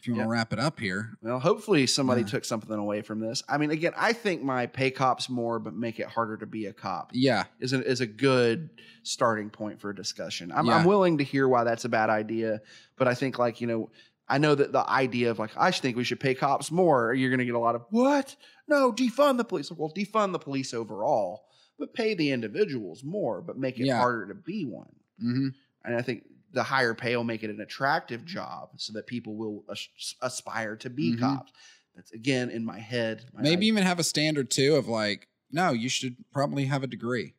If 0.00 0.06
you 0.08 0.14
want 0.14 0.24
to 0.28 0.30
wrap 0.30 0.52
it 0.54 0.58
up 0.58 0.80
here. 0.80 1.10
Well, 1.20 1.38
hopefully 1.38 1.86
somebody 1.86 2.22
Yeah. 2.22 2.28
took 2.28 2.46
something 2.46 2.74
away 2.74 3.02
from 3.02 3.20
this. 3.20 3.42
I 3.50 3.58
mean, 3.58 3.70
again, 3.70 3.92
I 3.98 4.14
think 4.14 4.42
my 4.42 4.64
pay 4.64 4.90
cops 4.90 5.28
more, 5.28 5.58
but 5.58 5.74
make 5.74 6.00
it 6.00 6.06
harder 6.06 6.38
to 6.38 6.46
be 6.46 6.66
a 6.66 6.72
cop 6.72 7.10
Yeah. 7.12 7.44
is 7.58 7.74
a, 7.74 7.84
is 7.86 8.00
a 8.00 8.06
good 8.06 8.70
starting 9.02 9.50
point 9.50 9.78
for 9.78 9.90
a 9.90 9.94
discussion. 9.94 10.52
I'm, 10.52 10.64
Yeah. 10.66 10.76
I'm 10.76 10.86
willing 10.86 11.18
to 11.18 11.24
hear 11.24 11.46
why 11.48 11.64
that's 11.64 11.84
a 11.84 11.90
bad 11.90 12.08
idea, 12.08 12.62
but 12.96 13.08
I 13.08 13.14
think 13.14 13.38
like 13.38 13.60
you 13.60 13.66
know, 13.66 13.90
I 14.26 14.38
know 14.38 14.54
that 14.54 14.72
the 14.72 14.88
idea 14.88 15.30
of 15.30 15.38
like 15.38 15.50
I 15.54 15.70
think 15.70 15.98
we 15.98 16.04
should 16.04 16.20
pay 16.20 16.34
cops 16.34 16.70
more. 16.70 17.12
You're 17.12 17.28
going 17.30 17.40
to 17.40 17.44
get 17.44 17.54
a 17.54 17.58
lot 17.58 17.74
of 17.74 17.84
what? 17.90 18.36
No, 18.68 18.92
defund 18.92 19.36
the 19.36 19.44
police. 19.44 19.70
Well, 19.70 19.92
defund 19.94 20.32
the 20.32 20.38
police 20.38 20.72
overall, 20.72 21.44
but 21.78 21.92
pay 21.92 22.14
the 22.14 22.30
individuals 22.30 23.04
more, 23.04 23.42
but 23.42 23.58
make 23.58 23.78
it 23.78 23.84
Yeah. 23.86 23.98
harder 23.98 24.28
to 24.28 24.34
be 24.34 24.64
one. 24.64 24.94
hmm 25.18 25.48
And 25.84 25.94
I 25.94 26.00
think 26.00 26.24
the 26.52 26.62
higher 26.62 26.94
pay 26.94 27.16
will 27.16 27.24
make 27.24 27.42
it 27.44 27.50
an 27.50 27.60
attractive 27.60 28.24
job 28.24 28.70
so 28.76 28.92
that 28.92 29.06
people 29.06 29.36
will 29.36 29.64
as- 29.70 30.14
aspire 30.22 30.76
to 30.76 30.90
be 30.90 31.14
Mhm. 31.14 31.20
cops. 31.20 31.52
That's 31.94 32.12
again 32.12 32.50
in 32.50 32.64
my 32.64 32.78
head. 32.78 33.24
my 33.32 33.42
Maybe 33.42 33.56
idea. 33.56 33.68
even 33.68 33.82
have 33.84 33.98
a 33.98 34.04
standard 34.04 34.50
too 34.50 34.76
of 34.76 34.88
like, 34.88 35.28
no, 35.50 35.72
you 35.72 35.88
should 35.88 36.16
probably 36.32 36.64
have 36.66 36.82
a 36.82 36.86
degree. 36.86 37.34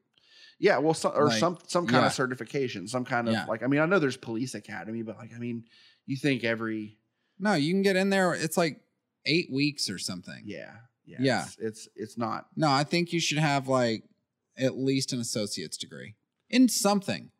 Yeah, 0.59 0.77
well, 0.77 0.93
some, 0.93 1.13
or 1.15 1.27
Like, 1.27 1.39
some 1.39 1.57
some 1.67 1.87
kind 1.87 2.03
yeah. 2.03 2.07
of 2.07 2.13
certification, 2.13 2.87
some 2.87 3.03
kind 3.05 3.27
of 3.27 3.33
Yeah. 3.33 3.45
like. 3.45 3.63
I 3.63 3.67
mean, 3.67 3.79
I 3.79 3.85
know 3.85 3.97
there's 3.99 4.17
police 4.17 4.53
academy, 4.53 5.01
but 5.01 5.17
like, 5.17 5.33
I 5.33 5.39
mean, 5.39 5.65
you 6.05 6.15
think 6.17 6.43
every 6.43 6.97
No, 7.39 7.53
you 7.55 7.73
can 7.73 7.81
get 7.81 7.95
in 7.95 8.09
there. 8.11 8.33
It's 8.35 8.57
like 8.57 8.81
eight 9.25 9.51
weeks 9.51 9.89
or 9.89 9.97
something. 9.97 10.43
Yeah, 10.45 10.75
yeah, 11.05 11.17
Yeah. 11.19 11.43
It's, 11.45 11.57
it's 11.57 11.87
it's 11.95 12.17
not. 12.17 12.47
No, 12.55 12.69
I 12.69 12.83
think 12.83 13.11
you 13.11 13.19
should 13.19 13.39
have 13.39 13.67
like 13.67 14.03
at 14.57 14.77
least 14.77 15.11
an 15.13 15.19
associate's 15.19 15.77
degree 15.77 16.13
in 16.49 16.69
something, 16.69 17.31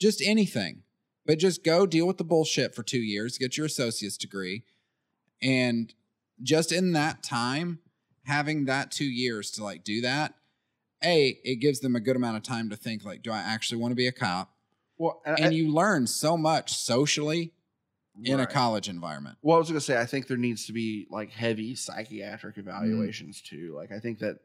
just 0.00 0.20
anything. 0.22 0.82
But 1.26 1.38
just 1.38 1.64
go 1.64 1.86
deal 1.86 2.06
with 2.06 2.18
the 2.18 2.24
bullshit 2.24 2.74
for 2.74 2.82
two 2.82 2.98
years, 2.98 3.38
get 3.38 3.56
your 3.56 3.66
associate's 3.66 4.18
degree, 4.18 4.64
and 5.42 5.92
just 6.42 6.72
in 6.72 6.92
that 6.92 7.22
time, 7.22 7.78
having 8.24 8.64
that 8.66 8.90
two 8.90 9.04
years 9.04 9.50
to 9.52 9.64
like 9.64 9.84
do 9.84 10.00
that, 10.02 10.34
a 11.02 11.38
it 11.44 11.56
gives 11.56 11.80
them 11.80 11.96
a 11.96 12.00
good 12.00 12.16
amount 12.16 12.36
of 12.36 12.42
time 12.42 12.70
to 12.70 12.76
think 12.76 13.04
like, 13.04 13.22
do 13.22 13.30
I 13.30 13.38
actually 13.38 13.80
want 13.80 13.92
to 13.92 13.96
be 13.96 14.06
a 14.06 14.12
cop? 14.12 14.52
Well, 14.98 15.22
and, 15.24 15.38
And 15.38 15.54
you 15.54 15.72
learn 15.72 16.06
so 16.06 16.36
much 16.36 16.74
socially 16.74 17.52
in 18.22 18.38
a 18.38 18.46
college 18.46 18.88
environment. 18.88 19.36
Well, 19.42 19.56
I 19.56 19.58
was 19.58 19.68
gonna 19.68 19.80
say, 19.80 20.00
I 20.00 20.06
think 20.06 20.28
there 20.28 20.36
needs 20.36 20.66
to 20.66 20.72
be 20.72 21.06
like 21.10 21.30
heavy 21.30 21.74
psychiatric 21.74 22.58
evaluations 22.58 23.42
mm-hmm. 23.42 23.56
too. 23.56 23.74
Like, 23.74 23.92
I 23.92 23.98
think 23.98 24.20
that 24.20 24.38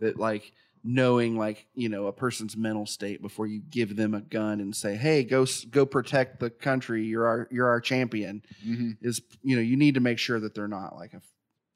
that 0.00 0.18
like 0.18 0.52
knowing 0.84 1.38
like 1.38 1.66
you 1.74 1.88
know 1.88 2.06
a 2.06 2.12
person's 2.12 2.56
mental 2.56 2.84
state 2.84 3.22
before 3.22 3.46
you 3.46 3.60
give 3.70 3.96
them 3.96 4.14
a 4.14 4.20
gun 4.20 4.60
and 4.60 4.76
say, 4.76 4.94
"Hey, 4.94 5.24
go 5.24 5.46
go 5.70 5.86
protect 5.86 6.38
the 6.38 6.50
country. 6.50 7.04
You're 7.04 7.26
our 7.26 7.48
you're 7.50 7.68
our 7.68 7.80
champion." 7.80 8.42
Mm-hmm. 8.64 8.90
Is 9.00 9.22
you 9.42 9.56
know 9.56 9.62
you 9.62 9.76
need 9.76 9.94
to 9.94 10.00
make 10.00 10.18
sure 10.18 10.38
that 10.38 10.54
they're 10.54 10.68
not 10.68 10.94
like 10.94 11.14
a 11.14 11.22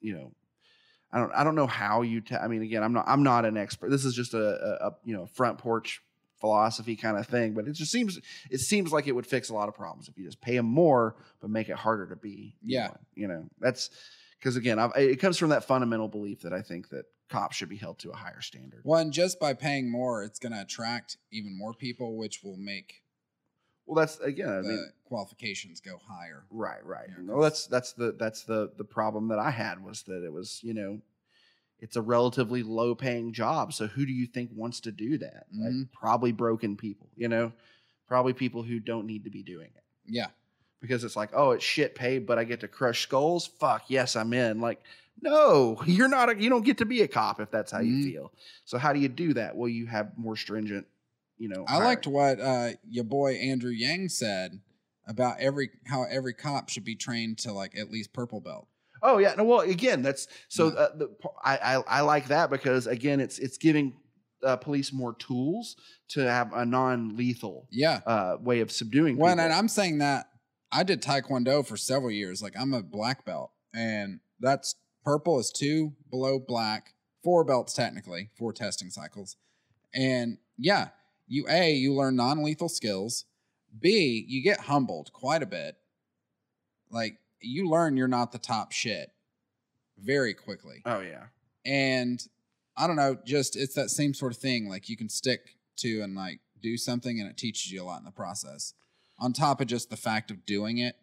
you 0.00 0.14
know. 0.14 0.32
I 1.10 1.18
don't. 1.18 1.32
I 1.34 1.42
don't 1.42 1.54
know 1.54 1.66
how 1.66 2.02
you. 2.02 2.20
ta- 2.20 2.36
I 2.42 2.48
mean, 2.48 2.60
again, 2.60 2.82
I'm 2.82 2.92
not. 2.92 3.06
I'm 3.08 3.22
not 3.22 3.46
an 3.46 3.56
expert. 3.56 3.90
This 3.90 4.04
is 4.04 4.14
just 4.14 4.34
a, 4.34 4.38
a, 4.38 4.88
a 4.88 4.96
you 5.04 5.16
know 5.16 5.24
front 5.24 5.56
porch 5.56 6.02
philosophy 6.38 6.96
kind 6.96 7.16
of 7.16 7.26
thing. 7.26 7.54
But 7.54 7.66
it 7.66 7.72
just 7.72 7.90
seems. 7.90 8.20
It 8.50 8.58
seems 8.58 8.92
like 8.92 9.06
it 9.06 9.12
would 9.12 9.26
fix 9.26 9.48
a 9.48 9.54
lot 9.54 9.68
of 9.68 9.74
problems 9.74 10.08
if 10.08 10.18
you 10.18 10.26
just 10.26 10.42
pay 10.42 10.54
them 10.54 10.66
more, 10.66 11.16
but 11.40 11.48
make 11.48 11.70
it 11.70 11.76
harder 11.76 12.06
to 12.08 12.16
be. 12.16 12.56
Yeah. 12.62 12.88
one, 12.88 12.98
You 13.14 13.28
know, 13.28 13.48
that's 13.58 13.88
because 14.38 14.56
again, 14.56 14.78
I've, 14.78 14.92
it 14.96 15.18
comes 15.18 15.38
from 15.38 15.48
that 15.48 15.64
fundamental 15.64 16.08
belief 16.08 16.42
that 16.42 16.52
I 16.52 16.60
think 16.60 16.90
that 16.90 17.06
cops 17.28 17.56
should 17.56 17.68
be 17.68 17.76
held 17.76 17.98
to 18.00 18.10
a 18.10 18.16
higher 18.16 18.40
standard. 18.40 18.80
Well, 18.84 19.00
and 19.00 19.12
just 19.12 19.38
by 19.38 19.54
paying 19.54 19.90
more, 19.90 20.22
it's 20.22 20.38
going 20.38 20.52
to 20.52 20.60
attract 20.62 21.16
even 21.30 21.56
more 21.56 21.74
people, 21.74 22.16
which 22.16 22.42
will 22.42 22.56
make 22.56 23.02
Well, 23.86 23.96
that's 23.96 24.18
again. 24.20 24.48
I 24.48 24.62
the 24.62 24.68
mean, 24.68 24.92
qualifications 25.04 25.80
go 25.80 25.98
higher. 26.08 26.44
Right, 26.50 26.84
right. 26.84 27.08
Yeah, 27.08 27.32
well, 27.34 27.42
that's 27.42 27.66
that's 27.66 27.92
the 27.92 28.12
that's 28.18 28.42
the 28.44 28.72
the 28.76 28.84
problem 28.84 29.28
that 29.28 29.38
I 29.38 29.50
had 29.50 29.82
was 29.84 30.02
that 30.04 30.24
it 30.24 30.32
was 30.32 30.60
you 30.62 30.74
know, 30.74 31.00
it's 31.80 31.96
a 31.96 32.02
relatively 32.02 32.62
low 32.62 32.94
paying 32.94 33.32
job. 33.32 33.72
So 33.72 33.86
who 33.86 34.04
do 34.06 34.12
you 34.12 34.26
think 34.26 34.50
wants 34.54 34.80
to 34.80 34.92
do 34.92 35.18
that? 35.18 35.46
Like 35.54 35.72
Mhm. 35.72 35.92
probably 35.92 36.32
broken 36.32 36.76
people. 36.76 37.08
You 37.16 37.28
know, 37.28 37.52
probably 38.06 38.32
people 38.32 38.62
who 38.62 38.80
don't 38.80 39.06
need 39.06 39.24
to 39.24 39.30
be 39.30 39.42
doing 39.42 39.70
it 39.76 39.84
Yeah. 40.06 40.28
because 40.80 41.04
it's 41.04 41.14
like 41.16 41.30
oh 41.34 41.50
it's 41.52 41.64
shit 41.64 41.94
paid, 41.94 42.26
but 42.26 42.38
I 42.38 42.44
get 42.44 42.60
to 42.60 42.68
crush 42.68 43.02
skulls. 43.02 43.46
Fuck 43.46 43.84
yes, 43.90 44.16
I'm 44.16 44.32
in. 44.32 44.60
Like 44.60 44.82
no, 45.22 45.76
you're 45.86 46.08
not. 46.08 46.30
A, 46.30 46.40
you 46.40 46.48
don't 46.50 46.64
get 46.64 46.78
to 46.78 46.84
be 46.86 47.02
a 47.02 47.08
cop 47.08 47.40
if 47.40 47.50
that's 47.50 47.72
how 47.72 47.80
you 47.80 47.96
Mhm. 47.98 48.04
feel. 48.12 48.32
So 48.64 48.78
how 48.78 48.92
do 48.92 49.00
you 49.00 49.08
do 49.08 49.34
that? 49.34 49.56
Well, 49.56 49.68
you 49.68 49.86
have 49.86 50.12
more 50.16 50.36
stringent. 50.36 50.86
You 51.38 51.48
know, 51.48 51.64
I 51.68 51.72
hiring. 51.72 51.86
liked 51.86 52.06
what 52.06 52.40
uh, 52.40 52.70
your 52.88 53.04
boy 53.04 53.34
Andrew 53.34 53.70
Yang 53.70 54.08
said 54.10 54.60
about 55.06 55.38
every 55.40 55.70
how 55.86 56.04
every 56.04 56.34
cop 56.34 56.68
should 56.68 56.84
be 56.84 56.96
trained 56.96 57.38
to 57.38 57.52
like 57.52 57.76
at 57.76 57.90
least 57.90 58.12
purple 58.12 58.40
belt. 58.40 58.68
Oh 59.02 59.18
yeah, 59.18 59.34
no. 59.36 59.44
Well, 59.44 59.60
again, 59.60 60.02
that's 60.02 60.26
so. 60.48 60.66
Yeah. 60.72 60.78
Uh, 60.80 60.96
the, 60.96 61.16
I, 61.44 61.56
I 61.58 61.74
I 61.98 62.00
like 62.00 62.26
that 62.28 62.50
because 62.50 62.86
again, 62.88 63.20
it's 63.20 63.38
it's 63.38 63.56
giving 63.58 63.94
uh, 64.42 64.56
police 64.56 64.92
more 64.92 65.14
tools 65.14 65.76
to 66.08 66.20
have 66.20 66.52
a 66.52 66.64
non-lethal 66.64 67.66
Yeah. 67.70 68.00
uh, 68.06 68.36
way 68.40 68.60
of 68.60 68.70
subduing. 68.72 69.16
Well, 69.16 69.32
people. 69.34 69.44
and 69.44 69.52
I'm 69.52 69.68
saying 69.68 69.98
that 69.98 70.26
I 70.72 70.82
did 70.84 71.02
Taekwondo 71.02 71.64
for 71.66 71.76
several 71.76 72.10
years. 72.10 72.42
Like 72.42 72.54
I'm 72.58 72.72
a 72.74 72.82
black 72.82 73.24
belt, 73.24 73.52
and 73.74 74.20
that's 74.40 74.74
purple 75.08 75.38
is 75.38 75.50
two 75.50 75.94
below 76.10 76.38
black, 76.38 76.92
four 77.24 77.42
belts 77.42 77.72
technically, 77.72 78.28
four 78.36 78.52
testing 78.52 78.90
cycles. 78.90 79.36
And 79.94 80.36
yeah, 80.58 80.88
you 81.26 81.46
A, 81.48 81.72
you 81.72 81.94
learn 81.94 82.14
non 82.14 82.44
lethal 82.44 82.68
skills. 82.68 83.24
B, 83.80 84.22
you 84.28 84.42
get 84.42 84.60
humbled 84.60 85.10
quite 85.14 85.42
a 85.42 85.46
bit. 85.46 85.76
Like 86.90 87.16
you 87.40 87.70
learn 87.70 87.96
you're 87.96 88.06
not 88.06 88.32
the 88.32 88.38
top 88.38 88.70
shit 88.72 89.10
very 89.98 90.34
quickly. 90.34 90.82
oh 90.84 91.00
yeah, 91.00 91.28
And 91.64 92.22
I 92.76 92.86
don't 92.86 92.96
know, 92.96 93.16
just 93.24 93.56
it's 93.56 93.74
that 93.76 93.88
same 93.88 94.12
sort 94.12 94.32
of 94.32 94.38
thing. 94.38 94.68
Like 94.68 94.90
you 94.90 94.96
can 94.98 95.08
stick 95.08 95.56
to 95.78 96.02
and 96.02 96.14
like 96.14 96.40
do 96.60 96.76
something 96.76 97.18
and 97.18 97.30
it 97.30 97.38
teaches 97.38 97.72
you 97.72 97.82
a 97.82 97.84
lot 97.84 98.00
in 98.00 98.04
the 98.04 98.10
process. 98.10 98.74
On 99.18 99.32
top 99.32 99.62
of 99.62 99.68
just 99.68 99.88
the 99.88 99.96
fact 99.96 100.30
of 100.30 100.44
doing 100.44 100.76
it, 100.76 100.96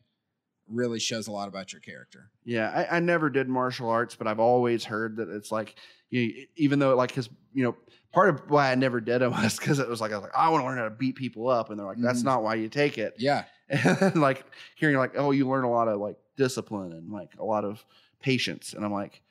really 0.69 0.99
shows 0.99 1.27
a 1.27 1.31
lot 1.31 1.47
about 1.47 1.71
your 1.73 1.79
character. 1.81 2.29
yeah. 2.43 2.87
I, 2.91 2.97
I 2.97 2.99
never 2.99 3.29
did 3.29 3.47
martial 3.47 3.89
arts, 3.89 4.15
but 4.15 4.27
I've 4.27 4.39
always 4.39 4.83
heard 4.83 5.17
that 5.17 5.29
it's 5.29 5.51
like 5.51 5.75
you 6.09 6.27
know, 6.27 6.33
even 6.55 6.79
though 6.79 6.95
like 6.95 7.11
his 7.11 7.29
you 7.53 7.63
know 7.63 7.75
part 8.11 8.29
of 8.29 8.49
why 8.49 8.71
I 8.71 8.75
never 8.75 8.99
did 9.01 9.21
it 9.21 9.29
was 9.31 9.57
because 9.57 9.79
it 9.79 9.87
was 9.87 10.01
like 10.01 10.11
I 10.11 10.15
was 10.17 10.23
like 10.23 10.35
I 10.35 10.49
want 10.49 10.61
to 10.63 10.67
learn 10.67 10.77
how 10.77 10.85
to 10.85 10.89
beat 10.89 11.15
people 11.15 11.47
up, 11.49 11.69
and 11.69 11.79
they're 11.79 11.85
like 11.85 11.97
that's 11.99 12.21
Mhm. 12.21 12.25
not 12.25 12.43
why 12.43 12.55
you 12.55 12.69
take 12.69 12.97
it. 12.97 13.15
Yeah. 13.17 13.43
and 13.69 14.15
like 14.21 14.45
hearing 14.75 14.95
like 14.97 15.13
oh 15.17 15.31
you 15.31 15.47
learn 15.49 15.63
a 15.63 15.69
lot 15.71 15.87
of 15.87 15.99
like 15.99 16.17
discipline 16.37 16.91
and 16.93 17.11
like 17.11 17.31
a 17.39 17.43
lot 17.43 17.65
of 17.65 17.83
patience 18.21 18.73
and 18.73 18.85
i'm 18.85 18.93
like 18.93 19.21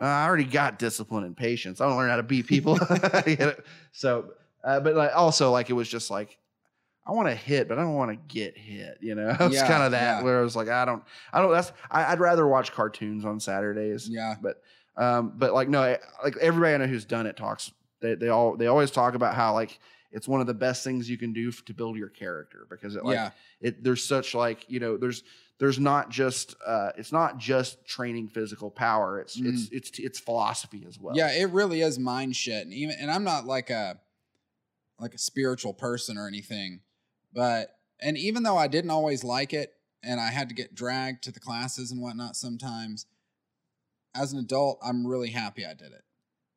"Uh, 0.00 0.04
i 0.04 0.24
already 0.24 0.44
got 0.44 0.78
discipline 0.78 1.24
and 1.24 1.36
patience 1.36 1.80
i 1.80 1.88
don't 1.88 1.96
learn 1.96 2.08
how 2.08 2.14
to 2.16 2.22
beat 2.22 2.46
people 2.46 2.78
You 3.26 3.36
know? 3.36 3.54
so 3.90 4.34
uh, 4.62 4.78
but 4.78 4.94
like 4.94 5.10
also 5.16 5.50
like 5.50 5.68
it 5.68 5.72
was 5.72 5.88
just 5.88 6.12
like 6.12 6.38
i 7.06 7.12
want 7.12 7.28
to 7.28 7.34
hit 7.34 7.68
but 7.68 7.78
i 7.78 7.82
don't 7.82 7.94
want 7.94 8.10
to 8.10 8.34
get 8.34 8.56
hit 8.56 8.98
you 9.00 9.14
know 9.14 9.28
it's 9.40 9.54
Yeah, 9.54 9.66
kind 9.66 9.82
of 9.82 9.92
that 9.92 10.18
yeah. 10.18 10.22
where 10.22 10.38
i 10.38 10.42
was 10.42 10.56
like 10.56 10.68
i 10.68 10.84
don't 10.84 11.02
i 11.32 11.40
don't 11.40 11.50
that's 11.52 11.72
I, 11.90 12.12
i'd 12.12 12.20
rather 12.20 12.46
watch 12.46 12.72
cartoons 12.72 13.24
on 13.24 13.40
saturdays 13.40 14.08
Yeah. 14.08 14.34
but 14.40 14.62
um 14.96 15.32
but 15.36 15.52
like 15.54 15.68
no 15.68 15.82
I- 15.82 15.98
like 16.24 16.36
everybody 16.38 16.74
i 16.74 16.76
know 16.78 16.86
who's 16.86 17.04
done 17.04 17.26
it 17.26 17.36
talks 17.36 17.72
they, 18.00 18.14
they 18.14 18.28
all 18.28 18.56
they 18.56 18.66
always 18.66 18.90
talk 18.90 19.14
about 19.14 19.34
how 19.34 19.52
like 19.54 19.78
it's 20.12 20.28
one 20.28 20.40
of 20.40 20.46
the 20.46 20.54
best 20.54 20.84
things 20.84 21.08
you 21.10 21.18
can 21.18 21.32
do 21.32 21.48
f- 21.48 21.64
to 21.66 21.74
build 21.74 21.96
your 21.96 22.08
character 22.08 22.66
because 22.70 22.96
it 22.96 23.04
like 23.04 23.14
yeah. 23.16 23.30
it 23.60 23.82
there's 23.84 24.02
such 24.04 24.34
like 24.34 24.64
you 24.68 24.80
know 24.80 24.96
there's 24.96 25.22
there's 25.58 25.78
not 25.78 26.10
just 26.10 26.54
uh 26.66 26.90
it's 26.98 27.12
not 27.12 27.38
just 27.38 27.84
training 27.86 28.28
physical 28.28 28.70
power 28.70 29.20
it's 29.20 29.36
it's 29.38 29.68
it's 29.72 29.98
it's 29.98 30.18
philosophy 30.18 30.84
as 30.86 30.98
well 31.00 31.16
Yeah, 31.16 31.30
it 31.32 31.50
really 31.50 31.80
is 31.80 31.98
mind 31.98 32.36
shit. 32.36 32.62
And 32.64 32.72
even 32.74 32.96
and 33.00 33.10
I'm 33.10 33.24
not 33.24 33.46
like 33.46 33.70
a 33.70 33.98
like 35.00 35.14
a 35.14 35.18
spiritual 35.18 35.72
person 35.74 36.16
or 36.18 36.26
anything, 36.28 36.80
but 37.36 37.76
and 38.00 38.16
even 38.16 38.42
though 38.42 38.56
I 38.56 38.66
didn't 38.66 38.90
always 38.90 39.22
like 39.22 39.52
it 39.52 39.74
and 40.02 40.18
I 40.18 40.30
had 40.30 40.48
to 40.48 40.54
get 40.54 40.74
dragged 40.74 41.22
to 41.24 41.30
the 41.30 41.38
classes 41.38 41.92
and 41.92 42.00
whatnot 42.00 42.34
sometimes, 42.34 43.04
as 44.14 44.32
an 44.32 44.38
adult, 44.38 44.78
I'm 44.82 45.06
really 45.06 45.30
happy 45.30 45.64
I 45.64 45.74
did 45.74 45.92
it. 45.92 46.02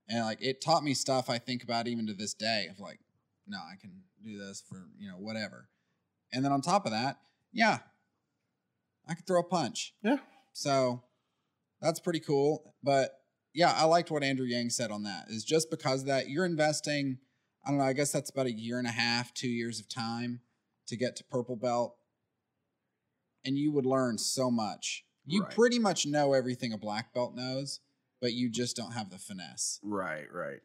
And 0.08 0.24
like 0.24 0.42
it 0.42 0.62
taught 0.62 0.84
me 0.84 0.94
stuff 0.94 1.30
I 1.30 1.38
think 1.38 1.64
about 1.64 1.88
even 1.88 2.08
to 2.08 2.14
this 2.14 2.34
day 2.34 2.68
of 2.72 2.80
like, 2.80 3.00
no, 3.46 3.58
I 3.58 3.76
can 3.80 3.92
do 4.24 4.38
this 4.38 4.64
for, 4.68 4.88
you 4.98 5.10
know, 5.10 5.18
whatever. 5.18 5.68
And 6.32 6.46
then 6.46 6.54
on 6.54 6.62
top 6.62 6.86
of 6.86 6.94
that, 6.94 7.18
yeah, 7.52 7.80
I 9.08 9.16
could 9.16 9.28
throw 9.28 9.42
a 9.42 9.44
punch. 9.44 9.94
Yeah. 10.02 10.20
So 10.54 11.04
that's 11.82 12.00
pretty 12.00 12.22
cool. 12.22 12.74
But 12.82 13.12
yeah, 13.54 13.74
I 13.76 13.84
liked 13.84 14.12
what 14.12 14.24
Andrew 14.24 14.46
Yang 14.46 14.70
said 14.70 14.92
on 14.92 15.04
that. 15.04 15.26
Is 15.28 15.44
just 15.44 15.70
because 15.70 16.02
of 16.02 16.08
that 16.08 16.30
you're 16.30 16.46
investing, 16.46 17.18
I 17.66 17.72
don't 17.72 17.80
know, 17.80 17.86
I 17.86 17.94
guess 17.94 18.14
that's 18.14 18.30
about 18.30 18.46
a 18.46 18.52
year 18.54 18.78
and 18.80 18.88
a 18.88 18.92
half, 18.92 19.34
two 19.34 19.50
years 19.50 19.82
of 19.82 19.90
time 19.90 20.40
to 20.90 20.98
get 20.98 21.16
to 21.18 21.24
purple 21.24 21.56
belt. 21.56 21.96
And 23.46 23.58
you 23.58 23.72
would 23.72 23.86
learn 23.86 24.18
so 24.18 24.52
much. 24.52 25.06
You 25.26 25.44
Right. 25.44 25.52
pretty 25.52 25.80
much 25.80 26.06
know 26.06 26.34
everything 26.34 26.74
a 26.74 26.78
black 26.78 27.14
belt 27.14 27.36
knows, 27.36 27.80
but 28.22 28.34
you 28.34 28.50
just 28.50 28.76
don't 28.76 28.92
have 28.92 29.10
the 29.10 29.18
finesse. 29.18 29.80
right 29.84 30.32
right 30.34 30.60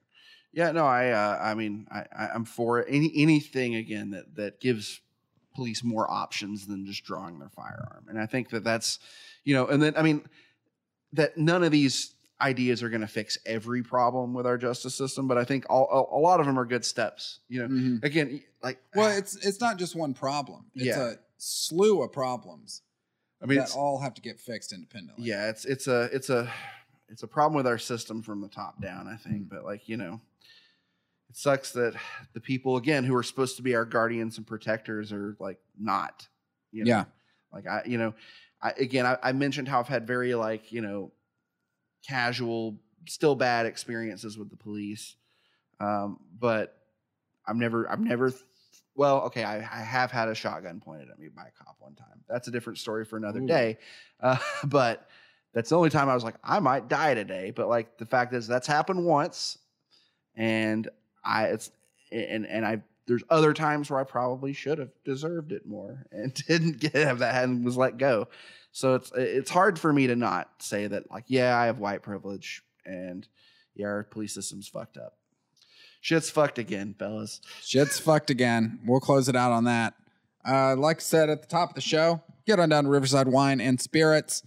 yeah 0.53 0.71
no 0.71 0.85
i 0.85 1.11
uh 1.11 1.39
i 1.41 1.55
mean 1.55 1.87
i 1.91 2.05
i'm 2.35 2.45
for 2.45 2.79
it 2.79 2.87
any 2.89 3.13
anything 3.17 3.75
again 3.75 4.11
that 4.11 4.35
that 4.37 4.61
gives 4.61 5.01
police 5.55 5.83
more 5.85 6.09
options 6.11 6.67
than 6.67 6.87
just 6.87 7.05
drawing 7.05 7.39
their 7.39 7.49
firearm 7.49 8.07
and 8.09 8.19
i 8.21 8.27
think 8.27 8.51
that 8.51 8.63
that's 8.65 8.99
you 9.45 9.55
know 9.55 9.67
and 9.67 9.83
then 9.83 9.93
i 9.97 10.03
mean 10.03 10.25
that 11.13 11.37
none 11.37 11.63
of 11.65 11.73
these 11.73 12.15
ideas 12.45 12.83
are 12.83 12.91
going 12.91 13.01
to 13.01 13.07
fix 13.21 13.39
every 13.47 13.83
problem 13.83 14.35
with 14.35 14.47
our 14.47 14.59
justice 14.59 14.95
system 14.95 15.27
but 15.27 15.39
i 15.39 15.45
think 15.45 15.65
all, 15.71 15.87
a, 16.13 16.19
a 16.19 16.21
lot 16.21 16.41
of 16.41 16.47
them 16.47 16.59
are 16.59 16.65
good 16.67 16.85
steps 16.85 17.41
you 17.49 17.61
know 17.63 17.69
Mhm. 17.69 18.05
again 18.05 18.43
like 18.63 18.79
Well, 18.95 19.17
it's 19.17 19.35
it's 19.47 19.61
not 19.61 19.79
just 19.79 19.95
one 19.97 20.15
problem. 20.15 20.67
It's 20.75 20.87
Yeah. 20.97 21.13
a 21.13 21.15
slew 21.39 22.03
of 22.03 22.13
problems 22.13 22.83
i 23.43 23.47
mean 23.47 23.59
that 23.59 23.73
all 23.75 23.99
have 24.01 24.15
to 24.15 24.23
get 24.23 24.39
fixed 24.41 24.73
independently. 24.73 25.25
yeah 25.25 25.49
it's 25.49 25.65
it's 25.65 25.87
a 25.89 26.09
it's 26.13 26.31
a 26.31 26.51
it's 27.09 27.23
a 27.23 27.27
problem 27.29 27.57
with 27.57 27.67
our 27.67 27.79
system 27.79 28.23
from 28.23 28.41
the 28.41 28.49
top 28.49 28.81
down 28.81 29.07
i 29.09 29.17
think 29.17 29.43
Mm. 29.45 29.49
but 29.51 29.65
like 29.65 29.89
you 29.89 29.97
know 29.97 30.21
it 31.31 31.37
sucks 31.37 31.73
that 31.73 31.95
the 32.33 32.41
people 32.41 32.77
again 32.77 33.05
who 33.05 33.15
are 33.15 33.23
supposed 33.23 33.57
to 33.57 33.63
be 33.63 33.75
our 33.75 33.85
guardians 33.85 34.39
and 34.39 34.47
protectors 34.47 35.13
are 35.13 35.37
like 35.41 35.59
not 35.79 36.29
you 36.73 36.85
know? 36.85 36.89
Yeah. 36.91 37.05
like 37.53 37.67
i 37.67 37.83
you 37.87 37.99
know 37.99 38.15
i 38.63 38.71
again 38.79 39.05
I, 39.07 39.19
I 39.23 39.33
mentioned 39.33 39.69
how 39.69 39.81
i've 39.81 39.89
had 39.89 40.07
very 40.07 40.35
like 40.35 40.73
you 40.73 40.81
know 40.81 41.13
casual 42.07 42.77
still 43.07 43.35
bad 43.35 43.67
experiences 43.67 44.39
with 44.39 44.51
the 44.51 44.57
police 44.57 45.17
um 45.81 46.19
but 46.39 46.79
i've 47.47 47.57
never 47.57 47.91
i've 47.91 48.01
never 48.01 48.33
well 48.95 49.23
okay 49.23 49.45
I, 49.45 49.57
I 49.57 49.83
have 49.83 50.11
had 50.11 50.29
a 50.29 50.35
shotgun 50.35 50.81
pointed 50.81 51.11
at 51.11 51.19
me 51.19 51.29
by 51.29 51.43
a 51.43 51.65
cop 51.65 51.77
one 51.81 51.95
time 51.95 52.23
that's 52.29 52.49
a 52.49 52.51
different 52.51 52.79
story 52.79 53.05
for 53.05 53.17
another 53.17 53.41
Ooh. 53.41 53.47
day 53.47 53.79
uh, 54.21 54.39
but 54.65 55.09
that's 55.55 55.71
the 55.71 55.77
only 55.77 55.89
time 55.91 56.09
I 56.09 56.15
was 56.15 56.25
like, 56.25 56.35
I 56.43 56.59
might 56.59 56.89
die 56.89 57.15
today. 57.15 57.53
But 57.53 57.69
like 57.69 57.97
the 57.97 58.05
fact 58.05 58.35
is, 58.35 58.47
that's 58.47 58.67
happened 58.67 59.05
once, 59.05 59.57
and 60.35 60.89
I 61.25 61.45
it's 61.45 61.71
and 62.11 62.45
and 62.45 62.67
I 62.67 62.83
there's 63.07 63.23
other 63.29 63.53
times 63.53 63.91
where 63.91 64.01
I 64.01 64.05
probably 64.05 64.53
should 64.53 64.79
have 64.79 64.91
deserved 65.05 65.53
it 65.53 65.67
more 65.67 66.07
and 66.13 66.35
didn't 66.47 66.81
get 66.81 66.95
have 66.95 67.19
that 67.21 67.45
and 67.45 67.65
was 67.65 67.77
let 67.77 67.99
go. 67.99 68.29
So 68.73 68.95
it's 68.95 69.13
it's 69.15 69.51
hard 69.51 69.79
for 69.79 69.93
me 69.93 70.07
to 70.09 70.17
not 70.17 70.51
say 70.59 70.87
that 70.87 71.11
like 71.11 71.25
yeah 71.29 71.57
I 71.57 71.67
have 71.67 71.79
white 71.79 72.03
privilege 72.03 72.63
and 72.85 73.27
yeah 73.75 73.87
our 73.87 74.05
police 74.05 74.35
system's 74.35 74.69
fucked 74.69 74.97
up. 74.97 75.17
Shit's 76.01 76.29
fucked 76.29 76.59
again, 76.59 76.95
fellas. 76.99 77.41
Shit's 77.63 77.99
fucked 77.99 78.29
again. 78.29 78.79
We'll 78.85 79.01
close 79.01 79.29
it 79.29 79.37
out 79.37 79.53
on 79.53 79.65
that. 79.65 79.95
Uh, 80.47 80.77
like 80.77 80.99
I 80.99 81.01
said 81.01 81.31
at 81.31 81.41
the 81.41 81.49
top 81.49 81.71
of 81.71 81.75
the 81.75 81.81
show, 81.81 82.23
get 82.47 82.61
on 82.61 82.69
down 82.69 82.85
to 82.85 82.91
Riverside 82.91 83.27
Wine 83.27 83.59
and 83.59 83.81
Spirits. 83.81 84.43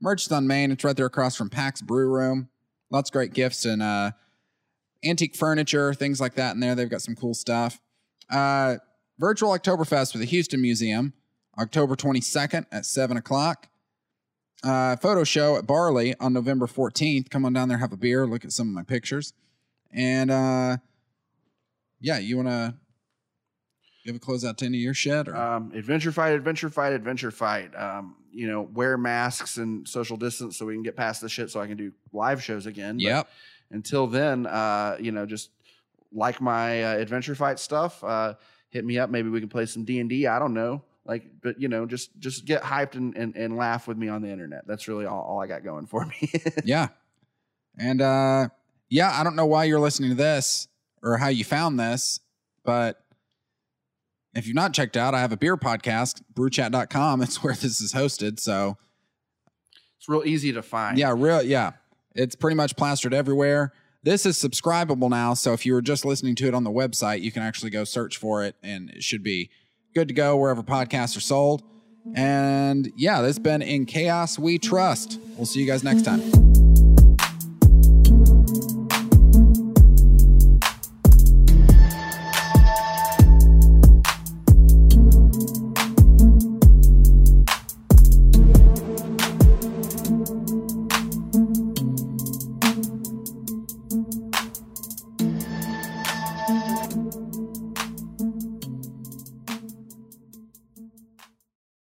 Merchant 0.00 0.32
on 0.32 0.46
Main. 0.46 0.72
It's 0.72 0.82
right 0.84 0.96
there 0.96 1.04
across 1.04 1.36
from 1.36 1.50
Pax 1.50 1.82
Brew 1.82 2.08
Room. 2.08 2.48
Lots 2.90 3.10
of 3.10 3.12
great 3.12 3.34
gifts 3.34 3.66
and 3.66 3.82
uh, 3.82 4.12
antique 5.04 5.36
furniture, 5.36 5.92
things 5.92 6.20
like 6.20 6.34
that 6.34 6.54
in 6.54 6.60
there. 6.60 6.74
They've 6.74 6.88
got 6.88 7.02
some 7.02 7.14
cool 7.14 7.34
stuff. 7.34 7.78
Uh, 8.32 8.76
virtual 9.18 9.50
Oktoberfest 9.50 10.14
with 10.14 10.20
the 10.20 10.26
Houston 10.26 10.60
Museum, 10.60 11.12
October 11.58 11.94
22nd 11.94 12.64
at 12.72 12.86
7 12.86 13.16
o'clock. 13.16 13.68
Uh, 14.64 14.96
photo 14.96 15.24
show 15.24 15.56
at 15.56 15.66
Barley 15.66 16.14
on 16.18 16.32
November 16.32 16.66
14th. 16.66 17.28
Come 17.30 17.44
on 17.44 17.52
down 17.52 17.68
there, 17.68 17.78
have 17.78 17.92
a 17.92 17.96
beer, 17.96 18.26
look 18.26 18.44
at 18.44 18.52
some 18.52 18.68
of 18.68 18.74
my 18.74 18.84
pictures. 18.84 19.34
And 19.92 20.30
uh, 20.30 20.78
yeah, 22.00 22.18
you 22.18 22.36
want 22.36 22.48
to 22.48 22.74
give 24.04 24.16
a 24.16 24.18
close 24.18 24.44
out 24.44 24.58
to 24.58 24.66
any 24.66 24.78
of 24.78 24.82
your 24.82 24.94
shit? 24.94 25.28
Or? 25.28 25.36
Um, 25.36 25.72
adventure 25.74 26.12
fight, 26.12 26.32
adventure 26.32 26.70
fight, 26.70 26.92
adventure 26.92 27.30
fight. 27.30 27.74
Um, 27.76 28.16
you 28.32 28.46
know, 28.46 28.62
wear 28.62 28.96
masks 28.96 29.58
and 29.58 29.86
social 29.86 30.16
distance 30.16 30.56
so 30.56 30.64
we 30.64 30.74
can 30.74 30.82
get 30.82 30.96
past 30.96 31.20
the 31.20 31.28
shit 31.28 31.50
so 31.50 31.60
I 31.60 31.66
can 31.66 31.76
do 31.76 31.92
live 32.12 32.42
shows 32.42 32.66
again. 32.66 32.98
But. 32.98 33.04
Until 33.70 34.06
then, 34.06 34.46
uh, 34.46 34.96
you 35.00 35.12
know, 35.12 35.26
just 35.26 35.50
like 36.12 36.40
my 36.40 36.84
uh, 36.84 36.96
adventure 36.96 37.34
fight 37.34 37.58
stuff, 37.58 38.02
uh, 38.04 38.34
hit 38.70 38.84
me 38.84 38.98
up. 38.98 39.10
Maybe 39.10 39.28
we 39.28 39.40
can 39.40 39.48
play 39.48 39.66
some 39.66 39.84
D 39.84 40.00
and 40.00 40.08
D. 40.08 40.26
I 40.26 40.38
don't 40.38 40.54
know. 40.54 40.82
Like, 41.04 41.24
but 41.42 41.60
you 41.60 41.68
know, 41.68 41.84
just 41.86 42.18
just 42.20 42.44
get 42.44 42.62
hyped 42.62 42.94
and, 42.94 43.16
and, 43.16 43.34
and 43.34 43.56
laugh 43.56 43.88
with 43.88 43.96
me 43.96 44.08
on 44.08 44.22
the 44.22 44.30
internet. 44.30 44.66
That's 44.66 44.86
really 44.86 45.04
all, 45.04 45.20
all 45.22 45.40
I 45.40 45.46
got 45.46 45.64
going 45.64 45.86
for 45.86 46.06
me. 46.06 46.32
yeah. 46.64 46.88
And 47.78 48.00
uh 48.00 48.48
yeah, 48.88 49.10
I 49.12 49.24
don't 49.24 49.34
know 49.36 49.46
why 49.46 49.64
you're 49.64 49.80
listening 49.80 50.10
to 50.10 50.16
this 50.16 50.68
or 51.02 51.16
how 51.16 51.28
you 51.28 51.44
found 51.44 51.80
this, 51.80 52.20
but 52.64 53.02
if 54.34 54.46
you've 54.46 54.54
not 54.54 54.72
checked 54.72 54.96
out, 54.96 55.14
I 55.14 55.20
have 55.20 55.32
a 55.32 55.36
beer 55.36 55.56
podcast, 55.56 56.22
brewchat.com. 56.34 57.22
It's 57.22 57.42
where 57.42 57.54
this 57.54 57.80
is 57.80 57.92
hosted. 57.92 58.38
So 58.38 58.76
it's 59.98 60.08
real 60.08 60.22
easy 60.24 60.52
to 60.52 60.62
find. 60.62 60.98
Yeah, 60.98 61.14
real 61.16 61.42
yeah. 61.42 61.72
It's 62.14 62.34
pretty 62.34 62.56
much 62.56 62.76
plastered 62.76 63.14
everywhere. 63.14 63.72
This 64.04 64.26
is 64.26 64.36
subscribable 64.36 65.08
now, 65.08 65.34
so 65.34 65.52
if 65.52 65.64
you 65.64 65.74
were 65.74 65.82
just 65.82 66.04
listening 66.04 66.34
to 66.36 66.48
it 66.48 66.54
on 66.54 66.64
the 66.64 66.70
website, 66.70 67.20
you 67.20 67.30
can 67.30 67.42
actually 67.42 67.70
go 67.70 67.84
search 67.84 68.16
for 68.16 68.44
it 68.44 68.56
and 68.60 68.90
it 68.90 69.04
should 69.04 69.22
be 69.22 69.48
good 69.94 70.08
to 70.08 70.14
go 70.14 70.36
wherever 70.36 70.62
podcasts 70.62 71.16
are 71.16 71.20
sold. 71.20 71.62
And 72.14 72.90
yeah, 72.96 73.20
this 73.20 73.36
has 73.36 73.38
been 73.38 73.62
In 73.62 73.86
Chaos 73.86 74.40
We 74.40 74.58
Trust. 74.58 75.20
We'll 75.36 75.46
see 75.46 75.60
you 75.60 75.66
guys 75.66 75.84
next 75.84 76.02
time. 76.02 76.51